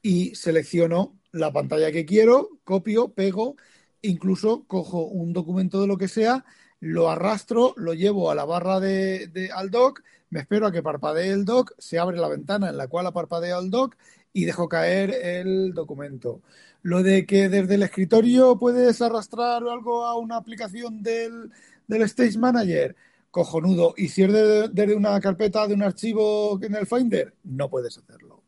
y 0.02 0.34
selecciono 0.34 1.16
la 1.32 1.52
pantalla 1.52 1.92
que 1.92 2.04
quiero, 2.06 2.48
copio, 2.64 3.08
pego, 3.12 3.56
incluso 4.02 4.64
cojo 4.66 5.04
un 5.04 5.32
documento 5.32 5.80
de 5.80 5.86
lo 5.86 5.96
que 5.96 6.08
sea, 6.08 6.44
lo 6.80 7.10
arrastro, 7.10 7.74
lo 7.76 7.94
llevo 7.94 8.30
a 8.30 8.34
la 8.34 8.44
barra 8.44 8.80
de, 8.80 9.28
de- 9.28 9.50
al 9.52 9.70
dock, 9.70 10.02
me 10.30 10.40
espero 10.40 10.66
a 10.66 10.72
que 10.72 10.82
parpadee 10.82 11.30
el 11.30 11.44
dock, 11.44 11.72
se 11.78 11.98
abre 11.98 12.16
la 12.16 12.28
ventana 12.28 12.70
en 12.70 12.76
la 12.78 12.88
cual 12.88 13.06
ha 13.06 13.12
parpadeado 13.12 13.62
el 13.62 13.70
dock 13.70 13.96
y 14.32 14.44
dejo 14.44 14.68
caer 14.68 15.10
el 15.22 15.72
documento. 15.74 16.40
Lo 16.82 17.02
de 17.02 17.26
que 17.26 17.48
desde 17.48 17.74
el 17.74 17.82
escritorio 17.82 18.58
puedes 18.58 19.02
arrastrar 19.02 19.62
algo 19.62 20.04
a 20.06 20.16
una 20.18 20.36
aplicación 20.36 21.02
del, 21.02 21.50
del 21.86 22.02
Stage 22.02 22.38
Manager, 22.38 22.96
cojonudo. 23.30 23.94
Y 23.96 24.08
si 24.08 24.22
es 24.22 24.32
de- 24.32 24.68
desde 24.68 24.94
una 24.94 25.20
carpeta, 25.20 25.66
de 25.66 25.74
un 25.74 25.82
archivo 25.82 26.58
en 26.62 26.74
el 26.74 26.86
Finder, 26.86 27.34
no 27.44 27.68
puedes 27.68 27.98
hacerlo. 27.98 28.42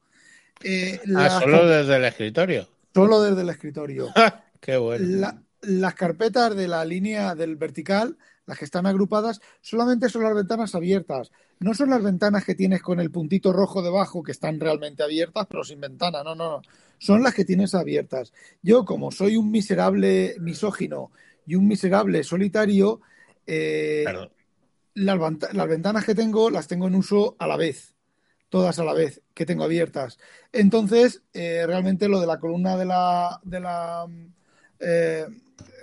Eh, 0.63 1.01
Ah, 1.17 1.41
solo 1.43 1.67
desde 1.67 1.97
el 1.97 2.05
escritorio. 2.05 2.69
solo 2.95 3.21
desde 3.23 3.43
el 3.43 3.49
escritorio. 3.51 4.09
Qué 4.61 4.77
bueno. 4.77 5.05
La- 5.21 5.43
las 5.63 5.95
carpetas 5.95 6.57
de 6.57 6.67
la 6.69 6.85
línea 6.85 7.35
del 7.35 7.57
vertical, 7.57 8.17
las 8.47 8.59
que 8.59 8.65
están 8.65 8.87
agrupadas, 8.87 9.41
solamente 9.61 10.09
son 10.09 10.25
las 10.25 10.35
ventanas 10.35 10.75
abiertas. 10.75 11.31
No 11.63 11.75
son 11.75 11.91
las 11.91 12.03
ventanas 12.03 12.45
que 12.45 12.55
tienes 12.55 12.83
con 12.83 12.99
el 12.99 13.11
puntito 13.11 13.53
rojo 13.53 13.83
debajo, 13.83 14.23
que 14.23 14.33
están 14.33 14.59
realmente 14.59 15.03
abiertas, 15.03 15.47
pero 15.49 15.63
sin 15.63 15.81
ventana. 15.81 16.23
No, 16.25 16.35
no, 16.35 16.59
no. 16.59 16.63
Son 16.99 17.23
las 17.23 17.35
que 17.35 17.45
tienes 17.45 17.75
abiertas. 17.75 18.33
Yo, 18.63 18.85
como 18.85 19.11
soy 19.11 19.37
un 19.37 19.51
miserable 19.51 20.37
misógino 20.41 21.11
y 21.47 21.55
un 21.55 21.67
miserable 21.67 22.25
solitario, 22.25 23.01
eh, 23.47 24.05
las, 24.95 25.69
ventanas 25.69 26.05
que 26.05 26.15
tengo 26.15 26.51
las 26.51 26.69
tengo 26.69 26.87
en 26.87 26.95
uso 26.95 27.37
a 27.39 27.47
la 27.47 27.57
vez, 27.57 27.95
todas 28.49 28.79
a 28.79 28.85
la 28.85 28.95
vez, 28.95 29.21
que 29.35 29.47
tengo 29.47 29.65
abiertas. 29.65 30.19
Entonces, 30.53 31.23
eh, 31.33 31.65
realmente 31.67 32.09
lo 32.09 32.21
de 32.21 32.27
la 32.27 32.39
columna 32.39 32.77
de 32.77 32.85
la, 32.85 33.41
de 33.43 33.61
la, 33.61 34.07
eh, 34.81 35.27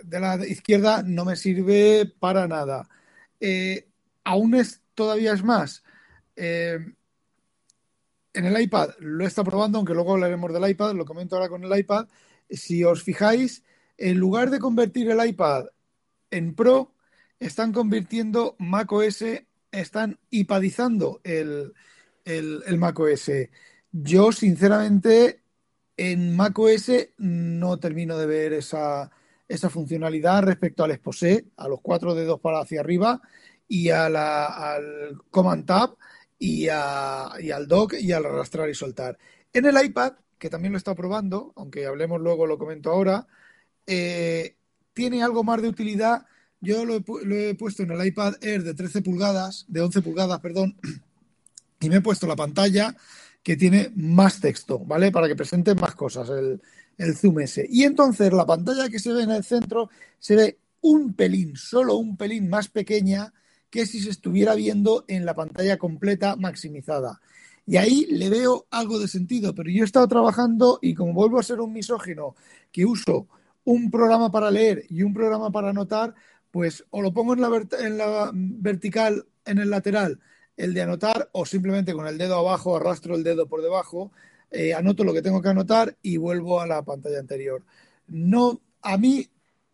de 0.03 0.19
la 0.19 0.45
izquierda 0.45 1.03
no 1.03 1.25
me 1.25 1.35
sirve 1.35 2.11
para 2.19 2.47
nada. 2.47 2.87
Aún 4.23 4.55
es, 4.55 4.78
todavía 4.99 5.31
es 5.33 5.43
más. 5.43 5.81
eh, 6.35 6.77
en 8.33 8.45
el 8.45 8.61
iPad 8.61 8.89
lo 8.99 9.25
estado 9.25 9.49
probando, 9.49 9.77
aunque 9.77 9.93
luego 9.93 10.13
hablaremos 10.13 10.53
del 10.53 10.69
iPad, 10.69 10.93
lo 10.93 11.05
comento 11.05 11.35
ahora 11.35 11.49
con 11.49 11.63
el 11.63 11.79
iPad. 11.79 12.07
Si 12.49 12.83
os 12.83 13.01
fijáis, 13.03 13.63
en 13.97 14.17
lugar 14.17 14.49
de 14.49 14.59
convertir 14.59 15.09
el 15.09 15.25
iPad 15.25 15.65
en 16.31 16.53
Pro, 16.53 16.93
están 17.39 17.71
convirtiendo 17.73 18.55
macOS, 18.59 19.23
están 19.71 20.19
iPadizando 20.29 21.21
el, 21.23 21.73
el, 22.25 22.61
el 22.65 22.77
macOS. 22.77 23.31
Yo, 23.91 24.31
sinceramente, 24.31 25.41
en 25.97 26.35
macOS 26.35 26.91
no 27.17 27.77
termino 27.79 28.17
de 28.17 28.27
ver 28.27 28.53
esa, 28.53 29.11
esa 29.47 29.69
funcionalidad 29.69 30.43
respecto 30.43 30.83
al 30.83 30.91
exposé, 30.91 31.45
a 31.57 31.67
los 31.67 31.79
cuatro 31.81 32.15
dedos 32.15 32.39
para 32.39 32.59
hacia 32.59 32.81
arriba 32.81 33.21
y 33.69 33.89
a 33.91 34.09
la- 34.09 34.47
al 34.47 35.21
Command 35.31 35.65
Tab 35.65 35.95
y, 36.39 36.67
a- 36.69 37.31
y 37.39 37.51
al 37.51 37.67
dock 37.69 37.93
y 37.99 38.11
al 38.11 38.25
arrastrar 38.25 38.69
y 38.69 38.75
soltar. 38.75 39.17
En 39.53 39.65
el 39.67 39.81
iPad, 39.85 40.13
que 40.37 40.49
también 40.49 40.73
lo 40.73 40.77
estado 40.77 40.95
probando, 40.97 41.53
aunque 41.55 41.85
hablemos 41.85 42.19
luego, 42.21 42.47
lo 42.47 42.57
comento 42.57 42.91
ahora, 42.91 43.27
eh, 43.87 44.55
tiene 44.93 45.23
algo 45.23 45.43
más 45.43 45.61
de 45.61 45.69
utilidad. 45.69 46.25
Yo 46.61 46.85
lo 46.85 46.95
he, 46.97 47.03
lo 47.25 47.35
he 47.35 47.55
puesto 47.55 47.83
en 47.83 47.91
el 47.91 48.05
iPad 48.05 48.35
Air 48.41 48.63
de 48.63 48.73
13 48.73 49.01
pulgadas, 49.01 49.65
de 49.69 49.81
11 49.81 50.01
pulgadas, 50.01 50.39
perdón, 50.41 50.75
y 51.79 51.89
me 51.89 51.97
he 51.97 52.01
puesto 52.01 52.27
la 52.27 52.35
pantalla 52.35 52.95
que 53.43 53.55
tiene 53.55 53.91
más 53.95 54.41
texto, 54.41 54.79
¿vale? 54.79 55.11
Para 55.11 55.27
que 55.27 55.35
presente 55.35 55.73
más 55.75 55.95
cosas, 55.95 56.29
el, 56.29 56.61
el 56.97 57.15
zoom 57.15 57.39
ese. 57.39 57.65
Y 57.69 57.83
entonces 57.83 58.33
la 58.33 58.45
pantalla 58.45 58.89
que 58.89 58.99
se 58.99 59.13
ve 59.13 59.23
en 59.23 59.31
el 59.31 59.43
centro 59.43 59.89
se 60.19 60.35
ve 60.35 60.57
un 60.81 61.13
pelín, 61.13 61.55
solo 61.55 61.95
un 61.95 62.17
pelín 62.17 62.49
más 62.49 62.67
pequeña 62.67 63.33
que 63.69 63.85
si 63.85 63.99
se 63.99 64.09
estuviera 64.09 64.55
viendo 64.55 65.05
en 65.07 65.25
la 65.25 65.35
pantalla 65.35 65.77
completa 65.77 66.35
maximizada. 66.35 67.19
Y 67.65 67.77
ahí 67.77 68.05
le 68.09 68.29
veo 68.29 68.65
algo 68.71 68.97
de 68.97 69.07
sentido, 69.07 69.53
pero 69.53 69.69
yo 69.69 69.83
he 69.83 69.85
estado 69.85 70.07
trabajando 70.07 70.79
y 70.81 70.95
como 70.95 71.13
vuelvo 71.13 71.39
a 71.39 71.43
ser 71.43 71.61
un 71.61 71.71
misógino 71.71 72.35
que 72.71 72.85
uso 72.85 73.27
un 73.63 73.91
programa 73.91 74.31
para 74.31 74.49
leer 74.49 74.85
y 74.89 75.03
un 75.03 75.13
programa 75.13 75.51
para 75.51 75.69
anotar, 75.69 76.15
pues 76.49 76.83
o 76.89 77.01
lo 77.01 77.13
pongo 77.13 77.33
en 77.33 77.41
la, 77.97 78.31
vertical, 78.33 79.27
en 79.45 79.59
el 79.59 79.69
lateral, 79.69 80.19
el 80.57 80.73
de 80.73 80.81
anotar, 80.81 81.29
o 81.31 81.45
simplemente 81.45 81.93
con 81.93 82.07
el 82.07 82.17
dedo 82.17 82.37
abajo 82.37 82.75
arrastro 82.75 83.15
el 83.15 83.23
dedo 83.23 83.47
por 83.47 83.61
debajo, 83.61 84.11
eh, 84.49 84.73
anoto 84.73 85.03
lo 85.03 85.13
que 85.13 85.21
tengo 85.21 85.41
que 85.41 85.49
anotar 85.49 85.95
y 86.01 86.17
vuelvo 86.17 86.59
a 86.61 86.67
la 86.67 86.81
pantalla 86.81 87.19
anterior. 87.19 87.63
No, 88.07 88.59
a 88.81 88.97
mí 88.97 89.29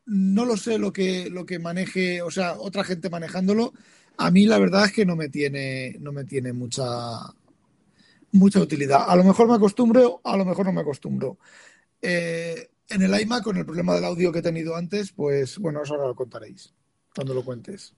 no 0.06 0.45
lo 0.45 0.57
sé 0.57 0.77
lo 0.77 0.94
que, 0.94 1.30
lo 1.30 1.45
que 1.45 1.60
maneje, 1.60 2.22
o 2.22 2.32
sea, 2.32 2.53
otra 2.60 2.84
gente 2.84 3.10
manejándolo. 3.10 3.73
A 4.18 4.32
mí 4.32 4.45
la 4.45 4.60
verdad 4.60 4.86
es 4.86 4.94
que 4.94 5.06
no 5.06 5.15
me 5.15 5.30
tiene, 5.30 5.98
no 5.99 6.11
me 6.11 6.23
tiene 6.23 6.53
mucha, 6.53 6.86
mucha 8.32 8.60
utilidad. 8.60 9.06
A 9.07 9.15
lo 9.15 9.23
mejor 9.23 9.48
me 9.48 9.56
acostumbro, 9.56 10.22
a 10.23 10.38
lo 10.38 10.45
mejor 10.45 10.65
no 10.65 10.73
me 10.73 10.82
acostumbro. 10.82 11.38
Eh, 12.02 12.69
en 12.90 13.02
el 13.02 13.19
iMac, 13.19 13.44
con 13.44 13.57
el 13.57 13.65
problema 13.65 13.95
del 13.95 14.06
audio 14.06 14.32
que 14.32 14.40
he 14.40 14.44
tenido 14.44 14.76
antes, 14.76 15.11
pues 15.11 15.57
bueno, 15.57 15.82
eso 15.84 15.95
ahora 15.95 16.07
lo 16.07 16.15
contaréis 16.15 16.73
cuando 17.14 17.34
lo 17.34 17.44
cuentes. 17.44 17.94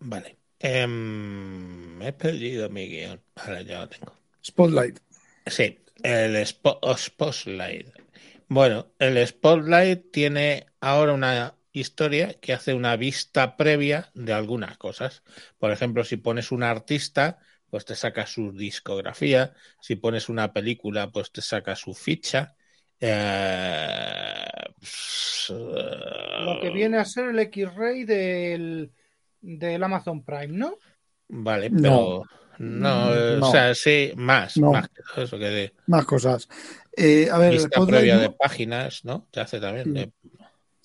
Vale. 0.00 0.36
Em, 0.58 1.96
me 1.96 2.08
he 2.08 2.12
perdido 2.12 2.68
mi 2.68 2.88
guion. 2.88 3.20
Ahora 3.36 3.62
ya 3.62 3.80
lo 3.80 3.88
tengo. 3.88 4.14
Spotlight. 4.44 4.98
Sí, 5.46 5.78
el 6.02 6.46
Spotlight. 6.46 7.88
Bueno, 8.48 8.88
el 8.98 9.26
Spotlight 9.26 10.10
tiene 10.10 10.66
ahora 10.82 11.12
una 11.14 11.54
historia 11.72 12.34
que 12.34 12.52
hace 12.52 12.74
una 12.74 12.96
vista 12.96 13.56
previa 13.56 14.10
de 14.14 14.32
algunas 14.34 14.76
cosas. 14.76 15.22
Por 15.58 15.70
ejemplo, 15.70 16.04
si 16.04 16.16
pones 16.18 16.52
un 16.52 16.62
artista, 16.64 17.38
pues 17.70 17.84
te 17.86 17.94
saca 17.94 18.26
su 18.26 18.52
discografía. 18.52 19.54
Si 19.80 19.96
pones 19.96 20.28
una 20.28 20.52
película, 20.52 21.10
pues 21.10 21.30
te 21.32 21.40
saca 21.40 21.76
su 21.76 21.94
ficha. 21.94 22.54
Eh, 23.00 24.44
Lo 25.48 26.60
que 26.60 26.70
viene 26.70 26.98
a 26.98 27.04
ser 27.04 27.30
el 27.30 27.38
X-Ray 27.38 28.04
del, 28.04 28.92
del 29.40 29.82
Amazon 29.82 30.24
Prime, 30.24 30.48
¿no? 30.48 30.76
Vale, 31.28 31.70
pero 31.70 32.24
no, 32.58 33.14
eh, 33.14 33.36
No. 33.38 33.48
o 33.48 33.50
sea, 33.50 33.74
sí, 33.74 34.12
más, 34.16 34.56
No. 34.56 34.72
más 34.72 34.90
eso 35.16 35.38
que 35.38 35.46
de 35.46 35.74
Más 35.86 36.04
cosas. 36.04 36.48
Eh, 36.96 37.28
a 37.30 37.38
ver, 37.38 37.52
el 37.54 37.58
vista 37.58 37.86
previa 37.86 38.18
de 38.18 38.30
páginas, 38.30 39.04
¿no? 39.04 39.26
Se 39.32 39.40
hace 39.40 39.60
también. 39.60 39.94
de- 39.94 40.12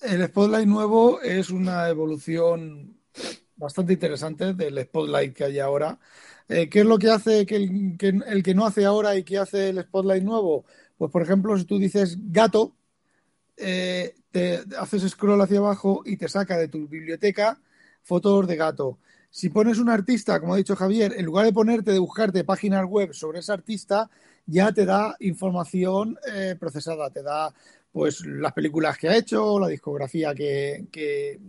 el 0.00 0.26
Spotlight 0.26 0.66
nuevo 0.66 1.20
es 1.20 1.50
una 1.50 1.88
evolución 1.88 2.96
bastante 3.56 3.94
interesante 3.94 4.54
del 4.54 4.82
Spotlight 4.84 5.34
que 5.34 5.44
hay 5.44 5.58
ahora. 5.58 5.98
Eh, 6.48 6.68
¿qué 6.68 6.80
es 6.80 6.86
lo 6.86 6.98
que 6.98 7.10
hace 7.10 7.44
que 7.44 7.56
el, 7.56 8.42
que 8.42 8.54
no 8.54 8.66
hace 8.66 8.84
ahora 8.84 9.16
y 9.16 9.24
que 9.24 9.38
hace 9.38 9.70
el 9.70 9.82
Spotlight 9.82 10.22
nuevo? 10.22 10.64
Pues, 10.96 11.10
por 11.10 11.22
ejemplo, 11.22 11.56
si 11.58 11.64
tú 11.64 11.78
dices 11.78 12.16
gato, 12.32 12.74
eh, 13.56 14.14
te 14.30 14.62
haces 14.78 15.02
scroll 15.10 15.40
hacia 15.40 15.58
abajo 15.58 16.02
y 16.04 16.16
te 16.16 16.28
saca 16.28 16.56
de 16.56 16.68
tu 16.68 16.88
biblioteca 16.88 17.60
fotos 18.02 18.46
de 18.46 18.56
gato. 18.56 18.98
Si 19.30 19.50
pones 19.50 19.78
un 19.78 19.90
artista, 19.90 20.40
como 20.40 20.54
ha 20.54 20.56
dicho 20.56 20.74
Javier, 20.74 21.14
en 21.16 21.26
lugar 21.26 21.44
de 21.44 21.52
ponerte, 21.52 21.92
de 21.92 21.98
buscarte 21.98 22.44
páginas 22.44 22.86
web 22.86 23.12
sobre 23.12 23.40
ese 23.40 23.52
artista, 23.52 24.08
ya 24.46 24.72
te 24.72 24.86
da 24.86 25.16
información 25.20 26.18
eh, 26.32 26.56
procesada, 26.58 27.10
te 27.10 27.22
da 27.22 27.52
pues 27.98 28.24
las 28.24 28.52
películas 28.52 28.96
que 28.96 29.08
ha 29.08 29.16
hecho, 29.16 29.58
la 29.58 29.66
discografía 29.66 30.32
que, 30.32 30.86
que- 30.92 31.40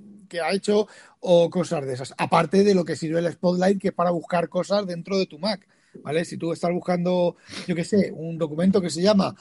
ha 0.42 0.52
hecho 0.52 0.88
o 1.20 1.48
cosas 1.48 1.86
de 1.86 1.94
esas. 1.94 2.16
Aparte 2.18 2.64
de 2.64 2.74
lo 2.74 2.84
que 2.84 2.96
sirve 2.96 3.20
el 3.20 3.32
Spotlight, 3.32 3.80
que 3.80 3.90
es 3.90 3.94
para 3.94 4.10
buscar 4.10 4.50
cosas 4.50 4.88
dentro 4.88 5.16
de 5.20 5.28
tu 5.28 5.38
Mac. 5.38 5.68
¿Vale? 6.02 6.26
Si 6.26 6.38
tú 6.38 6.52
estás 6.52 6.72
buscando, 6.72 7.36
yo 7.68 7.76
qué 7.76 7.84
sé, 7.84 8.12
un 8.12 8.40
documento 8.40 8.82
que 8.82 8.90
se 8.90 9.04
llama 9.04 9.36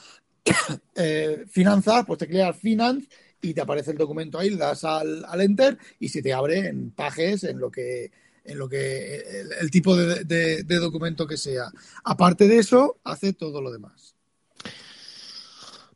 eh, 0.95 1.45
finanzas, 1.49 2.05
pues 2.05 2.19
te 2.19 2.27
creas 2.27 2.55
finance 2.55 3.07
y 3.41 3.55
te 3.55 3.61
aparece 3.61 3.89
el 3.89 3.97
documento 3.97 4.37
ahí, 4.37 4.55
das 4.55 4.83
al, 4.83 5.25
al 5.25 5.41
enter 5.41 5.79
y 5.99 6.09
se 6.09 6.21
te 6.21 6.31
abre 6.31 6.67
en 6.67 6.91
pages, 6.91 7.43
en 7.43 7.59
lo 7.59 7.71
que 7.71 8.11
en 8.45 8.57
lo 8.59 8.69
que 8.69 9.41
el, 9.59 9.71
tipo 9.71 9.95
de 9.95 10.63
documento 10.63 11.25
que 11.25 11.37
sea. 11.37 11.71
Aparte 12.03 12.47
de 12.47 12.59
eso, 12.59 12.99
hace 13.03 13.33
todo 13.33 13.61
lo 13.61 13.71
demás. 13.71 14.18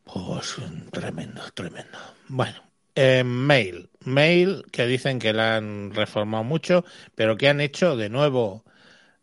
Pues 0.04 0.56
tremendo, 0.92 1.42
tremendo. 1.54 1.98
Bueno, 2.28 2.62
eh, 2.96 3.24
Mail. 3.24 3.90
Mail 4.02 4.66
que 4.72 4.86
dicen 4.86 5.20
que 5.20 5.34
la 5.34 5.56
han 5.56 5.94
reformado 5.94 6.44
mucho, 6.44 6.86
pero 7.16 7.38
que 7.38 7.50
han 7.50 7.62
hecho 7.62 7.96
de 7.96 8.10
nuevo 8.10 8.66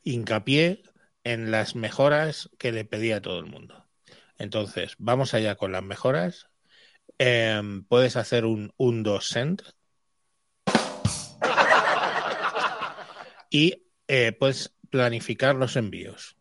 hincapié 0.02 0.82
en 1.24 1.50
las 1.50 1.76
mejoras 1.76 2.50
que 2.58 2.72
le 2.72 2.84
pedía 2.84 3.16
a 3.16 3.22
todo 3.22 3.38
el 3.38 3.46
mundo. 3.46 3.86
Entonces, 4.38 4.94
vamos 4.98 5.34
allá 5.34 5.56
con 5.56 5.72
las 5.72 5.82
mejoras. 5.82 6.48
Em, 7.18 7.84
puedes 7.84 8.16
hacer 8.16 8.44
un 8.46 8.72
1-2 8.78 9.28
send. 9.28 9.62
Y 13.50 13.86
eh, 14.08 14.32
puedes 14.32 14.74
planificar 14.90 15.56
los 15.56 15.76
envíos. 15.76 16.36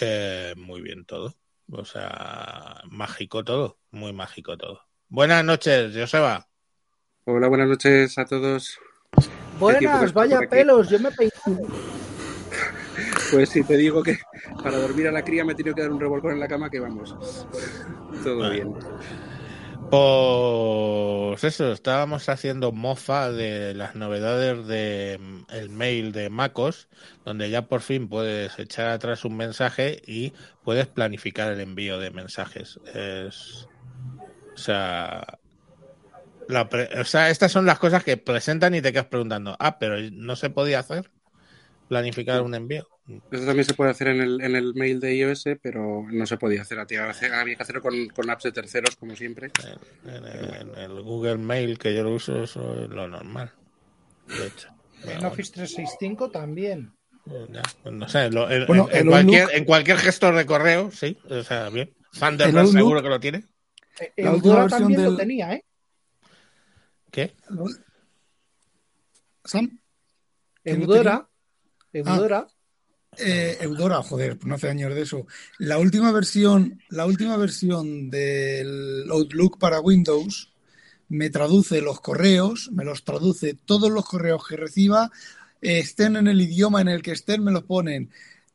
Eh, 0.00 0.54
muy 0.56 0.80
bien 0.82 1.04
todo. 1.04 1.34
O 1.70 1.84
sea, 1.84 2.82
mágico 2.90 3.44
todo. 3.44 3.78
Muy 3.90 4.12
mágico 4.12 4.56
todo. 4.56 4.80
Buenas 5.08 5.44
noches, 5.44 5.94
Joseba. 5.96 6.46
Hola, 7.24 7.48
buenas 7.48 7.68
noches 7.68 8.18
a 8.18 8.24
todos. 8.24 8.78
Buenas, 9.58 10.12
vaya 10.12 10.40
pelos, 10.48 10.90
yo 10.90 10.98
me 10.98 11.10
peiné. 11.12 11.32
Pues 13.30 13.48
si 13.48 13.62
te 13.62 13.76
digo 13.76 14.02
que 14.02 14.18
para 14.62 14.78
dormir 14.78 15.08
a 15.08 15.12
la 15.12 15.22
cría 15.22 15.44
me 15.44 15.52
he 15.52 15.56
tenido 15.56 15.74
que 15.74 15.82
dar 15.82 15.90
un 15.90 16.00
revolcón 16.00 16.32
en 16.32 16.40
la 16.40 16.48
cama, 16.48 16.68
que 16.68 16.80
vamos. 16.80 17.14
Todo 18.22 18.50
bien. 18.50 18.74
Pues 19.94 21.44
eso, 21.44 21.70
estábamos 21.72 22.28
haciendo 22.28 22.72
mofa 22.72 23.30
de 23.30 23.74
las 23.74 23.94
novedades 23.94 24.66
de 24.66 25.18
mm, 25.20 25.70
mail 25.70 26.10
de 26.12 26.30
MacOS, 26.30 26.88
donde 27.24 27.48
ya 27.50 27.68
por 27.68 27.80
fin 27.80 28.08
puedes 28.08 28.58
echar 28.58 28.88
atrás 28.88 29.24
un 29.24 29.36
mensaje 29.36 30.02
y 30.04 30.32
puedes 30.64 30.88
planificar 30.88 31.52
el 31.52 31.60
envío 31.60 31.98
de 32.00 32.10
mensajes. 32.10 32.80
Es, 32.92 33.68
o 34.54 34.58
sea, 34.58 35.38
la 36.48 36.68
pre- 36.68 36.88
o 37.00 37.04
sea, 37.04 37.30
estas 37.30 37.52
son 37.52 37.66
las 37.66 37.78
cosas 37.78 38.04
que 38.04 38.16
presentan 38.16 38.74
y 38.74 38.82
te 38.82 38.92
quedas 38.92 39.06
preguntando, 39.06 39.56
ah, 39.60 39.78
pero 39.78 39.96
no 40.12 40.36
se 40.36 40.50
podía 40.50 40.80
hacer 40.80 41.10
planificar 41.88 42.42
un 42.42 42.54
envío. 42.54 42.88
Eso 43.06 43.44
también 43.44 43.64
se 43.66 43.74
puede 43.74 43.90
hacer 43.90 44.08
en 44.08 44.20
el, 44.22 44.40
en 44.40 44.56
el 44.56 44.72
mail 44.74 44.98
de 44.98 45.14
iOS, 45.14 45.44
pero 45.60 46.06
no 46.10 46.24
se 46.26 46.38
podía 46.38 46.62
hacer. 46.62 46.78
Había 46.78 47.04
había 47.40 47.56
que 47.56 47.62
hacerlo 47.62 47.82
con, 47.82 48.08
con 48.08 48.30
apps 48.30 48.44
de 48.44 48.52
terceros, 48.52 48.96
como 48.96 49.14
siempre. 49.14 49.50
En 50.04 50.24
el, 50.24 50.54
en 50.54 50.74
el 50.78 51.02
Google 51.02 51.36
Mail 51.36 51.78
que 51.78 51.94
yo 51.94 52.02
lo 52.02 52.14
uso, 52.14 52.44
eso 52.44 52.82
es 52.84 52.88
lo 52.88 53.06
normal. 53.06 53.52
De 54.26 54.46
hecho. 54.46 54.68
En 55.02 55.22
Office 55.24 55.52
365 55.52 56.30
también. 56.30 56.94
bueno, 57.26 57.46
ya, 57.52 57.62
pues 57.82 57.94
no 57.94 58.08
sé, 58.08 58.30
lo- 58.30 58.50
en, 58.50 58.66
Bueno, 58.66 58.88
en- 58.90 58.96
en 58.96 59.02
el 59.02 59.08
cualquier, 59.10 59.44
Outlook- 59.48 59.54
en 59.56 59.64
cualquier 59.66 59.96
gestor 59.98 60.34
de 60.36 60.46
correo, 60.46 60.90
sí, 60.90 61.18
o 61.28 61.42
sea, 61.42 61.68
bien. 61.68 61.94
Thunderbird 62.18 62.56
Outlook- 62.64 62.72
seguro 62.72 63.02
que 63.02 63.08
lo 63.10 63.20
tiene. 63.20 63.44
Eh, 64.00 64.12
Eudora 64.16 64.62
versión 64.62 64.80
también 64.80 65.04
lo 65.04 65.16
tenía, 65.16 65.52
¿eh? 65.52 65.64
¿Qué? 67.10 67.34
Sam, 69.44 69.78
¿Quién 70.62 70.78
lo 70.80 70.84
Eudora. 70.84 71.28
Eudora. 71.92 72.46
Eh, 73.18 73.58
Eudora, 73.60 74.02
joder, 74.02 74.38
no 74.46 74.54
hace 74.54 74.68
años 74.68 74.94
de 74.94 75.02
eso. 75.02 75.26
La 75.58 75.78
última 75.78 76.12
versión, 76.12 76.80
la 76.88 77.06
última 77.06 77.36
versión 77.36 78.10
del 78.10 79.06
Outlook 79.10 79.58
para 79.58 79.80
Windows 79.80 80.52
me 81.08 81.30
traduce 81.30 81.80
los 81.82 82.00
correos, 82.00 82.70
me 82.72 82.84
los 82.84 83.04
traduce 83.04 83.54
todos 83.54 83.90
los 83.90 84.06
correos 84.06 84.46
que 84.48 84.56
reciba, 84.56 85.10
estén 85.60 86.16
en 86.16 86.28
el 86.28 86.40
idioma 86.40 86.80
en 86.80 86.88
el 86.88 87.02
que 87.02 87.12
estén, 87.12 87.44
me 87.44 87.52
los 87.52 87.64
ponen 87.64 88.10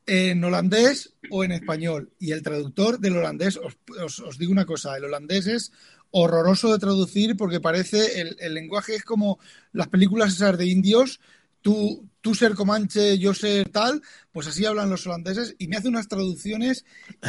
en 0.06 0.42
holandés 0.44 1.14
o 1.30 1.44
en 1.44 1.52
español. 1.52 2.12
Y 2.18 2.32
el 2.32 2.42
traductor 2.42 2.98
del 2.98 3.16
holandés, 3.16 3.56
os, 3.58 3.76
os- 4.02 4.20
os 4.20 4.38
digo 4.38 4.52
una 4.52 4.66
cosa, 4.66 4.96
el 4.96 5.04
holandés 5.04 5.46
es 5.46 5.72
horroroso 6.10 6.72
de 6.72 6.78
traducir 6.78 7.36
porque 7.36 7.60
parece, 7.60 8.20
el, 8.20 8.36
el 8.40 8.54
lenguaje 8.54 8.96
es 8.96 9.04
como 9.04 9.38
las 9.72 9.88
películas 9.88 10.34
esas 10.34 10.58
de 10.58 10.66
indios, 10.66 11.20
tú, 11.62 12.08
tú 12.20 12.34
ser 12.34 12.54
comanche, 12.54 13.18
yo 13.18 13.34
ser 13.34 13.68
tal, 13.68 14.02
pues 14.32 14.46
así 14.46 14.64
hablan 14.66 14.90
los 14.90 15.06
holandeses 15.06 15.54
y 15.58 15.68
me 15.68 15.76
hace 15.76 15.88
unas 15.88 16.08
traducciones 16.08 16.84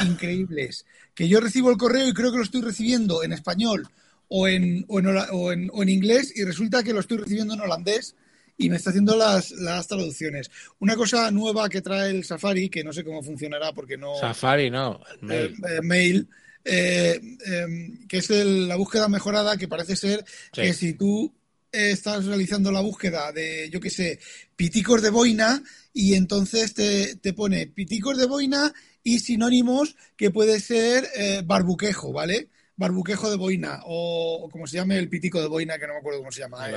increíbles. 0.05 0.85
Que 1.13 1.27
yo 1.27 1.39
recibo 1.39 1.69
el 1.71 1.77
correo 1.77 2.07
y 2.07 2.13
creo 2.13 2.31
que 2.31 2.37
lo 2.37 2.43
estoy 2.43 2.61
recibiendo 2.61 3.23
en 3.23 3.33
español 3.33 3.87
o 4.29 4.47
en, 4.47 4.85
o 4.87 4.99
en, 4.99 5.07
o 5.07 5.51
en- 5.51 5.69
o 5.73 5.83
en 5.83 5.89
inglés 5.89 6.31
y 6.35 6.43
resulta 6.43 6.83
que 6.83 6.93
lo 6.93 6.99
estoy 7.01 7.17
recibiendo 7.17 7.53
en 7.53 7.61
holandés 7.61 8.15
y 8.57 8.69
me 8.69 8.77
está 8.77 8.91
haciendo 8.91 9.15
las, 9.17 9.51
las 9.51 9.87
traducciones. 9.87 10.49
Una 10.79 10.95
cosa 10.95 11.29
nueva 11.31 11.67
que 11.67 11.81
trae 11.81 12.11
el 12.11 12.23
Safari, 12.23 12.69
que 12.69 12.83
no 12.83 12.93
sé 12.93 13.03
cómo 13.03 13.23
funcionará 13.23 13.73
porque 13.73 13.97
no... 13.97 14.15
Safari 14.19 14.69
no, 14.69 15.01
mail. 15.21 15.41
eh, 15.41 15.53
eh, 15.77 15.81
mail, 15.81 16.27
eh, 16.63 17.19
em, 17.45 18.07
que 18.07 18.17
es 18.17 18.29
el- 18.29 18.67
la 18.67 18.75
búsqueda 18.75 19.07
mejorada, 19.09 19.57
que 19.57 19.67
parece 19.67 19.95
ser 19.95 20.23
Sí. 20.53 20.61
que 20.61 20.73
si 20.73 20.93
tú 20.93 21.33
eh, 21.71 21.91
estás 21.91 22.25
realizando 22.25 22.71
la 22.71 22.81
búsqueda 22.81 23.31
de, 23.31 23.69
yo 23.69 23.79
qué 23.79 23.89
sé, 23.89 24.19
piticos 24.55 25.01
de 25.01 25.09
boina, 25.09 25.63
y 25.93 26.15
entonces 26.15 26.73
te, 26.73 27.15
te 27.17 27.33
pone 27.33 27.67
piticos 27.67 28.17
de 28.17 28.25
boina 28.25 28.73
y 29.03 29.19
sinónimos 29.19 29.95
que 30.15 30.31
puede 30.31 30.59
ser 30.59 31.07
eh, 31.15 31.41
barbuquejo, 31.43 32.13
¿vale? 32.13 32.49
Barbuquejo 32.75 33.29
de 33.29 33.37
boina, 33.37 33.81
o, 33.85 34.43
o 34.43 34.49
como 34.49 34.67
se 34.67 34.77
llame 34.77 34.97
el 34.97 35.09
pitico 35.09 35.41
de 35.41 35.47
boina, 35.47 35.77
que 35.77 35.87
no 35.87 35.93
me 35.93 35.99
acuerdo 35.99 36.19
cómo 36.19 36.31
se 36.31 36.41
llama, 36.41 36.67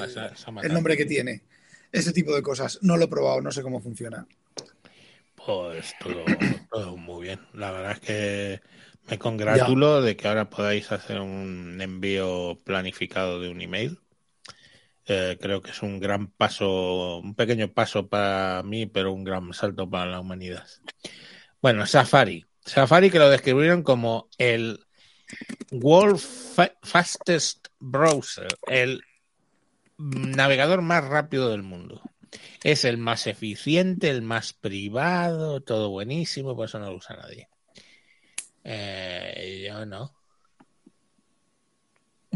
el, 0.62 0.72
nombre 0.72 0.96
que 0.96 1.06
tiene. 1.06 1.42
Ese 1.92 2.12
tipo 2.12 2.34
de 2.34 2.42
cosas. 2.42 2.80
No 2.82 2.96
lo 2.96 3.04
he 3.04 3.08
probado, 3.08 3.40
no 3.40 3.52
sé 3.52 3.62
cómo 3.62 3.80
funciona. 3.80 4.26
Pues 5.34 5.94
todo, 6.00 6.24
todo 6.72 6.96
muy 6.96 7.24
bien. 7.24 7.40
La 7.52 7.70
verdad 7.70 7.92
es 7.92 8.00
que 8.00 8.60
me 9.08 9.18
congratulo 9.18 10.02
de 10.02 10.16
que 10.16 10.26
ahora 10.26 10.50
podáis 10.50 10.90
hacer 10.90 11.20
un 11.20 11.78
envío 11.80 12.58
planificado 12.64 13.40
de 13.40 13.48
un 13.48 13.60
email. 13.60 13.98
Eh, 15.06 15.36
creo 15.40 15.60
que 15.60 15.70
es 15.70 15.82
un 15.82 16.00
gran 16.00 16.28
paso, 16.28 17.18
un 17.18 17.34
pequeño 17.34 17.72
paso 17.72 18.08
para 18.08 18.62
mí, 18.62 18.86
pero 18.86 19.12
un 19.12 19.24
gran 19.24 19.52
salto 19.52 19.88
para 19.88 20.10
la 20.10 20.20
humanidad. 20.20 20.66
Bueno, 21.60 21.86
Safari. 21.86 22.46
Safari 22.64 23.10
que 23.10 23.18
lo 23.18 23.28
describieron 23.28 23.82
como 23.82 24.28
el 24.38 24.80
World 25.70 26.18
Fa- 26.18 26.72
Fastest 26.82 27.68
Browser, 27.78 28.48
el 28.66 29.02
navegador 29.98 30.82
más 30.82 31.04
rápido 31.04 31.50
del 31.50 31.62
mundo. 31.62 32.00
Es 32.62 32.84
el 32.84 32.98
más 32.98 33.26
eficiente, 33.26 34.10
el 34.10 34.22
más 34.22 34.54
privado, 34.54 35.60
todo 35.60 35.90
buenísimo, 35.90 36.56
por 36.56 36.66
eso 36.66 36.78
no 36.78 36.90
lo 36.90 36.96
usa 36.96 37.16
nadie. 37.16 37.48
Eh, 38.64 39.66
yo 39.68 39.84
no. 39.86 40.14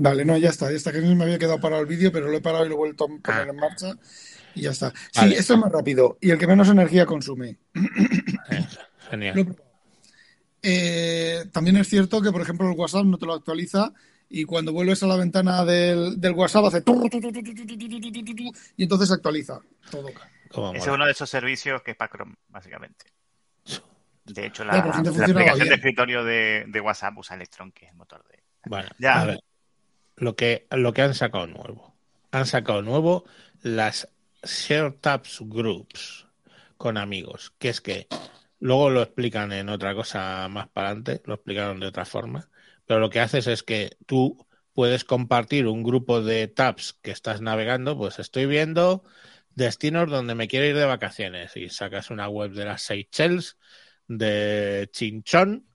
Vale, 0.00 0.24
no, 0.24 0.36
ya 0.36 0.50
está, 0.50 0.70
ya 0.70 0.76
está, 0.76 0.92
que 0.92 1.00
no 1.00 1.14
me 1.14 1.24
había 1.24 1.38
quedado 1.38 1.60
parado 1.60 1.82
el 1.82 1.88
vídeo, 1.88 2.12
pero 2.12 2.28
lo 2.28 2.36
he 2.36 2.40
parado 2.40 2.64
y 2.64 2.68
lo 2.68 2.74
he 2.74 2.78
vuelto 2.78 3.04
a 3.04 3.08
poner 3.08 3.48
en 3.48 3.56
marcha 3.56 3.94
y 4.54 4.62
ya 4.62 4.70
está. 4.70 4.92
Sí, 5.12 5.34
esto 5.34 5.54
es 5.54 5.60
más 5.60 5.72
rápido 5.72 6.18
y 6.20 6.30
el 6.30 6.38
que 6.38 6.46
menos 6.46 6.68
energía 6.68 7.06
consume. 7.06 7.58
Genial. 9.10 9.56
También 11.52 11.76
es 11.76 11.88
cierto 11.88 12.20
que, 12.20 12.32
por 12.32 12.42
ejemplo, 12.42 12.70
el 12.70 12.76
WhatsApp 12.76 13.04
no 13.04 13.18
te 13.18 13.26
lo 13.26 13.34
actualiza 13.34 13.92
y 14.28 14.44
cuando 14.44 14.72
vuelves 14.72 15.02
a 15.02 15.06
la 15.06 15.16
ventana 15.16 15.64
del, 15.64 16.18
WhatsApp 16.34 16.66
hace 16.66 16.82
y 18.76 18.82
entonces 18.82 19.10
actualiza 19.10 19.60
todo. 19.90 20.08
Ese 20.74 20.78
es 20.78 20.94
uno 20.94 21.06
de 21.06 21.12
esos 21.12 21.28
servicios 21.28 21.82
que 21.82 21.92
es 21.92 21.96
para 21.96 22.10
básicamente. 22.48 23.06
De 24.24 24.46
hecho, 24.46 24.64
la, 24.64 24.74
aplicación 24.74 25.68
de 25.68 25.74
escritorio 25.74 26.22
de, 26.22 26.64
de, 26.68 26.80
WhatsApp 26.80 27.16
usa 27.16 27.34
Electron, 27.36 27.72
que 27.72 27.86
es 27.86 27.92
el 27.92 27.96
motor 27.96 28.22
de... 28.28 28.42
Bueno, 28.66 28.88
ya, 28.98 29.22
a 29.22 29.24
ver 29.24 29.40
lo 30.18 30.36
que, 30.36 30.66
lo 30.70 30.92
que 30.92 31.02
han 31.02 31.14
sacado 31.14 31.46
nuevo. 31.46 31.94
Han 32.30 32.46
sacado 32.46 32.82
nuevo 32.82 33.24
las 33.62 34.08
Share 34.42 34.92
Tabs 34.92 35.38
Groups 35.40 36.26
con 36.76 36.96
amigos, 36.96 37.52
que 37.58 37.70
es 37.70 37.80
que 37.80 38.06
luego 38.60 38.90
lo 38.90 39.02
explican 39.02 39.52
en 39.52 39.68
otra 39.68 39.94
cosa 39.94 40.46
más 40.48 40.68
para 40.68 40.88
adelante, 40.88 41.22
lo 41.24 41.34
explicaron 41.34 41.80
de 41.80 41.86
otra 41.86 42.04
forma, 42.04 42.48
pero 42.86 43.00
lo 43.00 43.10
que 43.10 43.20
haces 43.20 43.46
es 43.46 43.62
que 43.62 43.96
tú 44.06 44.46
puedes 44.72 45.04
compartir 45.04 45.66
un 45.66 45.82
grupo 45.82 46.22
de 46.22 46.46
tabs 46.48 46.92
que 47.02 47.10
estás 47.10 47.40
navegando, 47.40 47.96
pues 47.96 48.18
estoy 48.18 48.46
viendo 48.46 49.02
destinos 49.54 50.08
donde 50.08 50.34
me 50.36 50.46
quiero 50.46 50.66
ir 50.66 50.76
de 50.76 50.84
vacaciones 50.84 51.56
y 51.56 51.68
sacas 51.68 52.10
una 52.10 52.28
web 52.28 52.52
de 52.52 52.64
las 52.64 52.82
Seychelles, 52.82 53.58
de 54.06 54.88
Chinchón 54.92 55.66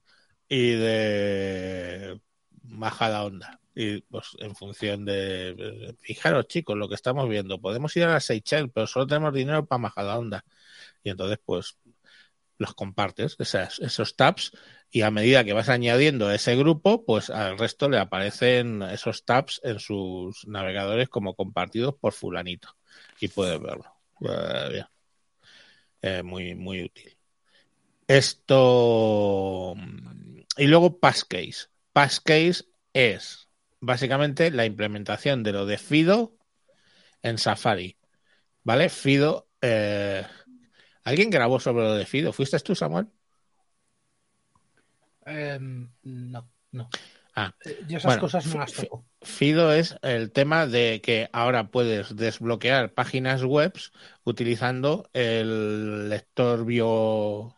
y 0.48 0.70
de 0.70 2.20
Majada 2.62 3.24
Onda. 3.24 3.60
Y 3.74 4.00
pues 4.02 4.28
en 4.38 4.54
función 4.54 5.04
de. 5.04 5.96
Fijaros, 6.00 6.46
chicos, 6.46 6.76
lo 6.76 6.88
que 6.88 6.94
estamos 6.94 7.28
viendo. 7.28 7.60
Podemos 7.60 7.96
ir 7.96 8.04
a 8.04 8.12
las 8.12 8.24
Seychelles, 8.24 8.70
pero 8.72 8.86
solo 8.86 9.06
tenemos 9.06 9.34
dinero 9.34 9.66
para 9.66 9.80
Majada 9.80 10.18
Onda. 10.18 10.44
Y 11.02 11.10
entonces, 11.10 11.38
pues, 11.44 11.78
los 12.58 12.74
compartes, 12.74 13.36
esas, 13.38 13.80
esos 13.80 14.16
tabs, 14.16 14.52
y 14.90 15.02
a 15.02 15.10
medida 15.10 15.44
que 15.44 15.52
vas 15.52 15.68
añadiendo 15.68 16.30
ese 16.30 16.54
grupo, 16.56 17.04
pues 17.04 17.30
al 17.30 17.58
resto 17.58 17.88
le 17.88 17.98
aparecen 17.98 18.82
esos 18.82 19.24
tabs 19.24 19.60
en 19.64 19.80
sus 19.80 20.46
navegadores 20.46 21.08
como 21.08 21.34
compartidos 21.34 21.96
por 22.00 22.12
fulanito. 22.12 22.68
Y 23.20 23.28
puedes 23.28 23.60
verlo. 23.60 23.92
Eh. 24.20 24.84
Eh, 26.00 26.22
muy, 26.22 26.54
muy 26.54 26.84
útil. 26.84 27.16
Esto. 28.06 29.74
Y 30.56 30.66
luego 30.66 31.00
Passcase. 31.00 31.68
Passcase 31.92 32.66
es 32.92 33.43
básicamente 33.84 34.50
la 34.50 34.66
implementación 34.66 35.42
de 35.42 35.52
lo 35.52 35.66
de 35.66 35.78
Fido 35.78 36.36
en 37.22 37.38
Safari. 37.38 37.98
¿Vale? 38.64 38.88
Fido. 38.90 39.48
eh, 39.62 40.26
¿Alguien 41.04 41.30
grabó 41.30 41.60
sobre 41.60 41.84
lo 41.84 41.94
de 41.94 42.06
Fido? 42.06 42.32
¿Fuiste 42.32 42.58
tú, 42.60 42.74
Samuel? 42.74 43.08
Em, 45.26 45.90
no, 46.04 46.50
no. 46.72 46.88
Ah, 47.34 47.54
Eh, 47.64 47.84
Yo 47.86 47.96
esas 47.98 48.04
bueno, 48.04 48.18
cosas 48.18 48.46
no 48.46 48.56
las 48.58 48.74
toco. 48.74 49.06
Fido 49.22 49.72
es 49.72 49.96
el 50.02 50.32
tema 50.32 50.66
de 50.66 51.00
que 51.02 51.28
ahora 51.32 51.70
puedes 51.70 52.14
desbloquear 52.16 52.92
páginas 52.94 53.42
web 53.44 53.72
utilizando 54.24 55.08
el 55.14 56.08
lector 56.10 56.64
bio, 56.66 57.56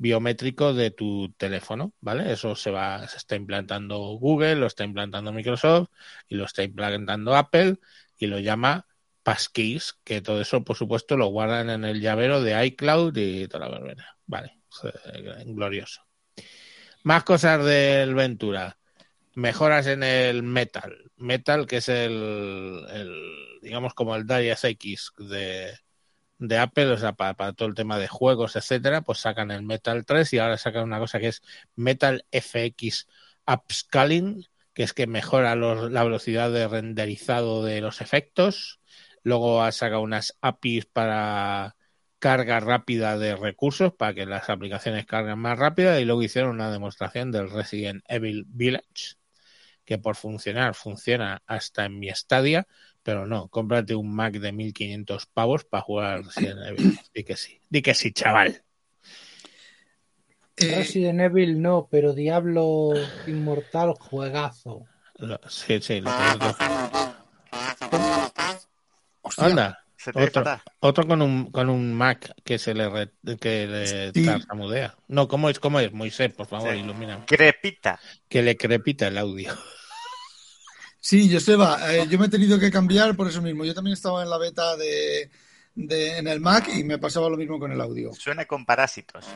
biométrico 0.00 0.72
de 0.72 0.90
tu 0.90 1.30
teléfono, 1.36 1.92
¿vale? 2.00 2.32
Eso 2.32 2.56
se 2.56 2.70
va, 2.70 3.06
se 3.06 3.18
está 3.18 3.36
implantando 3.36 3.98
Google, 4.18 4.56
lo 4.56 4.66
está 4.66 4.82
implantando 4.82 5.30
Microsoft 5.30 5.90
y 6.26 6.36
lo 6.36 6.46
está 6.46 6.62
implantando 6.62 7.36
Apple 7.36 7.76
y 8.16 8.26
lo 8.26 8.38
llama 8.38 8.86
Passkeys, 9.22 9.98
que 10.02 10.22
todo 10.22 10.40
eso, 10.40 10.64
por 10.64 10.76
supuesto, 10.76 11.18
lo 11.18 11.26
guardan 11.26 11.68
en 11.68 11.84
el 11.84 12.00
llavero 12.00 12.40
de 12.40 12.64
iCloud 12.66 13.14
y 13.14 13.46
toda 13.46 13.68
la 13.68 13.78
verbena. 13.78 14.16
Vale, 14.24 14.56
eh, 14.84 15.44
glorioso. 15.44 16.02
Más 17.02 17.22
cosas 17.24 17.62
del 17.62 18.14
Ventura. 18.14 18.78
Mejoras 19.34 19.86
en 19.86 20.02
el 20.02 20.42
Metal. 20.42 21.10
Metal, 21.16 21.66
que 21.66 21.76
es 21.76 21.90
el, 21.90 22.86
el, 22.90 23.60
digamos, 23.60 23.92
como 23.92 24.16
el 24.16 24.26
Darius 24.26 24.64
X 24.64 25.12
de, 25.18 25.74
de 26.40 26.58
Apple, 26.58 26.88
o 26.92 26.98
sea, 26.98 27.12
para, 27.14 27.34
para 27.34 27.52
todo 27.52 27.68
el 27.68 27.74
tema 27.74 27.98
de 27.98 28.08
juegos, 28.08 28.56
etcétera, 28.56 29.02
pues 29.02 29.18
sacan 29.20 29.50
el 29.50 29.62
Metal 29.62 30.04
3 30.06 30.32
y 30.32 30.38
ahora 30.38 30.58
sacan 30.58 30.84
una 30.84 30.98
cosa 30.98 31.20
que 31.20 31.28
es 31.28 31.42
Metal 31.76 32.24
FX 32.32 33.06
Upscaling, 33.46 34.46
que 34.74 34.82
es 34.84 34.92
que 34.94 35.06
mejora 35.06 35.54
los- 35.56 35.90
la 35.92 36.04
velocidad 36.04 36.50
de 36.50 36.68
renderizado 36.68 37.64
de 37.64 37.80
los 37.80 38.00
efectos. 38.00 38.80
Luego 39.22 39.62
ha 39.62 39.72
sacado 39.72 40.02
unas 40.02 40.36
APIs 40.40 40.86
para 40.86 41.76
carga 42.18 42.60
rápida 42.60 43.18
de 43.18 43.36
recursos 43.36 43.92
para 43.94 44.14
que 44.14 44.26
las 44.26 44.50
aplicaciones 44.50 45.06
carguen 45.06 45.38
más 45.38 45.58
rápida 45.58 46.00
y 46.00 46.04
luego 46.04 46.22
hicieron 46.22 46.50
una 46.52 46.70
demostración 46.70 47.30
del 47.32 47.50
Resident 47.50 48.02
Evil 48.08 48.44
Village 48.48 49.16
que 49.84 49.98
por 49.98 50.16
funcionar 50.16 50.74
funciona 50.74 51.42
hasta 51.46 51.84
en 51.86 51.98
mi 51.98 52.08
Stadia, 52.10 52.66
pero 53.02 53.26
no, 53.26 53.48
cómprate 53.48 53.94
un 53.94 54.14
Mac 54.14 54.34
de 54.34 54.52
1500 54.52 55.26
pavos 55.26 55.64
para 55.64 55.82
jugar 55.82 56.22
Resident 56.24 56.58
Evil. 56.66 56.98
Di 57.14 57.24
que 57.24 57.36
sí, 57.36 57.60
di 57.68 57.82
que 57.82 57.94
sí, 57.94 58.12
chaval. 58.12 58.62
Eh, 60.56 60.74
Resident 60.76 61.20
Evil 61.20 61.60
no, 61.62 61.88
pero 61.90 62.12
Diablo 62.12 62.92
Inmortal 63.26 63.94
juegazo. 63.98 64.84
Lo- 65.16 65.40
sí, 65.48 65.80
sí, 65.80 66.00
lo 66.00 66.10
tengo. 66.10 66.56
hostia, 69.22 69.44
Anda, 69.46 69.84
otro, 70.14 70.44
otro 70.80 71.06
con 71.06 71.22
un 71.22 71.50
con 71.50 71.68
un 71.68 71.92
Mac 71.94 72.32
que 72.44 72.58
se 72.58 72.74
le 72.74 72.88
re- 72.88 73.36
que 73.38 73.66
le 73.66 74.12
Sí. 74.12 74.24
tartamudea. 74.24 74.94
No, 75.08 75.28
¿cómo 75.28 75.48
es? 75.50 75.58
¿Cómo 75.60 75.78
es? 75.80 75.92
Moisés, 75.92 76.32
por 76.32 76.46
favor, 76.46 76.72
Sí. 76.72 76.80
ilumíname. 76.80 77.24
Crepita. 77.26 77.98
Que 78.28 78.42
le 78.42 78.56
crepita 78.56 79.08
el 79.08 79.18
audio. 79.18 79.52
Sí, 81.00 81.32
Joseba, 81.32 81.94
eh, 81.94 82.06
yo 82.08 82.18
me 82.18 82.26
he 82.26 82.28
tenido 82.28 82.58
que 82.58 82.70
cambiar 82.70 83.16
por 83.16 83.26
eso 83.26 83.40
mismo. 83.40 83.64
Yo 83.64 83.74
también 83.74 83.94
estaba 83.94 84.22
en 84.22 84.28
la 84.30 84.36
beta 84.38 84.76
de, 84.76 85.30
de- 85.74 86.18
en 86.18 86.26
el 86.28 86.40
Mac 86.40 86.68
y 86.74 86.84
me 86.84 86.98
pasaba 86.98 87.28
lo 87.30 87.36
mismo 87.38 87.58
con 87.58 87.72
el 87.72 87.80
audio. 87.80 88.12
Suena 88.12 88.44
con 88.44 88.66
parásitos. 88.66 89.26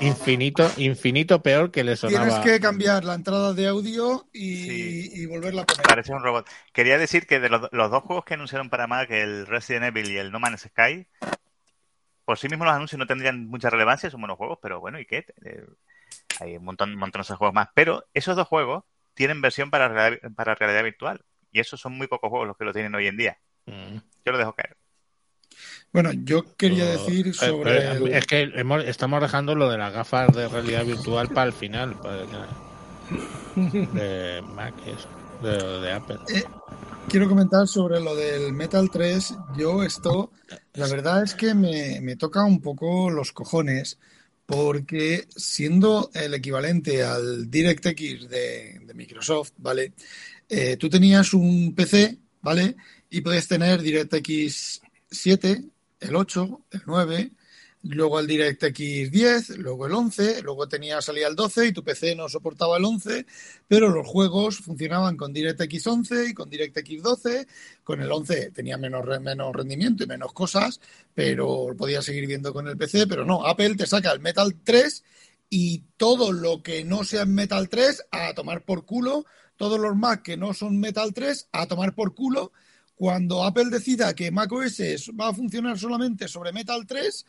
Infinito, 0.00 0.70
infinito 0.76 1.40
peor 1.42 1.70
que 1.70 1.84
le 1.84 1.96
Tienes 1.96 2.18
sonaba. 2.18 2.42
que 2.42 2.60
cambiar 2.60 3.04
la 3.04 3.14
entrada 3.14 3.54
de 3.54 3.68
audio 3.68 4.26
y, 4.32 4.54
Sí. 4.56 5.10
y 5.14 5.26
volverla 5.26 5.62
a 5.62 5.66
poner. 5.66 5.86
Parece 5.86 6.12
un 6.12 6.22
robot. 6.22 6.46
Quería 6.72 6.98
decir 6.98 7.26
que 7.26 7.38
de 7.40 7.48
los, 7.48 7.68
los 7.72 7.90
dos 7.90 8.02
juegos 8.02 8.24
que 8.24 8.34
anunciaron 8.34 8.68
para 8.70 8.86
Mac, 8.86 9.10
el 9.10 9.46
Resident 9.46 9.84
Evil 9.86 10.10
y 10.10 10.16
el 10.18 10.30
No 10.32 10.40
Man's 10.40 10.62
Sky, 10.68 11.06
por 12.24 12.38
sí 12.38 12.48
mismos 12.48 12.66
los 12.66 12.74
anuncios 12.74 12.98
no 12.98 13.06
tendrían 13.06 13.46
mucha 13.46 13.70
relevancia, 13.70 14.10
son 14.10 14.20
buenos 14.20 14.36
juegos, 14.36 14.58
pero 14.60 14.80
bueno, 14.80 14.98
¿y 14.98 15.06
qué? 15.06 15.26
Eh, 15.44 15.64
hay 16.40 16.56
un 16.56 16.64
montón, 16.64 16.94
montones 16.96 17.28
de 17.28 17.34
juegos 17.36 17.54
más. 17.54 17.68
Pero 17.74 18.04
esos 18.14 18.36
dos 18.36 18.48
juegos 18.48 18.84
tienen 19.14 19.40
versión 19.40 19.70
para 19.70 19.88
realidad, 19.88 20.30
para 20.34 20.54
realidad 20.54 20.82
virtual. 20.84 21.24
Y 21.52 21.60
esos 21.60 21.80
son 21.80 21.92
muy 21.96 22.06
pocos 22.08 22.30
juegos 22.30 22.48
los 22.48 22.56
que 22.56 22.64
lo 22.64 22.72
tienen 22.72 22.94
hoy 22.94 23.06
en 23.06 23.16
día. 23.16 23.38
Mm. 23.66 23.96
Yo 24.24 24.32
lo 24.32 24.38
dejo 24.38 24.52
caer. 24.54 24.76
Bueno, 25.92 26.10
yo 26.12 26.56
quería 26.56 26.84
decir 26.86 27.28
Eh, 27.28 27.32
sobre 27.32 27.78
eh, 27.78 27.90
el- 27.92 28.08
Es 28.08 28.26
que 28.26 28.42
hemos- 28.54 28.84
estamos 28.84 29.20
dejando 29.20 29.54
lo 29.54 29.70
de 29.70 29.78
las 29.78 29.92
gafas 29.92 30.34
de 30.34 30.48
realidad 30.48 30.84
virtual 30.84 31.28
para 31.28 31.46
el 31.46 31.52
final. 31.52 31.94
para 32.00 32.16
de 33.54 34.42
Mac, 34.54 34.74
eso, 34.86 35.08
de, 35.42 35.80
de 35.80 35.92
Apple. 35.92 36.18
Quiero 37.08 37.28
comentar 37.28 37.68
sobre 37.68 38.00
lo 38.00 38.16
del 38.16 38.52
Metal 38.52 38.90
3. 38.90 39.34
Yo 39.56 39.82
esto, 39.84 40.32
la 40.72 40.88
verdad 40.88 41.22
es 41.22 41.34
que 41.34 41.54
me, 41.54 42.00
me 42.00 42.16
toca 42.16 42.44
un 42.44 42.60
poco 42.60 43.10
los 43.10 43.32
cojones, 43.32 43.98
porque 44.46 45.26
siendo 45.34 46.10
el 46.14 46.34
equivalente 46.34 47.02
al 47.02 47.50
DirectX 47.50 48.28
de, 48.28 48.80
Microsoft, 48.94 49.52
¿vale? 49.58 49.92
Eh, 50.48 50.76
tú 50.76 50.88
tenías 50.88 51.34
un 51.34 51.74
PC, 51.74 52.18
¿vale? 52.42 52.76
Y 53.10 53.22
puedes 53.22 53.48
tener 53.48 53.82
DirectX 53.82 54.82
7, 55.10 55.64
el 56.00 56.16
8, 56.16 56.60
el 56.70 56.82
9, 56.86 57.30
luego 57.84 58.18
el 58.18 58.26
DirectX 58.26 59.10
10, 59.10 59.58
luego 59.58 59.86
el 59.86 59.92
11, 59.92 60.42
luego 60.42 60.66
tenía 60.68 61.00
salía 61.02 61.28
el 61.28 61.36
12 61.36 61.66
y 61.66 61.72
tu 61.72 61.84
PC 61.84 62.16
no 62.16 62.28
soportaba 62.28 62.78
el 62.78 62.84
11, 62.84 63.26
pero 63.68 63.90
los 63.90 64.06
juegos 64.06 64.58
funcionaban 64.58 65.16
con 65.16 65.32
DirectX 65.32 65.86
11 65.86 66.28
y 66.30 66.34
con 66.34 66.48
DirectX 66.48 67.02
12. 67.02 67.46
Con 67.82 68.00
el 68.00 68.10
11 68.10 68.50
tenía 68.52 68.78
menos, 68.78 69.04
menos 69.20 69.54
rendimiento 69.54 70.04
y 70.04 70.06
menos 70.06 70.32
cosas, 70.32 70.80
pero 71.14 71.74
podía 71.76 72.00
seguir 72.02 72.26
viendo 72.26 72.52
con 72.52 72.66
el 72.68 72.76
PC. 72.76 73.06
Pero 73.06 73.24
no, 73.24 73.46
Apple 73.46 73.74
te 73.76 73.86
saca 73.86 74.12
el 74.12 74.20
Metal 74.20 74.54
3 74.64 75.04
y 75.50 75.84
todo 75.96 76.32
lo 76.32 76.62
que 76.62 76.84
no 76.84 77.04
sea 77.04 77.26
Metal 77.26 77.68
3 77.68 78.06
a 78.10 78.34
tomar 78.34 78.64
por 78.64 78.86
culo. 78.86 79.26
Todos 79.56 79.78
los 79.78 79.94
Mac 79.94 80.22
que 80.22 80.36
no 80.36 80.54
son 80.54 80.80
Metal 80.80 81.12
3 81.12 81.48
a 81.52 81.66
tomar 81.66 81.94
por 81.94 82.14
culo. 82.14 82.52
Cuando 82.94 83.44
Apple 83.44 83.70
decida 83.70 84.14
que 84.14 84.30
macOS 84.30 84.80
va 85.20 85.28
a 85.28 85.34
funcionar 85.34 85.78
solamente 85.78 86.28
sobre 86.28 86.52
Metal 86.52 86.86
3, 86.86 87.26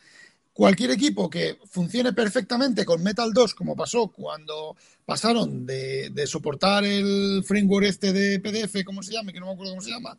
cualquier 0.56 0.90
equipo 0.90 1.28
que 1.28 1.58
funcione 1.68 2.14
perfectamente 2.14 2.86
con 2.86 3.02
Metal 3.02 3.30
2, 3.30 3.54
como 3.54 3.76
pasó 3.76 4.08
cuando 4.08 4.74
pasaron 5.04 5.66
de, 5.66 6.10
soportar 6.26 6.82
el 6.82 7.44
framework 7.46 7.84
este 7.86 8.10
de 8.14 8.40
PDF, 8.40 8.82
¿cómo 8.82 9.02
se 9.02 9.12
llama? 9.12 9.32
Que 9.32 9.38
no 9.38 9.46
me 9.46 9.52
acuerdo 9.52 9.72
cómo 9.72 9.82
se 9.82 9.90
llama, 9.90 10.16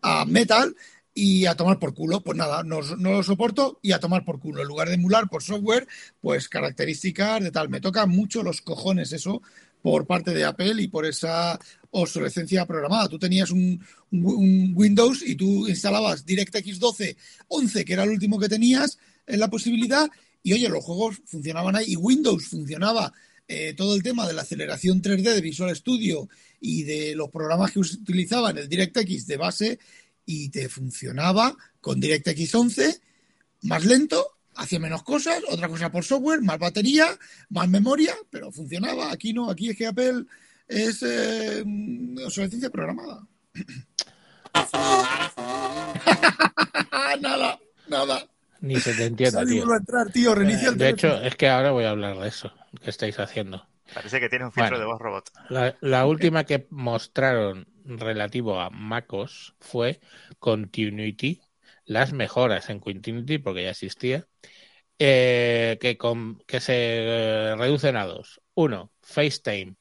a 0.00 0.24
Metal 0.26 0.76
y 1.12 1.46
a 1.46 1.56
tomar 1.56 1.80
por 1.80 1.92
culo. 1.92 2.20
Pues 2.22 2.38
nada, 2.38 2.62
no, 2.62 2.80
lo 2.80 3.22
soporto 3.24 3.80
y 3.82 3.90
a 3.90 3.98
tomar 3.98 4.24
por 4.24 4.38
culo. 4.38 4.62
En 4.62 4.68
lugar 4.68 4.86
de 4.88 4.94
emular 4.94 5.28
por 5.28 5.42
software, 5.42 5.88
pues 6.20 6.48
características 6.48 7.42
de 7.42 7.50
tal. 7.50 7.68
Me 7.68 7.80
toca 7.80 8.06
mucho 8.06 8.44
los 8.44 8.60
cojones 8.60 9.12
eso 9.12 9.42
por 9.82 10.06
parte 10.06 10.32
de 10.32 10.44
Apple 10.44 10.80
y 10.80 10.86
por 10.86 11.04
esa 11.04 11.58
obsolescencia 11.90 12.64
programada. 12.64 13.08
Tú 13.08 13.18
tenías 13.18 13.50
un, 13.50 13.84
un- 14.12 14.24
un 14.24 14.72
Windows 14.76 15.22
y 15.26 15.34
tú 15.34 15.66
instalabas 15.66 16.24
DirectX 16.24 16.78
12, 16.78 17.16
11, 17.48 17.84
que 17.84 17.92
era 17.92 18.04
el 18.04 18.10
último 18.10 18.38
que 18.38 18.48
tenías 18.48 18.96
en 19.30 19.40
la 19.40 19.48
posibilidad, 19.48 20.08
y 20.42 20.52
oye, 20.52 20.68
los 20.68 20.84
juegos 20.84 21.20
funcionaban 21.24 21.76
ahí, 21.76 21.92
y 21.92 21.96
Windows 21.96 22.46
funcionaba 22.46 23.12
eh, 23.48 23.74
todo 23.76 23.94
el 23.94 24.02
tema 24.02 24.26
de 24.26 24.32
la 24.32 24.42
aceleración 24.42 25.02
3D 25.02 25.34
de 25.34 25.40
Visual 25.40 25.74
Studio 25.74 26.28
y 26.60 26.84
de 26.84 27.14
los 27.14 27.30
programas 27.30 27.72
que 27.72 27.80
utilizaban 27.80 28.58
el 28.58 28.68
DirectX 28.68 29.26
de 29.26 29.36
base, 29.36 29.78
y 30.24 30.50
te 30.50 30.68
funcionaba 30.68 31.56
con 31.80 32.00
DirectX 32.00 32.54
11 32.54 33.00
más 33.62 33.84
lento, 33.84 34.38
hacía 34.54 34.78
menos 34.78 35.02
cosas, 35.02 35.42
otra 35.48 35.68
cosa 35.68 35.90
por 35.90 36.04
software, 36.04 36.40
más 36.40 36.58
batería, 36.58 37.06
más 37.50 37.68
memoria, 37.68 38.14
pero 38.30 38.52
funcionaba. 38.52 39.12
Aquí 39.12 39.32
no, 39.32 39.50
aquí 39.50 39.70
es 39.70 39.76
que 39.76 39.86
Apple 39.86 40.24
es 40.68 41.02
eh, 41.02 41.64
obsolescencia 42.24 42.70
programada. 42.70 43.26
nada, 47.20 47.58
nada. 47.88 48.26
Ni 48.60 48.80
se 48.80 48.94
te 48.94 49.04
entiende, 49.06 49.46
tío. 49.46 49.56
vuelve 49.62 49.74
a 49.74 49.78
entrar, 49.78 50.10
tío, 50.10 50.34
reinicia 50.34 50.68
Eh, 50.68 50.72
el 50.72 50.78
de 50.78 50.88
hecho, 50.90 51.20
es 51.22 51.36
que 51.36 51.48
ahora 51.48 51.70
voy 51.70 51.84
a 51.84 51.90
hablar 51.90 52.18
de 52.18 52.28
eso 52.28 52.52
que 52.82 52.90
estáis 52.90 53.18
haciendo. 53.18 53.66
Parece 53.94 54.20
que 54.20 54.28
tienes 54.28 54.46
un 54.46 54.52
filtro 54.52 54.76
Bueno. 54.76 54.86
de 54.86 54.92
voz 54.92 55.00
robot. 55.00 55.30
La, 55.48 55.76
la 55.80 56.06
última 56.06 56.44
que 56.44 56.66
mostraron 56.70 57.66
relativo 57.84 58.60
a 58.60 58.70
MacOS 58.70 59.54
fue 59.60 60.00
Continuity, 60.38 61.40
las 61.86 62.12
mejoras 62.12 62.70
en 62.70 62.78
Continuity, 62.80 63.38
porque 63.38 63.64
ya 63.64 63.70
existía, 63.70 64.26
eh, 64.98 65.78
que, 65.80 65.96
con- 65.98 66.38
que 66.46 66.60
se 66.60 66.74
eh, 66.76 67.56
reducen 67.56 67.96
a 67.96 68.06
dos. 68.06 68.40
Uno, 68.54 68.92
FaceTime, 69.02 69.76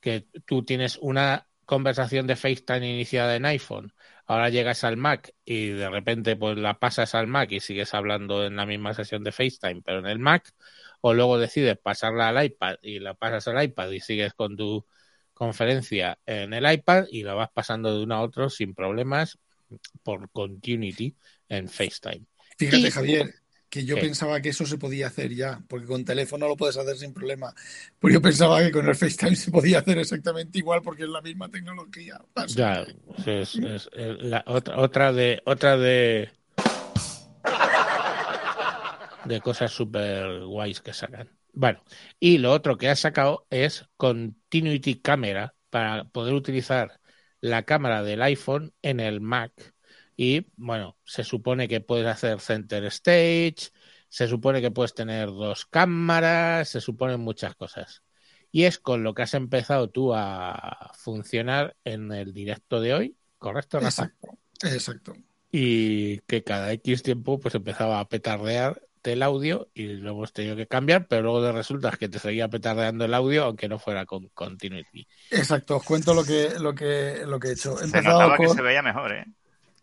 que 0.00 0.26
tú 0.46 0.64
tienes 0.64 0.98
una 1.00 1.48
conversación 1.64 2.26
de 2.26 2.36
FaceTime 2.36 2.88
iniciada 2.94 3.36
en 3.36 3.46
iPhone, 3.46 3.92
ahora 4.26 4.48
llegas 4.50 4.84
al 4.84 4.96
Mac 4.96 5.32
y 5.44 5.68
de 5.68 5.88
repente 5.90 6.36
pues 6.36 6.56
la 6.58 6.78
pasas 6.78 7.14
al 7.14 7.26
Mac 7.26 7.50
y 7.52 7.60
sigues 7.60 7.94
hablando 7.94 8.44
en 8.44 8.56
la 8.56 8.66
misma 8.66 8.94
sesión 8.94 9.24
de 9.24 9.32
FaceTime, 9.32 9.82
pero 9.82 10.00
en 10.00 10.06
el 10.06 10.18
Mac, 10.18 10.52
o 11.00 11.14
luego 11.14 11.38
decides 11.38 11.78
pasarla 11.78 12.28
al 12.28 12.44
iPad 12.44 12.76
y 12.82 12.98
la 12.98 13.14
pasas 13.14 13.48
al 13.48 13.62
iPad 13.62 13.90
y 13.90 14.00
sigues 14.00 14.34
con 14.34 14.56
tu 14.56 14.84
conferencia 15.34 16.18
en 16.26 16.54
el 16.54 16.70
iPad 16.70 17.06
y 17.10 17.22
la 17.22 17.34
vas 17.34 17.50
pasando 17.52 17.96
de 17.96 18.02
uno 18.04 18.14
a 18.16 18.22
otro 18.22 18.48
sin 18.50 18.74
problemas 18.74 19.38
por 20.02 20.30
Continuity 20.30 21.14
en 21.48 21.68
FaceTime. 21.68 22.24
Fíjate, 22.58 22.88
Y- 22.88 22.90
Javier, 22.90 23.34
que 23.68 23.84
yo 23.84 23.96
pensaba 23.98 24.40
que 24.40 24.50
eso 24.50 24.64
se 24.66 24.78
podía 24.78 25.08
hacer 25.08 25.34
ya, 25.34 25.60
porque 25.68 25.86
con 25.86 26.04
teléfono 26.04 26.48
lo 26.48 26.56
puedes 26.56 26.76
hacer 26.76 26.96
sin 26.96 27.12
problema. 27.12 27.54
Pero 27.98 28.14
yo 28.14 28.22
pensaba 28.22 28.60
que 28.62 28.70
con 28.72 28.86
el 28.88 28.94
FaceTime 28.94 29.36
se 29.36 29.50
podía 29.50 29.80
hacer 29.80 29.98
exactamente 29.98 30.58
igual 30.58 30.82
porque 30.82 31.02
es 31.04 31.08
la 31.08 31.20
misma 31.22 31.48
tecnología. 31.50 32.20
Ya, 32.54 32.86
es, 33.26 33.58
es- 33.58 33.88
es 33.92 34.22
la 34.22 34.44
otra, 34.46 34.78
otra 34.78 35.12
de 35.12 35.42
otra 35.44 35.76
de 35.76 36.30
de 39.24 39.40
cosas 39.40 39.72
súper 39.72 40.44
guays 40.44 40.80
que 40.80 40.92
sacan. 40.92 41.30
Bueno, 41.52 41.82
y 42.20 42.38
lo 42.38 42.52
otro 42.52 42.76
que 42.76 42.88
ha 42.88 42.96
sacado 42.96 43.46
es 43.50 43.88
Continuity 43.96 45.00
Camera 45.00 45.54
para 45.70 46.04
poder 46.04 46.34
utilizar 46.34 47.00
la 47.40 47.62
cámara 47.64 48.02
del 48.02 48.22
iPhone 48.22 48.74
en 48.82 49.00
el 49.00 49.20
Mac. 49.20 49.52
Y 50.16 50.46
bueno, 50.56 50.96
se 51.04 51.24
supone 51.24 51.68
que 51.68 51.80
puedes 51.80 52.06
hacer 52.06 52.40
center 52.40 52.84
stage, 52.86 53.70
se 54.08 54.28
supone 54.28 54.60
que 54.62 54.70
puedes 54.70 54.94
tener 54.94 55.26
dos 55.28 55.66
cámaras, 55.66 56.68
se 56.70 56.80
suponen 56.80 57.20
muchas 57.20 57.54
cosas. 57.54 58.02
Y 58.50 58.64
es 58.64 58.78
con 58.78 59.02
lo 59.02 59.12
que 59.12 59.22
has 59.22 59.34
empezado 59.34 59.90
tú 59.90 60.14
a 60.14 60.90
funcionar 60.94 61.76
en 61.84 62.12
el 62.12 62.32
directo 62.32 62.80
de 62.80 62.94
hoy, 62.94 63.16
¿correcto, 63.38 63.78
Rafa? 63.78 64.04
Exacto, 64.04 64.38
exacto. 64.62 65.12
Y 65.52 66.18
que 66.20 66.42
cada 66.42 66.72
X 66.72 67.02
tiempo 67.02 67.38
pues 67.38 67.54
empezaba 67.54 68.00
a 68.00 68.08
petardear 68.08 68.80
el 69.04 69.22
audio 69.22 69.68
y 69.72 69.84
lo 69.86 70.10
hemos 70.10 70.32
tenido 70.32 70.56
que 70.56 70.66
cambiar, 70.66 71.06
pero 71.06 71.22
luego 71.22 71.40
de 71.42 71.52
resulta 71.52 71.92
que 71.92 72.08
te 72.08 72.18
seguía 72.18 72.48
petardeando 72.48 73.04
el 73.04 73.14
audio 73.14 73.44
aunque 73.44 73.68
no 73.68 73.78
fuera 73.78 74.04
con 74.04 74.28
continuity. 74.30 75.06
Exacto, 75.30 75.76
os 75.76 75.84
cuento 75.84 76.12
lo 76.12 76.24
que, 76.24 76.58
lo 76.58 76.74
que, 76.74 77.22
lo 77.24 77.38
que 77.38 77.48
he 77.48 77.52
hecho. 77.52 77.80
He 77.80 77.86
Se 77.86 78.02
notaba 78.02 78.36
que 78.36 78.46
con- 78.46 78.56
se 78.56 78.62
veía 78.62 78.82
mejor, 78.82 79.12
¿eh? 79.12 79.24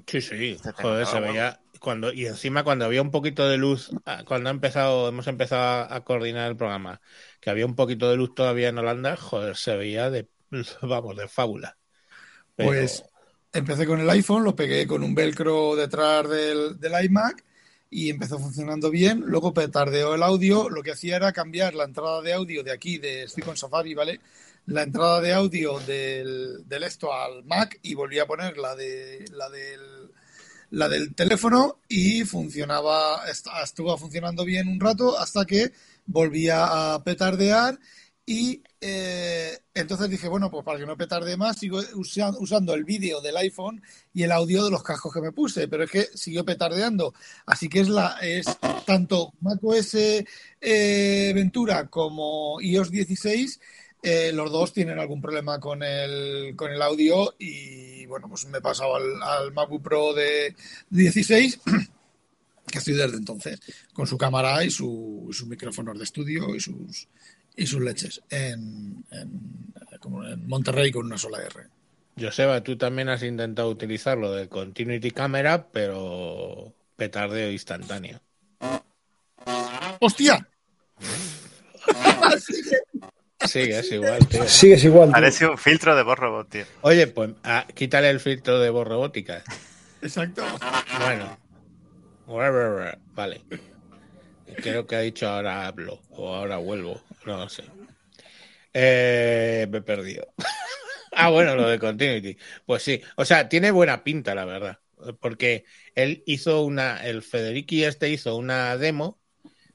Sí, 0.08 0.22
sí, 0.22 0.58
joder, 0.74 1.06
se 1.08 1.20
veía 1.20 1.60
cuando 1.80 2.14
y 2.14 2.26
encima 2.28 2.64
cuando 2.64 2.86
había 2.86 3.02
un 3.02 3.12
poquito 3.12 3.48
de 3.48 3.58
luz, 3.58 3.92
ah, 4.06 4.24
cuando 4.26 4.50
ha 4.50 4.52
empezado, 4.54 5.10
hemos 5.10 5.28
empezado 5.28 5.62
a, 5.64 5.96
a 5.96 6.04
coordinar 6.04 6.50
el 6.50 6.58
programa, 6.58 7.02
que 7.40 7.50
había 7.50 7.66
un 7.66 7.76
poquito 7.76 8.10
de 8.10 8.18
luz 8.18 8.34
todavía 8.36 8.70
en 8.70 8.78
Holanda, 8.78 9.16
joder, 9.18 9.56
se 9.56 9.76
veía 9.78 10.10
de, 10.10 10.30
vamos, 10.82 11.16
de 11.18 11.28
fábula. 11.28 11.78
Pero- 12.56 12.70
Pues 12.70 13.04
empecé 13.54 13.86
con 13.86 14.00
el 14.00 14.10
iPhone, 14.10 14.44
lo 14.44 14.56
pegué 14.56 14.88
con 14.88 15.04
un 15.04 15.16
velcro 15.16 15.76
detrás 15.76 16.30
del, 16.30 16.80
del 16.80 17.06
iMac 17.06 17.44
y 17.90 18.10
empezó 18.10 18.40
funcionando 18.40 18.90
bien. 18.90 19.22
Luego 19.26 19.54
petardeó 19.54 20.16
el 20.16 20.24
audio. 20.24 20.70
Lo 20.70 20.82
que 20.84 20.92
hacía 20.92 21.16
era 21.18 21.32
cambiar 21.32 21.76
la 21.76 21.84
entrada 21.86 22.22
de 22.22 22.34
audio 22.34 22.64
de 22.64 22.72
aquí, 22.72 22.98
de 22.98 23.24
estoy 23.24 23.44
con 23.44 23.58
Safari, 23.58 23.94
¿vale? 23.94 24.22
La 24.65 24.84
entrada 24.84 25.19
de 25.22 25.34
audio 25.34 25.80
del, 25.81 26.68
del 26.68 26.84
esto 26.84 27.14
al 27.14 27.44
Mac 27.44 27.80
y 27.81 27.95
volví 27.95 28.19
a 28.19 28.26
poner 28.26 28.57
la 28.57 28.76
de 28.76 29.26
la 29.34 29.49
del 29.49 29.81
la 30.72 30.90
del 30.90 31.14
teléfono 31.15 31.80
y 31.88 32.23
funcionaba, 32.26 33.26
est- 33.30 33.48
estuvo 33.64 33.95
funcionando 33.98 34.44
bien 34.44 34.68
un 34.68 34.80
rato 34.80 35.18
hasta 35.19 35.45
que 35.45 35.72
volvía 36.07 36.94
a 36.95 37.03
petardear 37.03 37.80
y 38.26 38.64
eh, 38.81 39.57
entonces 39.73 40.10
dije, 40.10 40.27
bueno, 40.30 40.49
pues 40.49 40.64
para 40.65 40.80
que 40.80 40.85
no 40.85 40.98
petarde 40.98 41.38
más, 41.38 41.57
sigo 41.60 41.80
usa- 41.95 42.34
usando 42.40 42.73
el 42.73 42.85
vídeo 42.85 43.22
del 43.22 43.38
iPhone 43.38 43.84
y 44.14 44.23
el 44.23 44.31
audio 44.31 44.64
de 44.65 44.72
los 44.72 44.81
cascos 44.84 45.14
que 45.14 45.22
me 45.22 45.31
puse, 45.31 45.68
pero 45.68 45.84
es 45.84 45.91
que 45.91 46.03
siguió 46.15 46.44
petardeando. 46.45 47.14
Así 47.45 47.69
que 47.69 47.81
es 47.81 47.90
la 47.90 48.18
es 48.22 48.45
tanto 48.85 49.34
macOS 49.41 49.95
eh, 50.61 51.31
Ventura 51.35 51.88
como 51.90 52.60
iOS 52.61 52.90
16, 52.91 53.60
eh, 54.04 54.32
los 54.34 54.52
dos 54.52 54.74
tienen 54.74 55.00
algún 55.00 55.22
problema 55.22 55.60
con 55.60 55.82
el, 55.82 56.56
con 56.58 56.72
el 56.72 56.82
audio 56.82 57.34
y 57.40 58.06
bueno, 58.06 58.28
pues 58.28 58.46
me 58.48 58.58
he 58.58 58.62
pasado 58.62 58.98
al, 58.98 59.24
al 59.24 59.54
MacBook 59.54 59.82
Pro 59.82 60.14
de 60.14 60.56
16 60.90 61.62
que 62.68 62.80
estoy 62.80 62.96
desde 62.96 63.16
entonces, 63.16 63.62
con 63.94 64.06
su 64.06 64.18
cámara 64.18 64.64
y 64.64 64.70
su, 64.70 65.30
sus 65.32 65.48
micrófonos 65.48 65.98
de 65.98 66.04
estudio 66.04 66.54
y 66.54 66.60
sus 66.60 67.08
y 67.56 67.66
sus 67.66 67.82
leches 67.82 68.22
en, 68.30 69.06
en, 69.12 69.74
como 70.00 70.26
en 70.26 70.46
Monterrey 70.48 70.92
con 70.92 71.06
una 71.06 71.18
sola 71.18 71.42
R. 71.42 71.68
Joseba, 72.20 72.62
tú 72.62 72.78
también 72.78 73.10
has 73.10 73.24
intentado 73.24 73.70
utilizar 73.70 74.18
lo 74.18 74.34
de 74.34 74.50
Continuity 74.50 75.12
Camera, 75.12 75.68
pero 75.72 76.74
petardeo 76.96 77.52
instantáneo. 77.52 78.22
¡Hostia! 80.00 80.48
Sigues 83.45 83.91
igual, 83.91 84.28
tío. 84.28 84.48
Sigues 84.48 84.84
igual. 84.84 85.07
tío. 85.10 85.14
Parece 85.14 85.48
un 85.48 85.57
filtro 85.57 85.95
de 85.95 86.03
voz 86.03 86.18
robot, 86.18 86.49
tío. 86.49 86.65
Oye, 86.82 87.07
pues 87.07 87.32
ah, 87.44 87.65
quítale 87.74 88.10
el 88.10 88.20
filtro 88.20 88.60
de 88.60 88.70
voz 88.70 88.88
robótica. 88.88 89.44
Exacto. 90.02 90.44
Bueno. 90.99 91.38
Vale. 93.14 93.41
Creo 94.56 94.86
que 94.86 94.95
ha 94.95 94.99
dicho 94.99 95.28
ahora 95.28 95.68
hablo 95.68 95.99
o 96.11 96.34
ahora 96.34 96.57
vuelvo. 96.57 97.02
No 97.26 97.38
lo 97.38 97.49
sé. 97.49 97.64
Eh, 98.74 99.68
me 99.70 99.80
he 99.80 99.82
perdido. 99.82 100.34
ah, 101.11 101.30
bueno, 101.30 101.56
lo 101.56 101.68
de 101.68 101.80
Continuity. 101.80 102.38
Pues 102.65 102.84
sí. 102.84 103.02
O 103.15 103.26
sea, 103.26 103.49
tiene 103.49 103.72
buena 103.72 104.03
pinta, 104.03 104.36
la 104.36 104.45
verdad. 104.45 104.80
Porque 105.20 105.65
él 105.95 106.24
hizo 106.26 106.61
una. 106.61 106.98
El 107.03 107.22
Federici 107.22 107.84
este 107.84 108.10
hizo 108.10 108.36
una 108.36 108.78
demo 108.78 109.20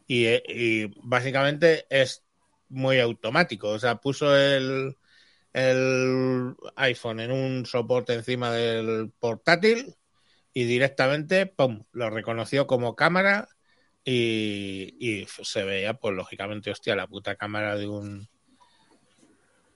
y, 0.07 0.27
eh, 0.27 0.43
y 0.49 0.85
básicamente 1.03 1.87
es 1.91 2.25
muy 2.69 3.01
automático. 3.01 3.71
O 3.71 3.79
sea, 3.79 3.97
puso 3.97 4.37
el, 4.37 4.97
el 5.53 6.55
iPhone 6.77 7.21
en 7.21 7.33
un 7.33 7.67
soporte 7.67 8.15
encima 8.15 8.53
del 8.53 9.13
portátil 9.19 9.95
y 10.53 10.65
directamente, 10.65 11.47
¡pum!, 11.47 11.85
lo 11.93 12.11
reconoció 12.11 12.67
como 12.67 12.97
cámara 12.97 13.49
y, 14.05 14.97
y 14.99 15.27
se 15.43 15.65
veía, 15.65 15.95
pues 15.95 16.15
lógicamente, 16.15 16.71
hostia, 16.71 16.97
la 16.97 17.07
puta 17.07 17.37
cámara 17.37 17.77
de 17.77 17.89
un 17.89 18.29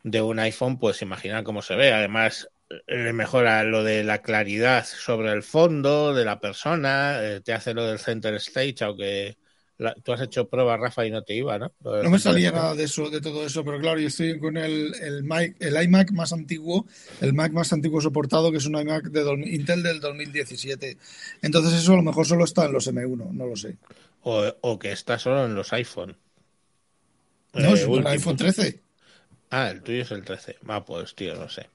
de 0.05 0.21
un 0.21 0.39
iPhone, 0.41 0.79
pues 0.79 1.03
imagina 1.03 1.45
cómo 1.45 1.63
se 1.63 1.77
ve. 1.77 1.93
Además, 1.93 2.49
le 2.87 3.13
mejora 3.13 3.63
lo 3.65 3.85
de 3.85 4.05
la 4.05 4.23
claridad 4.23 4.85
sobre 4.85 5.33
el 5.33 5.43
fondo 5.43 6.15
de 6.15 6.25
la 6.25 6.41
persona, 6.41 7.23
eh, 7.23 7.41
te 7.41 7.53
hace 7.53 7.75
lo 7.75 7.87
del 7.87 7.99
center 7.99 8.35
stage, 8.35 8.77
aunque 8.83 9.37
la- 9.79 9.95
tú 9.95 10.13
has 10.13 10.21
hecho 10.21 10.49
pruebas, 10.49 10.79
Rafa, 10.79 11.05
y 11.07 11.11
no 11.11 11.23
te 11.23 11.35
iba, 11.35 11.59
¿no? 11.59 11.73
No 11.83 12.11
me 12.11 12.19
salía 12.19 12.53
nada 12.53 12.75
de 12.75 12.85
eso, 12.85 13.11
de 13.11 13.21
todo 13.21 13.45
eso, 13.45 13.65
pero 13.65 13.81
claro, 13.81 13.99
yo 13.99 14.09
estoy 14.09 14.39
con 14.39 14.57
el, 14.57 14.95
el, 15.03 15.25
Mac- 15.25 15.57
el 15.61 15.83
iMac 15.83 16.13
más 16.13 16.33
antiguo, 16.33 16.87
el 17.21 17.33
Mac 17.33 17.53
más 17.53 17.73
antiguo 17.73 18.01
soportado, 18.01 18.51
que 18.53 18.59
es 18.59 18.67
un 18.67 18.77
iMac 18.79 19.05
de 19.11 19.23
Intel 19.51 19.83
del 19.83 20.01
2017. 20.01 20.97
Entonces 21.43 21.75
eso 21.75 21.95
a 21.95 21.97
lo 21.97 22.03
mejor 22.03 22.27
solo 22.27 22.45
está 22.45 22.67
en 22.67 22.73
los 22.73 22.87
M1, 22.87 23.33
no 23.33 23.47
lo 23.47 23.57
sé. 23.57 23.77
O, 24.23 24.45
o 24.61 24.79
que 24.79 24.93
está 24.93 25.19
solo 25.19 25.45
en 25.47 25.55
los 25.55 25.73
iPhone. 25.73 26.17
No, 27.55 27.71
Eh, 27.71 27.73
es 27.75 27.85
un 27.85 27.91
últimos. 27.95 28.13
iPhone 28.13 28.37
13. 28.37 28.81
Ah, 29.51 29.71
el 29.71 29.83
tuyo 29.83 30.03
es 30.03 30.11
el 30.11 30.25
13. 30.25 30.57
Ah, 30.69 30.85
pues 30.85 31.15
tío, 31.15 31.35
no 31.35 31.49
sé. 31.49 31.69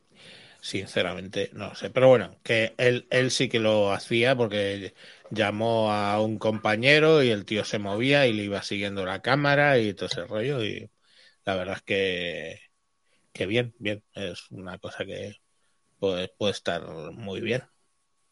Sinceramente, 0.60 1.50
no 1.54 1.76
sé. 1.76 1.90
Pero 1.92 2.08
bueno, 2.10 2.40
que 2.44 2.74
él, 2.78 3.08
él 3.12 3.32
sí 3.32 3.48
que 3.48 3.60
lo 3.60 3.92
hacía 3.94 4.36
porque 4.36 4.94
llamó 5.30 5.92
a 5.94 6.20
un 6.22 6.40
compañero 6.40 7.24
y 7.24 7.30
el 7.30 7.46
tío 7.46 7.64
se 7.64 7.80
movía 7.80 8.28
y 8.28 8.34
le 8.34 8.44
iba 8.44 8.62
siguiendo 8.64 9.06
la 9.06 9.22
cámara 9.22 9.78
y 9.80 9.94
todo 9.94 10.08
ese 10.08 10.26
rollo. 10.26 10.64
Y 10.64 10.92
la 11.46 11.56
verdad 11.56 11.78
es 11.78 11.84
que, 11.84 12.60
que 13.34 13.46
bien, 13.48 13.76
bien. 13.80 14.04
Es 14.14 14.52
una 14.52 14.80
cosa 14.80 15.06
que 15.06 15.38
puede, 16.00 16.30
puede 16.38 16.54
estar 16.54 16.84
muy 17.14 17.42
bien. 17.42 17.64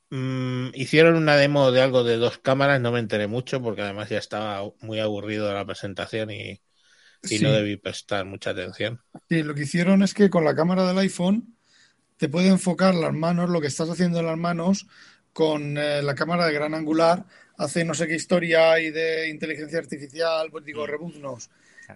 Mm, 0.10 0.70
hicieron 0.76 1.16
una 1.16 1.36
demo 1.36 1.72
de 1.72 1.82
algo 1.82 2.04
de 2.04 2.18
dos 2.18 2.38
cámaras, 2.40 2.80
no 2.82 2.92
me 2.92 3.00
enteré 3.00 3.28
mucho 3.28 3.62
porque 3.62 3.82
además 3.82 4.10
ya 4.10 4.18
estaba 4.20 4.62
muy 4.82 5.00
aburrido 5.00 5.48
de 5.48 5.54
la 5.56 5.66
presentación 5.66 6.32
y, 6.32 6.62
y 7.30 7.40
Sí. 7.40 7.40
no 7.40 7.52
debí 7.54 7.78
prestar 7.78 8.26
mucha 8.26 8.52
atención. 8.52 9.02
Sí, 9.30 9.42
lo 9.44 9.56
que 9.56 9.64
hicieron 9.64 10.04
es 10.04 10.14
que 10.14 10.30
con 10.30 10.46
la 10.46 10.56
cámara 10.56 10.86
del 10.88 10.98
iPhone 11.00 11.55
te 12.18 12.30
puede 12.30 12.48
enfocar 12.50 12.96
las 12.96 13.14
manos, 13.14 13.50
lo 13.50 13.62
que 13.62 13.68
estás 13.68 13.90
haciendo 13.90 14.20
en 14.20 14.26
las 14.28 14.38
manos, 14.38 14.88
con 15.34 15.78
eh, 15.78 16.02
la 16.02 16.16
cámara 16.16 16.46
de 16.46 16.54
gran 16.54 16.74
angular, 16.74 17.26
hace 17.58 17.84
no 17.84 17.94
sé 17.94 18.08
qué 18.08 18.16
historia 18.16 18.80
y 18.80 18.92
de 18.92 19.30
inteligencia 19.30 19.80
artificial, 19.80 20.50
pues 20.52 20.64
digo, 20.66 20.88
rebuznos 20.88 21.50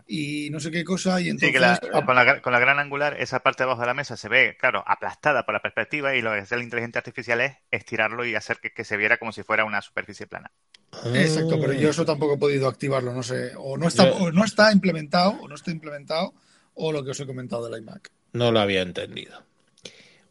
y 0.08 0.50
no 0.52 0.60
sé 0.60 0.72
qué 0.72 0.84
cosa, 0.84 1.20
y 1.22 1.26
Sí, 1.26 1.30
entonces 1.32 1.54
que 1.54 1.60
la- 1.60 1.80
ah, 1.94 2.06
con, 2.06 2.16
la, 2.16 2.42
con 2.42 2.54
la 2.54 2.60
gran 2.60 2.80
angular, 2.80 3.16
esa 3.20 3.40
parte 3.40 3.64
de 3.64 3.66
abajo 3.66 3.82
de 3.82 3.88
la 3.88 3.94
mesa 3.94 4.18
se 4.18 4.28
ve, 4.30 4.58
claro, 4.60 4.84
aplastada 4.86 5.46
por 5.46 5.54
la 5.54 5.62
perspectiva 5.62 6.16
y 6.16 6.22
lo 6.22 6.32
que 6.34 6.40
hace 6.40 6.58
la 6.58 6.64
inteligencia 6.64 7.00
artificial 7.00 7.42
es 7.42 7.58
estirarlo 7.72 8.26
y 8.26 8.36
hacer 8.36 8.60
que, 8.60 8.72
que 8.72 8.84
se 8.84 8.98
viera 8.98 9.18
como 9.18 9.32
si 9.32 9.44
fuera 9.44 9.66
una 9.66 9.82
superficie 9.82 10.28
plana. 10.28 10.52
Exacto, 11.16 11.60
pero 11.62 11.74
yo 11.74 11.90
eso 11.90 12.06
tampoco 12.06 12.34
he 12.36 12.38
podido 12.38 12.68
activarlo, 12.68 13.14
no 13.14 13.24
sé, 13.24 13.54
o 13.58 13.78
no 13.78 13.88
está, 13.88 14.06
Yo- 14.10 14.16
o 14.18 14.32
no 14.32 14.44
está 14.44 14.72
implementado, 14.72 15.32
o 15.32 15.48
no 15.48 15.56
está 15.56 15.72
implementado, 15.72 16.34
o 16.76 16.92
lo 16.92 17.04
que 17.04 17.12
os 17.12 17.20
he 17.20 17.26
comentado 17.26 17.70
del 17.70 17.82
iMac. 17.82 18.12
No 18.34 18.52
lo 18.52 18.60
había 18.60 18.82
entendido. 18.82 19.44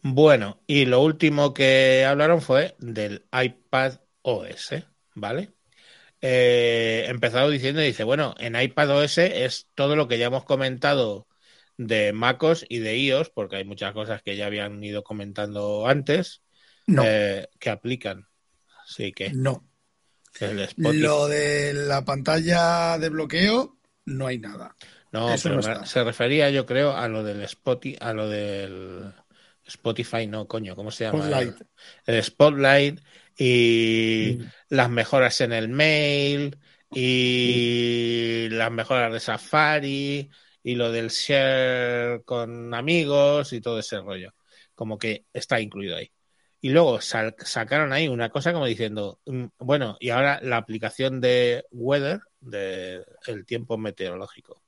Bueno, 0.02 0.60
y 0.66 0.84
lo 0.86 1.00
último 1.02 1.52
que 1.54 2.04
hablaron 2.04 2.40
fue 2.40 2.76
del 2.78 3.24
iPad 3.32 3.94
OS, 4.22 4.84
¿vale? 5.14 5.50
Eh, 6.20 7.06
empezaron 7.08 7.50
diciendo, 7.52 7.80
dice, 7.80 8.04
bueno, 8.04 8.34
en 8.38 8.60
iPad 8.60 8.90
OS 8.98 9.18
es 9.18 9.68
todo 9.74 9.96
lo 9.96 10.08
que 10.08 10.18
ya 10.18 10.26
hemos 10.26 10.44
comentado 10.44 11.26
de 11.76 12.12
MacOS 12.12 12.64
y 12.68 12.78
de 12.78 12.96
iOS, 12.96 13.30
porque 13.30 13.56
hay 13.56 13.64
muchas 13.64 13.92
cosas 13.92 14.22
que 14.22 14.36
ya 14.36 14.46
habían 14.46 14.82
ido 14.82 15.04
comentando 15.04 15.86
antes, 15.86 16.42
No. 16.86 17.02
eh, 17.04 17.48
que 17.60 17.70
aplican. 17.70 18.26
Así 18.84 19.12
que, 19.12 19.30
No. 19.32 19.64
Lo 20.76 21.26
de 21.26 21.72
la 21.74 22.04
pantalla 22.04 22.96
de 22.98 23.08
bloqueo, 23.08 23.76
no 24.04 24.26
hay 24.28 24.38
nada. 24.38 24.76
No, 25.10 25.32
Eso 25.32 25.48
pero 25.48 25.60
no 25.60 25.66
me- 25.66 25.72
está. 25.72 25.86
se 25.86 26.04
refería, 26.04 26.50
yo 26.50 26.64
creo, 26.66 26.96
a 26.96 27.08
lo 27.08 27.24
del 27.24 27.42
Spotify, 27.42 27.96
a 28.00 28.12
lo 28.12 28.28
del 28.28 29.12
Spotify, 29.68 30.26
no, 30.26 30.48
coño, 30.48 30.74
¿cómo 30.74 30.90
se 30.90 31.04
llama? 31.04 31.24
Spotlight. 31.24 31.54
El, 32.06 32.22
Spotlight 32.22 33.00
y 33.36 34.36
Mm. 34.38 34.44
las 34.70 34.90
mejoras 34.90 35.40
en 35.42 35.52
el 35.52 35.68
mail 35.68 36.58
y 36.94 38.48
las 38.50 38.72
mejoras 38.72 39.12
de 39.12 39.20
Safari 39.20 40.30
y 40.62 40.74
lo 40.74 40.90
del 40.90 41.08
share 41.10 42.22
con 42.24 42.74
amigos 42.74 43.52
y 43.52 43.60
todo 43.60 43.78
ese 43.78 44.00
rollo. 44.00 44.34
Como 44.74 44.98
que 44.98 45.26
está 45.32 45.60
incluido 45.60 45.96
ahí. 45.96 46.10
Y 46.60 46.70
luego 46.70 47.00
sacaron 47.00 47.92
ahí 47.92 48.08
una 48.08 48.30
cosa 48.30 48.52
como 48.52 48.66
diciendo, 48.66 49.20
mm, 49.26 49.44
bueno, 49.58 49.96
y 50.00 50.10
ahora 50.10 50.40
la 50.42 50.56
aplicación 50.56 51.20
de 51.20 51.64
weather, 51.70 52.20
de 52.40 53.04
el 53.26 53.46
tiempo 53.46 53.78
meteorológico. 53.78 54.62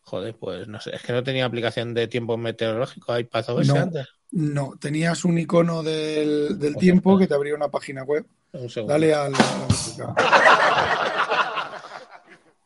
Joder, 0.00 0.36
pues 0.36 0.68
no 0.68 0.80
sé, 0.80 0.94
es 0.94 1.02
que 1.02 1.14
no 1.14 1.22
tenía 1.22 1.46
aplicación 1.46 1.94
de 1.94 2.08
tiempo 2.08 2.36
meteorológico 2.36 3.18
iPadOS 3.18 3.68
No. 3.68 3.76
antes. 3.76 4.06
No, 4.32 4.74
tenías 4.80 5.24
un 5.24 5.38
icono 5.38 5.82
del, 5.82 6.58
del 6.58 6.76
tiempo 6.76 7.16
que 7.18 7.26
te 7.26 7.34
abría 7.34 7.54
una 7.54 7.68
página 7.68 8.02
web. 8.02 8.26
Un 8.52 8.68
segundo. 8.68 8.92
Dale 8.92 9.14
a 9.14 9.28
la, 9.28 9.38
música. 9.68 10.14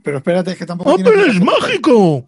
Pero 0.03 0.19
espérate, 0.19 0.53
es 0.53 0.59
que 0.59 0.67
tampoco 0.67 0.95
tiene, 0.95 1.11
¡Apple 1.11 1.23
es 1.23 1.37
aplicación, 1.37 1.63
mágico! 1.63 2.27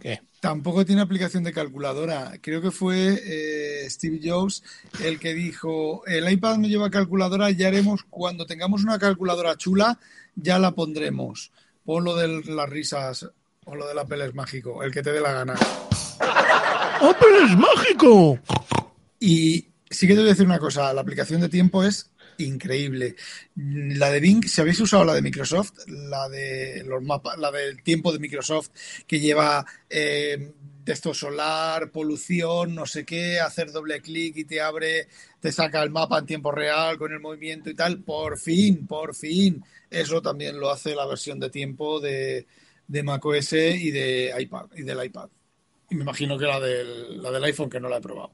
¿Qué? 0.00 0.20
tampoco 0.40 0.84
tiene 0.84 1.02
aplicación 1.02 1.44
de 1.44 1.52
calculadora. 1.52 2.34
Creo 2.40 2.62
que 2.62 2.70
fue 2.70 3.20
eh, 3.24 3.90
Steve 3.90 4.20
Jobs 4.22 4.62
el 5.02 5.18
que 5.18 5.34
dijo, 5.34 6.06
el 6.06 6.30
iPad 6.30 6.58
no 6.58 6.68
lleva 6.68 6.88
calculadora, 6.88 7.50
ya 7.50 7.68
haremos, 7.68 8.04
cuando 8.08 8.46
tengamos 8.46 8.84
una 8.84 8.98
calculadora 8.98 9.56
chula, 9.56 9.98
ya 10.36 10.58
la 10.58 10.70
pondremos. 10.70 11.50
Pon 11.84 12.04
lo 12.04 12.14
de 12.14 12.42
las 12.46 12.68
risas 12.68 13.28
o 13.64 13.74
lo 13.74 13.88
del 13.88 13.98
Apple 13.98 14.24
es 14.24 14.34
mágico, 14.34 14.82
el 14.82 14.92
que 14.92 15.02
te 15.02 15.12
dé 15.12 15.20
la 15.20 15.32
gana. 15.32 15.54
¡Apple 17.00 17.44
es 17.44 17.56
mágico! 17.56 18.38
Y 19.20 19.68
sí 19.90 20.06
que 20.06 20.14
te 20.14 20.20
voy 20.20 20.28
a 20.28 20.32
decir 20.32 20.46
una 20.46 20.58
cosa, 20.58 20.92
la 20.94 21.02
aplicación 21.02 21.40
de 21.40 21.48
tiempo 21.48 21.84
es 21.84 22.10
increíble. 22.38 23.16
La 23.54 24.10
de 24.10 24.20
Bing, 24.20 24.44
si 24.46 24.60
habéis 24.60 24.80
usado 24.80 25.04
la 25.04 25.14
de 25.14 25.22
Microsoft, 25.22 25.72
la 25.86 26.28
de 26.28 26.84
los 26.86 27.02
mapas, 27.02 27.38
la 27.38 27.50
del 27.50 27.82
tiempo 27.82 28.12
de 28.12 28.18
Microsoft, 28.18 28.70
que 29.06 29.20
lleva 29.20 29.64
eh, 29.90 30.52
texto 30.84 31.12
solar, 31.12 31.90
polución, 31.90 32.74
no 32.74 32.86
sé 32.86 33.04
qué, 33.04 33.40
hacer 33.40 33.72
doble 33.72 34.00
clic 34.00 34.36
y 34.36 34.44
te 34.44 34.60
abre, 34.60 35.08
te 35.40 35.52
saca 35.52 35.82
el 35.82 35.90
mapa 35.90 36.18
en 36.18 36.26
tiempo 36.26 36.50
real 36.50 36.96
con 36.96 37.12
el 37.12 37.20
movimiento 37.20 37.68
y 37.68 37.74
tal, 37.74 37.98
por 38.02 38.38
fin, 38.38 38.86
por 38.86 39.14
fin. 39.14 39.62
Eso 39.90 40.22
también 40.22 40.58
lo 40.58 40.70
hace 40.70 40.94
la 40.94 41.06
versión 41.06 41.38
de 41.40 41.50
tiempo 41.50 42.00
de, 42.00 42.46
de 42.88 43.02
macOS 43.02 43.52
y 43.52 43.90
de 43.90 44.34
iPad 44.38 44.66
y 44.76 44.82
del 44.82 45.04
iPad. 45.04 45.28
Y 45.90 45.94
me 45.94 46.02
imagino 46.02 46.36
que 46.38 46.46
la 46.46 46.58
del, 46.60 47.22
la 47.22 47.30
del 47.30 47.44
iPhone 47.44 47.70
que 47.70 47.80
no 47.80 47.88
la 47.88 47.98
he 47.98 48.00
probado. 48.00 48.32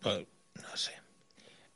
Pues, 0.00 0.26
no 0.62 0.76
sé. 0.76 0.92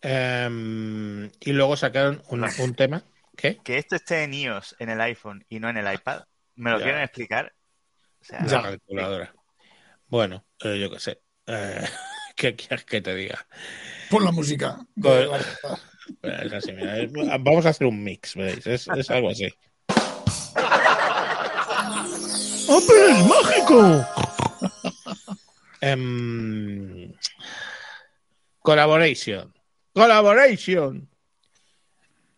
Em, 0.03 1.27
y 1.41 1.53
luego 1.53 1.77
sacaron 1.77 2.23
una- 2.29 2.51
un 2.61 2.75
tema. 2.75 3.03
¿Qué? 3.37 3.59
Que 3.59 3.79
esto 3.79 3.97
esté 3.97 4.23
en 4.25 4.35
iOS, 4.35 4.77
en 4.79 4.89
el 4.91 5.01
iPhone 5.01 5.45
y 5.49 5.61
no 5.61 5.69
en 5.69 5.77
el 5.77 5.93
iPad. 5.93 6.23
¿Me 6.55 6.71
lo 6.71 6.79
Ya. 6.79 6.85
quieren 6.85 7.03
explicar? 7.03 7.55
O 8.21 8.25
sea, 8.25 8.43
La 8.45 8.63
calculadora. 8.63 9.35
Bueno, 10.09 10.45
eh, 10.65 10.79
yo 10.81 10.91
qué 10.91 11.01
sé. 11.01 11.21
Eh, 11.47 11.85
¿Qué 12.37 12.55
quieres 12.57 12.85
que 12.85 13.01
te 13.01 13.15
diga? 13.15 13.47
Por 14.11 14.23
la 14.25 14.33
música. 14.33 14.79
Pues- 15.01 15.29
Espera, 16.09 16.43
es 16.45 16.53
así, 16.53 16.73
mira, 16.73 16.99
es- 16.99 17.13
vamos 17.13 17.67
a 17.67 17.71
hacer 17.71 17.87
un 17.87 18.03
mix, 18.03 18.35
¿veis? 18.37 18.67
Es, 18.67 18.89
es 18.89 19.11
algo 19.11 19.31
así. 19.31 19.49
¡Apple 22.69 23.11
es 23.11 23.27
mágico! 23.27 24.07
Em, 25.81 27.13
collaboration. 28.61 29.55
Collaboration. 29.93 31.09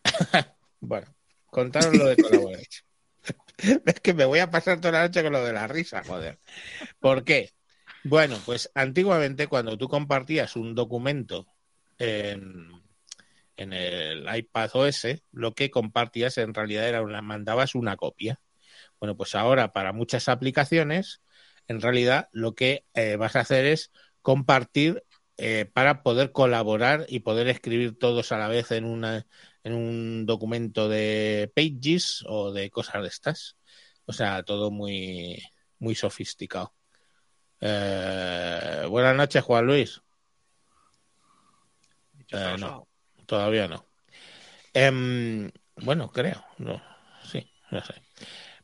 bueno, 0.81 1.07
contaros 1.47 1.97
lo 1.97 2.07
de 2.09 2.17
collaboration. 2.17 2.85
es 3.87 4.01
que 4.01 4.15
me 4.15 4.25
voy 4.25 4.39
a 4.41 4.51
pasar 4.51 4.81
toda 4.81 4.93
la 4.93 5.03
noche 5.07 5.23
con 5.23 5.33
lo 5.33 5.45
de 5.45 5.53
la 5.53 5.67
risa, 5.67 6.03
joder. 6.05 6.39
¿Por 7.01 7.25
qué? 7.25 7.53
Bueno, 8.05 8.39
pues 8.45 8.71
antiguamente 8.75 9.47
cuando 9.47 9.77
tú 9.77 9.89
compartías 9.89 10.57
un 10.57 10.75
documento 10.75 11.47
en, 11.99 12.71
en 13.57 13.73
el 13.73 14.27
iPad 14.37 14.71
OS, 14.75 15.07
lo 15.33 15.55
que 15.55 15.71
compartías 15.71 16.39
en 16.39 16.55
realidad 16.55 16.89
era 16.89 17.03
una, 17.03 17.23
mandabas 17.23 17.75
una 17.75 17.97
copia. 17.97 18.41
Bueno, 19.01 19.17
pues 19.17 19.35
ahora 19.35 19.73
para 19.73 19.93
muchas 19.93 20.29
aplicaciones, 20.29 21.23
en 21.69 21.81
realidad 21.81 22.29
lo 22.33 22.55
que 22.55 22.85
eh, 22.95 23.17
vas 23.17 23.37
a 23.37 23.41
hacer 23.41 23.67
es 23.67 23.93
compartir 24.23 25.05
eh, 25.37 25.71
para 25.73 26.03
poder 26.03 26.33
colaborar 26.33 27.07
y 27.09 27.21
poder 27.21 27.49
escribir 27.49 27.97
todos 27.97 28.33
a 28.33 28.39
la 28.39 28.49
vez 28.49 28.73
en, 28.73 28.85
una, 28.85 29.27
en 29.63 29.73
un 29.73 30.27
documento 30.27 30.89
de 30.89 31.53
Pages 31.55 32.25
o 32.27 32.53
de 32.53 32.71
cosas 32.71 33.03
de 33.03 33.09
estas. 33.09 33.57
O 34.05 34.13
sea, 34.13 34.43
todo 34.43 34.71
muy, 34.71 35.41
muy 35.79 35.95
sofisticado. 35.95 36.75
Eh, 37.61 38.87
buenas 38.89 39.17
noches, 39.17 39.45
Juan 39.45 39.67
Luis. 39.67 40.01
Eh, 42.31 42.57
no, 42.59 42.89
todavía 43.27 43.69
no. 43.69 43.87
Em, 44.75 45.51
bueno, 45.77 46.11
creo, 46.11 46.45
no, 46.59 46.83
sí, 47.25 47.49
no 47.71 47.81
sé. 47.83 48.08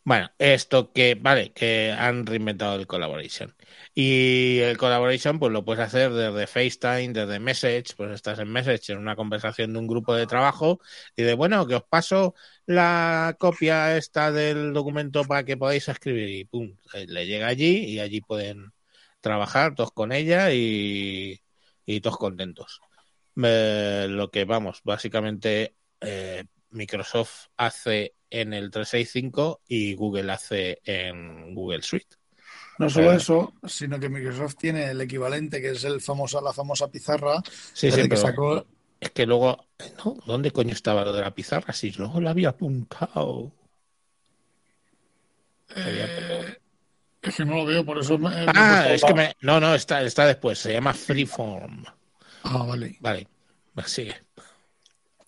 Bueno, 0.06 0.30
esto 0.38 0.92
que, 0.92 1.14
vale, 1.14 1.52
que 1.54 1.90
han 1.90 2.26
reinventado 2.26 2.76
el 2.78 2.86
collaboration. 2.86 3.54
Y 3.94 4.58
el 4.58 4.76
collaboration, 4.76 5.38
pues 5.38 5.50
lo 5.50 5.64
puedes 5.64 5.82
hacer 5.82 6.12
desde 6.12 6.46
FaceTime, 6.46 7.14
desde 7.14 7.38
Message, 7.40 7.94
pues 7.96 8.10
estás 8.12 8.38
en 8.38 8.52
Message 8.52 8.92
en 8.92 8.98
una 8.98 9.16
conversación 9.16 9.72
de 9.72 9.78
un 9.78 9.86
grupo 9.86 10.14
de 10.14 10.26
trabajo 10.26 10.78
y 11.16 11.22
de, 11.22 11.32
bueno, 11.34 11.66
que 11.66 11.76
os 11.76 11.84
paso 11.84 12.34
la 12.66 13.34
copia 13.38 13.96
esta 13.96 14.30
del 14.30 14.74
documento 14.74 15.24
para 15.24 15.44
que 15.44 15.56
podáis 15.56 15.88
escribir 15.88 16.28
y 16.28 16.44
pum, 16.44 16.76
le 16.92 17.26
llega 17.26 17.46
allí 17.46 17.78
y 17.86 18.00
allí 18.00 18.20
pueden 18.20 18.72
trabajar 19.20 19.74
todos 19.74 19.92
con 19.92 20.12
ella 20.12 20.52
y, 20.52 21.40
y 21.86 22.00
todos 22.02 22.18
contentos. 22.18 22.80
Eh, 23.42 24.06
lo 24.08 24.30
que 24.30 24.44
vamos, 24.44 24.80
básicamente 24.84 25.76
eh, 26.00 26.44
Microsoft 26.70 27.46
hace 27.56 28.14
en 28.40 28.52
el 28.52 28.70
365 28.70 29.60
y 29.68 29.94
Google 29.94 30.32
hace 30.32 30.80
en 30.84 31.54
Google 31.54 31.82
Suite. 31.82 32.16
No 32.78 32.90
solo 32.90 33.12
Eh, 33.12 33.16
eso, 33.16 33.52
sino 33.66 34.00
que 34.00 34.08
Microsoft 34.08 34.56
tiene 34.56 34.90
el 34.90 35.00
equivalente, 35.00 35.60
que 35.60 35.70
es 35.70 35.84
el 35.84 36.00
famoso, 36.00 36.40
la 36.40 36.52
famosa 36.52 36.88
pizarra, 36.88 37.40
Sí, 37.72 37.90
sí, 37.90 38.08
que 38.08 38.16
sacó. 38.16 38.66
es 39.00 39.10
que 39.12 39.26
luego, 39.26 39.66
¿no? 40.04 40.16
¿Dónde 40.26 40.50
coño 40.50 40.72
estaba 40.72 41.04
lo 41.04 41.12
de 41.12 41.20
la 41.22 41.34
pizarra? 41.34 41.72
Si 41.72 41.92
luego 41.92 42.20
la 42.20 42.30
había 42.30 42.48
apuntado. 42.50 43.52
eh, 45.76 46.56
es 47.22 47.36
que 47.36 47.44
no 47.44 47.56
lo 47.56 47.64
veo, 47.66 47.84
por 47.84 47.98
eso 47.98 48.18
me, 48.18 48.28
Ah, 48.28 48.86
es 48.90 49.02
que 49.02 49.14
me... 49.14 49.34
No, 49.40 49.60
no, 49.60 49.74
está, 49.74 50.02
está 50.02 50.26
después, 50.26 50.58
se 50.58 50.72
llama 50.72 50.92
Freeform. 50.92 51.84
Ah, 52.44 52.64
vale. 52.66 52.98
Vale, 53.00 53.28
sigue. 53.86 54.14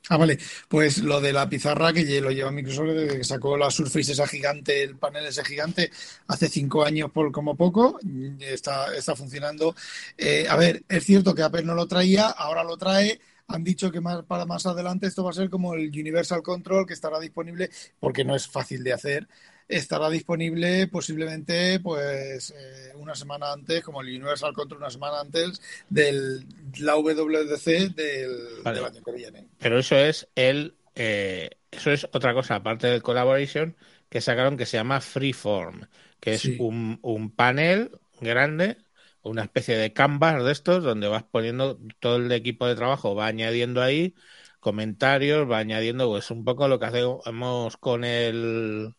Ah, 0.09 0.17
vale. 0.17 0.39
Pues 0.69 0.99
lo 0.99 1.21
de 1.21 1.33
la 1.33 1.49
pizarra 1.49 1.93
que 1.93 2.21
lo 2.21 2.31
lleva 2.31 2.53
Microsoft 2.53 2.87
desde 2.91 3.19
que 3.19 3.25
sacó 3.25 3.57
la 3.57 3.71
Surface 3.71 4.13
esa 4.13 4.27
gigante, 4.27 4.83
el 4.83 4.97
panel 4.97 5.27
ese 5.27 5.45
gigante, 5.45 5.91
hace 6.29 6.49
cinco 6.49 6.85
años 6.85 7.11
por 7.11 7.33
como 7.33 7.57
poco, 7.57 7.99
está, 8.41 8.95
está 8.95 9.17
funcionando. 9.17 9.75
Eh, 10.17 10.47
a 10.49 10.57
ver, 10.57 10.85
es 10.89 11.05
cierto 11.05 11.35
que 11.35 11.43
Apple 11.43 11.65
no 11.65 11.75
lo 11.75 11.87
traía, 11.87 12.29
ahora 12.29 12.63
lo 12.63 12.77
trae. 12.77 13.21
Han 13.49 13.65
dicho 13.65 13.91
que 13.91 14.01
más, 14.01 14.25
para 14.25 14.45
más 14.45 14.67
adelante 14.67 15.07
esto 15.07 15.25
va 15.25 15.31
a 15.31 15.35
ser 15.35 15.51
como 15.51 15.75
el 15.75 15.89
Universal 15.89 16.43
Control, 16.43 16.87
que 16.87 16.95
estará 16.95 17.19
disponible, 17.21 17.71
porque 18.01 18.25
no 18.25 18.35
es 18.35 18.47
fácil 18.49 18.83
de 18.85 18.93
hacer. 18.93 19.29
Estará 19.69 20.09
disponible 20.11 20.87
posiblemente 20.89 21.81
pues 21.81 22.51
eh, 22.51 22.93
una 22.97 23.15
semana 23.15 23.53
antes, 23.53 23.83
como 23.83 24.01
el 24.01 24.09
Universal 24.09 24.53
Control 24.53 24.81
una 24.81 24.91
semana 24.91 25.21
antes 25.21 25.61
del 25.89 26.47
la 26.79 26.97
WWDC 26.97 27.95
del, 27.95 28.47
Vale. 28.63 28.77
del 28.77 28.85
año 28.85 29.03
que 29.03 29.13
viene. 29.13 29.49
Pero 29.59 29.79
eso 29.79 29.97
es 29.97 30.29
el. 30.35 30.77
eh, 30.95 31.51
eso 31.71 31.91
es 31.91 32.05
otra 32.13 32.33
cosa, 32.33 32.57
aparte 32.57 32.87
del 32.87 33.03
collaboration, 33.03 33.77
que 34.09 34.21
sacaron 34.21 34.57
que 34.57 34.67
se 34.67 34.77
llama 34.77 35.01
Freeform, 35.01 35.89
que 36.21 36.35
es 36.35 36.53
un, 36.59 36.99
un 37.03 37.31
panel 37.35 37.91
grande, 38.21 38.79
una 39.23 39.43
especie 39.43 39.77
de 39.77 39.93
canvas 39.93 40.43
de 40.45 40.53
estos, 40.53 40.83
donde 40.85 41.09
vas 41.09 41.25
poniendo 41.25 41.79
todo 42.01 42.17
el 42.17 42.31
equipo 42.33 42.67
de 42.67 42.77
trabajo, 42.77 43.15
va 43.15 43.27
añadiendo 43.27 43.83
ahí 43.83 44.15
comentarios, 44.61 45.51
va 45.51 45.59
añadiendo, 45.59 46.09
pues 46.09 46.31
un 46.31 46.45
poco 46.45 46.69
lo 46.69 46.79
que 46.79 46.87
hacemos 46.87 47.77
con 47.77 48.05
el. 48.05 48.95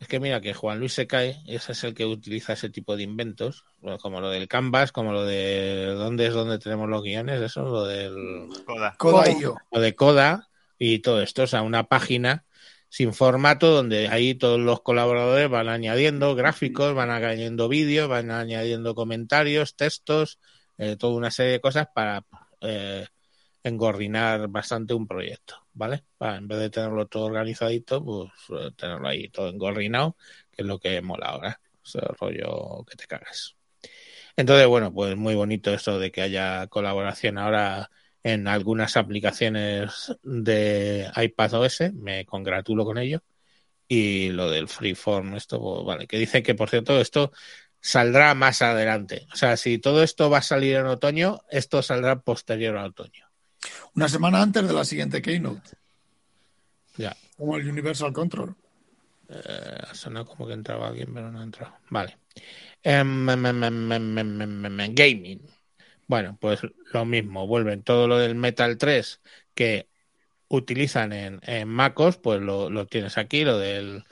Es 0.00 0.08
que 0.08 0.18
mira 0.18 0.40
que 0.40 0.54
Juan 0.54 0.78
Luis 0.78 0.94
se 0.94 1.06
cae, 1.06 1.42
ese 1.46 1.72
es 1.72 1.84
el 1.84 1.94
que 1.94 2.06
utiliza 2.06 2.54
ese 2.54 2.70
tipo 2.70 2.96
de 2.96 3.02
inventos, 3.02 3.64
como 4.00 4.22
lo 4.22 4.30
del 4.30 4.48
Canvas, 4.48 4.92
como 4.92 5.12
lo 5.12 5.26
de 5.26 5.92
dónde 5.94 6.26
es 6.26 6.32
donde 6.32 6.58
tenemos 6.58 6.88
los 6.88 7.02
guiones, 7.02 7.40
eso, 7.42 7.62
lo 7.62 7.84
del 7.84 8.48
Coda. 8.64 8.94
Coda.io. 8.96 9.56
lo 9.70 9.80
de 9.80 9.94
Coda, 9.94 10.48
y 10.78 11.00
todo 11.00 11.20
esto, 11.20 11.42
o 11.42 11.46
sea, 11.46 11.60
una 11.60 11.84
página 11.84 12.46
sin 12.88 13.12
formato 13.12 13.70
donde 13.70 14.08
ahí 14.08 14.34
todos 14.34 14.58
los 14.58 14.80
colaboradores 14.80 15.50
van 15.50 15.68
añadiendo 15.68 16.34
gráficos, 16.34 16.94
van 16.94 17.10
añadiendo 17.10 17.68
vídeos, 17.68 18.08
van 18.08 18.30
añadiendo 18.30 18.94
comentarios, 18.94 19.76
textos, 19.76 20.40
eh, 20.78 20.96
toda 20.96 21.14
una 21.14 21.30
serie 21.30 21.52
de 21.52 21.60
cosas 21.60 21.88
para 21.94 22.24
eh, 22.62 23.06
engordinar 23.62 24.48
bastante 24.48 24.94
un 24.94 25.06
proyecto, 25.06 25.66
¿vale? 25.74 26.04
Para, 26.18 26.36
en 26.36 26.48
vez 26.48 26.58
de 26.58 26.70
tenerlo 26.70 27.06
todo 27.06 27.26
organizadito, 27.26 28.04
pues 28.04 28.30
eh, 28.50 28.70
tenerlo 28.76 29.08
ahí 29.08 29.28
todo 29.28 29.48
engorrinado, 29.48 30.16
que 30.50 30.62
es 30.62 30.68
lo 30.68 30.78
que 30.78 31.00
mola 31.02 31.26
ahora, 31.26 31.60
ese 31.84 32.00
rollo 32.18 32.84
que 32.84 32.96
te 32.96 33.06
cagas. 33.06 33.56
Entonces, 34.36 34.66
bueno, 34.66 34.92
pues 34.92 35.16
muy 35.16 35.34
bonito 35.34 35.72
eso 35.72 35.98
de 35.98 36.10
que 36.12 36.22
haya 36.22 36.66
colaboración 36.68 37.38
ahora 37.38 37.90
en 38.22 38.48
algunas 38.48 38.96
aplicaciones 38.96 40.14
de 40.22 41.10
iPadOS, 41.16 41.92
me 41.94 42.24
congratulo 42.26 42.84
con 42.84 42.98
ello. 42.98 43.22
Y 43.88 44.30
lo 44.30 44.50
del 44.50 44.68
Freeform, 44.68 45.34
esto, 45.36 45.60
pues, 45.60 45.84
vale, 45.84 46.06
que 46.06 46.18
dice 46.18 46.42
que, 46.42 46.54
por 46.54 46.70
cierto, 46.70 47.00
esto 47.00 47.32
saldrá 47.80 48.34
más 48.34 48.62
adelante. 48.62 49.26
O 49.32 49.36
sea, 49.36 49.56
si 49.56 49.78
todo 49.78 50.02
esto 50.02 50.30
va 50.30 50.38
a 50.38 50.42
salir 50.42 50.76
en 50.76 50.86
otoño, 50.86 51.40
esto 51.50 51.82
saldrá 51.82 52.20
posterior 52.20 52.76
a 52.78 52.86
otoño. 52.86 53.29
Una 53.94 54.08
semana 54.08 54.42
antes 54.42 54.66
de 54.66 54.72
la 54.72 54.84
siguiente 54.84 55.22
Keynote. 55.22 55.70
Ya. 56.96 57.16
Como 57.36 57.56
el 57.56 57.68
Universal 57.68 58.12
Control. 58.12 58.54
Eh, 59.28 59.82
suena 59.92 60.24
como 60.24 60.46
que 60.46 60.54
entraba 60.54 60.88
alguien, 60.88 61.12
pero 61.14 61.30
no 61.30 61.40
ha 61.40 61.44
entrado. 61.44 61.74
Vale. 61.88 62.18
Em, 62.82 63.28
em, 63.28 63.46
em, 63.46 64.94
gaming. 64.94 65.40
Bueno, 66.06 66.36
pues 66.40 66.60
lo 66.92 67.04
mismo, 67.04 67.46
vuelven 67.46 67.82
todo 67.82 68.08
lo 68.08 68.18
del 68.18 68.34
Metal 68.34 68.76
3 68.76 69.20
que 69.54 69.88
utilizan 70.48 71.12
en, 71.12 71.40
en 71.44 71.68
MacOS, 71.68 72.18
pues 72.18 72.40
lo, 72.40 72.70
lo 72.70 72.86
tienes 72.86 73.16
aquí, 73.18 73.44
lo 73.44 73.58
del 73.58 74.04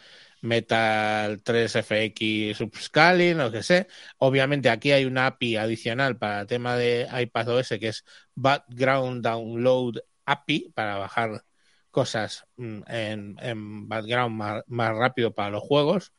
Metal 0.43 1.43
3 1.43 1.73
FX 1.77 2.56
Subscaling, 2.59 3.39
lo 3.39 3.51
que 3.51 3.62
sé. 3.62 3.89
Obviamente 4.19 4.70
aquí 4.70 4.93
hay 4.93 5.05
una 5.05 5.27
API 5.27 5.56
adicional 5.56 6.19
para 6.19 6.43
el 6.43 6.47
tema 6.47 6.77
de 6.77 7.09
iPadOS 7.12 7.69
que 7.81 7.89
es 7.89 8.05
Background 8.35 9.23
Download 9.23 9.94
API 10.24 10.70
para 10.74 10.97
bajar 10.97 11.44
cosas 11.90 12.47
mm, 12.56 12.82
en, 12.89 13.89
background 13.89 14.36
más, 14.36 14.62
más 14.66 14.97
rápido 14.97 15.35
para 15.35 15.51
los 15.51 15.62
juegos. 15.62 16.12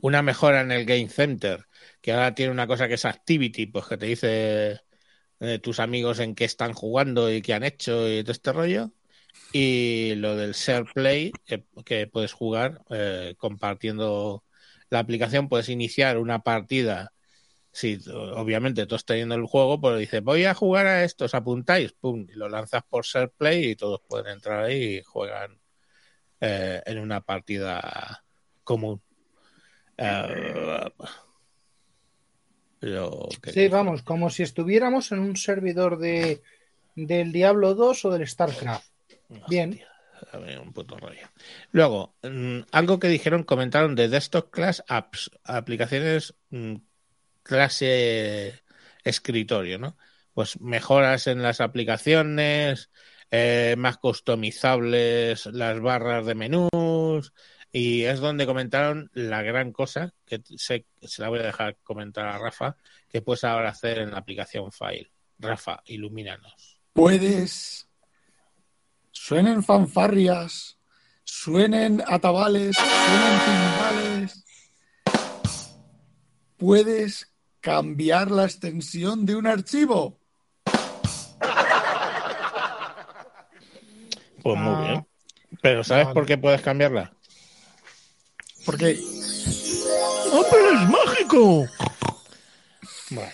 Una 0.00 0.22
mejora 0.22 0.60
en 0.60 0.72
el 0.72 0.84
Game 0.84 1.08
Center, 1.08 1.66
que 2.00 2.12
ahora 2.12 2.34
tiene 2.34 2.52
una 2.52 2.66
cosa 2.66 2.88
que 2.88 2.94
es 2.94 3.04
Activity, 3.04 3.66
pues 3.66 3.86
que 3.86 3.96
te 3.96 4.06
dice 4.06 4.80
eh, 5.40 5.58
tus 5.60 5.80
amigos 5.80 6.18
en 6.20 6.34
qué 6.34 6.44
están 6.44 6.72
jugando 6.72 7.32
y 7.32 7.42
qué 7.42 7.54
han 7.54 7.64
hecho 7.64 8.08
y 8.08 8.22
todo 8.22 8.32
este 8.32 8.52
rollo. 8.52 8.92
Y 9.52 10.14
lo 10.16 10.36
del 10.36 10.52
Share 10.52 10.86
Play, 10.92 11.32
que, 11.46 11.64
que 11.84 12.06
puedes 12.06 12.32
jugar 12.32 12.82
eh, 12.90 13.34
compartiendo 13.38 14.44
la 14.90 14.98
aplicación, 14.98 15.48
puedes 15.48 15.68
iniciar 15.68 16.18
una 16.18 16.40
partida. 16.40 17.12
Si 17.72 17.98
obviamente 18.10 18.86
tú 18.86 18.94
estás 18.94 19.06
teniendo 19.06 19.34
el 19.36 19.46
juego, 19.46 19.80
pues 19.80 19.98
dices, 19.98 20.22
voy 20.22 20.44
a 20.44 20.54
jugar 20.54 20.86
a 20.86 21.04
esto, 21.04 21.26
os 21.26 21.34
apuntáis, 21.34 21.92
pum, 21.92 22.26
y 22.28 22.34
lo 22.34 22.48
lanzas 22.48 22.82
por 22.88 23.04
Share 23.04 23.30
Play 23.30 23.70
y 23.70 23.76
todos 23.76 24.00
pueden 24.06 24.32
entrar 24.32 24.64
ahí 24.64 24.96
y 24.96 25.02
juegan 25.02 25.58
eh, 26.40 26.82
en 26.84 26.98
una 26.98 27.20
partida 27.20 28.24
común. 28.64 29.00
Eh, 29.96 30.90
pero, 32.80 33.28
¿qué 33.42 33.52
Sí, 33.52 33.68
vamos, 33.68 34.02
como 34.02 34.30
si 34.30 34.42
estuviéramos 34.42 35.10
en 35.12 35.20
un 35.20 35.36
servidor 35.36 35.98
de 35.98 36.42
del 36.94 37.30
Diablo 37.32 37.74
2 37.74 38.04
o 38.06 38.10
del 38.10 38.26
StarCraft. 38.26 38.90
Bien. 39.48 39.80
A 40.32 40.38
ver, 40.38 40.58
un 40.58 40.72
puto 40.72 40.96
rollo. 40.96 41.28
Luego, 41.70 42.16
mm, 42.22 42.60
algo 42.72 42.98
que 42.98 43.08
dijeron, 43.08 43.44
comentaron 43.44 43.94
de 43.94 44.08
Desktop 44.08 44.50
Class 44.50 44.82
Apps, 44.88 45.30
aplicaciones 45.44 46.34
mm, 46.50 46.76
clase 47.42 48.62
escritorio, 49.04 49.78
¿no? 49.78 49.96
Pues 50.34 50.60
mejoras 50.60 51.26
en 51.26 51.42
las 51.42 51.60
aplicaciones, 51.60 52.90
eh, 53.30 53.74
más 53.78 53.98
customizables 53.98 55.46
las 55.46 55.80
barras 55.80 56.26
de 56.26 56.34
menús, 56.34 57.32
y 57.70 58.04
es 58.04 58.20
donde 58.20 58.46
comentaron 58.46 59.10
la 59.14 59.42
gran 59.42 59.72
cosa, 59.72 60.14
que 60.24 60.42
sé, 60.56 60.86
se 61.02 61.22
la 61.22 61.28
voy 61.28 61.40
a 61.40 61.44
dejar 61.44 61.76
comentar 61.82 62.26
a 62.26 62.38
Rafa, 62.38 62.76
que 63.08 63.22
puedes 63.22 63.44
ahora 63.44 63.70
hacer 63.70 63.98
en 63.98 64.10
la 64.10 64.18
aplicación 64.18 64.72
File. 64.72 65.10
Rafa, 65.38 65.82
ilumínanos. 65.86 66.80
Puedes. 66.92 67.87
Suenen 69.28 69.62
fanfarrias, 69.62 70.78
suenen 71.22 72.02
atabales, 72.06 72.74
suenen 72.74 73.40
timbales. 73.44 74.44
Puedes 76.56 77.30
cambiar 77.60 78.30
la 78.30 78.44
extensión 78.46 79.26
de 79.26 79.36
un 79.36 79.46
archivo. 79.46 80.18
Pues 84.42 84.58
muy 84.58 84.74
Ah, 84.74 84.86
bien. 84.88 85.06
Pero 85.60 85.84
¿sabes 85.84 86.06
por 86.14 86.24
qué 86.24 86.38
puedes 86.38 86.62
cambiarla? 86.62 87.12
Porque 88.64 88.98
¡Oh, 90.32 90.44
pero 90.50 90.70
es 90.70 90.88
mágico! 90.88 91.66
Bueno. 93.10 93.30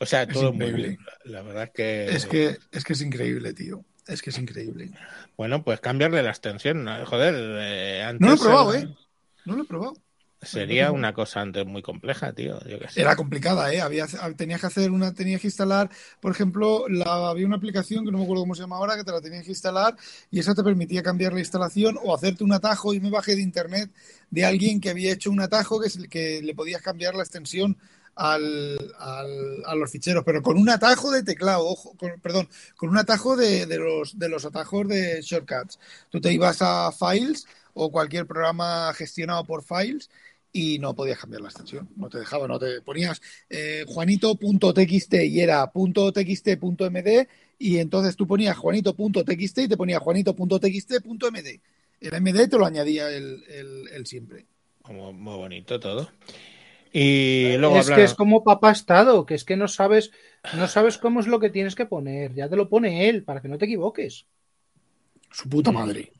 O 0.00 0.06
sea, 0.06 0.22
Es 0.22 0.28
todo 0.30 0.54
muy 0.54 0.68
increíble. 0.68 0.88
bien. 0.88 1.00
La 1.24 1.42
verdad 1.42 1.64
es 1.64 1.70
que, 1.74 2.06
es 2.16 2.24
que 2.24 2.56
es 2.72 2.82
que 2.82 2.92
es 2.94 3.00
increíble, 3.02 3.52
tío. 3.52 3.84
Es 4.06 4.20
que 4.22 4.30
es 4.30 4.38
increíble. 4.38 4.90
bueno, 5.36 5.62
pues 5.64 5.80
cambiarle 5.80 6.22
la 6.22 6.30
extensión. 6.30 6.84
¿no? 6.84 7.06
Joder, 7.06 7.34
eh, 7.36 8.02
antes 8.02 8.20
No 8.20 8.28
lo 8.28 8.34
he 8.34 8.38
probado, 8.38 8.74
era- 8.74 8.82
¿eh? 8.84 8.94
No 9.46 9.56
lo 9.56 9.62
he 9.62 9.66
probado. 9.66 9.94
Sería 10.42 10.92
una 10.92 11.14
cosa 11.14 11.40
antes 11.40 11.64
muy 11.64 11.80
compleja, 11.80 12.34
tío. 12.34 12.60
Yo 12.68 12.78
qué 12.78 12.88
sé. 12.90 13.00
Era 13.00 13.16
complicada, 13.16 13.72
¿eh? 13.72 13.80
Había, 13.80 14.06
tenías 14.36 14.60
que 14.60 14.66
hacer 14.66 14.90
una, 14.90 15.14
tenías 15.14 15.40
que 15.40 15.46
instalar, 15.46 15.88
por 16.20 16.32
ejemplo, 16.32 16.84
la, 16.86 17.30
había 17.30 17.46
una 17.46 17.56
aplicación 17.56 18.04
que 18.04 18.12
no 18.12 18.18
me 18.18 18.24
acuerdo 18.24 18.42
cómo 18.42 18.54
se 18.54 18.60
llama 18.60 18.76
ahora, 18.76 18.94
que 18.94 19.04
te 19.04 19.12
la 19.12 19.22
tenías 19.22 19.44
que 19.44 19.52
instalar 19.52 19.96
y 20.30 20.40
esa 20.40 20.54
te 20.54 20.62
permitía 20.62 21.02
cambiar 21.02 21.32
la 21.32 21.38
instalación 21.40 21.98
o 22.04 22.14
hacerte 22.14 22.44
un 22.44 22.52
atajo. 22.52 22.92
Y 22.92 23.00
me 23.00 23.08
bajé 23.08 23.36
de 23.36 23.40
internet 23.42 23.90
de 24.28 24.44
alguien 24.44 24.82
que 24.82 24.90
había 24.90 25.14
hecho 25.14 25.30
un 25.30 25.40
atajo 25.40 25.80
que, 25.80 25.88
se- 25.88 26.08
que 26.08 26.42
le 26.42 26.54
podías 26.54 26.82
cambiar 26.82 27.14
la 27.14 27.22
extensión 27.22 27.78
al, 28.16 28.78
a 28.98 29.74
los 29.74 29.90
ficheros, 29.90 30.24
pero 30.24 30.42
con 30.42 30.58
un 30.58 30.68
atajo 30.68 31.10
de 31.10 31.22
teclado, 31.22 31.66
ojo, 31.66 31.96
perdón, 32.22 32.48
con 32.76 32.90
un 32.90 32.98
atajo 32.98 33.36
de, 33.36 33.66
los, 33.78 34.18
de 34.18 34.28
los 34.28 34.44
atajos 34.44 34.88
de 34.88 35.20
shortcuts. 35.22 35.78
Tú 36.10 36.20
te 36.20 36.32
ibas 36.32 36.58
a 36.60 36.92
Files 36.92 37.46
o 37.74 37.90
cualquier 37.90 38.26
programa 38.26 38.92
gestionado 38.94 39.44
por 39.44 39.62
Files 39.62 40.10
y 40.52 40.78
no 40.78 40.94
podías 40.94 41.18
cambiar 41.18 41.42
la 41.42 41.48
extensión, 41.48 41.88
no 41.96 42.08
te 42.08 42.18
dejaba, 42.18 42.46
no 42.46 42.60
te 42.60 42.80
ponías 42.80 43.20
eh, 43.50 43.84
juanito.txt 43.88 45.14
y 45.14 45.40
era 45.40 45.70
.txt.md 45.72 47.28
y 47.58 47.78
entonces 47.78 48.14
tú 48.14 48.26
ponías 48.26 48.56
juanito.txt 48.56 49.58
y 49.58 49.68
te 49.68 49.76
ponía 49.76 49.98
juanito.txt.md. 49.98 51.60
El 52.00 52.20
MD 52.20 52.48
te 52.48 52.58
lo 52.58 52.66
añadía 52.66 53.08
el, 53.10 54.02
siempre. 54.04 54.46
Muy 54.88 55.36
bonito 55.36 55.80
todo. 55.80 56.10
Y 56.96 57.56
luego 57.56 57.80
es 57.80 57.90
que 57.90 58.04
es 58.04 58.14
como 58.14 58.44
papá 58.44 58.70
estado, 58.70 59.26
que 59.26 59.34
es 59.34 59.42
que 59.42 59.56
no 59.56 59.66
sabes, 59.66 60.12
no 60.56 60.68
sabes 60.68 60.96
cómo 60.96 61.18
es 61.18 61.26
lo 61.26 61.40
que 61.40 61.50
tienes 61.50 61.74
que 61.74 61.86
poner. 61.86 62.34
Ya 62.34 62.48
te 62.48 62.54
lo 62.54 62.68
pone 62.68 63.08
él, 63.08 63.24
para 63.24 63.42
que 63.42 63.48
no 63.48 63.58
te 63.58 63.64
equivoques. 63.64 64.26
Su 65.32 65.48
puta 65.48 65.72
madre. 65.72 66.12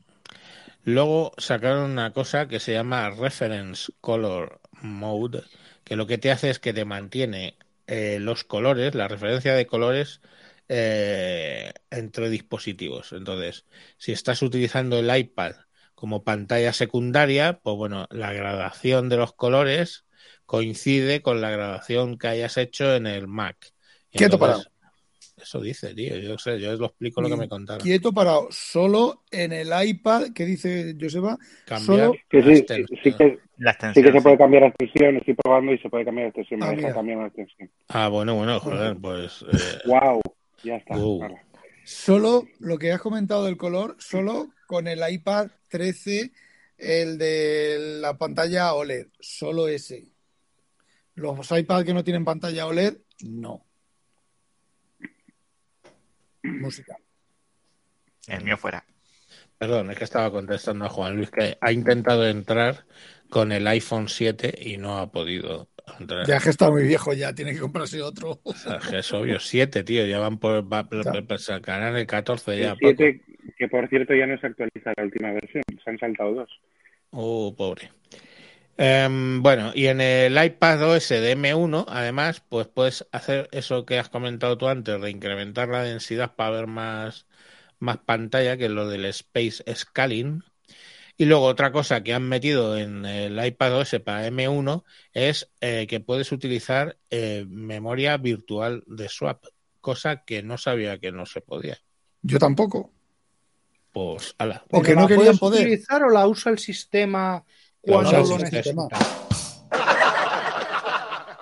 Luego 0.82 1.30
sacaron 1.38 1.92
una 1.92 2.12
cosa 2.12 2.48
que 2.48 2.58
se 2.58 2.72
llama 2.72 3.08
Reference 3.10 3.92
Color 4.00 4.60
Mode, 4.82 5.44
que 5.84 5.94
lo 5.94 6.08
que 6.08 6.18
te 6.18 6.32
hace 6.32 6.50
es 6.50 6.58
que 6.58 6.72
te 6.72 6.84
mantiene 6.84 7.56
eh, 7.86 8.18
los 8.20 8.42
colores, 8.42 8.96
la 8.96 9.06
referencia 9.06 9.54
de 9.54 9.68
colores 9.68 10.22
eh, 10.68 11.72
entre 11.88 12.30
dispositivos. 12.30 13.12
Entonces, 13.12 13.64
si 13.96 14.10
estás 14.10 14.42
utilizando 14.42 14.98
el 14.98 15.16
iPad 15.16 15.54
como 15.94 16.24
pantalla 16.24 16.72
secundaria, 16.72 17.60
pues 17.62 17.76
bueno, 17.76 18.08
la 18.10 18.32
gradación 18.32 19.08
de 19.08 19.18
los 19.18 19.32
colores 19.34 20.03
coincide 20.46 21.22
con 21.22 21.40
la 21.40 21.50
gradación 21.50 22.18
que 22.18 22.28
hayas 22.28 22.56
hecho 22.56 22.94
en 22.94 23.06
el 23.06 23.26
Mac. 23.28 23.56
Y 24.10 24.18
Quieto 24.18 24.36
entonces- 24.36 24.68
Eso 25.36 25.60
dice, 25.60 25.94
tío. 25.94 26.16
Yo 26.18 26.38
sé, 26.38 26.60
yo 26.60 26.72
lo 26.76 26.86
explico 26.86 27.20
lo 27.20 27.28
que 27.28 27.36
me 27.36 27.48
contaron. 27.48 27.82
Quieto 27.82 28.12
parado, 28.12 28.48
solo 28.50 29.24
en 29.32 29.52
el 29.52 29.68
iPad, 29.84 30.28
que 30.32 30.44
dice 30.46 30.94
Joseba, 30.98 31.36
Cambiar 31.66 31.98
solo 32.06 32.12
Que 32.30 32.40
sí, 32.42 32.48
sí, 32.48 32.54
extensión. 32.60 33.00
sí 33.02 33.12
que, 33.12 33.38
La 33.58 33.72
sí 33.94 34.02
que 34.02 34.12
se 34.12 34.20
puede 34.22 34.38
cambiar 34.38 34.62
la 34.62 34.68
extensión. 34.68 35.16
Estoy 35.16 35.34
probando 35.34 35.72
y 35.72 35.78
se 35.78 35.88
puede 35.90 36.04
cambiar 36.04 36.26
la 36.26 36.28
extensión. 36.28 36.60
Me 36.60 36.66
Ah, 36.66 36.70
deja 36.70 36.80
mira. 36.82 36.94
cambiar 36.94 37.18
la 37.18 37.26
extensión. 37.26 37.70
Ah, 37.88 38.08
bueno, 38.08 38.34
bueno, 38.36 38.60
joder, 38.60 38.96
pues. 38.96 39.42
eh, 39.52 39.78
¡Wow! 39.86 40.20
Ya 40.62 40.76
está. 40.76 40.96
Vale. 40.96 41.42
Solo 41.84 42.44
lo 42.60 42.78
que 42.78 42.92
has 42.92 43.00
comentado 43.00 43.44
del 43.44 43.56
color, 43.56 43.96
solo 43.98 44.48
con 44.66 44.86
el 44.88 45.00
iPad 45.06 45.48
13, 45.68 46.32
el 46.78 47.18
de 47.18 47.98
la 48.00 48.16
pantalla 48.16 48.72
OLED, 48.74 49.08
solo 49.20 49.68
ese. 49.68 50.06
Los 51.14 51.50
iPad 51.52 51.84
que 51.84 51.94
no 51.94 52.02
tienen 52.04 52.24
pantalla 52.24 52.66
OLED, 52.66 52.96
no. 53.24 53.64
Música. 56.42 56.96
El 58.26 58.44
mío 58.44 58.56
fuera. 58.56 58.84
Perdón, 59.58 59.90
es 59.90 59.98
que 59.98 60.04
estaba 60.04 60.30
contestando 60.30 60.84
a 60.84 60.88
Juan 60.88 61.16
Luis 61.16 61.30
que 61.30 61.56
ha 61.60 61.72
intentado 61.72 62.26
entrar 62.26 62.84
con 63.30 63.52
el 63.52 63.66
iPhone 63.66 64.08
7 64.08 64.52
y 64.60 64.76
no 64.76 64.98
ha 64.98 65.10
podido 65.10 65.68
entrar. 65.98 66.26
Ya 66.26 66.38
que 66.40 66.50
está 66.50 66.70
muy 66.70 66.82
viejo, 66.82 67.12
ya 67.12 67.32
tiene 67.32 67.52
que 67.54 67.60
comprarse 67.60 68.02
otro. 68.02 68.40
O 68.42 68.52
sea, 68.54 68.78
que 68.78 68.98
es 68.98 69.12
obvio, 69.12 69.38
7, 69.40 69.84
tío, 69.84 70.04
ya 70.06 70.18
van 70.18 70.38
por, 70.38 70.70
va- 70.70 70.82
va- 70.82 71.38
sacarán 71.38 71.96
el 71.96 72.06
14 72.06 72.58
ya. 72.58 72.72
El 72.72 72.78
7, 72.78 73.20
que 73.56 73.68
por 73.68 73.88
cierto 73.88 74.14
ya 74.14 74.26
no 74.26 74.38
se 74.38 74.46
actualiza 74.48 74.92
la 74.96 75.04
última 75.04 75.32
versión, 75.32 75.62
se 75.82 75.90
han 75.90 75.98
saltado 75.98 76.34
dos. 76.34 76.50
Oh, 77.10 77.54
pobre. 77.56 77.90
Em, 78.76 79.40
bueno, 79.42 79.70
y 79.74 79.86
en 79.86 80.00
el 80.00 80.42
iPad 80.42 80.90
OS 80.90 81.08
de 81.10 81.36
M1, 81.36 81.84
además, 81.88 82.42
pues 82.48 82.66
puedes 82.66 83.06
hacer 83.12 83.48
eso 83.52 83.86
que 83.86 83.98
has 83.98 84.08
comentado 84.08 84.58
tú 84.58 84.66
antes, 84.66 85.00
de 85.00 85.10
incrementar 85.10 85.68
la 85.68 85.82
densidad 85.82 86.34
para 86.34 86.50
ver 86.50 86.66
más, 86.66 87.26
más 87.78 87.98
pantalla, 87.98 88.56
que 88.56 88.64
es 88.64 88.70
lo 88.70 88.88
del 88.88 89.04
Space 89.04 89.62
Scaling. 89.74 90.42
Y 91.16 91.26
luego 91.26 91.44
otra 91.44 91.70
cosa 91.70 92.02
que 92.02 92.12
han 92.12 92.28
metido 92.28 92.76
en 92.76 93.06
el 93.06 93.44
iPad 93.44 93.78
OS 93.78 94.00
para 94.04 94.26
M1 94.26 94.82
es 95.12 95.48
eh, 95.60 95.86
que 95.88 96.00
puedes 96.00 96.32
utilizar 96.32 96.96
eh, 97.10 97.46
memoria 97.48 98.16
virtual 98.16 98.82
de 98.88 99.08
swap, 99.08 99.44
cosa 99.80 100.24
que 100.24 100.42
no 100.42 100.58
sabía 100.58 100.98
que 100.98 101.12
no 101.12 101.26
se 101.26 101.40
podía. 101.40 101.78
Yo 102.22 102.40
tampoco. 102.40 102.90
Pues, 103.92 104.34
ala. 104.38 104.64
O 104.72 104.82
que 104.82 104.88
¿Pero 104.88 105.02
no 105.02 105.08
la 105.08 105.16
querían 105.16 105.38
poder. 105.38 105.60
utilizar 105.60 106.02
o 106.02 106.10
la 106.10 106.26
usa 106.26 106.50
el 106.50 106.58
sistema 106.58 107.44
cuando 107.86 108.12
lo 108.22 108.38
necesita? 108.38 108.88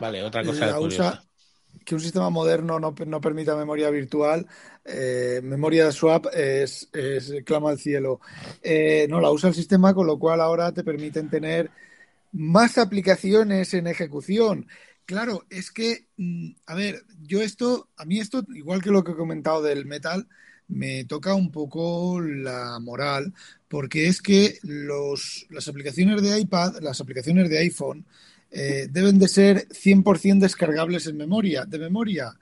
Vale, 0.01 0.23
otra 0.23 0.44
cosa 0.44 0.74
curiosa. 0.77 1.24
que 1.85 1.94
un 1.94 2.01
sistema 2.01 2.31
moderno 2.31 2.81
no, 2.81 2.94
no 3.06 3.20
permita 3.20 3.56
memoria 3.56 3.90
virtual, 3.90 4.47
eh, 4.85 5.40
memoria 5.43 5.93
swap 5.93 6.27
es, 6.35 6.89
es 6.93 7.32
clama 7.44 7.70
al 7.70 7.78
cielo. 7.78 8.20
Eh, 8.62 9.06
no 9.09 9.20
la 9.20 9.31
usa 9.31 9.48
el 9.48 9.55
sistema, 9.55 9.94
con 9.94 10.06
lo 10.06 10.19
cual 10.19 10.40
ahora 10.40 10.73
te 10.73 10.85
permiten 10.85 11.31
tener 11.31 11.70
más 12.32 12.78
aplicaciones 12.78 13.74
en 13.74 13.86
ejecución. 13.86 14.66
Claro, 15.05 15.44
es 15.51 15.70
que, 15.70 16.06
mm, 16.16 16.51
a 16.66 16.74
ver, 16.74 17.02
yo 17.20 17.43
esto, 17.43 17.89
a 17.97 18.05
mí 18.05 18.19
esto, 18.19 18.44
igual 18.55 18.82
que 18.82 18.90
lo 18.90 19.05
que 19.05 19.12
he 19.12 19.16
comentado 19.16 19.62
del 19.62 19.85
metal, 19.85 20.28
me 20.68 21.05
toca 21.05 21.34
un 21.34 21.51
poco 21.51 22.20
la 22.20 22.78
moral, 22.80 23.32
porque 23.68 24.09
es 24.09 24.22
que 24.22 24.59
los, 24.62 25.47
las 25.51 25.68
aplicaciones 25.68 26.22
de 26.22 26.40
iPad, 26.40 26.80
las 26.80 27.01
aplicaciones 27.01 27.48
de 27.48 27.59
iPhone, 27.59 28.05
eh, 28.51 28.89
deben 28.90 29.18
de 29.18 29.28
ser 29.28 29.68
100% 29.68 30.39
descargables 30.39 31.06
en 31.06 31.16
memoria, 31.16 31.64
de 31.64 31.78
memoria 31.78 32.36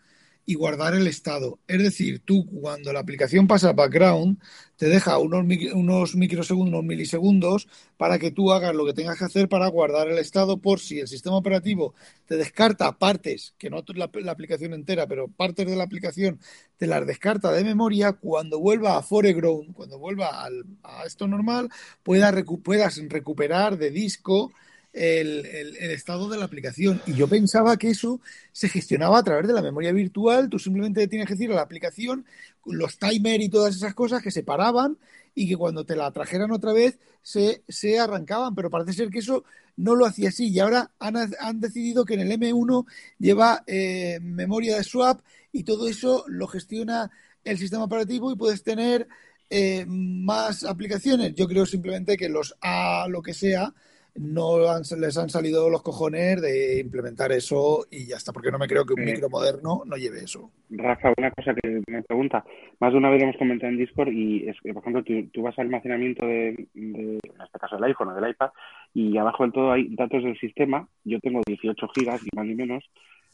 y 0.50 0.54
guardar 0.54 0.94
el 0.94 1.06
estado. 1.06 1.58
Es 1.68 1.82
decir, 1.82 2.22
tú 2.24 2.46
cuando 2.46 2.92
la 2.92 3.00
aplicación 3.00 3.46
pasa 3.46 3.72
background, 3.72 4.38
te 4.76 4.88
deja 4.88 5.18
unos, 5.18 5.44
unos 5.74 6.16
microsegundos, 6.16 6.72
unos 6.72 6.84
milisegundos 6.84 7.68
para 7.96 8.18
que 8.18 8.30
tú 8.30 8.50
hagas 8.52 8.74
lo 8.74 8.86
que 8.86 8.94
tengas 8.94 9.18
que 9.18 9.24
hacer 9.26 9.48
para 9.48 9.68
guardar 9.68 10.08
el 10.08 10.18
estado 10.18 10.58
por 10.58 10.80
si 10.80 11.00
el 11.00 11.08
sistema 11.08 11.36
operativo 11.36 11.94
te 12.26 12.36
descarta 12.36 12.98
partes, 12.98 13.54
que 13.58 13.70
no 13.70 13.82
la, 13.94 14.10
la 14.14 14.32
aplicación 14.32 14.72
entera, 14.74 15.06
pero 15.06 15.28
partes 15.28 15.66
de 15.66 15.76
la 15.76 15.84
aplicación 15.84 16.40
te 16.76 16.86
las 16.86 17.06
descarta 17.06 17.52
de 17.52 17.64
memoria, 17.64 18.12
cuando 18.14 18.58
vuelva 18.58 18.96
a 18.96 19.02
foreground, 19.02 19.72
cuando 19.74 19.98
vuelva 19.98 20.42
al- 20.44 20.64
a 20.82 21.04
esto 21.04 21.26
normal, 21.28 21.68
pueda 22.02 22.32
recu- 22.32 22.62
puedas 22.62 22.96
recuperar 23.08 23.76
de 23.78 23.90
disco 23.90 24.52
el, 24.92 25.46
estado 25.76 26.28
de 26.28 26.38
la 26.38 26.44
aplicación. 26.44 27.00
Y 27.06 27.14
yo 27.14 27.28
pensaba 27.28 27.76
que 27.76 27.90
eso 27.90 28.20
se 28.52 28.68
gestionaba 28.68 29.18
a 29.18 29.22
través 29.22 29.46
de 29.46 29.52
la 29.52 29.62
memoria 29.62 29.92
virtual. 29.92 30.48
Tú 30.48 30.58
simplemente 30.58 31.06
tienes 31.08 31.26
que 31.26 31.34
decir 31.34 31.50
a 31.52 31.56
la 31.56 31.62
aplicación 31.62 32.24
los 32.66 32.98
timers 32.98 33.44
y 33.44 33.48
todas 33.48 33.74
esas 33.74 33.94
cosas 33.94 34.22
que 34.22 34.30
se 34.30 34.42
paraban 34.42 34.98
y 35.34 35.48
que 35.48 35.56
cuando 35.56 35.84
te 35.84 35.96
la 35.96 36.10
trajeran 36.10 36.50
otra 36.50 36.72
vez 36.72 36.98
se, 37.22 37.62
se 37.68 37.98
arrancaban. 37.98 38.54
Pero 38.54 38.70
parece 38.70 38.92
ser 38.92 39.10
que 39.10 39.20
eso 39.20 39.44
no 39.76 39.94
lo 39.94 40.06
hacía 40.06 40.28
así. 40.28 40.48
Y 40.48 40.58
ahora 40.58 40.90
han, 40.98 41.16
han 41.16 41.60
decidido 41.60 42.04
que 42.04 42.14
en 42.14 42.20
el 42.20 42.32
M1 42.32 42.86
lleva 43.18 43.62
eh, 43.66 44.18
memoria 44.20 44.76
de 44.76 44.84
swap 44.84 45.20
y 45.52 45.64
todo 45.64 45.88
eso 45.88 46.24
lo 46.28 46.46
gestiona 46.46 47.10
el 47.44 47.58
sistema 47.58 47.84
operativo 47.84 48.30
y 48.30 48.36
puedes 48.36 48.62
tener 48.62 49.08
eh, 49.48 49.84
más 49.86 50.64
aplicaciones. 50.64 51.34
Yo 51.34 51.48
creo 51.48 51.66
simplemente 51.66 52.16
que 52.16 52.28
los 52.28 52.54
A, 52.60 53.06
lo 53.08 53.22
que 53.22 53.34
sea, 53.34 53.74
no 54.16 54.68
han- 54.70 54.82
les 55.00 55.16
han 55.18 55.28
salido 55.30 55.70
los 55.70 55.82
cojones 55.82 56.40
de 56.42 56.80
implementar 56.80 57.32
eso 57.32 57.86
y 57.90 58.06
ya 58.06 58.16
está, 58.16 58.32
porque 58.32 58.50
no 58.50 58.58
me 58.58 58.66
creo 58.68 58.84
que 58.84 58.94
un 58.94 59.00
Eh. 59.00 59.12
micro 59.12 59.28
moderno 59.28 59.82
no 59.86 59.96
lleve 59.96 60.18
eso. 60.24 60.50
Rafa, 60.70 61.12
una 61.16 61.30
cosa 61.30 61.54
que 61.54 61.80
me 61.88 62.02
pregunta, 62.02 62.44
más 62.78 62.92
de 62.92 62.98
una 62.98 63.10
vez 63.10 63.18
lo 63.20 63.24
hemos 63.24 63.36
comentado 63.36 63.72
en 63.72 63.78
Discord 63.78 64.12
y 64.12 64.48
es 64.48 64.56
que, 64.62 64.72
por 64.72 64.82
ejemplo, 64.82 65.02
tú, 65.04 65.12
tú 65.32 65.42
vas 65.42 65.58
al 65.58 65.66
almacenamiento 65.66 66.26
de, 66.26 66.68
de, 66.74 67.18
en 67.22 67.42
este 67.44 67.58
caso 67.58 67.76
del 67.76 67.84
iPhone 67.84 68.08
o 68.08 68.14
del 68.14 68.30
iPad, 68.30 68.50
y 68.94 69.16
abajo 69.16 69.42
del 69.44 69.52
todo 69.52 69.72
hay 69.72 69.94
datos 69.96 70.22
del 70.24 70.38
sistema, 70.38 70.86
yo 71.04 71.18
tengo 71.20 71.40
18 71.46 71.88
gigas, 71.94 72.20
ni 72.22 72.28
más 72.36 72.46
ni 72.46 72.54
menos, 72.54 72.84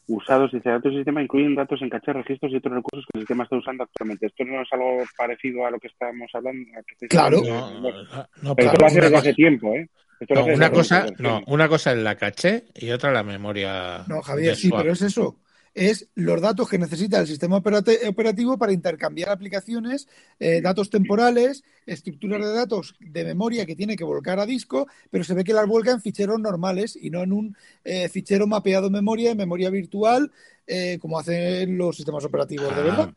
usados, 0.08 0.52
dice 0.52 0.68
datos 0.68 0.92
del 0.92 1.00
sistema 1.00 1.20
incluyen 1.22 1.54
datos 1.56 1.82
en 1.82 1.90
caché, 1.90 2.12
registros 2.12 2.52
y 2.52 2.56
otros 2.56 2.74
recursos 2.74 3.04
que 3.12 3.18
el 3.18 3.22
sistema 3.22 3.42
está 3.44 3.56
usando 3.56 3.82
actualmente. 3.84 4.26
¿Esto 4.26 4.44
no 4.44 4.62
es 4.62 4.68
algo 4.72 5.02
parecido 5.18 5.66
a 5.66 5.70
lo 5.72 5.78
que 5.80 5.88
estamos 5.88 6.30
hablando? 6.32 6.64
que 6.98 7.08
Claro. 7.08 7.38
hablando? 7.38 7.70
No, 7.74 7.80
Bueno, 7.82 7.98
no, 8.04 8.26
no, 8.42 8.54
pero 8.54 8.54
claro, 8.54 8.66
esto 8.70 8.80
lo 8.80 8.86
hace 8.86 9.00
desde 9.00 9.16
hace 9.16 9.34
tiempo, 9.34 9.72
¿eh? 9.74 9.88
No, 10.30 10.46
una 10.46 10.70
cosa, 10.70 11.06
no, 11.18 11.42
una 11.46 11.68
cosa 11.68 11.92
es 11.92 11.98
la 11.98 12.16
caché 12.16 12.64
y 12.74 12.90
otra 12.90 13.12
la 13.12 13.22
memoria. 13.22 14.04
No, 14.08 14.22
Javier, 14.22 14.56
sí, 14.56 14.70
pero 14.70 14.92
es 14.92 15.02
eso. 15.02 15.36
Es 15.74 16.08
los 16.14 16.40
datos 16.40 16.70
que 16.70 16.78
necesita 16.78 17.20
el 17.20 17.26
sistema 17.26 17.58
operativo 17.58 18.56
para 18.56 18.72
intercambiar 18.72 19.28
aplicaciones, 19.28 20.08
eh, 20.40 20.62
datos 20.62 20.88
temporales, 20.88 21.64
estructuras 21.84 22.40
de 22.40 22.54
datos 22.54 22.94
de 22.98 23.24
memoria 23.24 23.66
que 23.66 23.76
tiene 23.76 23.94
que 23.94 24.04
volcar 24.04 24.40
a 24.40 24.46
disco, 24.46 24.86
pero 25.10 25.22
se 25.22 25.34
ve 25.34 25.44
que 25.44 25.52
las 25.52 25.66
vuelca 25.66 25.90
en 25.90 26.00
ficheros 26.00 26.40
normales 26.40 26.96
y 26.98 27.10
no 27.10 27.22
en 27.22 27.32
un 27.32 27.56
eh, 27.84 28.08
fichero 28.08 28.46
mapeado 28.46 28.86
en 28.86 28.94
memoria, 28.94 29.32
en 29.32 29.36
memoria 29.36 29.68
virtual, 29.68 30.32
eh, 30.66 30.98
como 30.98 31.18
hacen 31.18 31.76
los 31.76 31.94
sistemas 31.94 32.24
operativos 32.24 32.74
de 32.74 32.80
Ah, 32.80 32.84
verdad. 32.84 33.10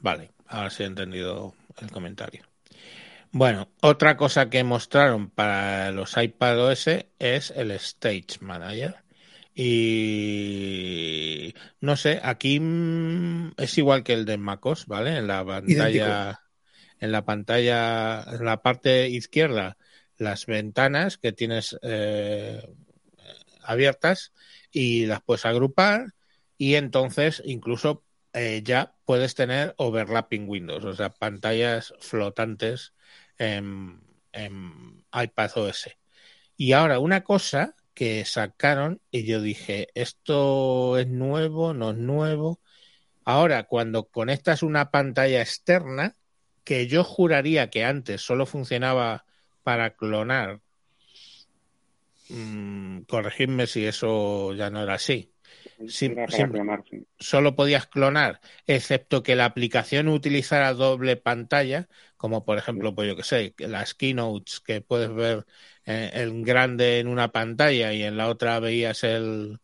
Vale, 0.00 0.30
ahora 0.48 0.70
sí 0.70 0.82
he 0.82 0.86
entendido 0.86 1.54
el 1.80 1.90
comentario. 1.92 2.42
Bueno, 3.34 3.72
otra 3.80 4.18
cosa 4.18 4.50
que 4.50 4.62
mostraron 4.62 5.30
para 5.30 5.90
los 5.90 6.18
iPad 6.18 6.68
OS 6.68 6.86
es 7.18 7.50
el 7.50 7.70
Stage 7.70 8.38
Manager. 8.40 8.96
Y 9.54 11.54
no 11.80 11.96
sé, 11.96 12.20
aquí 12.22 12.60
mm, 12.60 13.54
es 13.56 13.78
igual 13.78 14.04
que 14.04 14.12
el 14.12 14.26
de 14.26 14.36
MacOS, 14.36 14.86
¿vale? 14.86 15.16
En 15.16 15.26
la 15.26 15.44
pantalla, 15.46 16.40
en 17.00 17.12
la 17.12 17.24
pantalla, 17.24 18.22
en 18.22 18.44
la 18.44 18.62
parte 18.62 19.08
izquierda, 19.08 19.78
las 20.18 20.44
ventanas 20.44 21.16
que 21.16 21.32
tienes 21.32 21.78
eh, 21.82 22.62
abiertas 23.62 24.32
y 24.70 25.06
las 25.06 25.22
puedes 25.22 25.46
agrupar 25.46 26.14
y 26.58 26.74
entonces 26.74 27.42
incluso 27.46 28.04
eh, 28.34 28.62
ya 28.64 28.94
puedes 29.06 29.34
tener 29.34 29.74
overlapping 29.78 30.48
windows, 30.48 30.84
o 30.84 30.94
sea, 30.94 31.10
pantallas 31.10 31.94
flotantes 32.00 32.92
en, 33.42 34.00
iPad 35.12 35.50
OS. 35.56 35.90
Y 36.56 36.72
ahora 36.72 36.98
una 36.98 37.22
cosa 37.22 37.74
que 37.94 38.24
sacaron 38.24 39.00
y 39.10 39.24
yo 39.24 39.42
dije, 39.42 39.88
esto 39.94 40.96
es 40.98 41.08
nuevo, 41.08 41.74
no 41.74 41.90
es 41.90 41.98
nuevo. 41.98 42.60
Ahora, 43.24 43.64
cuando 43.64 44.04
conectas 44.04 44.62
una 44.62 44.90
pantalla 44.90 45.42
externa, 45.42 46.16
que 46.64 46.86
yo 46.86 47.04
juraría 47.04 47.70
que 47.70 47.84
antes 47.84 48.22
solo 48.22 48.46
funcionaba 48.46 49.24
para 49.62 49.94
clonar, 49.96 50.60
mm, 52.28 53.02
corregidme 53.02 53.66
si 53.66 53.86
eso 53.86 54.54
ya 54.54 54.70
no 54.70 54.82
era 54.82 54.94
así. 54.94 55.31
Sim- 55.86 56.16
sim- 56.28 56.52
solo 57.18 57.54
podías 57.54 57.86
clonar, 57.86 58.40
excepto 58.66 59.22
que 59.22 59.36
la 59.36 59.44
aplicación 59.44 60.08
utilizara 60.08 60.72
doble 60.74 61.16
pantalla, 61.16 61.88
como 62.16 62.44
por 62.44 62.58
ejemplo, 62.58 62.94
pues 62.94 63.08
yo 63.08 63.16
que 63.16 63.22
sé, 63.22 63.54
las 63.58 63.94
keynotes 63.94 64.60
que 64.60 64.80
puedes 64.80 65.12
ver 65.14 65.46
eh, 65.84 66.10
en 66.14 66.42
grande 66.42 66.98
en 66.98 67.08
una 67.08 67.30
pantalla 67.32 67.92
y 67.92 68.02
en 68.02 68.16
la 68.16 68.28
otra 68.28 68.58
veías 68.60 69.04
el 69.04 69.58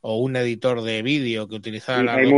o 0.00 0.18
un 0.18 0.36
editor 0.36 0.82
de 0.82 1.02
vídeo 1.02 1.48
que 1.48 1.56
utilizara 1.56 2.14
Sí, 2.16 2.22
dos 2.22 2.32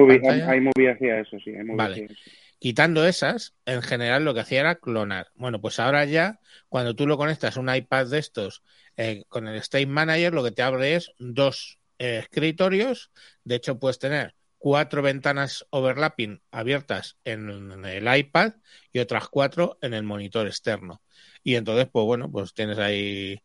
iMovie, 0.57 0.90
hacía 0.90 1.20
eso, 1.20 1.36
sí. 1.45 1.51
iMovie 1.51 1.77
Vale. 1.77 2.05
eso. 2.07 2.31
Quitando 2.61 3.07
esas, 3.07 3.55
en 3.66 3.82
general 3.82 4.24
lo 4.24 4.35
que 4.35 4.40
hacía 4.40 4.61
era 4.61 4.74
clonar. 4.77 5.28
Bueno, 5.36 5.61
pues 5.61 5.78
ahora 5.78 6.05
ya, 6.07 6.40
cuando 6.69 6.97
tú 6.97 7.07
lo 7.07 7.16
conectas 7.16 7.57
a 7.57 7.61
un 7.61 7.73
iPad 7.73 8.07
de 8.09 8.19
estos 8.19 8.62
eh, 8.97 9.24
con 9.28 9.47
el 9.47 9.57
State 9.57 9.86
Manager, 9.86 10.35
lo 10.35 10.43
que 10.43 10.51
te 10.51 10.62
abre 10.62 10.97
es 10.97 11.12
dos 11.19 11.78
escritorios. 11.99 13.11
De 13.45 13.57
hecho, 13.57 13.79
puedes 13.79 13.99
tener 13.99 14.35
cuatro 14.59 15.03
ventanas 15.03 15.66
overlapping 15.70 16.43
abiertas 16.51 17.16
en, 17.25 17.85
el 17.85 18.19
iPad 18.19 18.55
y 18.93 18.99
otras 18.99 19.29
cuatro 19.29 19.79
en 19.81 19.95
el 19.95 20.03
monitor 20.03 20.47
externo. 20.47 21.03
Y 21.43 21.55
entonces, 21.55 21.89
pues 21.91 22.05
bueno, 22.05 22.31
pues 22.31 22.55
tienes 22.55 22.79
ahí, 22.79 23.41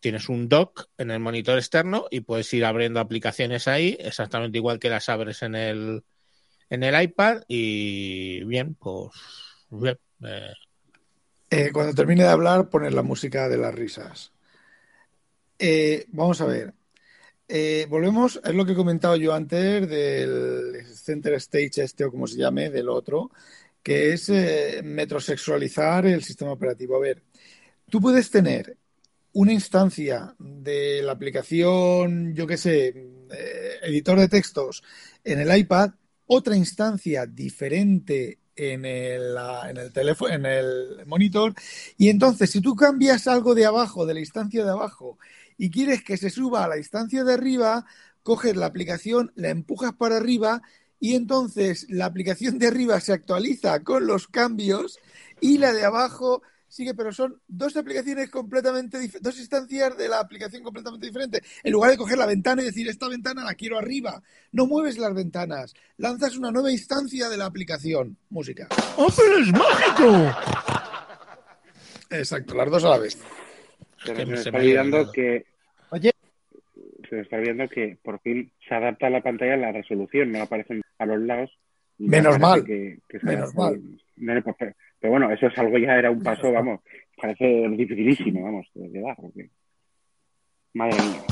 tienes 0.00 0.28
un 0.28 0.48
dock 0.48 0.88
en 0.98 1.10
el 1.10 1.20
monitor 1.20 1.56
externo 1.58 2.06
y 2.10 2.20
puedes 2.20 2.52
ir 2.52 2.64
abriendo 2.64 3.00
aplicaciones 3.00 3.68
ahí, 3.68 3.96
exactamente 4.00 4.58
igual 4.58 4.78
que 4.78 4.90
las 4.90 5.08
abres 5.08 5.42
en 5.42 5.54
el, 5.54 6.04
en 6.68 6.82
el 6.82 7.00
iPad 7.00 7.42
y 7.48 8.44
bien, 8.44 8.74
pues 8.74 9.12
Eh, 10.22 10.52
Eh, 11.50 11.70
cuando 11.72 11.94
termine 11.94 12.24
de 12.24 12.30
hablar, 12.30 12.68
poner 12.68 12.92
la 12.92 13.02
música 13.02 13.48
de 13.48 13.58
las 13.58 13.74
risas. 13.74 14.32
Eh, 15.58 16.04
vamos 16.08 16.40
a 16.40 16.46
ver. 16.46 16.74
Eh, 17.48 17.86
volvemos, 17.88 18.40
es 18.44 18.54
lo 18.54 18.66
que 18.66 18.72
he 18.72 18.74
comentado 18.74 19.14
yo 19.16 19.32
antes 19.32 19.88
del 19.88 20.84
Center 20.96 21.34
Stage 21.34 21.82
este 21.84 22.04
o 22.04 22.10
como 22.10 22.26
se 22.26 22.38
llame, 22.38 22.70
del 22.70 22.88
otro, 22.88 23.30
que 23.82 24.12
es 24.14 24.28
eh, 24.30 24.80
metrosexualizar 24.84 26.06
el 26.06 26.24
sistema 26.24 26.50
operativo. 26.52 26.96
A 26.96 27.00
ver, 27.00 27.22
tú 27.90 28.00
puedes 28.00 28.30
tener 28.30 28.76
una 29.34 29.52
instancia 29.52 30.34
de 30.38 31.02
la 31.02 31.12
aplicación, 31.12 32.34
yo 32.34 32.46
qué 32.46 32.56
sé, 32.56 32.88
eh, 33.30 33.72
editor 33.84 34.18
de 34.20 34.28
textos 34.28 34.82
en 35.24 35.40
el 35.40 35.56
iPad, 35.56 35.92
otra 36.26 36.56
instancia 36.56 37.26
diferente 37.26 38.38
en 38.56 38.84
el, 38.86 39.34
la- 39.34 39.70
en 39.70 39.76
el 39.78 39.92
teléfono, 39.92 40.34
en 40.34 40.46
el 40.46 41.06
monitor, 41.06 41.54
y 41.98 42.08
entonces 42.08 42.50
si 42.50 42.60
tú 42.60 42.74
cambias 42.76 43.26
algo 43.28 43.54
de 43.54 43.66
abajo, 43.66 44.06
de 44.06 44.14
la 44.14 44.20
instancia 44.20 44.64
de 44.64 44.70
abajo, 44.70 45.18
y 45.58 45.70
quieres 45.70 46.02
que 46.02 46.16
se 46.16 46.30
suba 46.30 46.64
a 46.64 46.68
la 46.68 46.78
instancia 46.78 47.24
de 47.24 47.34
arriba, 47.34 47.86
coges 48.22 48.56
la 48.56 48.66
aplicación, 48.66 49.32
la 49.34 49.50
empujas 49.50 49.92
para 49.94 50.16
arriba 50.16 50.62
y 50.98 51.14
entonces 51.14 51.86
la 51.88 52.06
aplicación 52.06 52.58
de 52.58 52.68
arriba 52.68 53.00
se 53.00 53.12
actualiza 53.12 53.82
con 53.82 54.06
los 54.06 54.28
cambios 54.28 54.98
y 55.40 55.58
la 55.58 55.72
de 55.72 55.84
abajo 55.84 56.42
sigue, 56.68 56.94
pero 56.94 57.12
son 57.12 57.40
dos 57.48 57.76
aplicaciones 57.76 58.30
completamente 58.30 58.98
diferentes, 58.98 59.22
dos 59.22 59.38
instancias 59.38 59.96
de 59.96 60.08
la 60.08 60.20
aplicación 60.20 60.62
completamente 60.62 61.06
diferentes. 61.06 61.42
En 61.62 61.72
lugar 61.72 61.90
de 61.90 61.96
coger 61.96 62.18
la 62.18 62.26
ventana 62.26 62.62
y 62.62 62.66
decir, 62.66 62.88
esta 62.88 63.08
ventana 63.08 63.44
la 63.44 63.54
quiero 63.54 63.78
arriba, 63.78 64.22
no 64.52 64.66
mueves 64.66 64.98
las 64.98 65.14
ventanas, 65.14 65.74
lanzas 65.96 66.36
una 66.36 66.50
nueva 66.50 66.70
instancia 66.70 67.28
de 67.28 67.36
la 67.36 67.46
aplicación. 67.46 68.18
Música. 68.28 68.68
¡Oh, 68.96 69.08
pero 69.16 69.38
es 69.38 69.52
mágico! 69.52 70.36
Exacto, 72.10 72.54
las 72.54 72.70
dos 72.70 72.84
a 72.84 72.90
la 72.90 72.98
vez. 72.98 73.18
Pero 74.06 74.18
se 74.18 74.26
me 74.26 74.36
se 74.36 74.42
está 74.48 74.50
me 74.52 74.58
olvidando 74.64 75.12
que. 75.12 75.46
Oye. 75.90 76.12
Se 77.08 77.14
me 77.16 77.22
está 77.22 77.36
olvidando 77.36 77.68
que 77.68 77.98
por 78.02 78.20
fin 78.20 78.50
se 78.68 78.74
adapta 78.74 79.06
a 79.06 79.10
la 79.10 79.22
pantalla 79.22 79.54
a 79.54 79.58
la 79.58 79.72
resolución, 79.72 80.32
no 80.32 80.42
aparecen 80.42 80.82
a 80.98 81.06
los 81.06 81.20
lados. 81.20 81.50
Menos 81.98 82.38
mal. 82.38 82.64
que- 82.64 82.98
que 83.08 83.18
se 83.20 83.26
Menos 83.26 83.54
mal. 83.54 83.80
No, 84.16 84.34
no, 84.34 84.42
pero, 84.58 84.74
pero 85.00 85.10
bueno, 85.12 85.30
eso 85.32 85.46
es 85.46 85.56
algo 85.58 85.78
ya 85.78 85.94
era 85.96 86.10
un 86.10 86.22
paso, 86.22 86.50
vamos, 86.52 86.80
parece 87.16 87.44
dificilísimo, 87.70 88.42
vamos, 88.42 88.66
de 88.74 89.00
dar. 89.00 89.16
porque- 89.16 89.50
Madre 90.74 90.96
mía. 91.02 91.22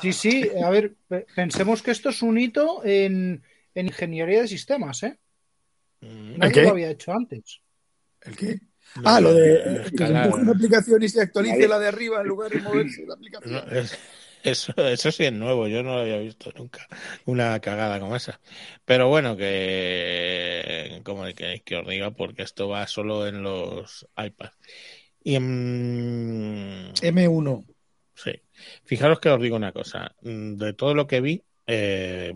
Sí, 0.00 0.12
sí, 0.12 0.50
a 0.62 0.70
ver, 0.70 0.94
pe- 1.08 1.26
pensemos 1.34 1.82
que 1.82 1.90
esto 1.90 2.10
es 2.10 2.22
un 2.22 2.38
hito 2.38 2.82
en, 2.84 3.42
en 3.74 3.86
ingeniería 3.86 4.42
de 4.42 4.48
sistemas, 4.48 5.02
¿eh? 5.02 5.18
Mm, 6.00 6.38
Nadie 6.38 6.52
qué? 6.52 6.62
lo 6.62 6.70
había 6.70 6.90
hecho 6.90 7.12
antes. 7.12 7.60
¿El 8.22 8.36
qué? 8.36 8.58
Lo 9.02 9.08
Ah, 9.10 9.20
lo 9.20 9.34
de 9.34 9.40
de 9.42 9.54
eh, 9.54 9.90
que 9.90 9.98
se 10.06 10.12
empuje 10.12 10.42
una 10.42 10.52
aplicación 10.52 11.02
y 11.02 11.08
se 11.08 11.20
actualice 11.22 11.66
la 11.68 11.78
de 11.78 11.88
arriba 11.88 12.20
en 12.20 12.26
lugar 12.28 12.50
de 12.50 12.58
moverse 12.62 13.04
la 13.06 13.14
aplicación. 13.14 13.52
No, 13.52 13.60
es- 13.76 13.98
eso, 14.44 14.74
eso 14.76 15.10
sí 15.10 15.24
es 15.24 15.32
nuevo, 15.32 15.68
yo 15.68 15.82
no 15.82 15.94
lo 15.94 16.00
había 16.02 16.18
visto 16.18 16.52
nunca. 16.54 16.86
Una 17.24 17.58
cagada 17.60 17.98
como 17.98 18.14
esa. 18.14 18.38
Pero 18.84 19.08
bueno, 19.08 19.38
que 19.38 21.00
como 21.02 21.24
que, 21.34 21.62
que 21.64 21.76
os 21.76 21.88
diga, 21.88 22.10
porque 22.10 22.42
esto 22.42 22.68
va 22.68 22.86
solo 22.86 23.26
en 23.26 23.42
los 23.42 24.06
iPads. 24.16 24.52
Y 25.22 25.36
en, 25.36 26.92
M1. 27.00 27.64
sí. 28.14 28.32
Fijaros 28.84 29.18
que 29.18 29.30
os 29.30 29.40
digo 29.40 29.56
una 29.56 29.72
cosa. 29.72 30.14
mm, 30.20 30.56
De 30.56 30.74
todo 30.74 30.94
lo 30.94 31.06
que 31.06 31.22
vi, 31.22 31.42
eh, 31.66 32.34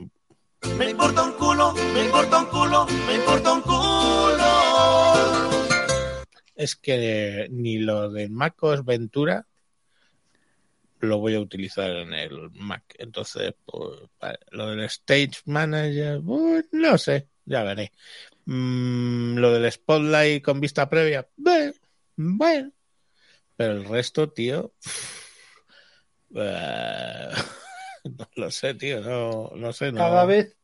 Me 0.79 0.89
importa 0.91 1.23
un 1.25 1.33
culo, 1.33 1.75
me 1.93 2.05
importa 2.05 2.39
un 2.39 2.47
culo, 2.47 2.87
me 3.07 3.15
importa 3.17 3.53
un 3.53 3.61
culo. 3.61 5.58
Es 6.59 6.75
que 6.75 7.47
ni 7.53 7.79
lo 7.79 8.11
de 8.11 8.29
MacOS 8.29 8.85
Ventura 8.85 9.47
lo 10.99 11.19
voy 11.19 11.37
a 11.37 11.41
utilizar 11.41 11.89
en 11.89 12.13
el 12.13 12.51
Mac. 12.51 12.83
Entonces, 12.99 13.55
pues, 13.65 14.01
vale, 14.21 14.41
lo 14.51 14.67
del 14.71 14.81
Stage 14.81 15.41
Manager, 15.45 16.21
pues, 16.21 16.65
no 16.73 16.99
sé, 16.99 17.29
ya 17.45 17.63
veré. 17.63 17.93
Mm, 18.47 19.37
lo 19.37 19.53
del 19.53 19.71
Spotlight 19.71 20.43
con 20.43 20.61
vista 20.61 20.91
previa, 20.91 21.29
bueno, 21.37 21.73
bueno. 22.17 22.73
Pero 23.57 23.75
el 23.75 23.85
resto, 23.85 24.29
tío, 24.31 24.75
eh, 26.35 27.29
no 28.05 28.29
lo 28.35 28.51
sé, 28.51 28.75
tío, 28.75 29.01
no, 29.01 29.53
no 29.55 29.73
sé. 29.73 29.93
No. 29.93 29.99
Cada 29.99 30.25
vez, 30.25 30.57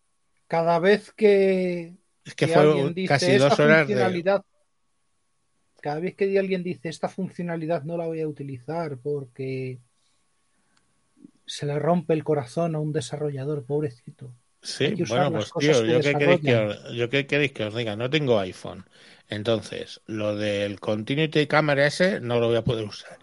cada 0.48 0.80
vez 0.80 1.12
que, 1.12 1.94
es 2.24 2.34
que 2.34 2.46
que 2.46 2.52
fue 2.52 2.92
dice 2.92 3.08
casi 3.08 3.36
dos 3.36 3.60
horas 3.60 3.86
de... 3.86 4.42
cada 5.84 6.00
vez 6.00 6.14
que 6.14 6.38
alguien 6.38 6.62
dice 6.62 6.88
esta 6.88 7.10
funcionalidad 7.10 7.82
no 7.82 7.98
la 7.98 8.06
voy 8.06 8.22
a 8.22 8.26
utilizar 8.26 8.96
porque 8.96 9.80
se 11.44 11.66
le 11.66 11.78
rompe 11.78 12.14
el 12.14 12.24
corazón 12.24 12.74
a 12.74 12.80
un 12.80 12.90
desarrollador, 12.90 13.66
pobrecito. 13.66 14.32
Sí, 14.62 14.94
bueno, 15.06 15.30
pues 15.30 15.52
tío, 15.58 15.82
que 15.82 15.90
¿yo 15.90 16.00
qué, 16.00 16.14
queréis 16.14 16.40
que 16.40 16.56
os, 16.56 16.92
yo 16.94 17.10
qué 17.10 17.26
queréis 17.26 17.52
que 17.52 17.64
os 17.64 17.74
diga? 17.74 17.96
No 17.96 18.08
tengo 18.08 18.38
iPhone. 18.38 18.86
Entonces, 19.28 20.00
lo 20.06 20.34
del 20.34 20.80
Continuity 20.80 21.46
Camera 21.46 21.86
ese 21.86 22.18
no 22.18 22.40
lo 22.40 22.46
voy 22.46 22.56
a 22.56 22.64
poder 22.64 22.86
usar. 22.86 23.18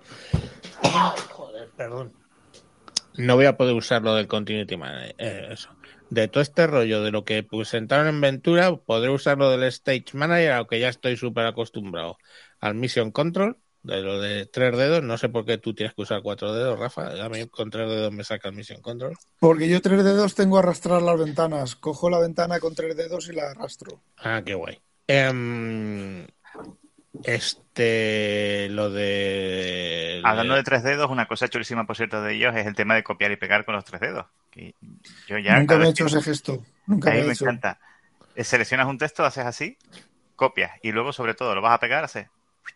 Joder, 1.32 1.68
perdón. 1.76 2.14
No 3.18 3.38
voy 3.38 3.46
a 3.46 3.58
poder 3.58 3.74
usar 3.74 4.04
lo 4.04 4.14
del 4.14 4.28
Continuity 4.28 4.78
Manager. 4.78 5.16
eh, 5.18 5.48
eso. 5.50 5.72
De 6.12 6.28
todo 6.28 6.44
este 6.44 6.68
rollo 6.68 7.02
de 7.02 7.10
lo 7.10 7.24
que 7.24 7.42
presentaron 7.42 8.08
en 8.08 8.22
Ventura, 8.22 8.76
podré 8.76 9.10
usar 9.10 9.40
lo 9.40 9.50
del 9.50 9.64
Stage 9.64 10.14
Manager, 10.14 10.52
aunque 10.52 10.80
ya 10.80 10.90
estoy 10.90 11.18
súper 11.18 11.48
acostumbrado 11.48 12.18
al 12.62 12.76
Mission 12.76 13.12
Control, 13.12 13.58
de 13.84 14.02
lo 14.02 14.22
de 14.22 14.46
tres 14.46 14.78
dedos. 14.78 15.04
No 15.04 15.18
sé 15.18 15.28
por 15.30 15.44
qué 15.46 15.58
tú 15.58 15.74
tienes 15.74 15.94
que 15.96 16.04
usar 16.04 16.22
cuatro 16.22 16.54
dedos, 16.54 16.80
Rafa. 16.80 17.24
A 17.24 17.28
mí 17.30 17.48
con 17.48 17.70
tres 17.70 17.90
dedos 17.90 18.12
me 18.14 18.24
saca 18.24 18.48
el 18.50 18.56
Mission 18.56 18.82
Control. 18.82 19.18
Porque 19.40 19.68
yo 19.68 19.82
tres 19.82 20.04
dedos 20.04 20.36
tengo 20.36 20.58
a 20.58 20.60
arrastrar 20.60 21.02
las 21.02 21.20
ventanas. 21.20 21.76
Cojo 21.76 22.10
la 22.10 22.20
ventana 22.20 22.60
con 22.60 22.74
tres 22.76 22.96
dedos 22.96 23.28
y 23.30 23.34
la 23.34 23.52
arrastro. 23.52 24.02
Ah, 24.18 24.42
qué 24.46 24.54
guay. 24.54 24.80
Em, 25.08 26.26
este, 27.24 28.68
lo 28.70 28.90
de... 28.92 30.22
Hablando 30.24 30.56
de 30.56 30.64
tres 30.64 30.84
dedos, 30.84 31.10
una 31.10 31.28
cosa 31.28 31.48
chulísima, 31.48 31.86
por 31.86 31.96
cierto, 31.98 32.22
de 32.22 32.36
ellos 32.36 32.56
es 32.56 32.66
el 32.68 32.76
tema 32.76 32.96
de 32.96 33.04
copiar 33.04 33.32
y 33.32 33.38
pegar 33.38 33.66
con 33.66 33.76
los 33.76 33.84
tres 33.86 34.02
dedos. 34.02 34.26
Que 34.50 34.76
yo 35.28 35.38
ya 35.38 35.60
Nunca 35.60 35.78
me 35.78 35.88
he 35.88 35.90
hecho 35.90 36.06
que- 36.06 36.12
ese 36.12 36.22
gesto. 36.22 36.64
Nunca 36.86 37.10
a 37.10 37.14
me 37.14 37.18
mí 37.20 37.24
he 37.24 37.28
me 37.28 37.34
hecho. 37.34 37.46
encanta. 37.46 37.80
Eh, 38.36 38.44
Seleccionas 38.44 38.88
un 38.88 38.98
texto, 38.98 39.26
haces 39.26 39.46
así, 39.46 39.78
copias 40.36 40.72
y 40.82 40.92
luego, 40.92 41.12
sobre 41.14 41.34
todo, 41.34 41.54
lo 41.56 41.62
vas 41.62 41.74
a 41.74 41.80
pegar, 41.80 42.04
haces 42.04 42.28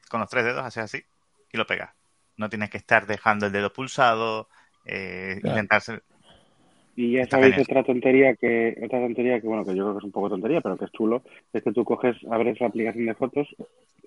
con 0.09 0.19
los 0.21 0.29
tres 0.29 0.45
dedos, 0.45 0.63
haces 0.63 0.83
así 0.83 1.03
y 1.51 1.57
lo 1.57 1.65
pegas. 1.65 1.91
No 2.37 2.49
tienes 2.49 2.69
que 2.69 2.77
estar 2.77 3.07
dejando 3.07 3.45
el 3.45 3.51
dedo 3.51 3.71
pulsado, 3.71 4.49
eh, 4.85 5.37
Claro. 5.41 5.57
intentar 5.57 5.81
ser- 5.81 6.03
Y 6.97 7.17
sabéis 7.25 7.55
genial. 7.55 7.61
otra 7.69 7.83
tontería 7.83 8.35
que, 8.35 8.77
otra 8.83 8.99
tontería 9.01 9.41
que 9.41 9.47
bueno, 9.47 9.65
que 9.65 9.75
yo 9.75 9.83
creo 9.83 9.93
que 9.93 9.97
es 9.99 10.03
un 10.05 10.11
poco 10.11 10.29
tontería, 10.29 10.61
pero 10.61 10.77
que 10.77 10.85
es 10.85 10.91
chulo, 10.91 11.23
es 11.51 11.61
que 11.63 11.73
tú 11.73 11.83
coges, 11.83 12.15
abres 12.31 12.59
la 12.61 12.67
aplicación 12.67 13.05
de 13.05 13.15
fotos, 13.15 13.47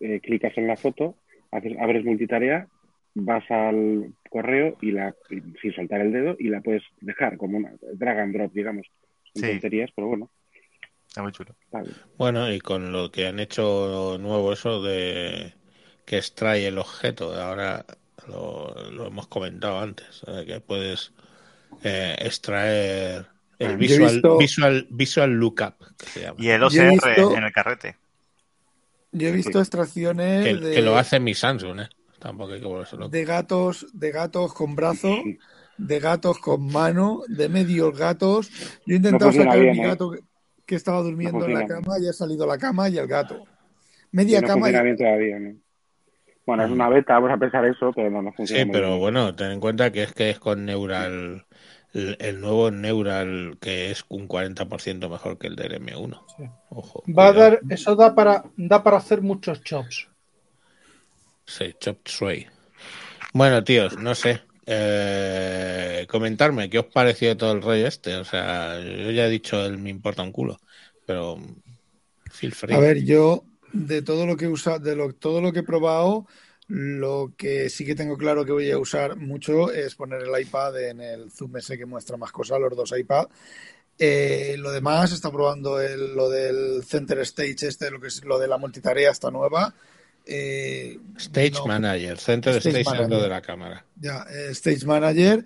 eh, 0.01 0.21
clicas 0.21 0.57
en 0.57 0.67
la 0.67 0.77
foto, 0.77 1.17
haces, 1.51 1.77
abres 1.79 2.05
multitarea, 2.05 2.67
vas 3.15 3.45
al 3.51 4.13
correo 4.31 4.77
y 4.81 4.93
la, 4.93 5.15
sin 5.29 5.73
soltar 5.75 6.01
el 6.01 6.13
dedo 6.13 6.37
y 6.39 6.49
la 6.49 6.61
puedes 6.63 6.83
dejar 7.01 7.37
como 7.37 7.59
una 7.59 7.73
drag 7.95 8.21
and 8.21 8.35
drop, 8.35 8.53
digamos. 8.53 8.87
Son 9.35 9.43
Sí. 9.43 9.49
tonterías, 9.49 9.91
pero 9.95 10.09
bueno, 10.09 10.31
Está 11.09 11.23
muy 11.23 11.33
chulo. 11.33 11.55
Bueno, 12.17 12.53
y 12.53 12.61
con 12.61 12.93
lo 12.93 13.11
que 13.11 13.27
han 13.27 13.41
hecho 13.41 14.19
nuevo 14.21 14.53
eso 14.53 14.83
de 14.83 15.55
que 16.09 16.17
extrae 16.17 16.67
el 16.67 16.79
objeto, 16.79 17.35
ahora 17.39 17.85
lo, 18.27 18.75
lo 18.91 19.07
hemos 19.09 19.27
comentado 19.29 19.79
antes, 19.79 20.23
eh, 20.27 20.45
que 20.47 20.59
puedes 20.59 21.13
eh, 21.85 22.17
extraer 22.21 23.27
el 23.59 23.77
visual, 23.77 24.15
visto- 24.15 24.39
visual, 24.39 24.87
visual 24.89 25.31
lookup, 25.33 25.75
que 25.99 26.07
se 26.07 26.21
llama. 26.23 26.37
Y 26.39 26.49
el 26.49 26.63
OCR 26.63 26.91
visto- 26.93 27.37
en 27.37 27.45
el 27.45 27.53
carrete. 27.53 27.97
Yo 29.13 29.29
he 29.29 29.33
visto 29.33 29.59
extracciones 29.59 30.45
que, 30.47 30.55
de, 30.55 30.75
que 30.77 30.83
lo 30.83 30.97
hace 30.97 31.21
mi 31.21 31.35
Samsung, 31.35 31.81
¿eh? 31.81 31.89
Tampoco 32.19 32.55
hay 32.55 32.61
que 32.61 32.67
volverse 32.67 32.97
loco. 32.97 33.11
de 33.11 33.25
gatos, 33.27 33.87
de 33.93 34.11
gatos 34.11 34.55
con 34.55 34.75
brazo, 34.75 35.15
de 35.77 36.01
gatos 36.01 36.39
con 36.39 36.67
mano, 36.73 37.21
de 37.29 37.51
medios 37.51 37.97
gatos. 37.97 38.51
Yo 38.87 38.95
he 38.95 38.97
intentado 38.97 39.31
sacar 39.31 39.61
bien, 39.61 39.73
mi 39.73 39.81
¿eh? 39.81 39.87
gato 39.87 40.11
que, 40.11 40.21
que 40.65 40.75
estaba 40.75 41.03
durmiendo 41.03 41.45
en 41.45 41.53
la 41.53 41.67
cama 41.67 41.99
y 42.01 42.09
ha 42.09 42.13
salido 42.15 42.47
la 42.47 42.57
cama 42.57 42.89
y 42.89 42.97
el 42.97 43.07
gato. 43.07 43.45
Media 44.11 44.41
no 44.41 44.47
cama 44.47 44.59
y 44.71 44.73
funciona 44.73 44.83
bien 44.83 44.97
todavía, 44.97 45.39
¿no? 45.39 45.68
Bueno, 46.49 46.65
es 46.65 46.71
una 46.71 46.89
beta, 46.89 47.15
vamos 47.15 47.31
a 47.31 47.37
pensar 47.39 47.65
eso, 47.67 47.93
pero 47.95 48.11
no, 48.11 48.23
no 48.23 48.33
funciona 48.33 48.65
Sí, 48.65 48.65
muy 48.65 48.77
pero 48.77 48.99
bien. 48.99 48.99
bueno, 48.99 49.35
ten 49.37 49.51
en 49.53 49.61
cuenta 49.61 49.93
que 49.93 50.03
es 50.03 50.13
que 50.13 50.31
es 50.31 50.39
con 50.41 50.65
Neural, 50.65 51.47
el, 51.93 52.17
el 52.21 52.41
nuevo 52.41 52.71
Neural 52.71 53.59
que 53.61 53.91
es 53.91 54.05
un 54.09 54.27
40% 54.29 55.09
mejor 55.11 55.39
que 55.39 55.47
el 55.49 55.57
del 55.57 55.75
M1. 55.75 56.25
Sí. 56.35 56.45
Ojo. 56.71 57.11
Va 57.19 57.25
a 57.31 57.33
dar, 57.39 57.57
eso 57.77 57.97
da 58.03 58.09
para, 58.21 58.37
da 58.71 58.83
para 58.87 58.99
hacer 59.03 59.21
muchos 59.31 59.63
chops. 59.73 59.97
Sí, 61.47 61.75
chop 61.81 62.07
suey. 62.09 62.47
Bueno, 63.35 63.65
tíos, 63.65 63.99
no 63.99 64.15
sé. 64.15 64.43
Eh, 64.67 66.07
comentarme 66.11 66.71
qué 66.71 66.81
os 66.81 66.87
pareció 66.87 67.37
todo 67.37 67.53
el 67.53 67.63
rollo 67.63 67.87
este. 67.89 68.17
O 68.17 68.25
sea, 68.25 68.81
yo 68.81 69.11
ya 69.13 69.27
he 69.27 69.31
dicho 69.31 69.65
el 69.65 69.79
me 69.79 69.91
importa 69.91 70.23
un 70.23 70.33
culo, 70.33 70.59
pero 71.07 71.39
feel 72.31 72.53
free. 72.55 72.77
A 72.77 72.79
ver, 72.79 73.05
yo 73.05 73.45
de 73.73 74.03
todo 74.03 74.27
lo 74.27 74.37
que 74.37 74.47
he 74.47 74.49
usado, 74.49 74.79
de 74.79 74.97
lo, 74.97 75.13
todo 75.13 75.41
lo 75.41 75.53
que 75.53 75.61
he 75.61 75.63
probado, 75.65 76.27
lo 76.69 77.33
que 77.37 77.71
sí 77.71 77.85
que 77.87 77.95
tengo 77.95 78.17
claro 78.19 78.45
que 78.45 78.53
voy 78.53 78.71
a 78.71 78.79
usar 78.79 79.17
mucho 79.17 79.71
es 79.73 79.95
poner 79.95 80.23
el 80.23 80.41
iPad 80.41 80.79
en 80.89 81.01
el 81.01 81.31
Zoom 81.31 81.57
ese 81.57 81.79
que 81.79 81.87
muestra 81.87 82.17
más 82.17 82.31
cosas, 82.33 82.61
los 82.61 82.77
dos 82.77 82.93
iPad. 82.99 83.27
Eh, 83.99 84.55
lo 84.59 84.71
demás, 84.71 85.13
está 85.13 85.31
probando 85.33 85.81
el- 85.81 86.15
lo 86.15 86.29
del 86.29 86.85
Center 86.85 87.19
Stage, 87.21 87.67
este, 87.67 87.91
lo 87.91 88.01
que 88.01 88.09
es 88.09 88.23
lo 88.25 88.39
de 88.39 88.47
la 88.49 88.59
multitarea, 88.59 89.11
esta 89.11 89.31
nueva. 89.31 89.75
Eh, 90.27 90.99
Stage 91.17 91.53
no- 91.53 91.67
Manager, 91.67 92.19
Center 92.19 92.57
Stage 92.57 92.81
Stage 92.81 92.85
dentro 92.99 93.03
Manager. 93.17 93.23
de 93.23 93.29
la 93.29 93.41
cámara. 93.43 93.85
Ya, 94.01 94.27
eh, 94.31 94.51
Stage 94.51 94.85
Manager 94.87 95.45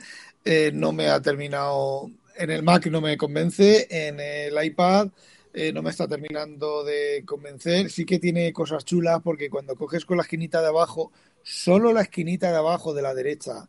no 0.74 0.92
me 0.92 1.08
ha 1.08 1.20
terminado. 1.20 2.10
En 2.36 2.50
el 2.50 2.62
Mac 2.62 2.86
no 2.86 3.00
me 3.00 3.16
convence, 3.16 3.86
en 3.90 4.18
el 4.18 4.62
iPad 4.64 5.08
eh, 5.54 5.72
no 5.72 5.82
me 5.82 5.90
está 5.90 6.08
terminando 6.08 6.84
de 6.84 7.22
convencer. 7.26 7.90
Sí 7.90 8.04
que 8.04 8.18
tiene 8.18 8.52
cosas 8.52 8.84
chulas 8.84 9.20
porque 9.22 9.50
cuando 9.50 9.76
coges 9.76 10.04
con 10.04 10.16
la 10.16 10.22
esquinita 10.22 10.60
de 10.60 10.68
abajo, 10.68 11.12
solo 11.42 11.92
la 11.92 12.02
esquinita 12.02 12.50
de 12.50 12.56
abajo 12.56 12.94
de 12.94 13.02
la 13.02 13.14
derecha, 13.14 13.68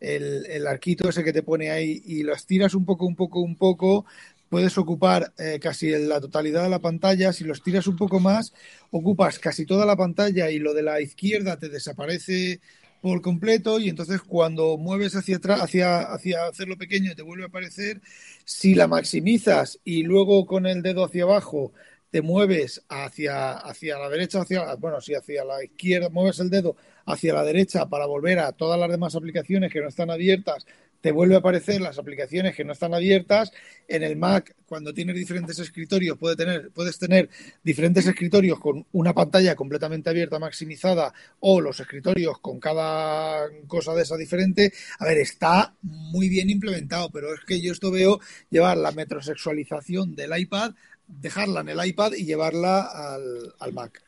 el, 0.00 0.46
el 0.46 0.66
arquito 0.66 1.08
ese 1.08 1.24
que 1.24 1.32
te 1.32 1.42
pone 1.42 1.70
ahí 1.70 2.02
y 2.04 2.22
lo 2.22 2.34
estiras 2.34 2.74
un 2.74 2.84
poco, 2.84 3.06
un 3.06 3.16
poco, 3.16 3.40
un 3.40 3.56
poco, 3.56 4.04
puedes 4.48 4.78
ocupar 4.78 5.32
eh, 5.38 5.58
casi 5.60 5.90
la 5.90 6.20
totalidad 6.20 6.62
de 6.62 6.68
la 6.68 6.78
pantalla. 6.78 7.32
Si 7.32 7.42
lo 7.42 7.52
estiras 7.52 7.86
un 7.88 7.96
poco 7.96 8.20
más, 8.20 8.52
ocupas 8.90 9.38
casi 9.40 9.66
toda 9.66 9.84
la 9.86 9.96
pantalla 9.96 10.50
y 10.50 10.58
lo 10.60 10.74
de 10.74 10.82
la 10.82 11.00
izquierda 11.00 11.58
te 11.58 11.68
desaparece 11.68 12.60
por 13.04 13.20
completo 13.20 13.78
y 13.78 13.90
entonces 13.90 14.22
cuando 14.22 14.78
mueves 14.78 15.14
hacia 15.14 15.36
atrás, 15.36 15.60
hacia, 15.60 16.00
hacia 16.00 16.46
hacerlo 16.46 16.78
pequeño 16.78 17.14
te 17.14 17.20
vuelve 17.20 17.44
a 17.44 17.48
aparecer. 17.48 18.00
Si 18.46 18.74
la 18.74 18.88
maximizas 18.88 19.78
y 19.84 20.04
luego 20.04 20.46
con 20.46 20.64
el 20.64 20.80
dedo 20.80 21.04
hacia 21.04 21.24
abajo 21.24 21.74
te 22.08 22.22
mueves 22.22 22.82
hacia, 22.88 23.58
hacia 23.58 23.98
la 23.98 24.08
derecha, 24.08 24.40
hacia, 24.40 24.74
bueno, 24.76 25.02
sí, 25.02 25.12
hacia 25.14 25.44
la 25.44 25.62
izquierda, 25.62 26.08
mueves 26.08 26.38
el 26.40 26.48
dedo 26.48 26.76
hacia 27.04 27.34
la 27.34 27.42
derecha 27.44 27.84
para 27.90 28.06
volver 28.06 28.38
a 28.38 28.52
todas 28.52 28.80
las 28.80 28.88
demás 28.88 29.14
aplicaciones 29.14 29.70
que 29.70 29.82
no 29.82 29.88
están 29.88 30.10
abiertas, 30.10 30.66
te 31.04 31.12
vuelve 31.12 31.34
a 31.34 31.40
aparecer 31.40 31.82
las 31.82 31.98
aplicaciones 31.98 32.56
que 32.56 32.64
no 32.64 32.72
están 32.72 32.94
abiertas. 32.94 33.52
En 33.86 34.02
el 34.02 34.16
Mac, 34.16 34.54
cuando 34.64 34.94
tienes 34.94 35.14
diferentes 35.14 35.58
escritorios, 35.58 36.16
puede 36.16 36.34
tener, 36.34 36.70
puedes 36.70 36.98
tener 36.98 37.28
diferentes 37.62 38.06
escritorios 38.06 38.58
con 38.58 38.86
una 38.92 39.12
pantalla 39.12 39.54
completamente 39.54 40.08
abierta, 40.08 40.38
maximizada, 40.38 41.12
o 41.40 41.60
los 41.60 41.78
escritorios 41.78 42.38
con 42.38 42.58
cada 42.58 43.50
cosa 43.66 43.92
de 43.92 44.00
esa 44.00 44.16
diferente. 44.16 44.72
A 44.98 45.04
ver, 45.04 45.18
está 45.18 45.74
muy 45.82 46.30
bien 46.30 46.48
implementado, 46.48 47.10
pero 47.10 47.34
es 47.34 47.40
que 47.40 47.60
yo 47.60 47.72
esto 47.72 47.90
veo 47.90 48.18
llevar 48.48 48.78
la 48.78 48.92
metrosexualización 48.92 50.14
del 50.16 50.34
iPad, 50.38 50.72
dejarla 51.06 51.60
en 51.60 51.68
el 51.68 51.86
iPad 51.86 52.14
y 52.14 52.24
llevarla 52.24 52.80
al, 52.80 53.54
al 53.58 53.72
Mac. 53.74 54.02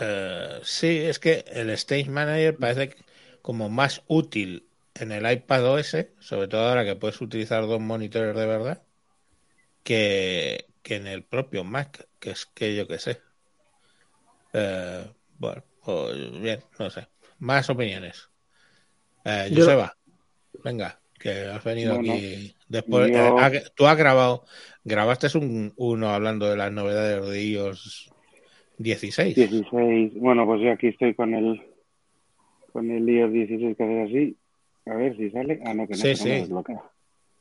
Eh, 0.00 0.60
sí, 0.62 1.00
es 1.00 1.18
que 1.18 1.44
el 1.52 1.68
Stage 1.68 2.08
Manager 2.08 2.56
parece 2.56 2.96
como 3.44 3.68
más 3.68 4.02
útil 4.06 4.64
en 4.94 5.12
el 5.12 5.30
iPad 5.30 5.74
OS, 5.74 6.08
sobre 6.18 6.48
todo 6.48 6.66
ahora 6.66 6.82
que 6.82 6.96
puedes 6.96 7.20
utilizar 7.20 7.60
dos 7.66 7.78
monitores 7.78 8.34
de 8.34 8.46
verdad, 8.46 8.82
que, 9.82 10.64
que 10.82 10.96
en 10.96 11.06
el 11.06 11.24
propio 11.24 11.62
Mac, 11.62 12.08
que 12.18 12.30
es 12.30 12.46
que 12.46 12.74
yo 12.74 12.88
que 12.88 12.98
sé. 12.98 13.20
Eh, 14.54 15.04
bueno, 15.38 15.62
pues 15.84 16.40
bien, 16.40 16.60
no 16.78 16.88
sé. 16.88 17.06
Más 17.38 17.68
opiniones. 17.68 18.30
Eh, 19.26 19.48
Yo- 19.50 19.56
Joseba, 19.66 19.94
venga, 20.64 20.98
que 21.20 21.44
has 21.44 21.62
venido 21.62 21.96
aquí 22.00 22.56
después. 22.66 23.12
yo- 23.12 23.18
eh, 23.18 23.34
ha- 23.36 23.52
tú 23.74 23.86
has 23.86 23.98
grabado, 23.98 24.46
grabaste 24.84 25.26
un, 25.36 25.70
uno 25.76 26.08
hablando 26.08 26.48
de 26.48 26.56
las 26.56 26.72
novedades 26.72 27.28
de 27.28 27.44
iOS 27.44 28.10
16. 28.78 29.34
16. 29.36 30.14
Bueno, 30.14 30.46
pues 30.46 30.62
yo 30.62 30.72
aquí 30.72 30.86
estoy 30.86 31.14
con 31.14 31.34
el 31.34 31.73
con 32.74 32.90
el 32.90 33.08
iOS 33.08 33.32
16 33.32 33.76
que 33.76 33.84
hace 33.84 34.02
así. 34.02 34.36
A 34.86 34.94
ver 34.96 35.16
si 35.16 35.30
sale. 35.30 35.60
Ah, 35.64 35.72
no, 35.74 35.86
que 35.86 35.92
no, 35.92 35.96
Sí, 35.98 36.16
sí. 36.16 36.28
desbloquea. 36.28 36.82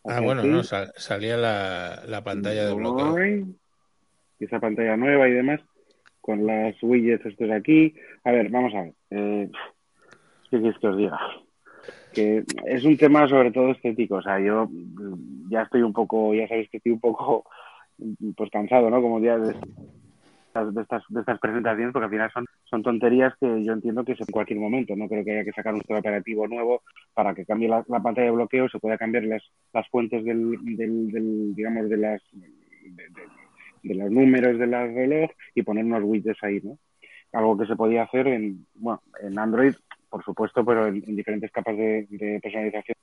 Ah, 0.06 0.20
bueno, 0.22 0.42
así. 0.42 0.50
no, 0.50 0.64
sal- 0.64 0.94
salía 0.96 1.38
la, 1.38 2.04
la 2.08 2.24
pantalla 2.24 2.68
de 2.68 2.74
bloqueo. 2.76 3.12
Boing. 3.14 3.58
Y 4.40 4.46
esa 4.46 4.60
pantalla 4.60 4.96
nueva 4.96 5.28
y 5.28 5.32
demás, 5.32 5.60
con 6.22 6.46
las 6.46 6.76
widgets 6.84 7.26
estos 7.26 7.50
aquí. 7.50 7.96
A 8.24 8.32
ver, 8.32 8.50
vamos 8.50 8.76
a 8.76 8.84
ver. 8.84 8.94
Eh, 9.10 9.50
¿Qué 10.52 10.60
quieres 10.60 10.78
que 10.80 10.88
os 10.88 10.98
diga? 10.98 11.20
Que 12.14 12.44
es 12.68 12.86
un 12.86 12.96
tema 12.96 13.28
sobre 13.28 13.50
todo 13.52 13.72
estético. 13.72 14.16
O 14.18 14.22
sea, 14.22 14.40
yo 14.40 14.70
ya 15.50 15.64
estoy 15.64 15.82
un 15.82 15.94
poco, 15.94 16.36
ya 16.36 16.48
sabéis 16.48 16.70
que 16.70 16.78
estoy 16.78 16.92
un 16.92 17.00
poco 17.00 17.44
pues 18.38 18.52
cansado, 18.52 18.92
¿no? 18.92 19.02
Como 19.02 19.20
ya 19.20 19.38
de 19.40 19.56
estas, 20.54 20.74
de 20.74 20.82
estas, 20.84 21.04
de 21.10 21.20
estas 21.22 21.40
presentaciones, 21.40 21.92
porque 21.94 22.06
al 22.06 22.12
final 22.12 22.32
son, 22.32 22.46
son 22.66 22.84
tonterías 22.84 23.34
que 23.40 23.64
yo 23.64 23.74
entiendo 23.74 24.04
que 24.06 24.12
es 24.12 24.20
en 24.22 24.28
cualquier 24.28 24.60
momento. 24.60 24.96
No 24.96 25.08
creo 25.08 25.24
que 25.26 25.32
haya 25.32 25.44
que 25.44 25.52
sacar 25.52 25.74
un 25.74 25.80
sistema 25.80 26.00
operativo 26.00 26.48
nuevo 26.48 26.82
para 27.14 27.34
que 27.34 27.46
cambie 27.46 27.68
la, 27.68 27.84
la 27.88 28.00
pantalla 28.02 28.26
de 28.28 28.32
bloqueo, 28.36 28.70
se 28.70 28.80
pueda 28.80 28.98
cambiar 28.98 29.24
las, 29.24 29.42
las 29.74 29.88
fuentes 29.90 30.24
del, 30.24 30.58
del, 30.78 31.12
del, 31.12 31.56
digamos, 31.56 31.90
de 31.90 31.98
las 31.98 32.22
de, 32.34 32.48
de- 32.48 33.44
de 33.84 33.96
los 33.96 34.10
números 34.12 34.58
de 34.58 34.68
la 34.68 34.86
reloj 34.88 35.30
y 35.56 35.62
poner 35.62 35.84
unos 35.84 36.04
widgets 36.04 36.42
ahí, 36.44 36.62
¿no? 36.64 36.78
Algo 37.34 37.58
que 37.58 37.66
se 37.66 37.76
podía 37.76 38.04
hacer 38.04 38.28
en, 38.28 38.66
bueno, 38.76 39.02
en 39.22 39.38
Android, 39.38 39.74
por 40.10 40.24
supuesto, 40.24 40.64
pero 40.64 40.88
en, 40.88 41.04
en 41.06 41.16
diferentes 41.18 41.52
capas 41.52 41.76
de, 41.76 42.08
de 42.10 42.40
personalización 42.42 42.96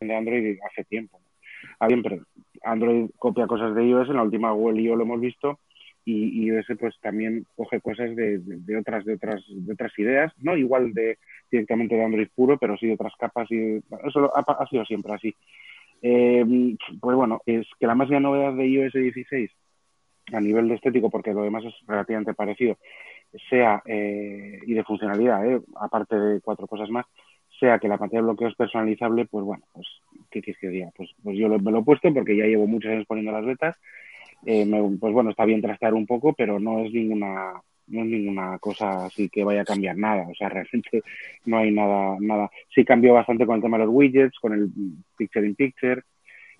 de 0.00 0.14
Android 0.16 0.58
hace 0.68 0.82
tiempo. 0.84 1.20
¿no? 1.20 1.86
Pero 2.02 2.24
Android 2.64 3.10
copia 3.16 3.46
cosas 3.46 3.74
de 3.76 3.86
iOS, 3.86 4.08
en 4.08 4.16
la 4.16 4.22
última 4.24 4.50
Google 4.50 4.82
I.O. 4.82 4.96
lo 4.96 5.04
hemos 5.04 5.20
visto, 5.20 5.60
y, 6.04 6.44
y 6.44 6.46
iOS 6.46 6.66
pues 6.78 6.94
también 7.00 7.46
coge 7.56 7.80
cosas 7.80 8.14
de, 8.16 8.40
otras, 8.78 9.04
de 9.04 9.14
otras, 9.14 9.42
de 9.48 9.72
otras 9.72 9.98
ideas, 9.98 10.32
no 10.42 10.56
igual 10.56 10.92
de 10.92 11.18
directamente 11.50 11.94
de 11.94 12.04
Android 12.04 12.28
puro, 12.34 12.58
pero 12.58 12.76
sí 12.76 12.86
de 12.88 12.94
otras 12.94 13.14
capas 13.18 13.50
y 13.50 13.76
eso 14.06 14.32
ha, 14.36 14.40
ha 14.40 14.66
sido 14.66 14.84
siempre 14.84 15.14
así. 15.14 15.34
Eh, 16.02 16.44
pues 17.00 17.16
bueno, 17.16 17.40
es 17.46 17.66
que 17.80 17.86
la 17.86 17.94
más 17.94 18.08
gran 18.10 18.22
novedad 18.24 18.54
de 18.54 18.66
iOS 18.66 18.92
16 18.92 19.50
a 20.32 20.40
nivel 20.40 20.68
de 20.68 20.74
estético, 20.76 21.10
porque 21.10 21.32
lo 21.34 21.42
demás 21.42 21.64
es 21.64 21.74
relativamente 21.86 22.34
parecido, 22.34 22.78
sea, 23.50 23.82
eh, 23.86 24.60
y 24.66 24.74
de 24.74 24.84
funcionalidad, 24.84 25.46
eh, 25.46 25.60
aparte 25.76 26.16
de 26.18 26.40
cuatro 26.40 26.66
cosas 26.66 26.88
más, 26.90 27.06
sea 27.60 27.78
que 27.78 27.88
la 27.88 27.98
pantalla 27.98 28.20
de 28.20 28.26
bloqueo 28.26 28.48
es 28.48 28.54
personalizable, 28.56 29.26
pues 29.26 29.44
bueno, 29.44 29.64
pues, 29.72 29.86
¿qué 30.30 30.40
quieres 30.42 30.60
que 30.60 30.68
diga? 30.68 30.90
Pues, 30.96 31.10
pues 31.22 31.36
yo 31.38 31.48
lo- 31.48 31.58
me 31.58 31.70
lo 31.72 31.80
he 31.80 31.84
puesto 31.84 32.12
porque 32.12 32.36
ya 32.36 32.44
llevo 32.46 32.66
muchos 32.66 32.90
años 32.90 33.06
poniendo 33.06 33.32
las 33.32 33.44
betas, 33.44 33.76
eh, 34.46 34.64
me- 34.66 34.98
pues 34.98 35.12
bueno, 35.12 35.30
está 35.30 35.44
bien 35.44 35.62
trastear 35.62 35.94
un 35.94 36.06
poco, 36.06 36.32
pero 36.34 36.58
no 36.60 36.80
es 36.84 36.92
ninguna 36.92 37.52
no 37.86 38.00
es 38.00 38.06
ninguna 38.06 38.58
cosa 38.60 39.04
así 39.06 39.28
que 39.28 39.44
vaya 39.44 39.60
a 39.62 39.64
cambiar 39.66 39.96
nada, 39.96 40.26
o 40.28 40.34
sea, 40.34 40.48
realmente 40.50 41.02
no 41.46 41.58
hay 41.58 41.70
nada, 41.70 42.16
nada. 42.20 42.50
Sí 42.74 42.84
cambió 42.84 43.12
bastante 43.14 43.44
con 43.46 43.56
el 43.56 43.62
tema 43.62 43.78
de 43.78 43.84
los 43.84 43.94
widgets, 43.94 44.38
con 44.40 44.54
el 44.54 44.70
Picture 45.18 45.46
in 45.46 45.54
Picture, 45.54 46.02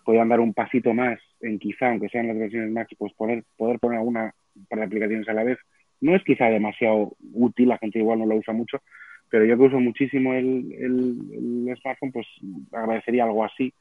podían 0.05 0.29
dar 0.29 0.41
un 0.41 0.53
pasito 0.55 0.93
más 0.95 1.19
en 1.41 1.59
quizá, 1.59 1.91
aunque 1.91 2.09
sean 2.09 2.29
las 2.29 2.39
versiones 2.39 2.71
Max, 2.71 2.95
pues 2.99 3.13
poder 3.15 3.45
poner 3.57 3.99
alguna 3.99 4.35
par 4.69 4.79
de 4.81 4.85
aplicaciones 4.87 5.29
a 5.29 5.33
la 5.33 5.45
vez. 5.45 5.59
No 6.01 6.15
es 6.15 6.23
quizá 6.25 6.47
demasiado 6.47 7.13
útil, 7.33 7.69
la 7.69 7.79
gente 7.79 7.99
igual 7.99 8.19
no 8.19 8.27
lo 8.27 8.37
usa 8.37 8.53
mucho, 8.53 8.79
pero 9.31 9.45
yo 9.45 9.57
que 9.57 9.63
uso 9.65 9.81
muchísimo 9.81 10.35
el, 10.35 10.73
el, 10.79 11.67
el 11.69 11.77
smartphone, 11.81 12.13
pues 12.13 12.27
agradecería 12.73 13.25
algo 13.25 13.45
así. 13.45 13.73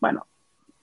Bueno, 0.00 0.26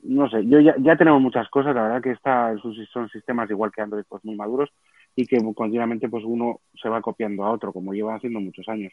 no 0.03 0.30
sé, 0.30 0.45
yo 0.45 0.59
ya, 0.59 0.75
ya 0.80 0.95
tenemos 0.95 1.21
muchas 1.21 1.49
cosas, 1.49 1.75
la 1.75 1.84
verdad 1.84 2.01
que 2.01 2.11
está, 2.11 2.53
son, 2.57 3.09
sistemas 3.09 3.49
igual 3.49 3.71
que 3.71 3.81
Android, 3.81 4.03
pues 4.07 4.23
muy 4.25 4.35
maduros 4.35 4.69
y 5.15 5.25
que 5.25 5.38
continuamente 5.55 6.09
pues 6.09 6.23
uno 6.25 6.59
se 6.81 6.89
va 6.89 7.01
copiando 7.01 7.43
a 7.43 7.51
otro, 7.51 7.71
como 7.71 7.93
llevan 7.93 8.17
haciendo 8.17 8.39
muchos 8.39 8.67
años. 8.67 8.91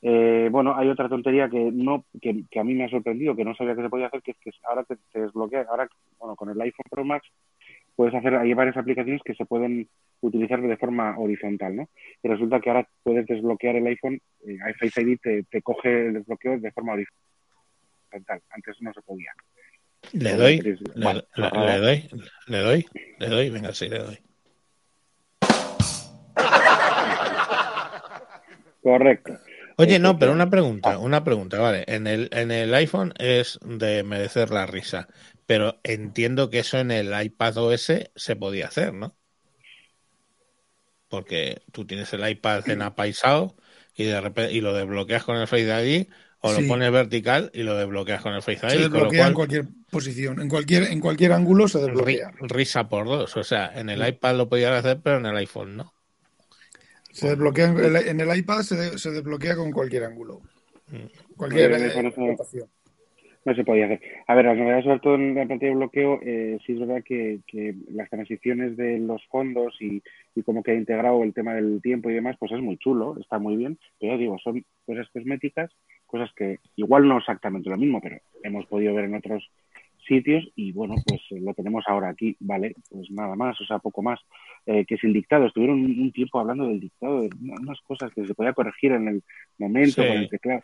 Eh, 0.00 0.48
bueno, 0.50 0.76
hay 0.76 0.88
otra 0.88 1.08
tontería 1.08 1.48
que 1.48 1.72
no 1.72 2.04
que, 2.22 2.44
que, 2.50 2.60
a 2.60 2.64
mí 2.64 2.74
me 2.74 2.84
ha 2.84 2.88
sorprendido, 2.88 3.34
que 3.34 3.44
no 3.44 3.54
sabía 3.56 3.74
que 3.74 3.82
se 3.82 3.88
podía 3.88 4.06
hacer, 4.06 4.22
que 4.22 4.30
es 4.30 4.38
que 4.38 4.50
ahora 4.64 4.84
te, 4.84 4.96
te 5.12 5.20
desbloquea, 5.20 5.66
ahora 5.68 5.88
bueno, 6.18 6.36
con 6.36 6.50
el 6.50 6.60
iPhone 6.60 6.86
Pro 6.88 7.04
Max 7.04 7.26
puedes 7.96 8.14
hacer, 8.14 8.36
hay 8.36 8.54
varias 8.54 8.76
aplicaciones 8.76 9.20
que 9.24 9.34
se 9.34 9.44
pueden 9.44 9.88
utilizar 10.20 10.62
de 10.62 10.76
forma 10.76 11.18
horizontal, 11.18 11.74
¿no? 11.74 11.88
Y 12.22 12.28
resulta 12.28 12.60
que 12.60 12.70
ahora 12.70 12.88
puedes 13.02 13.26
desbloquear 13.26 13.74
el 13.74 13.86
iPhone, 13.88 14.20
eh, 14.46 14.56
Face 14.78 15.02
ID 15.02 15.18
te, 15.20 15.42
te 15.42 15.62
coge 15.62 16.06
el 16.06 16.14
desbloqueo 16.14 16.60
de 16.60 16.70
forma 16.70 16.92
horizontal, 16.92 18.40
antes 18.50 18.80
no 18.80 18.92
se 18.92 19.02
podía. 19.02 19.32
Le 20.12 20.34
doy, 20.34 20.60
le, 20.60 20.78
bueno, 21.02 21.22
le, 21.36 21.78
doy, 21.78 22.08
le 22.46 22.58
doy, 22.58 22.86
le 23.18 23.28
doy, 23.28 23.50
venga, 23.50 23.74
sí, 23.74 23.88
le 23.88 23.98
doy. 23.98 24.18
Correcto. 28.82 29.38
Oye, 29.76 29.98
no, 29.98 30.18
pero 30.18 30.32
una 30.32 30.50
pregunta, 30.50 30.98
una 30.98 31.22
pregunta, 31.22 31.60
vale. 31.60 31.84
En 31.86 32.06
el, 32.06 32.28
en 32.32 32.50
el 32.50 32.74
iPhone 32.74 33.12
es 33.18 33.60
de 33.62 34.02
merecer 34.02 34.50
la 34.50 34.66
risa, 34.66 35.08
pero 35.46 35.78
entiendo 35.84 36.50
que 36.50 36.60
eso 36.60 36.78
en 36.78 36.90
el 36.90 37.12
iPad 37.22 37.58
OS 37.58 37.92
se 38.14 38.36
podía 38.36 38.66
hacer, 38.66 38.92
¿no? 38.92 39.16
Porque 41.08 41.62
tú 41.70 41.86
tienes 41.86 42.12
el 42.12 42.28
iPad 42.28 42.68
en 42.68 42.82
apaisado 42.82 43.56
y 43.94 44.04
de 44.04 44.20
repente 44.20 44.52
y 44.52 44.60
lo 44.60 44.74
desbloqueas 44.74 45.24
con 45.24 45.36
el 45.36 45.46
Face 45.46 45.64
ID, 45.64 46.08
O 46.40 46.54
Sí. 46.54 46.62
lo 46.62 46.68
pones 46.68 46.92
vertical 46.92 47.50
y 47.52 47.64
lo 47.64 47.76
desbloqueas 47.76 48.22
con 48.22 48.32
el 48.32 48.42
Face 48.42 48.60
Se 48.60 48.66
ID, 48.66 48.70
con 48.70 48.78
lo 48.82 48.88
desbloquea 48.90 49.26
en 49.26 49.34
cual 49.34 49.34
cualquier 49.34 49.64
posición, 49.90 50.40
en 50.40 50.48
cualquier, 50.48 50.84
en 50.84 51.00
cualquier 51.00 51.32
ángulo 51.32 51.66
se 51.66 51.78
desbloquea. 51.80 52.30
ri- 52.32 52.48
risa 52.48 52.88
por 52.88 53.06
dos. 53.06 53.36
O 53.36 53.42
sea, 53.42 53.72
en 53.74 53.90
el 53.90 54.06
iPad 54.06 54.36
lo 54.36 54.48
podías 54.48 54.72
hacer, 54.72 55.00
pero 55.02 55.16
en 55.18 55.26
el 55.26 55.36
iPhone 55.36 55.76
no. 55.76 55.92
Se 57.12 57.28
desbloquea 57.30 57.66
en 57.70 57.78
el, 57.84 57.96
en 57.96 58.20
el 58.20 58.36
iPad, 58.38 58.62
se, 58.62 58.76
de- 58.76 58.98
se 58.98 59.10
desbloquea 59.10 59.56
con 59.56 59.72
cualquier 59.72 60.04
ángulo. 60.04 60.40
Cualquier 61.36 61.72
Vale, 61.72 61.86
eh. 61.88 62.64
No 63.48 63.54
se 63.54 63.64
podía 63.64 63.86
hacer. 63.86 64.00
A 64.26 64.34
ver, 64.34 64.44
las 64.44 64.58
novedades, 64.58 64.84
sobre 64.84 64.98
todo 65.00 65.14
en 65.14 65.34
la 65.34 65.46
pantalla 65.46 65.70
de 65.70 65.76
bloqueo, 65.78 66.20
eh, 66.22 66.58
sí 66.66 66.72
es 66.74 66.80
verdad 66.80 67.02
que, 67.02 67.40
que 67.46 67.74
las 67.90 68.10
transiciones 68.10 68.76
de 68.76 68.98
los 68.98 69.24
fondos 69.28 69.74
y, 69.80 70.02
y 70.34 70.42
cómo 70.42 70.62
queda 70.62 70.76
integrado 70.76 71.22
el 71.24 71.32
tema 71.32 71.54
del 71.54 71.80
tiempo 71.80 72.10
y 72.10 72.14
demás, 72.14 72.36
pues 72.38 72.52
es 72.52 72.60
muy 72.60 72.76
chulo, 72.76 73.16
está 73.18 73.38
muy 73.38 73.56
bien. 73.56 73.78
Pero 73.98 74.18
digo, 74.18 74.38
son 74.38 74.62
cosas 74.84 75.08
cosméticas, 75.14 75.70
cosas 76.06 76.30
que 76.36 76.58
igual 76.76 77.08
no 77.08 77.16
exactamente 77.16 77.70
lo 77.70 77.78
mismo, 77.78 78.02
pero 78.02 78.18
hemos 78.42 78.66
podido 78.66 78.92
ver 78.92 79.06
en 79.06 79.14
otros 79.14 79.50
sitios 80.06 80.46
y 80.56 80.72
bueno, 80.72 80.94
pues 81.06 81.20
eh, 81.30 81.40
lo 81.40 81.52
tenemos 81.54 81.84
ahora 81.86 82.08
aquí, 82.10 82.36
¿vale? 82.40 82.74
Pues 82.90 83.10
nada 83.10 83.34
más, 83.34 83.58
o 83.60 83.64
sea, 83.64 83.78
poco 83.78 84.02
más. 84.02 84.20
Eh, 84.66 84.84
que 84.84 84.96
es 84.96 85.04
el 85.04 85.14
dictado, 85.14 85.46
estuvieron 85.46 85.82
un, 85.82 85.98
un 86.00 86.12
tiempo 86.12 86.38
hablando 86.38 86.66
del 86.66 86.80
dictado, 86.80 87.22
de 87.22 87.30
una- 87.42 87.60
unas 87.60 87.80
cosas 87.80 88.12
que 88.12 88.26
se 88.26 88.34
podía 88.34 88.52
corregir 88.52 88.92
en 88.92 89.08
el 89.08 89.22
momento 89.58 90.02
Sí. 90.02 90.08
con 90.08 90.16
el 90.18 90.28
teclado, 90.28 90.62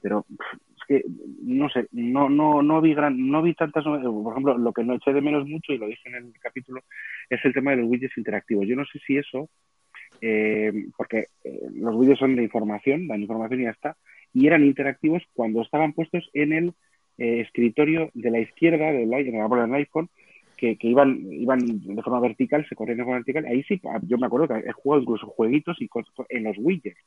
pero 0.00 0.22
pff, 0.22 0.58
que 0.86 1.04
no 1.42 1.68
sé, 1.68 1.86
no, 1.92 2.28
no, 2.28 2.62
no 2.62 2.80
vi 2.80 2.94
gran, 2.94 3.28
no 3.30 3.42
vi 3.42 3.54
tantas 3.54 3.84
por 3.84 4.32
ejemplo, 4.32 4.58
lo 4.58 4.72
que 4.72 4.84
no 4.84 4.94
eché 4.94 5.12
de 5.12 5.20
menos 5.20 5.46
mucho, 5.46 5.72
y 5.72 5.78
lo 5.78 5.86
dije 5.86 6.08
en 6.08 6.14
el 6.14 6.32
capítulo, 6.40 6.82
es 7.28 7.44
el 7.44 7.52
tema 7.52 7.72
de 7.72 7.78
los 7.78 7.90
widgets 7.90 8.18
interactivos. 8.18 8.66
Yo 8.66 8.76
no 8.76 8.84
sé 8.84 8.98
si 9.06 9.16
eso, 9.16 9.48
eh, 10.20 10.72
porque 10.96 11.26
eh, 11.44 11.60
los 11.74 11.94
widgets 11.94 12.20
son 12.20 12.36
de 12.36 12.42
información, 12.42 13.06
dan 13.06 13.22
información 13.22 13.60
y 13.60 13.64
ya 13.64 13.70
está, 13.70 13.96
y 14.32 14.46
eran 14.46 14.64
interactivos 14.64 15.22
cuando 15.34 15.62
estaban 15.62 15.92
puestos 15.92 16.30
en 16.32 16.52
el 16.52 16.74
eh, 17.18 17.40
escritorio 17.40 18.10
de 18.14 18.30
la 18.30 18.40
izquierda 18.40 18.92
del, 18.92 19.12
en 19.12 19.48
bola 19.48 19.62
del 19.62 19.74
iPhone, 19.74 20.08
que, 20.56 20.76
iban, 20.82 21.26
iban 21.32 21.58
de 21.58 22.02
forma 22.02 22.20
vertical, 22.20 22.64
se 22.68 22.76
corrían 22.76 22.98
de 22.98 23.02
forma 23.02 23.18
vertical. 23.18 23.44
Ahí 23.46 23.64
sí, 23.64 23.80
yo 24.02 24.16
me 24.16 24.26
acuerdo 24.26 24.46
que 24.46 24.68
he 24.68 24.72
jugado 24.72 25.02
incluso 25.02 25.26
jueguitos 25.26 25.76
y 25.80 25.88
en 26.28 26.44
los 26.44 26.56
widgets 26.56 27.00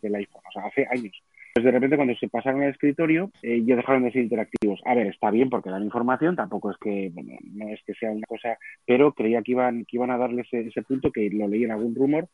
del 0.00 0.14
iPhone, 0.14 0.42
o 0.48 0.52
sea, 0.52 0.64
hace 0.64 0.86
años. 0.90 1.22
Pues 1.54 1.64
de 1.64 1.70
repente 1.70 1.94
cuando 1.96 2.16
se 2.16 2.28
pasaron 2.28 2.62
al 2.62 2.70
escritorio 2.70 3.30
eh, 3.42 3.62
ya 3.64 3.76
dejaron 3.76 4.02
de 4.02 4.10
ser 4.10 4.22
interactivos. 4.22 4.80
A 4.84 4.94
ver, 4.94 5.06
está 5.06 5.30
bien 5.30 5.50
porque 5.50 5.70
dan 5.70 5.84
información, 5.84 6.34
tampoco 6.34 6.72
es 6.72 6.76
que 6.78 7.10
bueno, 7.14 7.30
no 7.52 7.68
es 7.68 7.80
que 7.86 7.94
sea 7.94 8.10
una 8.10 8.26
cosa, 8.26 8.58
pero 8.84 9.12
creía 9.12 9.40
que 9.42 9.52
iban 9.52 9.84
que 9.84 9.96
iban 9.96 10.10
a 10.10 10.18
darle 10.18 10.42
ese, 10.42 10.62
ese 10.66 10.82
punto 10.82 11.12
que 11.12 11.30
lo 11.30 11.46
leí 11.46 11.62
en 11.62 11.70
algún 11.70 11.94
rumor. 11.94 12.28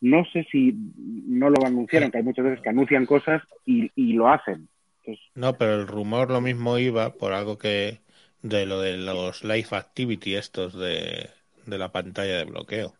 No 0.00 0.22
sé 0.26 0.46
si 0.52 0.74
no 0.96 1.48
lo 1.50 1.66
anunciaron, 1.66 2.10
que 2.10 2.18
hay 2.18 2.24
muchas 2.24 2.44
veces 2.44 2.60
que 2.60 2.68
anuncian 2.68 3.06
cosas 3.06 3.42
y, 3.64 3.90
y 3.96 4.12
lo 4.12 4.28
hacen. 4.28 4.68
Entonces, 5.00 5.24
No, 5.34 5.54
pero 5.56 5.74
el 5.74 5.86
rumor 5.88 6.30
lo 6.30 6.40
mismo 6.42 6.78
iba 6.78 7.14
por 7.14 7.32
algo 7.32 7.56
que 7.58 8.00
de 8.42 8.66
lo 8.66 8.80
de 8.80 8.98
los 8.98 9.42
live 9.44 9.66
activity 9.72 10.34
estos 10.34 10.78
de, 10.78 11.30
de 11.66 11.78
la 11.78 11.90
pantalla 11.90 12.36
de 12.36 12.44
bloqueo. 12.44 12.94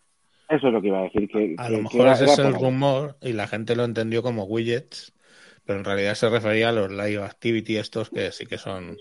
eso 0.49 0.67
es 0.69 0.73
lo 0.73 0.81
que 0.81 0.89
iba 0.89 1.01
a 1.01 1.03
decir. 1.03 1.29
Que, 1.29 1.55
A 1.59 1.67
que- 1.69 1.73
lo 1.77 1.83
mejor 1.83 2.09
ese 2.09 2.25
es 2.25 2.39
el 2.39 2.55
rumor 2.55 3.17
y 3.21 3.35
la 3.35 3.47
gente 3.47 3.77
lo 3.77 3.85
entendió 3.85 4.23
como 4.23 4.45
widgets, 4.45 5.13
pero 5.69 5.81
en 5.81 5.85
realidad 5.85 6.15
se 6.15 6.31
refería 6.31 6.71
a 6.71 6.73
los 6.73 6.91
live 6.91 7.23
activity 7.23 7.77
estos 7.77 8.09
que 8.09 8.33
sí 8.33 8.47
que 8.47 8.57
son 8.57 8.97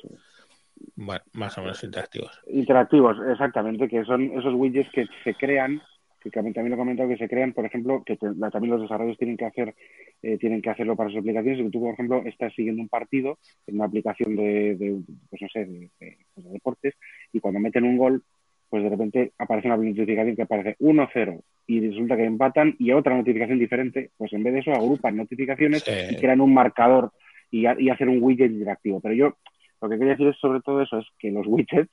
bueno, 0.98 1.22
más 1.32 1.58
o 1.58 1.62
menos 1.62 1.82
interactivos. 1.82 2.38
Interactivos, 2.52 3.18
exactamente, 3.32 3.88
que 3.88 4.04
son 4.04 4.24
esos 4.38 4.54
widgets 4.54 4.92
que 4.92 5.06
se 5.24 5.34
crean, 5.36 5.82
que 6.22 6.30
también 6.30 6.70
lo 6.70 6.76
he 6.76 6.78
comentado, 6.78 7.08
que 7.08 7.16
se 7.16 7.30
crean, 7.30 7.54
por 7.54 7.66
ejemplo, 7.66 8.04
que 8.06 8.18
te- 8.18 8.34
también 8.52 8.72
los 8.72 8.82
desarrolladores 8.82 9.18
tienen 9.18 9.38
que 9.38 9.46
hacer, 9.46 9.74
eh, 10.22 10.38
tienen 10.38 10.62
que 10.62 10.70
hacerlo 10.70 10.98
para 10.98 11.10
sus 11.10 11.20
aplicaciones, 11.20 11.64
que 11.64 11.70
tú, 11.70 11.80
por 11.80 11.94
ejemplo, 11.94 12.22
estás 12.26 12.54
siguiendo 12.54 12.82
un 12.82 12.90
partido 12.90 13.40
en 13.66 13.76
una 13.76 13.86
aplicación 13.86 14.36
de, 14.36 15.00
pues 15.30 15.42
no 15.42 15.48
sé, 15.48 15.90
pues 16.34 16.46
de 16.46 16.52
deportes, 16.52 16.96
y 17.32 17.40
cuando 17.40 17.62
meten 17.62 17.86
un 17.86 17.98
gol, 17.98 18.24
pues 18.70 18.84
de 18.84 18.90
repente 18.90 19.32
aparece 19.38 19.68
una 19.68 19.78
notificación 19.78 20.36
que 20.36 20.42
aparece 20.42 20.76
1-0 20.80 21.42
y 21.68 21.88
resulta 21.88 22.16
que 22.18 22.26
empatan 22.26 22.76
y 22.80 22.92
otra 22.92 23.16
notificación 23.16 23.60
diferente, 23.60 24.12
pues 24.18 24.32
en 24.34 24.44
vez 24.44 24.54
de 24.54 24.60
eso 24.60 24.74
agrupan 24.74 25.16
notificaciones 25.18 25.84
Sí. 25.86 25.92
y 26.10 26.16
crean 26.18 26.42
un 26.42 26.54
marcador 26.54 27.12
y, 27.52 27.66
ha- 27.66 27.80
y 27.80 27.90
hacer 27.90 28.10
un 28.10 28.22
widget 28.22 28.52
interactivo. 28.52 29.00
Pero 29.02 29.14
yo 29.16 29.38
lo 29.82 29.90
que 29.90 29.98
quería 29.98 30.14
decir 30.14 30.28
es 30.28 30.38
sobre 30.38 30.62
todo 30.62 30.82
eso, 30.82 31.00
es 31.00 31.06
que 31.20 31.32
los 31.32 31.46
widgets 31.48 31.92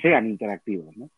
sean 0.00 0.28
interactivos, 0.28 0.96
¿no? 0.96 1.08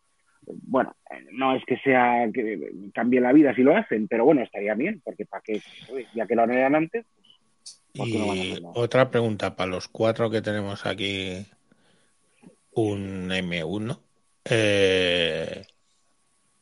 Bueno, 0.47 0.93
no 1.31 1.55
es 1.55 1.63
que 1.65 1.77
sea 1.77 2.29
que 2.31 2.69
cambie 2.93 3.19
la 3.19 3.33
vida 3.33 3.55
si 3.55 3.63
lo 3.63 3.75
hacen, 3.75 4.07
pero 4.07 4.25
bueno, 4.25 4.41
estaría 4.43 4.75
bien, 4.75 5.01
porque 5.03 5.25
para 5.25 5.41
qué, 5.43 5.59
ya 6.13 6.27
que 6.27 6.35
lo 6.35 6.43
harían 6.43 6.75
antes, 6.75 7.03
¿por 7.95 8.05
qué 8.11 8.19
no 8.19 8.27
van 8.27 8.37
a 8.37 8.43
Y 8.43 8.51
hacerlo? 8.51 8.71
otra 8.75 9.09
pregunta 9.09 9.55
para 9.55 9.71
los 9.71 9.87
cuatro 9.87 10.29
que 10.29 10.43
tenemos 10.43 10.85
aquí 10.85 11.47
un 12.75 13.29
M1. 13.31 13.97
Eh, 14.45 15.65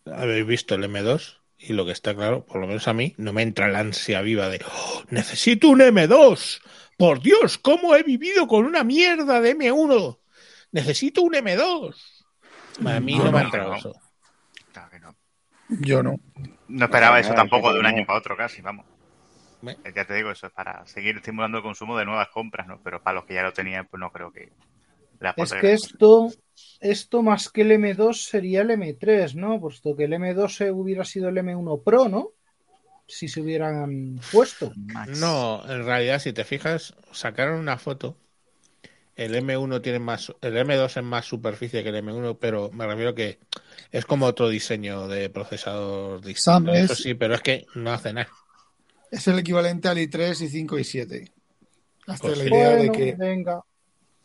Habéis 0.05 0.45
visto 0.45 0.75
el 0.75 0.83
M2 0.83 1.39
y 1.57 1.73
lo 1.73 1.85
que 1.85 1.93
está 1.93 2.13
claro, 2.13 2.45
por 2.45 2.59
lo 2.59 2.67
menos 2.67 2.87
a 2.89 2.93
mí, 2.93 3.13
no 3.17 3.31
me 3.31 3.41
entra 3.41 3.69
la 3.69 3.79
ansia 3.79 4.21
viva 4.21 4.49
de 4.49 4.59
"Oh, 4.69 5.03
necesito 5.09 5.69
un 5.69 5.79
M2. 5.81 6.61
Por 6.97 7.21
Dios, 7.21 7.57
¿cómo 7.57 7.95
he 7.95 8.03
vivido 8.03 8.47
con 8.47 8.65
una 8.65 8.83
mierda 8.83 9.39
de 9.39 9.55
M1? 9.55 10.19
Necesito 10.71 11.21
un 11.21 11.33
M2. 11.35 11.95
A 12.85 12.99
mí 12.99 13.17
no, 13.17 13.25
No, 13.25 13.31
me 13.31 13.39
ha 13.39 13.43
entrado 13.43 13.71
no. 13.71 13.77
eso. 13.77 13.93
Claro 14.73 14.89
que 14.89 14.99
no. 14.99 15.15
Yo 15.69 16.03
no. 16.03 16.19
No 16.67 16.85
esperaba 16.85 17.15
No, 17.15 17.21
eso 17.21 17.33
tampoco 17.33 17.71
de 17.73 17.79
un 17.79 17.85
año 17.85 18.05
para 18.05 18.19
otro 18.19 18.35
casi, 18.35 18.61
vamos. 18.61 18.85
Me- 19.61 19.73
Eh, 19.85 19.93
Ya 19.95 20.05
te 20.05 20.13
digo, 20.15 20.31
eso 20.31 20.47
es 20.47 20.53
para 20.53 20.85
seguir 20.85 21.15
estimulando 21.17 21.57
el 21.59 21.63
consumo 21.63 21.97
de 21.97 22.05
nuevas 22.05 22.27
compras, 22.29 22.67
¿no? 22.67 22.81
Pero 22.83 23.01
para 23.01 23.15
los 23.15 23.25
que 23.25 23.35
ya 23.35 23.43
lo 23.43 23.53
tenían, 23.53 23.87
pues 23.87 23.99
no 24.01 24.11
creo 24.11 24.31
que 24.33 24.51
Es 25.37 25.53
que 25.53 25.73
esto, 25.73 26.31
esto 26.79 27.21
más 27.21 27.49
que 27.49 27.61
el 27.61 27.71
M2 27.71 28.13
sería 28.13 28.61
el 28.61 28.69
M3, 28.71 29.35
¿no? 29.35 29.59
Puesto 29.59 29.95
que 29.95 30.05
el 30.05 30.13
M2 30.13 30.49
se 30.49 30.71
hubiera 30.71 31.05
sido 31.05 31.29
el 31.29 31.37
M1 31.37 31.81
Pro, 31.83 32.09
¿no? 32.09 32.29
Si 33.07 33.27
se 33.27 33.41
hubieran 33.41 34.19
puesto. 34.31 34.71
Max. 34.75 35.19
No, 35.19 35.61
en 35.69 35.85
realidad, 35.85 36.19
si 36.19 36.33
te 36.33 36.43
fijas, 36.43 36.93
sacaron 37.11 37.59
una 37.59 37.77
foto. 37.77 38.17
El 39.15 39.35
M1 39.35 39.81
tiene 39.81 39.99
más, 39.99 40.33
el 40.41 40.57
M2 40.57 40.97
es 40.97 41.03
más 41.03 41.25
superficie 41.25 41.83
que 41.83 41.89
el 41.89 41.95
M1, 42.03 42.37
pero 42.39 42.71
me 42.71 42.87
refiero 42.87 43.13
que 43.13 43.37
es 43.91 44.05
como 44.05 44.25
otro 44.25 44.49
diseño 44.49 45.07
de 45.07 45.29
procesador 45.29 46.21
distinto. 46.21 46.41
Sam, 46.41 46.69
Eso 46.69 46.93
es- 46.93 46.99
sí, 46.99 47.13
pero 47.13 47.35
es 47.35 47.41
que 47.41 47.65
no 47.75 47.91
hace 47.93 48.11
nada. 48.13 48.29
Es 49.11 49.27
el 49.27 49.37
equivalente 49.37 49.87
al 49.87 49.99
i3 49.99 50.41
y 50.41 50.47
5 50.49 50.79
y 50.79 50.83
7. 50.83 51.31
Hasta 52.07 52.27
Pues 52.27 52.39
la 52.39 52.43
idea 52.45 52.75
de 52.77 52.91
que. 52.91 53.13
venga. 53.13 53.61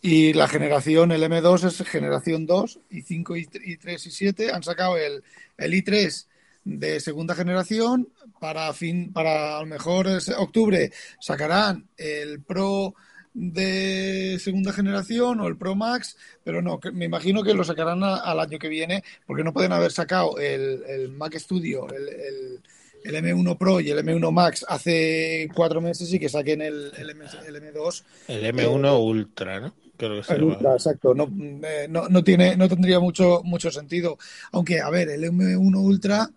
Y 0.00 0.32
la 0.32 0.46
generación, 0.46 1.10
el 1.10 1.22
M2 1.24 1.64
es 1.64 1.88
generación 1.88 2.46
2 2.46 2.78
y 2.90 3.02
5 3.02 3.36
y 3.36 3.46
3 3.76 4.06
y 4.06 4.10
7 4.10 4.52
han 4.52 4.62
sacado 4.62 4.96
el, 4.96 5.22
el 5.56 5.72
i3 5.72 6.26
de 6.64 7.00
segunda 7.00 7.34
generación 7.34 8.08
para 8.40 8.72
fin 8.74 9.12
para 9.12 9.56
a 9.56 9.60
lo 9.60 9.66
mejor 9.66 10.06
es 10.06 10.28
octubre 10.28 10.92
sacarán 11.20 11.88
el 11.96 12.40
Pro 12.42 12.94
de 13.34 14.38
segunda 14.40 14.72
generación 14.72 15.40
o 15.40 15.46
el 15.48 15.56
Pro 15.56 15.74
Max, 15.74 16.16
pero 16.44 16.60
no, 16.62 16.78
me 16.92 17.04
imagino 17.06 17.42
que 17.42 17.54
lo 17.54 17.64
sacarán 17.64 18.02
a- 18.04 18.16
al 18.16 18.38
año 18.40 18.58
que 18.58 18.68
viene 18.68 19.02
porque 19.26 19.44
no 19.44 19.52
pueden 19.52 19.72
haber 19.72 19.92
sacado 19.92 20.38
el, 20.38 20.82
el 20.88 21.08
Mac 21.10 21.34
Studio, 21.38 21.86
el, 21.90 22.08
el- 22.08 22.60
el 23.04 23.14
M1 23.24 23.56
Pro 23.56 23.80
y 23.80 23.90
el 23.90 23.98
M1 24.04 24.30
Max 24.32 24.64
hace 24.68 25.48
cuatro 25.54 25.80
meses 25.80 26.12
y 26.12 26.18
que 26.18 26.28
saquen 26.28 26.60
el, 26.60 26.92
el, 26.96 27.10
M, 27.10 27.24
el 27.46 27.56
M2 27.62 28.02
El 28.26 28.44
M1 28.54 29.00
Ultra, 29.00 29.60
¿no? 29.60 29.74
Creo 29.98 30.22
que 30.22 30.74
exacto. 30.74 31.14
No, 31.14 31.28
eh, 31.66 31.86
no, 31.90 32.08
no 32.08 32.24
tiene, 32.24 32.56
no 32.56 32.68
tendría 32.68 33.00
mucho, 33.00 33.42
mucho 33.44 33.70
sentido. 33.70 34.16
Aunque, 34.52 34.80
a 34.80 34.88
ver, 34.88 35.08
el 35.10 35.24
M1 35.24 35.76
Ultra, 35.76 36.30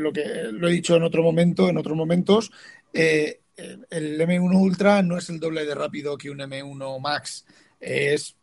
lo 0.00 0.12
que 0.12 0.24
lo 0.52 0.68
he 0.68 0.72
dicho 0.72 0.96
en 0.96 1.04
otro 1.04 1.22
momento, 1.22 1.68
en 1.68 1.78
otros 1.78 1.96
momentos, 1.96 2.50
eh, 2.92 3.40
el 3.56 4.20
M1 4.20 4.60
Ultra 4.60 5.02
no 5.02 5.16
es 5.16 5.30
el 5.30 5.40
doble 5.40 5.64
de 5.64 5.74
rápido 5.74 6.18
que 6.18 6.28
un 6.28 6.38
M1 6.38 7.00
Max. 7.00 7.46
Es 7.80 8.36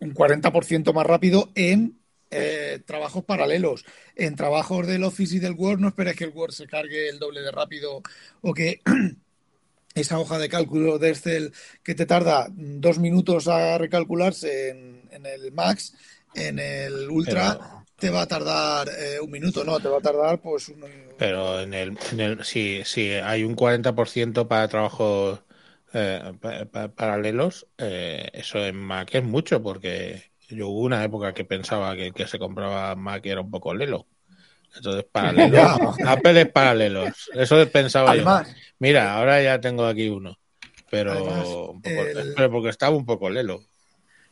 un 0.00 0.14
40% 0.14 0.92
más 0.92 1.06
rápido 1.06 1.50
en 1.54 1.98
eh, 2.30 2.80
trabajos 2.86 3.24
paralelos. 3.24 3.84
En 4.14 4.36
trabajos 4.36 4.86
del 4.86 5.04
Office 5.04 5.36
y 5.36 5.38
del 5.38 5.54
Word, 5.54 5.80
no 5.80 5.88
esperes 5.88 6.16
que 6.16 6.24
el 6.24 6.30
Word 6.30 6.52
se 6.52 6.66
cargue 6.66 7.08
el 7.08 7.18
doble 7.18 7.40
de 7.40 7.50
rápido 7.50 8.02
o 8.40 8.54
que 8.54 8.80
esa 10.00 10.18
hoja 10.18 10.38
de 10.38 10.48
cálculo 10.48 10.98
de 10.98 11.10
Excel 11.10 11.52
que 11.82 11.94
te 11.94 12.06
tarda 12.06 12.48
dos 12.50 12.98
minutos 12.98 13.48
a 13.48 13.78
recalcularse 13.78 14.70
en, 14.70 15.08
en 15.10 15.26
el 15.26 15.52
Max, 15.52 15.94
en 16.34 16.58
el 16.58 17.10
Ultra 17.10 17.56
Pero- 17.58 17.78
te 17.98 18.10
va 18.10 18.22
a 18.22 18.28
tardar 18.28 18.88
eh, 18.96 19.18
un 19.20 19.30
minuto, 19.30 19.64
no, 19.64 19.80
te 19.80 19.88
va 19.88 19.98
a 19.98 20.00
tardar 20.00 20.40
pues 20.40 20.68
un, 20.68 20.84
Pero 21.18 21.60
en 21.60 21.74
el, 21.74 21.98
en 22.12 22.20
el 22.20 22.44
si, 22.44 22.82
si 22.84 23.10
hay 23.10 23.42
un 23.44 23.56
40% 23.56 24.46
para 24.46 24.68
trabajos 24.68 25.42
eh, 25.92 26.32
pa- 26.40 26.64
pa- 26.66 26.88
paralelos, 26.94 27.66
eh, 27.78 28.28
eso 28.32 28.64
en 28.64 28.76
Mac 28.76 29.10
es 29.14 29.24
mucho, 29.24 29.62
porque 29.62 30.30
yo 30.48 30.68
hubo 30.68 30.82
una 30.82 31.02
época 31.04 31.34
que 31.34 31.44
pensaba 31.44 31.94
que 31.96 32.06
el 32.08 32.14
que 32.14 32.26
se 32.28 32.38
compraba 32.38 32.94
Mac 32.94 33.24
era 33.26 33.40
un 33.40 33.50
poco 33.50 33.74
lelo. 33.74 34.06
Entonces, 34.78 35.04
paralelos. 35.12 35.52
Ya. 35.52 36.12
Apple 36.12 36.40
es 36.40 36.48
paralelos. 36.50 37.30
Eso 37.34 37.68
pensaba 37.68 38.12
Además, 38.12 38.48
yo. 38.48 38.54
Mira, 38.78 39.14
ahora 39.14 39.42
ya 39.42 39.60
tengo 39.60 39.84
aquí 39.84 40.08
uno. 40.08 40.38
pero, 40.90 41.12
Además, 41.12 42.32
pero 42.34 42.50
porque 42.50 42.70
estaba 42.70 42.96
un 42.96 43.04
poco 43.04 43.28
lelo. 43.28 43.62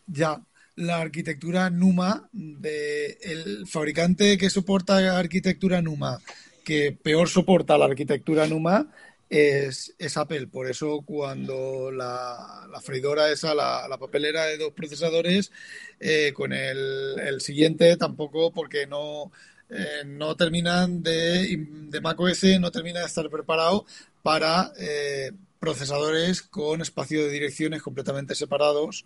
Ya, 0.06 0.40
la 0.76 1.00
arquitectura 1.00 1.68
Numa, 1.70 2.28
de 2.32 3.18
el 3.22 3.66
fabricante 3.66 4.38
que 4.38 4.50
soporta 4.50 5.18
arquitectura 5.18 5.82
Numa, 5.82 6.20
que 6.64 6.92
peor 6.92 7.28
soporta 7.28 7.76
la 7.76 7.86
arquitectura 7.86 8.46
Numa, 8.46 8.88
es, 9.28 9.94
es 9.98 10.16
Apple. 10.16 10.46
Por 10.46 10.70
eso 10.70 11.02
cuando 11.04 11.90
la, 11.90 12.68
la 12.70 12.80
freidora 12.80 13.30
esa, 13.30 13.54
la, 13.54 13.88
la 13.88 13.98
papelera 13.98 14.44
de 14.44 14.58
dos 14.58 14.72
procesadores, 14.72 15.50
eh, 15.98 16.32
con 16.34 16.52
el, 16.52 17.18
el 17.18 17.40
siguiente 17.40 17.96
tampoco, 17.96 18.52
porque 18.52 18.86
no, 18.86 19.32
eh, 19.70 20.04
no 20.06 20.36
terminan 20.36 21.02
de, 21.02 21.66
de 21.90 22.00
macOS, 22.00 22.44
no 22.60 22.70
termina 22.70 23.00
de 23.00 23.06
estar 23.06 23.28
preparado 23.30 23.84
para 24.22 24.72
eh, 24.78 25.32
procesadores 25.58 26.42
con 26.42 26.80
espacio 26.80 27.24
de 27.24 27.30
direcciones 27.30 27.82
completamente 27.82 28.34
separados 28.34 29.04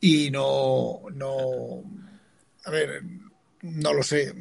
y 0.00 0.30
no, 0.30 1.00
no, 1.14 1.82
a 2.64 2.70
ver, 2.70 3.02
no 3.62 3.92
lo 3.92 4.02
sé, 4.02 4.34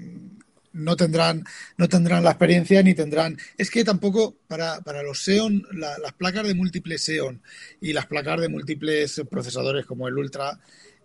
no 0.74 0.96
tendrán, 0.96 1.44
no 1.78 1.90
tendrán 1.90 2.24
la 2.24 2.32
experiencia 2.32 2.84
ni 2.84 2.94
tendrán, 2.94 3.38
es 3.58 3.72
que 3.72 3.84
tampoco 3.84 4.36
para, 4.48 4.82
para 4.82 5.02
los 5.02 5.24
Xeon, 5.24 5.64
la- 5.74 5.98
las 5.98 6.14
placas 6.14 6.46
de 6.48 6.54
múltiples 6.54 7.04
Xeon 7.04 7.42
y 7.82 7.94
las 7.94 8.06
placas 8.06 8.40
de 8.42 8.50
múltiples 8.50 9.22
procesadores 9.30 9.86
como 9.86 10.08
el 10.08 10.18
Ultra, 10.18 10.60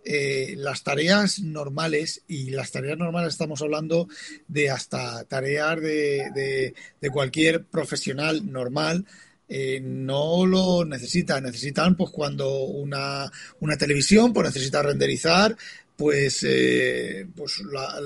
eh, 0.05 0.53
las 0.57 0.83
tareas 0.83 1.39
normales, 1.39 2.23
y 2.27 2.49
las 2.51 2.71
tareas 2.71 2.97
normales 2.97 3.29
estamos 3.33 3.61
hablando 3.61 4.07
de 4.47 4.69
hasta 4.69 5.23
tareas 5.25 5.79
de, 5.81 6.73
de- 7.01 7.09
cualquier 7.09 7.65
profesional 7.65 8.51
normal, 8.51 9.05
eh, 9.49 9.79
no 9.83 10.45
lo 10.45 10.85
necesitan. 10.85 11.43
Necesitan, 11.43 11.95
pues, 11.95 12.09
cuando 12.11 12.63
una, 12.63 13.29
una 13.59 13.77
televisión, 13.77 14.33
pues 14.33 14.47
necesita 14.47 14.81
renderizar, 14.81 15.55
pues, 15.97 16.43
eh, 16.47 17.25
pues 17.35 17.59
la- 17.71 17.99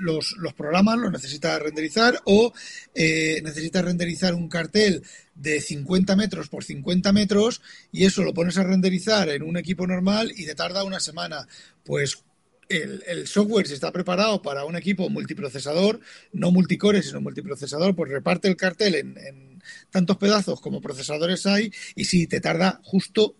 los, 0.00 0.34
los 0.38 0.54
programas 0.54 0.98
los 0.98 1.12
necesita 1.12 1.58
renderizar 1.58 2.20
o 2.24 2.52
eh, 2.94 3.40
necesita 3.42 3.82
renderizar 3.82 4.34
un 4.34 4.48
cartel 4.48 5.02
de 5.34 5.60
50 5.60 6.16
metros 6.16 6.48
por 6.48 6.64
50 6.64 7.12
metros 7.12 7.60
y 7.92 8.04
eso 8.04 8.22
lo 8.22 8.34
pones 8.34 8.58
a 8.58 8.64
renderizar 8.64 9.28
en 9.28 9.42
un 9.42 9.56
equipo 9.56 9.86
normal 9.86 10.32
y 10.36 10.46
te 10.46 10.54
tarda 10.54 10.84
una 10.84 11.00
semana. 11.00 11.46
Pues 11.84 12.22
el, 12.68 13.02
el 13.06 13.26
software, 13.26 13.66
si 13.66 13.74
está 13.74 13.92
preparado 13.92 14.40
para 14.42 14.64
un 14.64 14.76
equipo 14.76 15.08
multiprocesador, 15.10 16.00
no 16.32 16.50
multicore, 16.50 17.02
sino 17.02 17.20
multiprocesador, 17.20 17.94
pues 17.94 18.10
reparte 18.10 18.48
el 18.48 18.56
cartel 18.56 18.94
en, 18.94 19.18
en 19.18 19.62
tantos 19.90 20.16
pedazos 20.16 20.60
como 20.60 20.80
procesadores 20.80 21.46
hay 21.46 21.72
y 21.94 22.04
si 22.04 22.26
te 22.26 22.40
tarda 22.40 22.80
justo 22.84 23.36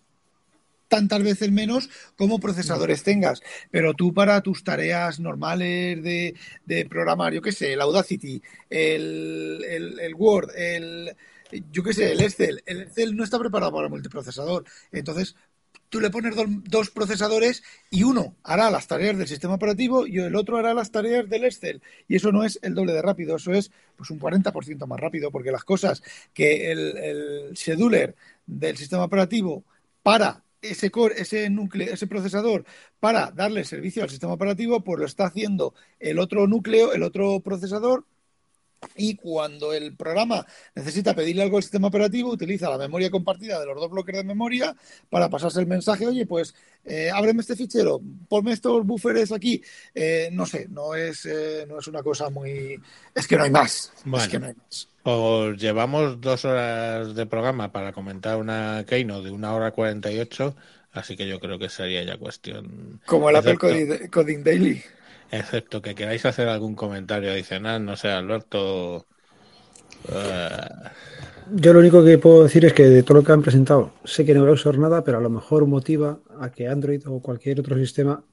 tantas 0.87 1.23
veces 1.23 1.51
menos 1.51 1.89
como 2.15 2.39
procesadores 2.39 3.03
tengas. 3.03 3.41
Pero 3.71 3.93
tú 3.93 4.13
para 4.13 4.41
tus 4.41 4.63
tareas 4.63 5.19
normales 5.19 6.01
de, 6.03 6.35
de 6.65 6.85
programar, 6.85 7.33
yo 7.33 7.41
qué 7.41 7.51
sé, 7.51 7.73
el 7.73 7.81
Audacity, 7.81 8.41
el, 8.69 9.63
el- 9.67 9.99
el 9.99 10.15
Word, 10.15 10.51
el, 10.55 11.15
yo 11.71 11.83
qué 11.83 11.93
sé, 11.93 12.11
el 12.11 12.21
Excel, 12.21 12.61
el 12.65 12.81
Excel 12.83 13.15
no 13.15 13.23
está 13.23 13.39
preparado 13.39 13.71
para 13.73 13.89
multiprocesador. 13.89 14.65
Entonces, 14.91 15.35
tú 15.89 15.99
le 16.01 16.09
pones 16.09 16.35
do- 16.35 16.45
dos 16.47 16.89
procesadores 16.91 17.63
y 17.89 18.03
uno 18.03 18.35
hará 18.43 18.69
las 18.71 18.87
tareas 18.87 19.17
del 19.17 19.27
sistema 19.27 19.55
operativo 19.55 20.07
y 20.07 20.19
el 20.19 20.35
otro 20.35 20.57
hará 20.57 20.73
las 20.73 20.91
tareas 20.91 21.29
del 21.29 21.45
Excel. 21.45 21.81
Y 22.07 22.15
eso 22.17 22.31
no 22.31 22.43
es 22.43 22.59
el 22.63 22.75
doble 22.75 22.93
de 22.93 23.01
rápido, 23.01 23.35
eso 23.37 23.53
es 23.53 23.71
pues 23.95 24.09
un 24.09 24.19
40% 24.19 24.87
más 24.87 24.99
rápido, 24.99 25.31
porque 25.31 25.51
las 25.51 25.63
cosas 25.63 26.01
que 26.33 26.71
el, 26.71 26.97
el 26.97 27.57
scheduler 27.57 28.15
del 28.45 28.77
sistema 28.77 29.03
operativo 29.05 29.63
para 30.03 30.43
ese 30.71 30.91
core, 30.91 31.15
ese 31.21 31.49
núcleo, 31.49 31.93
ese 31.93 32.07
procesador 32.07 32.65
para 32.99 33.31
darle 33.31 33.63
servicio 33.63 34.03
al 34.03 34.09
sistema 34.09 34.33
operativo, 34.33 34.83
pues 34.83 34.99
lo 34.99 35.05
está 35.05 35.25
haciendo 35.25 35.73
el 35.99 36.19
otro 36.19 36.47
núcleo, 36.47 36.93
el 36.93 37.03
otro 37.03 37.39
procesador, 37.41 38.05
y 38.95 39.15
cuando 39.15 39.73
el 39.73 39.95
programa 39.95 40.45
necesita 40.75 41.13
pedirle 41.13 41.43
algo 41.43 41.57
al 41.57 41.63
sistema 41.63 41.87
operativo, 41.87 42.31
utiliza 42.31 42.69
la 42.69 42.77
memoria 42.77 43.09
compartida 43.09 43.59
de 43.59 43.65
los 43.65 43.75
dos 43.75 43.89
bloques 43.89 44.15
de 44.15 44.23
memoria 44.23 44.75
para 45.09 45.29
pasarse 45.29 45.59
el 45.59 45.67
mensaje, 45.67 46.07
oye, 46.07 46.25
pues 46.25 46.55
eh, 46.85 47.09
ábreme 47.13 47.41
este 47.41 47.55
fichero, 47.55 47.99
ponme 48.29 48.53
estos 48.53 48.85
buffers 48.85 49.31
aquí. 49.31 49.61
Eh, 49.93 50.29
no 50.31 50.45
sé, 50.45 50.67
no 50.69 50.95
es, 50.95 51.25
eh, 51.25 51.65
no 51.67 51.79
es 51.79 51.87
una 51.87 52.03
cosa 52.03 52.29
muy... 52.29 52.79
Es 53.13 53.27
que 53.27 53.37
no 53.37 53.43
hay 53.43 53.51
más. 53.51 53.91
Es 53.97 54.03
Bueno. 54.05 54.29
que 54.29 54.39
no 54.39 54.45
hay 54.47 54.53
más. 54.53 54.87
Os 55.03 55.57
llevamos 55.57 56.19
dos 56.19 56.45
horas 56.45 57.13
de 57.13 57.25
programa 57.27 57.71
para 57.71 57.93
comentar 57.93 58.37
una 58.37 58.83
Keynote 58.87 59.25
de 59.25 59.31
una 59.31 59.53
hora 59.53 59.71
48, 59.71 60.55
así 60.93 61.15
que 61.15 61.27
yo 61.27 61.39
creo 61.39 61.59
que 61.59 61.69
sería 61.69 62.03
ya 62.03 62.17
cuestión. 62.17 63.01
Como 63.05 63.29
el 63.29 63.35
Apple 63.35 63.57
Coding 64.09 64.43
Daily. 64.43 64.81
Excepto 65.31 65.81
que 65.81 65.95
queráis 65.95 66.25
hacer 66.25 66.47
algún 66.47 66.75
comentario 66.75 67.31
adicional, 67.31 67.83
no 67.83 67.95
sé, 67.95 68.09
Alberto. 68.09 69.05
eh, 70.09 70.59
Yo 71.55 71.73
lo 71.73 71.79
único 71.79 72.03
que 72.03 72.17
puedo 72.17 72.43
decir 72.43 72.65
es 72.65 72.73
que 72.73 72.83
de 72.83 73.03
todo 73.03 73.19
lo 73.19 73.23
que 73.23 73.31
han 73.31 73.41
presentado, 73.41 73.91
sé 74.03 74.25
que 74.25 74.33
no 74.33 74.41
voy 74.41 74.49
a 74.49 74.53
usar 74.53 74.77
nada, 74.77 75.03
pero 75.03 75.17
a 75.17 75.21
lo 75.21 75.29
mejor 75.29 75.65
motiva 75.67 76.19
a 76.39 76.51
que 76.51 76.67
Android 76.67 77.01
o 77.07 77.21
cualquier 77.21 77.59
otro 77.59 77.75
sistema, 77.77 78.23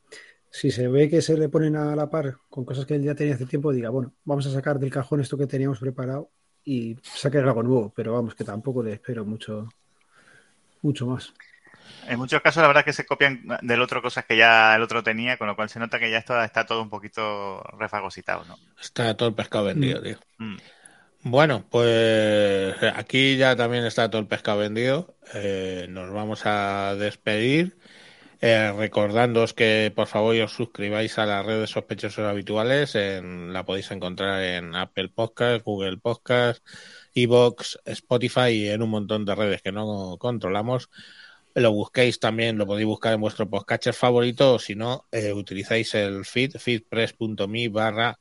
si 0.50 0.70
se 0.70 0.88
ve 0.88 1.08
que 1.08 1.22
se 1.22 1.36
le 1.36 1.48
ponen 1.48 1.76
a 1.76 1.96
la 1.96 2.08
par 2.10 2.36
con 2.48 2.64
cosas 2.64 2.86
que 2.86 2.94
él 2.94 3.02
ya 3.02 3.14
tenía 3.14 3.34
hace 3.34 3.46
tiempo, 3.46 3.72
diga, 3.72 3.90
bueno, 3.90 4.14
vamos 4.24 4.46
a 4.46 4.50
sacar 4.50 4.78
del 4.78 4.90
cajón 4.90 5.20
esto 5.20 5.36
que 5.36 5.46
teníamos 5.46 5.78
preparado 5.78 6.30
y 6.64 6.96
sacar 7.02 7.44
algo 7.48 7.62
nuevo, 7.62 7.92
pero 7.94 8.12
vamos, 8.12 8.34
que 8.34 8.44
tampoco 8.44 8.82
le 8.82 8.92
espero 8.94 9.24
mucho, 9.24 9.68
mucho 10.82 11.06
más. 11.06 11.32
En 12.08 12.18
muchos 12.18 12.40
casos, 12.42 12.60
la 12.60 12.68
verdad 12.68 12.82
es 12.82 12.86
que 12.86 13.02
se 13.02 13.06
copian 13.06 13.42
del 13.62 13.80
otro 13.80 14.02
cosas 14.02 14.24
que 14.24 14.36
ya 14.36 14.74
el 14.74 14.82
otro 14.82 15.02
tenía, 15.02 15.36
con 15.36 15.46
lo 15.46 15.56
cual 15.56 15.68
se 15.68 15.78
nota 15.78 15.98
que 15.98 16.10
ya 16.10 16.18
esto 16.18 16.40
está 16.42 16.66
todo 16.66 16.82
un 16.82 16.90
poquito 16.90 17.62
refagocitado, 17.78 18.44
¿no? 18.44 18.58
está 18.80 19.16
todo 19.16 19.28
el 19.28 19.34
pescado 19.34 19.66
vendido, 19.66 20.02
tío. 20.02 20.18
Mm. 20.38 20.56
Bueno, 21.24 21.64
pues 21.70 22.74
aquí 22.96 23.36
ya 23.36 23.54
también 23.54 23.84
está 23.84 24.10
todo 24.10 24.20
el 24.20 24.26
pescado 24.26 24.58
vendido. 24.58 25.14
Eh, 25.34 25.86
nos 25.88 26.12
vamos 26.12 26.46
a 26.46 26.96
despedir. 26.96 27.76
Eh, 28.44 28.72
recordándoos 28.76 29.54
que 29.54 29.92
por 29.94 30.08
favor 30.08 30.34
os 30.40 30.50
suscribáis 30.50 31.16
a 31.18 31.26
las 31.26 31.46
redes 31.46 31.70
sospechosos 31.70 32.26
habituales. 32.26 32.96
En, 32.96 33.52
la 33.52 33.64
podéis 33.64 33.92
encontrar 33.92 34.42
en 34.42 34.74
Apple 34.74 35.10
Podcast, 35.10 35.64
Google 35.64 35.98
Podcast, 35.98 36.66
Evox, 37.14 37.78
Spotify 37.84 38.48
y 38.50 38.68
en 38.68 38.82
un 38.82 38.90
montón 38.90 39.24
de 39.24 39.36
redes 39.36 39.62
que 39.62 39.70
no 39.70 40.16
controlamos. 40.18 40.90
Lo 41.54 41.72
busquéis 41.72 42.18
también, 42.18 42.56
lo 42.56 42.66
podéis 42.66 42.86
buscar 42.86 43.12
en 43.12 43.20
vuestro 43.20 43.48
podcatcher 43.48 43.92
favorito 43.92 44.54
o 44.54 44.58
si 44.58 44.74
no, 44.74 45.06
eh, 45.12 45.32
utilizáis 45.32 45.94
el 45.94 46.24
feed, 46.24 46.56
feedpress.me 46.58 47.68
barra 47.68 48.18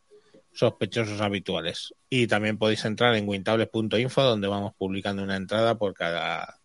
sospechosos 0.52 1.22
habituales. 1.22 1.94
Y 2.10 2.28
también 2.28 2.58
podéis 2.58 2.84
entrar 2.84 3.16
en 3.16 3.28
wintable.info 3.28 4.22
donde 4.22 4.48
vamos 4.48 4.74
publicando 4.78 5.24
una 5.24 5.38
entrada 5.38 5.76
por 5.78 5.94
cada 5.94 6.60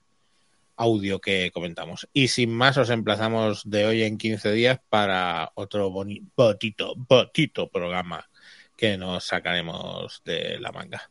audio 0.76 1.20
que 1.20 1.50
comentamos. 1.52 2.08
Y 2.12 2.28
sin 2.28 2.50
más, 2.52 2.76
os 2.78 2.90
emplazamos 2.90 3.62
de 3.64 3.86
hoy 3.86 4.02
en 4.02 4.18
15 4.18 4.52
días 4.52 4.80
para 4.88 5.52
otro 5.54 5.90
boni 5.90 6.20
botito, 6.36 6.94
botito 6.96 7.68
programa 7.68 8.28
que 8.76 8.98
nos 8.98 9.24
sacaremos 9.24 10.22
de 10.24 10.58
la 10.58 10.72
manga. 10.72 11.10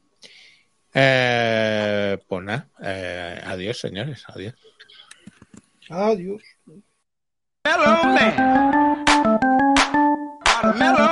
Eh, 0.93 2.17
pues 2.27 2.43
nada, 2.43 2.69
eh, 2.81 3.41
adiós, 3.43 3.79
señores, 3.79 4.23
adiós. 4.27 4.53
Adiós. 5.89 6.41
Mellow 7.63 8.03
man. 8.15 8.35
Mellow 10.77 11.04